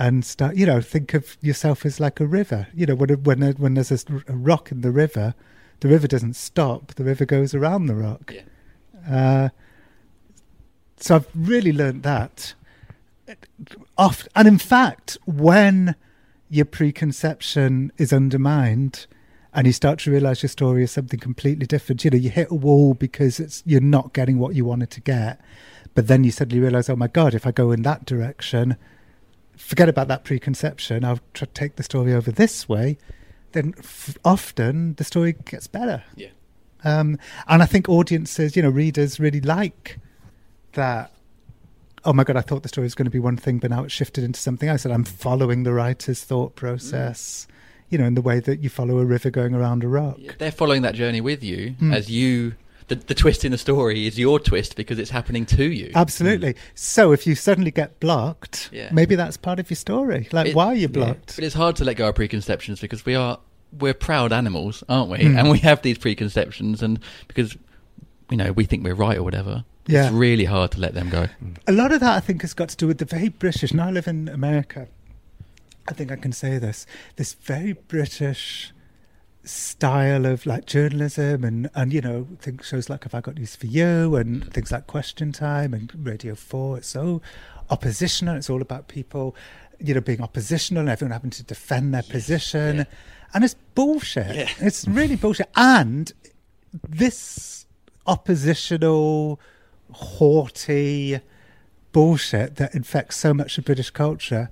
and 0.00 0.24
start, 0.24 0.56
you 0.56 0.64
know, 0.64 0.80
think 0.80 1.12
of 1.12 1.36
yourself 1.42 1.84
as 1.84 2.00
like 2.00 2.20
a 2.20 2.26
river. 2.26 2.68
You 2.74 2.86
know, 2.86 2.94
when, 2.94 3.10
when, 3.22 3.42
when 3.42 3.74
there's 3.74 3.92
a, 3.92 3.98
rock 4.32 4.72
in 4.72 4.80
the 4.80 4.90
river, 4.90 5.34
the 5.80 5.88
river 5.88 6.08
doesn't 6.08 6.36
stop, 6.36 6.94
the 6.94 7.04
river 7.04 7.26
goes 7.26 7.54
around 7.54 7.84
the 7.84 7.94
rock. 7.94 8.34
yeah. 8.34 8.42
Uh, 9.08 9.48
so 10.96 11.16
I've 11.16 11.28
really 11.34 11.72
learnt 11.72 12.02
that. 12.02 12.54
Oft, 13.98 14.26
and 14.34 14.48
in 14.48 14.56
fact, 14.56 15.18
when 15.26 15.94
your 16.48 16.64
preconception 16.64 17.92
is 17.98 18.10
undermined 18.10 19.06
and 19.52 19.66
you 19.66 19.72
start 19.72 19.98
to 20.00 20.10
realize 20.10 20.42
your 20.42 20.48
story 20.48 20.82
is 20.82 20.90
something 20.90 21.20
completely 21.20 21.66
different, 21.66 22.04
you 22.06 22.10
know, 22.10 22.16
you 22.16 22.30
hit 22.30 22.50
a 22.50 22.54
wall 22.54 22.94
because 22.94 23.38
it's 23.38 23.62
you're 23.66 23.82
not 23.82 24.14
getting 24.14 24.38
what 24.38 24.54
you 24.54 24.64
wanted 24.64 24.90
to 24.92 25.02
get, 25.02 25.42
but 25.94 26.06
then 26.06 26.24
you 26.24 26.30
suddenly 26.30 26.60
realize, 26.60 26.88
oh 26.88 26.96
my 26.96 27.08
god, 27.08 27.34
if 27.34 27.46
I 27.46 27.52
go 27.52 27.70
in 27.70 27.82
that 27.82 28.06
direction, 28.06 28.78
forget 29.60 29.88
about 29.88 30.08
that 30.08 30.24
preconception. 30.24 31.04
I'll 31.04 31.20
try 31.34 31.46
to 31.46 31.52
take 31.52 31.76
the 31.76 31.82
story 31.82 32.12
over 32.12 32.30
this 32.32 32.68
way. 32.68 32.98
Then 33.52 33.74
f- 33.78 34.16
often 34.24 34.94
the 34.94 35.04
story 35.04 35.34
gets 35.44 35.66
better. 35.66 36.02
Yeah. 36.16 36.28
Um, 36.84 37.18
and 37.46 37.62
I 37.62 37.66
think 37.66 37.88
audiences, 37.88 38.56
you 38.56 38.62
know, 38.62 38.70
readers 38.70 39.20
really 39.20 39.40
like 39.40 39.98
that. 40.72 41.12
Oh 42.04 42.12
my 42.14 42.24
God, 42.24 42.36
I 42.36 42.40
thought 42.40 42.62
the 42.62 42.68
story 42.70 42.84
was 42.86 42.94
going 42.94 43.04
to 43.04 43.10
be 43.10 43.18
one 43.18 43.36
thing, 43.36 43.58
but 43.58 43.70
now 43.70 43.84
it's 43.84 43.92
shifted 43.92 44.24
into 44.24 44.40
something 44.40 44.68
else. 44.68 44.84
And 44.86 44.94
I'm 44.94 45.04
following 45.04 45.64
the 45.64 45.72
writer's 45.74 46.24
thought 46.24 46.54
process, 46.56 47.46
you 47.90 47.98
know, 47.98 48.06
in 48.06 48.14
the 48.14 48.22
way 48.22 48.40
that 48.40 48.60
you 48.60 48.70
follow 48.70 48.98
a 48.98 49.04
river 49.04 49.28
going 49.30 49.54
around 49.54 49.84
a 49.84 49.88
rock. 49.88 50.16
Yeah, 50.18 50.32
They're 50.38 50.50
following 50.52 50.82
that 50.82 50.94
journey 50.94 51.20
with 51.20 51.44
you 51.44 51.74
Mm. 51.80 51.94
as 51.94 52.08
you. 52.08 52.54
The, 52.90 52.96
the 52.96 53.14
twist 53.14 53.44
in 53.44 53.52
the 53.52 53.58
story 53.58 54.06
is 54.08 54.18
your 54.18 54.40
twist 54.40 54.74
because 54.74 54.98
it's 54.98 55.10
happening 55.10 55.46
to 55.46 55.64
you. 55.64 55.92
Absolutely. 55.94 56.56
So 56.74 57.12
if 57.12 57.24
you 57.24 57.36
suddenly 57.36 57.70
get 57.70 58.00
blocked, 58.00 58.68
Yeah. 58.72 58.88
maybe 58.92 59.14
that's 59.14 59.36
part 59.36 59.60
of 59.60 59.70
your 59.70 59.76
story. 59.76 60.28
Like, 60.32 60.48
It- 60.48 60.54
why 60.56 60.66
are 60.66 60.74
you 60.74 60.82
yeah. 60.82 60.86
blocked? 60.88 61.36
But 61.36 61.44
it's 61.44 61.54
hard 61.54 61.76
to 61.76 61.84
let 61.84 61.96
go 61.96 62.08
of 62.08 62.16
preconceptions 62.16 62.80
because 62.80 63.06
we 63.06 63.14
are 63.14 63.38
we're 63.78 63.94
proud 63.94 64.32
animals, 64.32 64.82
aren't 64.88 65.08
we? 65.08 65.18
Mm. 65.18 65.38
And 65.38 65.50
we 65.50 65.58
have 65.60 65.82
these 65.82 65.96
preconceptions, 65.98 66.82
and 66.82 66.98
because 67.28 67.56
you 68.28 68.36
know 68.36 68.50
we 68.50 68.64
think 68.64 68.82
we're 68.82 68.94
right 68.96 69.16
or 69.16 69.22
whatever, 69.22 69.62
Yeah. 69.86 70.06
it's 70.06 70.12
really 70.12 70.46
hard 70.46 70.72
to 70.72 70.80
let 70.80 70.92
them 70.94 71.08
go. 71.10 71.28
A 71.68 71.72
lot 71.72 71.92
of 71.92 72.00
that, 72.00 72.16
I 72.16 72.18
think, 72.20 72.42
has 72.42 72.52
got 72.54 72.68
to 72.70 72.76
do 72.76 72.88
with 72.88 72.98
the 72.98 73.04
very 73.04 73.28
British. 73.28 73.72
Now 73.72 73.86
I 73.86 73.92
live 73.92 74.08
in 74.08 74.28
America. 74.28 74.88
I 75.86 75.92
think 75.92 76.10
I 76.10 76.16
can 76.16 76.32
say 76.32 76.58
this. 76.58 76.84
This 77.14 77.34
very 77.34 77.74
British 77.74 78.72
style 79.42 80.26
of 80.26 80.44
like 80.44 80.66
journalism 80.66 81.44
and 81.44 81.70
and 81.74 81.92
you 81.94 82.00
know 82.00 82.26
things 82.40 82.66
shows 82.66 82.90
like 82.90 83.04
have 83.04 83.14
i 83.14 83.22
got 83.22 83.36
news 83.36 83.56
for 83.56 83.66
you 83.66 84.14
and 84.14 84.44
mm. 84.44 84.52
things 84.52 84.70
like 84.70 84.86
question 84.86 85.32
time 85.32 85.72
and 85.72 85.90
radio 86.04 86.34
4 86.34 86.76
it's 86.76 86.88
so 86.88 87.22
oppositional. 87.70 88.36
It's 88.36 88.50
all 88.50 88.60
about 88.60 88.88
people 88.88 89.34
you 89.78 89.94
know 89.94 90.00
being 90.00 90.20
oppositional 90.20 90.80
and 90.80 90.90
everyone 90.90 91.12
having 91.12 91.30
to 91.30 91.42
defend 91.42 91.94
their 91.94 92.02
position. 92.02 92.86
And 93.32 93.44
it's 93.44 93.54
bullshit. 93.74 94.50
It's 94.60 94.86
really 94.88 95.16
bullshit. 95.16 95.48
And 95.54 96.12
this 96.72 97.66
oppositional 98.06 99.40
haughty 99.92 101.20
bullshit 101.92 102.56
that 102.56 102.74
infects 102.74 103.16
so 103.16 103.34
much 103.34 103.58
of 103.58 103.64
british 103.64 103.90
culture 103.90 104.48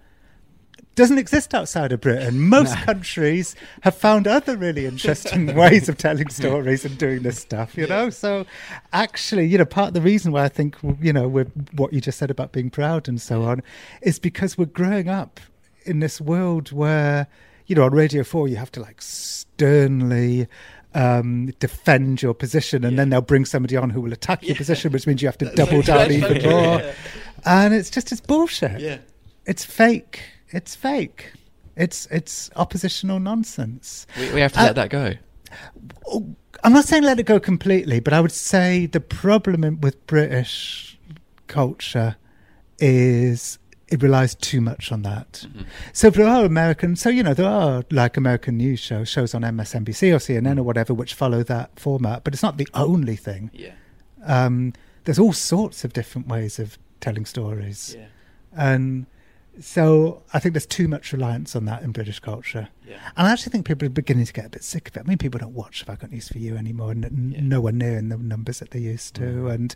doesn't 0.99 1.19
exist 1.19 1.55
outside 1.55 1.93
of 1.93 2.01
Britain. 2.01 2.41
Most 2.41 2.75
countries 2.79 3.55
have 3.83 3.95
found 3.95 4.27
other 4.27 4.57
really 4.57 4.85
interesting 4.85 5.55
ways 5.55 5.89
of 5.89 5.97
telling 5.97 6.29
stories 6.29 6.85
and 6.85 6.99
doing 6.99 7.23
this 7.23 7.39
stuff, 7.39 7.77
you 7.77 7.87
know? 7.87 8.11
So 8.11 8.45
actually, 8.93 9.47
you 9.47 9.59
know, 9.59 9.65
part 9.65 9.89
of 9.89 9.95
the 9.95 10.01
reason 10.01 10.33
why 10.33 10.45
I 10.45 10.49
think, 10.49 10.77
you 11.01 11.13
know, 11.13 11.29
we're, 11.29 11.45
what 11.77 11.93
you 11.93 12.01
just 12.01 12.19
said 12.19 12.33
about 12.33 12.51
being 12.51 12.69
proud 12.69 13.09
and 13.09 13.21
so 13.21 13.45
on 13.45 13.63
is 14.03 14.19
because 14.19 14.59
we're 14.59 14.65
growing 14.65 15.09
up 15.09 15.39
in 15.85 16.01
this 16.01 16.21
world 16.21 16.73
where, 16.73 17.29
you 17.69 17.77
know, 17.77 17.85
on 17.85 17.93
Radio 17.93 18.25
4, 18.25 18.49
you 18.49 18.57
have 18.57 18.73
to 18.73 18.81
like 18.81 19.01
sternly 19.01 20.49
um, 20.95 21.53
defend 21.61 22.23
your 22.23 22.35
position 22.35 22.85
and 22.85 22.99
then 22.99 23.11
they'll 23.11 23.21
bring 23.21 23.45
somebody 23.45 23.77
on 23.77 23.91
who 23.91 24.01
will 24.01 24.13
attack 24.13 24.43
your 24.43 24.57
position, 24.57 24.91
which 24.91 25.07
means 25.07 25.23
you 25.23 25.29
have 25.29 25.39
to 25.39 25.55
double 25.55 25.81
down 25.81 26.11
even 26.11 26.43
more. 26.43 26.83
And 27.45 27.73
it's 27.73 27.89
just, 27.89 28.11
it's 28.11 28.21
bullshit. 28.21 28.81
Yeah. 28.81 28.99
It's 29.47 29.65
fake. 29.65 30.23
It's 30.51 30.75
fake. 30.75 31.33
It's 31.77 32.07
it's 32.11 32.51
oppositional 32.57 33.21
nonsense. 33.21 34.07
We, 34.19 34.33
we 34.35 34.41
have 34.41 34.53
to 34.55 34.61
Uh, 34.61 34.65
let 34.65 34.75
that 34.77 34.91
go. 34.91 35.15
Oh, 36.07 36.35
I'm 36.65 36.73
not 36.73 36.85
saying 36.85 37.05
let 37.05 37.21
it 37.21 37.27
go 37.27 37.39
completely, 37.39 38.01
but 38.01 38.13
I 38.13 38.21
would 38.21 38.33
say 38.33 38.87
the 38.87 39.01
problem 39.01 39.81
with 39.81 40.05
British 40.07 40.99
culture 41.47 42.17
is 42.79 43.59
it 43.89 44.03
relies 44.03 44.35
too 44.35 44.61
much 44.61 44.93
on 44.93 45.03
that. 45.03 45.47
So 45.95 46.11
there 46.11 46.27
are 46.27 46.45
American, 46.45 46.95
so 46.97 47.09
you 47.09 47.23
know 47.23 47.33
there 47.33 47.49
are 47.49 47.85
like 47.91 48.17
American 48.19 48.57
news 48.59 48.81
shows, 48.81 49.09
shows 49.09 49.35
on 49.35 49.43
MSNBC 49.43 50.13
or 50.13 50.19
CNN 50.19 50.59
or 50.59 50.63
whatever, 50.63 50.93
which 50.93 51.15
follow 51.15 51.43
that 51.45 51.79
format, 51.81 52.23
but 52.25 52.35
it's 52.35 52.43
not 52.43 52.59
the 52.59 52.69
only 52.75 53.17
thing. 53.17 53.51
Yeah. 53.55 53.73
Um, 54.25 54.75
there's 55.05 55.19
all 55.19 55.33
sorts 55.33 55.85
of 55.85 55.93
different 55.95 56.29
ways 56.29 56.59
of 56.59 56.77
telling 57.01 57.25
stories, 57.25 57.97
Yeah. 57.99 58.07
and 58.55 59.07
so 59.61 60.23
I 60.33 60.39
think 60.39 60.55
there's 60.55 60.67
too 60.67 60.89
much 60.89 61.13
reliance 61.13 61.55
on 61.57 61.65
that 61.67 61.83
in 61.83 61.93
British 61.93 62.21
culture. 62.21 62.69
Yeah. 62.87 62.97
And 63.17 63.27
I 63.27 63.33
actually 63.33 63.51
think 63.53 63.67
people 63.67 63.87
are 63.87 63.91
beginning 63.91 64.25
to 64.27 64.33
get 64.33 64.47
a 64.47 64.51
bit 64.51 64.65
sick 64.65 64.89
of 64.89 64.97
it. 64.97 65.01
I 65.01 65.03
mean, 65.09 65.19
people 65.19 65.39
don't 65.39 65.55
watch 65.55 65.85
Got 65.87 66.11
News 66.11 66.29
for 66.29 66.39
You 66.39 66.57
anymore, 66.57 66.93
n- 66.93 67.05
n- 67.05 67.33
Yeah. 67.35 67.41
nowhere 67.43 67.73
near 67.73 67.99
in 67.99 68.09
the 68.09 68.17
numbers 68.17 68.59
that 68.61 68.71
they 68.71 68.79
used 68.81 69.15
to. 69.17 69.49
And 69.49 69.75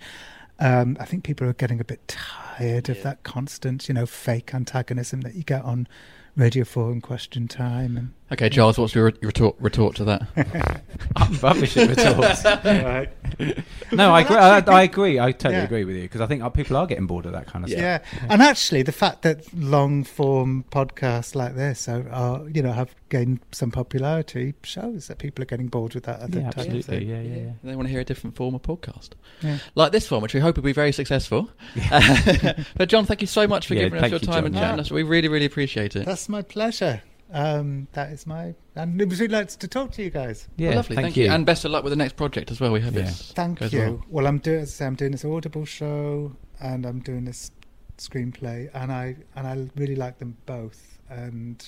um, 0.60 0.96
I 1.00 1.04
think 1.04 1.24
people 1.24 1.46
are 1.48 1.52
getting 1.52 1.80
a 1.80 1.84
bit 1.84 2.06
tired 2.08 2.88
of 2.88 2.98
Yeah. 2.98 3.02
that 3.04 3.22
constant, 3.24 3.88
you 3.88 3.94
know, 3.94 4.06
fake 4.06 4.54
antagonism 4.54 5.22
that 5.22 5.34
you 5.34 5.42
get 5.42 5.62
on 5.62 5.88
Radio 6.36 6.64
4 6.64 6.92
and 6.92 7.02
Question 7.02 7.48
Time. 7.48 7.96
And 7.96 8.12
Okay, 8.32 8.48
Charles, 8.48 8.78
what's 8.78 8.94
your 8.94 9.12
retort, 9.20 9.56
retort 9.60 9.94
to 9.96 10.04
that? 10.04 10.82
I'm 11.16 11.34
rubbish 11.34 11.76
at 11.76 11.90
retorts. 11.90 12.44
no, 13.92 14.10
I 14.14 14.20
agree. 14.22 14.36
I, 14.36 14.58
I 14.60 14.82
agree. 14.84 15.20
I 15.20 15.32
totally 15.32 15.56
Yeah. 15.56 15.64
agree 15.64 15.84
with 15.84 15.96
you 15.96 16.02
because 16.02 16.22
I 16.22 16.26
think 16.26 16.42
uh, 16.42 16.48
people 16.48 16.78
are 16.78 16.86
getting 16.86 17.06
bored 17.06 17.26
of 17.26 17.32
that 17.32 17.46
kind 17.46 17.62
of 17.62 17.70
yeah. 17.70 17.98
stuff. 17.98 18.12
Yeah, 18.22 18.26
and 18.30 18.40
actually, 18.40 18.82
the 18.84 18.92
fact 18.92 19.20
that 19.22 19.52
long 19.52 20.02
form 20.02 20.64
podcasts 20.70 21.34
like 21.34 21.56
this 21.56 21.86
are, 21.90 22.08
are, 22.08 22.48
you 22.48 22.62
know, 22.62 22.72
have 22.72 22.94
gained 23.10 23.40
some 23.52 23.70
popularity 23.70 24.54
shows 24.62 25.08
that 25.08 25.18
people 25.18 25.42
are 25.42 25.46
getting 25.46 25.66
bored 25.68 25.94
with 25.94 26.04
that 26.04 26.20
other 26.20 26.38
Yeah, 26.40 26.46
type 26.52 26.68
of 26.68 26.74
absolutely. 26.74 26.98
thing. 27.00 27.08
Yeah, 27.10 27.20
yeah, 27.20 27.42
yeah. 27.44 27.52
They 27.62 27.76
want 27.76 27.86
to 27.88 27.92
hear 27.92 28.00
a 28.00 28.04
different 28.04 28.34
form 28.34 28.54
of 28.54 28.62
podcast. 28.62 29.10
Yeah. 29.42 29.58
Like 29.74 29.92
this 29.92 30.10
one, 30.10 30.22
which 30.22 30.32
we 30.32 30.40
hope 30.40 30.56
will 30.56 30.62
be 30.62 30.72
very 30.72 30.92
successful. 30.92 31.50
but, 31.90 32.88
Jon, 32.88 33.04
thank 33.04 33.20
you 33.20 33.26
so 33.26 33.46
much 33.46 33.66
for 33.66 33.74
Yeah, 33.74 33.82
giving 33.84 34.02
us 34.02 34.10
your 34.10 34.20
you, 34.20 34.26
time 34.26 34.36
Jon. 34.36 34.44
and 34.46 34.54
chatting 34.54 34.76
Yeah. 34.76 34.80
us. 34.80 34.90
We 34.90 35.02
really, 35.02 35.28
really 35.28 35.44
appreciate 35.46 35.96
it. 35.96 36.06
That's 36.06 36.30
my 36.30 36.40
pleasure. 36.40 37.02
Um, 37.32 37.88
that 37.92 38.12
is 38.12 38.26
my, 38.26 38.54
and 38.76 39.00
it 39.00 39.08
was 39.08 39.18
really 39.20 39.32
nice 39.32 39.56
to 39.56 39.66
talk 39.66 39.90
to 39.92 40.02
you 40.02 40.10
guys. 40.10 40.48
Yeah, 40.56 40.68
Well, 40.68 40.76
lovely. 40.76 40.96
Thank, 40.96 41.16
you. 41.16 41.30
And 41.30 41.46
best 41.46 41.64
of 41.64 41.70
luck 41.70 41.82
with 41.82 41.90
the 41.92 41.96
next 41.96 42.16
project 42.16 42.50
as 42.50 42.60
well. 42.60 42.72
We 42.72 42.80
hope 42.80 42.94
Yeah. 42.94 43.08
it's 43.08 43.32
Thank 43.32 43.60
goes 43.60 43.72
you. 43.72 43.78
well. 43.80 44.04
Well, 44.10 44.26
I'm 44.26 44.38
doing, 44.38 44.60
as 44.60 44.68
I 44.68 44.72
say, 44.72 44.86
I'm 44.86 44.94
doing 44.96 45.12
this 45.12 45.24
Audible 45.24 45.64
show, 45.64 46.36
and 46.60 46.84
I'm 46.84 47.00
doing 47.00 47.24
this 47.24 47.50
screenplay, 47.98 48.68
and 48.74 48.92
I 48.92 49.16
and 49.36 49.46
I 49.46 49.68
really 49.76 49.96
like 49.96 50.18
them 50.18 50.36
both, 50.46 50.98
and 51.08 51.64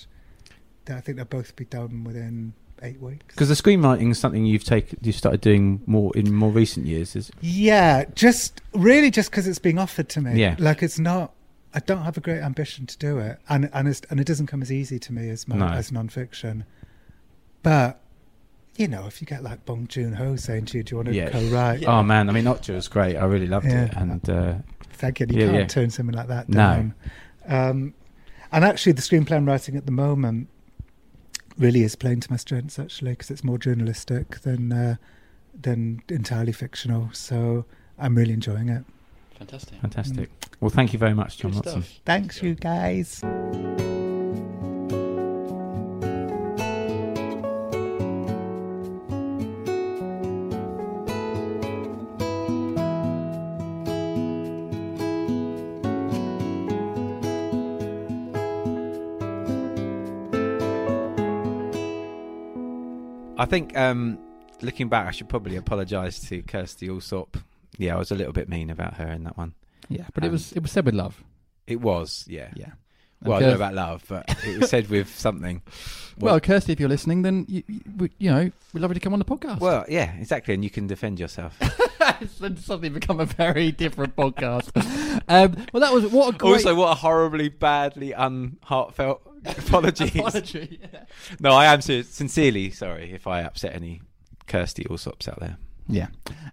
I 0.89 1.01
think 1.01 1.17
they'll 1.17 1.25
both 1.25 1.55
be 1.57 1.65
done 1.65 2.05
within 2.05 2.53
eight 2.83 3.01
weeks. 3.01 3.25
Because 3.29 3.49
the 3.49 3.55
screenwriting 3.55 4.11
is 4.11 4.19
something 4.19 4.45
you've 4.45 4.65
taken, 4.65 4.99
you've 5.03 5.15
started 5.17 5.41
doing 5.41 5.81
more 5.87 6.12
in 6.17 6.35
more 6.35 6.51
recent 6.51 6.87
years. 6.87 7.17
Is 7.17 7.31
Yeah, 7.41 8.05
just 8.15 8.61
really 8.75 9.11
just 9.11 9.31
because 9.31 9.47
it's 9.47 9.59
being 9.59 9.79
offered 9.79 10.09
to 10.11 10.21
me. 10.21 10.39
Yeah. 10.41 10.57
like 10.59 10.83
it's 10.83 10.99
not. 10.99 11.33
I 11.75 11.81
don't 11.81 12.03
have 12.03 12.16
a 12.16 12.20
great 12.20 12.41
ambition 12.41 12.87
to 12.87 12.97
do 12.99 13.18
it, 13.18 13.39
and 13.49 13.68
and 13.72 13.89
it's, 13.89 14.01
and 14.11 14.20
it 14.20 14.27
doesn't 14.27 14.47
come 14.47 14.62
as 14.62 14.70
easy 14.70 14.99
to 15.01 15.12
me 15.12 15.29
as 15.31 15.49
my, 15.49 15.57
No. 15.57 15.66
as 15.68 15.91
non-fiction. 15.91 16.64
But 17.62 18.01
you 18.77 18.89
know, 18.89 19.07
if 19.07 19.20
you 19.20 19.27
get 19.27 19.43
like 19.43 19.64
Bong 19.64 19.87
Joon 19.89 20.14
Ho 20.14 20.37
saying 20.37 20.66
to 20.66 20.79
you, 20.79 20.83
"Do 20.85 20.91
you 20.93 20.97
want 20.99 21.09
to 21.09 21.14
Yeah. 21.14 21.31
co-write?" 21.31 21.85
oh 21.87 22.03
man, 22.03 22.29
I 22.29 22.33
mean, 22.33 22.45
Okja 22.45 22.75
was 22.75 22.89
great. 22.89 23.16
I 23.16 23.25
really 23.25 23.47
loved 23.47 23.66
it, 23.66 23.93
and 23.95 24.29
uh, 24.29 24.55
Thank 24.93 25.20
you. 25.20 25.27
You 25.29 25.39
Yeah, 25.41 25.47
can't 25.47 25.57
yeah. 25.59 25.66
turn 25.66 25.91
something 25.91 26.14
like 26.14 26.29
that 26.29 26.49
No. 26.49 26.57
down. 26.59 26.95
Um, 27.47 27.95
and 28.53 28.64
actually, 28.64 28.93
the 28.93 29.03
screenplay 29.03 29.33
I'm 29.33 29.47
writing 29.47 29.77
at 29.77 29.87
the 29.87 29.93
moment 29.93 30.49
really 31.59 31.83
is 31.83 31.97
playing 31.97 32.20
to 32.20 32.31
my 32.31 32.37
strengths, 32.37 32.79
actually, 32.79 33.11
because 33.12 33.31
it's 33.31 33.43
more 33.45 33.59
journalistic 33.59 34.41
than 34.43 34.72
uh, 34.72 34.97
than 35.61 36.03
entirely 36.09 36.53
fictional. 36.53 37.11
So 37.12 37.64
I'm 37.99 38.14
really 38.14 38.33
enjoying 38.33 38.68
it. 38.68 38.85
Fantastic. 39.45 39.80
fantastic. 39.80 40.30
Well, 40.61 40.70
thank 40.70 40.92
you 40.92 40.99
very 40.99 41.14
much, 41.14 41.38
Jon 41.38 41.53
Good 41.53 41.62
Ronson. 41.64 41.82
stuff. 41.82 42.01
Thanks, 42.05 42.42
you 42.42 42.55
guys. 42.55 43.22
I 63.36 63.47
think 63.47 63.76
um, 63.76 64.18
looking 64.62 64.88
back, 64.88 65.07
I 65.07 65.11
should 65.11 65.28
probably 65.28 65.57
apologise 65.57 66.18
to 66.28 66.42
Kirstie 66.42 66.88
Allsopp. 66.88 67.42
Yeah, 67.79 67.97
I 67.97 67.99
was 67.99 68.11
a 68.11 68.14
little 68.14 68.33
bit 68.33 68.49
mean 68.49 68.70
about 68.70 68.95
her 68.95 69.09
in 69.09 69.25
that 69.25 69.37
one. 69.37 69.55
Yeah, 69.89 70.07
but 70.14 70.25
it 70.25 70.29
Um, 70.29 70.33
was 70.33 70.53
it 70.53 70.61
was 70.62 70.72
said 70.72 70.85
with 70.87 70.95
love. 70.95 71.22
It 71.66 71.81
was, 71.81 72.25
yeah. 72.29 72.51
Yeah. 72.55 72.72
Well, 73.22 73.39
I 73.39 73.41
know 73.41 73.55
about 73.55 73.72
love, 73.75 74.05
but 74.07 74.25
it 74.47 74.61
was 74.61 74.68
said 74.70 74.89
with 74.91 75.09
something. 75.09 75.62
Well, 76.16 76.39
Kirstie, 76.41 76.68
if 76.68 76.79
you're 76.79 76.89
listening, 76.89 77.22
then 77.22 77.45
you, 77.49 77.64
you, 77.66 78.09
you 78.18 78.31
know 78.31 78.49
we'd 78.72 78.81
love 78.81 78.91
you 78.93 78.95
to 78.95 79.01
come 79.01 79.14
on 79.14 79.18
the 79.18 79.25
podcast. 79.25 79.59
Well, 79.59 79.85
yeah, 79.89 80.12
exactly, 80.14 80.55
and 80.55 80.62
you 80.62 80.70
can 80.70 80.87
defend 80.87 81.18
yourself. 81.18 81.57
it's 82.20 82.64
suddenly 82.64 82.89
become 82.89 83.18
a 83.18 83.25
very 83.27 83.72
different 83.72 84.14
podcast. 84.14 84.70
um, 85.29 85.57
well, 85.72 85.81
that 85.81 85.93
was 85.93 86.07
what 86.12 86.33
a 86.33 86.39
great 86.39 86.53
also, 86.53 86.77
what 86.77 86.93
a 86.93 86.95
horribly, 86.95 87.49
badly 87.49 88.12
unheartfelt 88.12 89.22
apologies. 89.45 90.14
apology. 90.14 90.79
Yeah. 90.81 91.01
No, 91.41 91.51
I 91.51 91.64
am 91.66 91.81
sincerely 91.81 92.70
sorry 92.70 93.11
if 93.12 93.27
I 93.27 93.41
upset 93.41 93.75
any 93.75 94.01
Kirstie 94.47 94.87
Allsopps 94.87 95.27
out 95.27 95.41
there. 95.41 95.57
Yeah. 95.89 96.09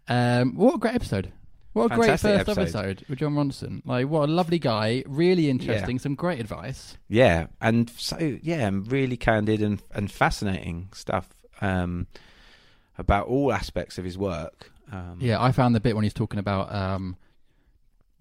Um, 0.08 0.56
what 0.56 0.76
a 0.76 0.78
great 0.78 0.96
episode. 0.96 1.32
What 1.74 1.86
a 1.86 1.90
Fantastic 1.90 2.32
great 2.32 2.46
first 2.46 2.60
episode. 2.60 2.80
episode. 2.80 3.06
with 3.10 3.20
Jon 3.20 3.34
Ronson. 3.36 3.82
Like, 3.86 4.08
what 4.10 4.28
a 4.28 4.32
lovely 4.32 4.60
guy. 4.60 5.04
Really 5.08 5.50
interesting. 5.50 6.00
Some 6.00 6.16
great 6.16 6.40
advice. 6.42 6.98
Yeah, 7.08 7.48
and 7.62 7.90
so 7.92 8.18
yeah, 8.44 8.70
really 8.74 9.16
candid 9.16 9.62
and 9.62 9.82
and 9.94 10.12
fascinating 10.12 10.90
stuff 10.94 11.30
um, 11.62 12.08
about 12.98 13.28
all 13.28 13.54
aspects 13.54 13.98
of 13.98 14.04
his 14.04 14.18
work. 14.18 14.70
Um, 14.92 15.20
Yeah, 15.22 15.42
I 15.42 15.54
found 15.54 15.74
the 15.74 15.80
bit 15.80 15.96
when 15.96 16.04
he's 16.04 16.14
talking 16.14 16.40
about 16.40 16.74
um, 16.76 17.16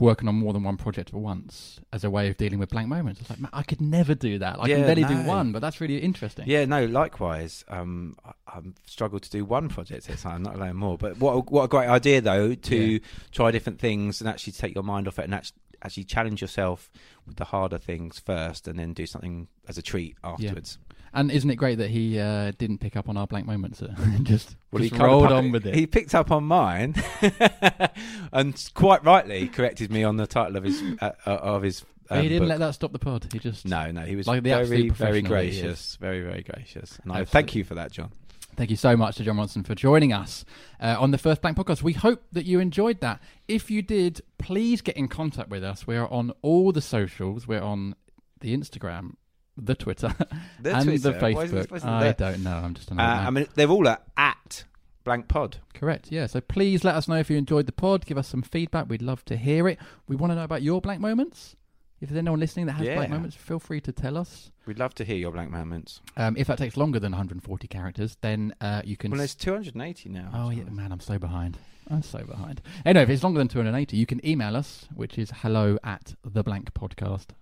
working 0.01 0.29
on 0.29 0.35
more 0.35 0.53
than 0.53 0.63
one 0.63 0.77
project 0.77 1.11
at 1.11 1.15
once 1.15 1.81
as 1.93 2.05
a 2.05 2.11
way 2.11 2.29
of 2.29 2.37
dealing 2.37 2.59
with 2.59 2.71
blank 2.71 2.89
moments. 2.89 3.21
It's 3.21 3.31
like, 3.31 3.41
man, 3.41 3.51
I 3.53 3.63
could 3.63 3.81
never 3.81 4.15
do 4.15 4.39
that. 4.39 4.59
I 4.59 4.69
can 4.69 4.81
Yeah, 4.81 4.87
barely 4.87 5.05
do 5.05 5.17
one, 5.23 5.53
but 5.53 5.61
that's 5.61 5.81
really 5.81 5.99
interesting. 5.99 6.45
Yeah, 6.49 6.65
no, 6.65 6.87
likewise. 6.87 7.65
Um, 7.69 8.17
I, 8.25 8.33
I've 8.57 8.67
struggled 8.87 9.23
to 9.23 9.31
do 9.31 9.45
one 9.45 9.69
project 9.69 10.09
at 10.09 10.19
a 10.19 10.23
time, 10.23 10.43
not 10.43 10.55
alone 10.57 10.77
more. 10.77 10.97
But 10.99 11.19
what 11.19 11.33
a, 11.35 11.39
what 11.41 11.65
a 11.65 11.69
great 11.69 11.89
idea, 11.89 12.21
though, 12.21 12.55
to 12.55 12.77
Yeah. 12.77 12.99
try 13.33 13.51
different 13.51 13.79
things 13.79 14.21
and 14.21 14.29
actually 14.29 14.55
take 14.55 14.75
your 14.75 14.85
mind 14.85 15.07
off 15.09 15.19
it 15.19 15.25
and 15.25 15.35
actually, 15.35 15.59
actually 15.83 16.05
challenge 16.05 16.41
yourself 16.43 16.91
with 17.27 17.37
the 17.37 17.45
harder 17.47 17.79
things 17.79 18.19
first 18.19 18.69
and 18.69 18.79
then 18.79 18.93
do 18.93 19.07
something 19.07 19.49
as 19.69 19.79
a 19.79 19.83
treat 19.83 20.17
afterwards. 20.25 20.79
And 21.13 21.31
isn't 21.31 21.51
it 21.51 21.57
great 21.57 21.79
that 21.79 21.91
he 21.91 22.19
uh, 22.21 22.53
didn't 22.59 22.79
pick 22.79 22.97
up 22.97 23.09
on 23.09 23.17
our 23.17 23.27
blank 23.27 23.47
moments? 23.47 23.83
uh, 23.83 23.95
just 24.23 24.57
Well, 24.71 24.81
just 24.83 24.93
he 24.93 24.99
kind 24.99 25.11
of 25.13 25.23
rolled 25.23 25.33
on 25.33 25.51
with 25.51 25.67
it. 25.67 25.75
He 25.75 25.87
picked 25.87 26.15
up 26.15 26.31
on 26.31 26.45
mine, 26.45 26.95
and 28.33 28.71
quite 28.75 29.05
rightly 29.05 29.49
corrected 29.49 29.91
me 29.91 30.05
on 30.05 30.17
the 30.17 30.27
title 30.27 30.57
of 30.57 30.65
his 30.65 30.83
uh, 31.01 31.11
uh, 31.27 31.31
of 31.31 31.63
his. 31.63 31.85
Um, 32.11 32.23
he 32.23 32.29
didn't 32.29 32.43
book. 32.43 32.49
let 32.51 32.59
that 32.59 32.75
stop 32.75 32.93
the 32.93 32.99
pod. 32.99 33.27
He 33.33 33.39
just 33.39 33.65
No, 33.65 33.91
no, 33.93 34.01
he 34.03 34.17
was 34.17 34.27
Like 34.27 34.43
very, 34.43 34.67
very 34.67 34.89
professional 34.89 35.31
that 35.31 35.45
he 35.45 35.51
is. 35.51 35.61
gracious, 35.61 35.97
very, 35.97 36.21
very 36.23 36.43
gracious, 36.43 36.99
and 37.05 37.13
I 37.13 37.25
thank 37.25 37.55
you 37.55 37.63
for 37.65 37.75
that, 37.77 37.93
Jon. 37.93 38.11
Thank 38.57 38.71
you 38.71 38.77
so 38.77 38.97
much 38.97 39.17
to 39.17 39.25
Jon 39.25 39.37
Ronson 39.37 39.65
for 39.65 39.75
joining 39.77 40.13
us 40.13 40.45
uh, 40.81 40.97
on 40.99 41.13
the 41.13 41.19
First 41.19 41.41
Blank 41.41 41.57
podcast. 41.57 41.83
We 41.83 41.93
hope 41.93 42.23
that 42.33 42.45
you 42.47 42.59
enjoyed 42.61 43.01
that. 43.01 43.23
If 43.47 43.71
you 43.71 43.81
did, 43.81 44.21
please 44.39 44.83
get 44.83 44.97
in 44.97 45.07
contact 45.09 45.51
with 45.51 45.63
us. 45.63 45.87
We 45.87 45.97
are 45.97 46.09
on 46.13 46.33
all 46.43 46.73
the 46.73 46.83
socials. 46.83 47.47
We're 47.47 47.63
on 47.63 47.95
the 48.41 48.55
Instagram, 48.57 49.13
the 49.57 49.75
Twitter, 49.75 50.15
The 50.61 50.75
and 50.77 50.85
Twitter? 50.85 51.13
the 51.13 51.19
Why 51.19 51.45
isn't 51.45 51.59
it 51.59 51.61
Facebook. 51.61 51.63
supposed 51.65 51.83
to 51.85 51.89
be 51.89 51.93
I 51.93 52.03
there? 52.05 52.13
don't 52.15 52.43
know. 52.43 52.57
I'm 52.57 52.75
just 52.75 52.91
an 52.91 53.01
Uh, 53.01 53.03
man. 53.03 53.27
I 53.27 53.31
mean, 53.31 53.47
they're 53.55 53.69
all 53.69 53.89
at, 53.89 54.03
at 54.17 54.65
Blank 55.05 55.29
Pod. 55.29 55.59
Correct, 55.75 56.11
yeah. 56.13 56.27
So 56.27 56.41
please 56.41 56.85
let 56.85 56.95
us 56.95 57.09
know 57.09 57.17
if 57.17 57.31
you 57.31 57.37
enjoyed 57.37 57.67
the 57.67 57.73
pod. 57.73 58.07
Give 58.07 58.19
us 58.19 58.29
some 58.29 58.43
feedback. 58.43 58.89
We'd 58.89 59.03
love 59.03 59.25
to 59.27 59.37
hear 59.37 59.67
it. 59.69 59.79
We 60.09 60.17
want 60.17 60.31
to 60.33 60.35
know 60.37 60.45
about 60.45 60.63
your 60.63 60.81
blank 60.81 61.01
moments. 61.01 61.57
If 62.01 62.09
there's 62.09 62.19
anyone 62.19 62.41
listening 62.41 62.65
that 62.67 62.73
has 62.73 62.87
Yeah. 62.87 62.95
blank 62.97 63.11
moments, 63.11 63.37
feel 63.37 63.59
free 63.59 63.81
to 63.83 63.93
tell 63.93 64.17
us. 64.17 64.51
We'd 64.65 64.79
love 64.79 64.95
to 64.95 65.05
hear 65.05 65.17
your 65.17 65.33
blank 65.33 65.51
moments. 65.51 66.01
Um, 66.17 66.35
if 66.39 66.47
that 66.47 66.57
takes 66.57 66.77
longer 66.79 66.99
than 66.99 67.13
140 67.13 67.69
characters, 67.69 68.17
then 68.23 68.55
uh, 68.63 68.81
you 68.87 68.97
can. 68.97 69.11
Well, 69.11 69.19
there's 69.19 69.35
280 69.35 70.09
now. 70.09 70.31
oh, 70.33 70.49
yeah, 70.51 70.65
man, 70.65 70.93
I'm 70.93 71.01
so 71.01 71.19
behind. 71.19 71.59
I'm 71.91 72.03
so 72.03 72.23
behind. 72.25 72.63
Anyway, 72.87 73.03
if 73.03 73.11
it's 73.11 73.23
longer 73.25 73.39
than 73.39 73.49
280, 73.49 73.97
you 73.99 74.07
can 74.07 74.25
email 74.27 74.57
us, 74.57 74.87
which 74.95 75.19
is 75.19 75.31
hello 75.43 75.77
at 75.85 76.15
theblankpodcast.com. 76.27 77.37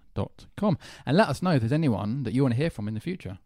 .Com 0.56 0.78
and 1.06 1.16
let 1.16 1.28
us 1.28 1.42
know 1.42 1.52
if 1.52 1.60
there's 1.60 1.72
anyone 1.72 2.22
that 2.24 2.32
you 2.32 2.42
want 2.42 2.54
to 2.54 2.60
hear 2.60 2.70
from 2.70 2.88
in 2.88 2.94
the 2.94 3.00
future. 3.00 3.38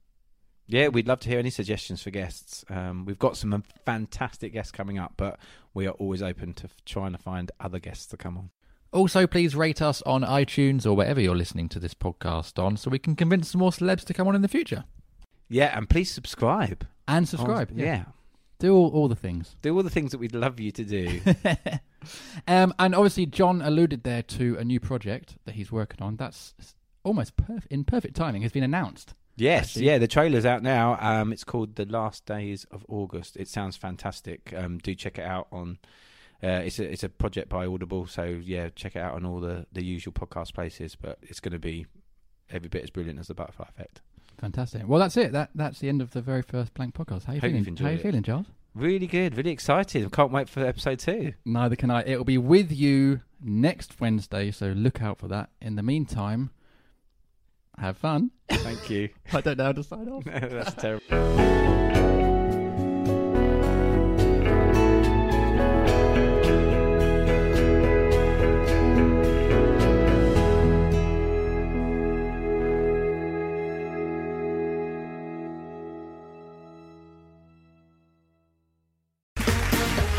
Yeah, 0.67 0.89
we'd 0.89 1.09
love 1.09 1.21
to 1.21 1.29
hear 1.29 1.39
any 1.39 1.51
suggestions 1.51 2.03
for 2.03 2.11
guests. 2.11 2.65
Um, 2.71 3.05
we've 3.05 3.19
got 3.19 3.37
some 3.37 3.63
fantastic 3.85 4.53
guests 4.53 4.73
coming 4.73 4.99
up, 4.99 5.15
but 5.17 5.39
we 5.75 5.87
are 5.87 5.93
always 5.93 6.23
open 6.23 6.55
to 6.55 6.69
trying 6.87 7.13
to 7.13 7.19
find 7.19 7.51
other 7.61 7.79
guests 7.79 8.07
to 8.07 8.17
come 8.17 8.39
on. 8.39 8.51
Also, 8.93 9.27
please 9.27 9.57
rate 9.57 9.83
us 9.83 10.03
on 10.03 10.23
iTunes 10.23 10.87
or 10.87 10.95
wherever 10.95 11.21
you're 11.21 11.37
listening 11.37 11.69
to 11.71 11.79
this 11.79 11.95
podcast 11.95 12.63
on 12.63 12.77
so 12.77 12.91
we 12.91 12.99
can 12.99 13.17
convince 13.17 13.51
some 13.51 13.59
more 13.59 13.71
celebs 13.71 14.05
to 14.05 14.15
come 14.15 14.29
on 14.29 14.35
in 14.35 14.43
the 14.43 14.49
future. 14.49 14.85
Yeah, 15.49 15.77
and 15.77 15.89
please 15.89 16.11
subscribe. 16.11 16.87
And 17.09 17.29
subscribe. 17.29 17.71
Oh, 17.73 17.79
yeah. 17.79 18.05
Do 18.63 18.77
all, 18.77 18.91
all 18.91 19.09
the 19.09 19.17
things. 19.17 19.57
Do 19.61 19.77
all 19.77 19.83
the 19.83 19.91
things 19.91 20.13
that 20.13 20.19
we'd 20.19 20.37
love 20.37 20.61
you 20.61 20.71
to 20.71 20.85
do. 20.85 21.21
um, 22.47 22.73
and 22.79 22.95
obviously, 22.95 23.27
Jon 23.27 23.61
alluded 23.61 24.05
there 24.05 24.23
to 24.23 24.57
a 24.57 24.63
new 24.65 24.79
project 24.79 25.37
that 25.47 25.57
he's 25.57 25.73
working 25.73 26.01
on. 26.01 26.15
That's 26.15 26.55
almost 27.03 27.37
perf- 27.37 27.67
in 27.71 27.83
perfect 27.83 28.15
timing. 28.15 28.43
Has 28.43 28.53
been 28.53 28.63
announced. 28.63 29.15
yes, 29.35 29.71
Actually- 29.71 29.87
yeah, 29.87 29.99
the 29.99 30.07
trailer's 30.07 30.47
out 30.47 30.63
now. 30.63 30.97
Um, 31.01 31.33
it's 31.33 31.43
called 31.43 31.75
The 31.75 31.87
Last 31.87 32.25
Days 32.25 32.65
of 32.71 32.87
August. 32.89 33.37
It 33.37 33.49
sounds 33.49 33.77
fantastic. 33.77 34.55
Um, 34.57 34.79
do 34.79 34.95
check 34.95 35.19
it 35.19 35.25
out 35.25 35.49
on. 35.51 35.79
Uh, 36.41 36.63
it's 36.65 36.79
a 36.79 36.85
it's 36.89 37.03
a 37.03 37.09
project 37.09 37.49
by 37.49 37.67
Audible, 37.67 38.07
so 38.07 38.23
yeah, 38.25 38.69
check 38.77 38.95
it 38.95 39.01
out 39.01 39.15
on 39.15 39.27
all 39.27 39.41
the, 39.41 39.67
the 39.73 39.85
usual 39.85 40.13
podcast 40.13 40.55
places. 40.55 40.95
But 40.95 41.19
it's 41.23 41.41
going 41.41 41.53
to 41.53 41.59
be 41.59 41.87
every 42.49 42.69
bit 42.69 42.85
as 42.85 42.91
brilliant 42.91 43.19
as 43.19 43.27
the 43.27 43.35
Butterfly 43.35 43.67
Effect. 43.69 44.03
Fantastic. 44.43 44.83
Well, 44.89 44.99
that's 44.99 45.17
it. 45.17 45.31
That 45.33 45.51
that's 45.55 45.79
the 45.79 45.89
end 45.89 46.03
of 46.03 46.11
the 46.11 46.21
very 46.21 46.43
first 46.43 46.75
blank 46.75 46.95
podcast. 46.95 47.25
How 47.25 47.33
you 47.33 47.41
Hope 47.41 47.43
feeling? 47.43 47.57
you've 47.59 47.69
enjoyed 47.69 47.85
How 47.87 47.93
you 47.93 47.99
it. 47.99 48.03
feeling, 48.03 48.23
Giles? 48.25 48.47
Really 48.75 49.07
good, 49.07 49.37
really 49.37 49.51
excited. 49.51 50.11
Can't 50.13 50.33
wait 50.33 50.49
for 50.49 50.67
episode 50.67 50.99
two. 50.99 51.35
Neither 51.45 51.77
can 51.77 51.91
I. 51.93 52.03
It'll 52.05 52.25
be 52.25 52.39
with 52.39 52.73
you 52.73 53.21
next 53.41 54.01
Wednesday, 54.01 54.51
so 54.51 54.67
look 54.69 55.01
out 55.01 55.19
for 55.19 55.29
that. 55.29 55.51
In 55.61 55.77
the 55.77 55.83
meantime, 55.85 56.51
have 57.79 57.97
fun. 57.97 58.33
Thank 58.51 58.91
you. 58.91 59.11
I 59.33 59.43
don't 59.43 59.59
know 59.59 59.65
how 59.67 59.73
to 59.73 59.85
sign 59.85 60.09
off. 60.09 60.25
That's 60.27 60.75
terrible. 60.75 61.89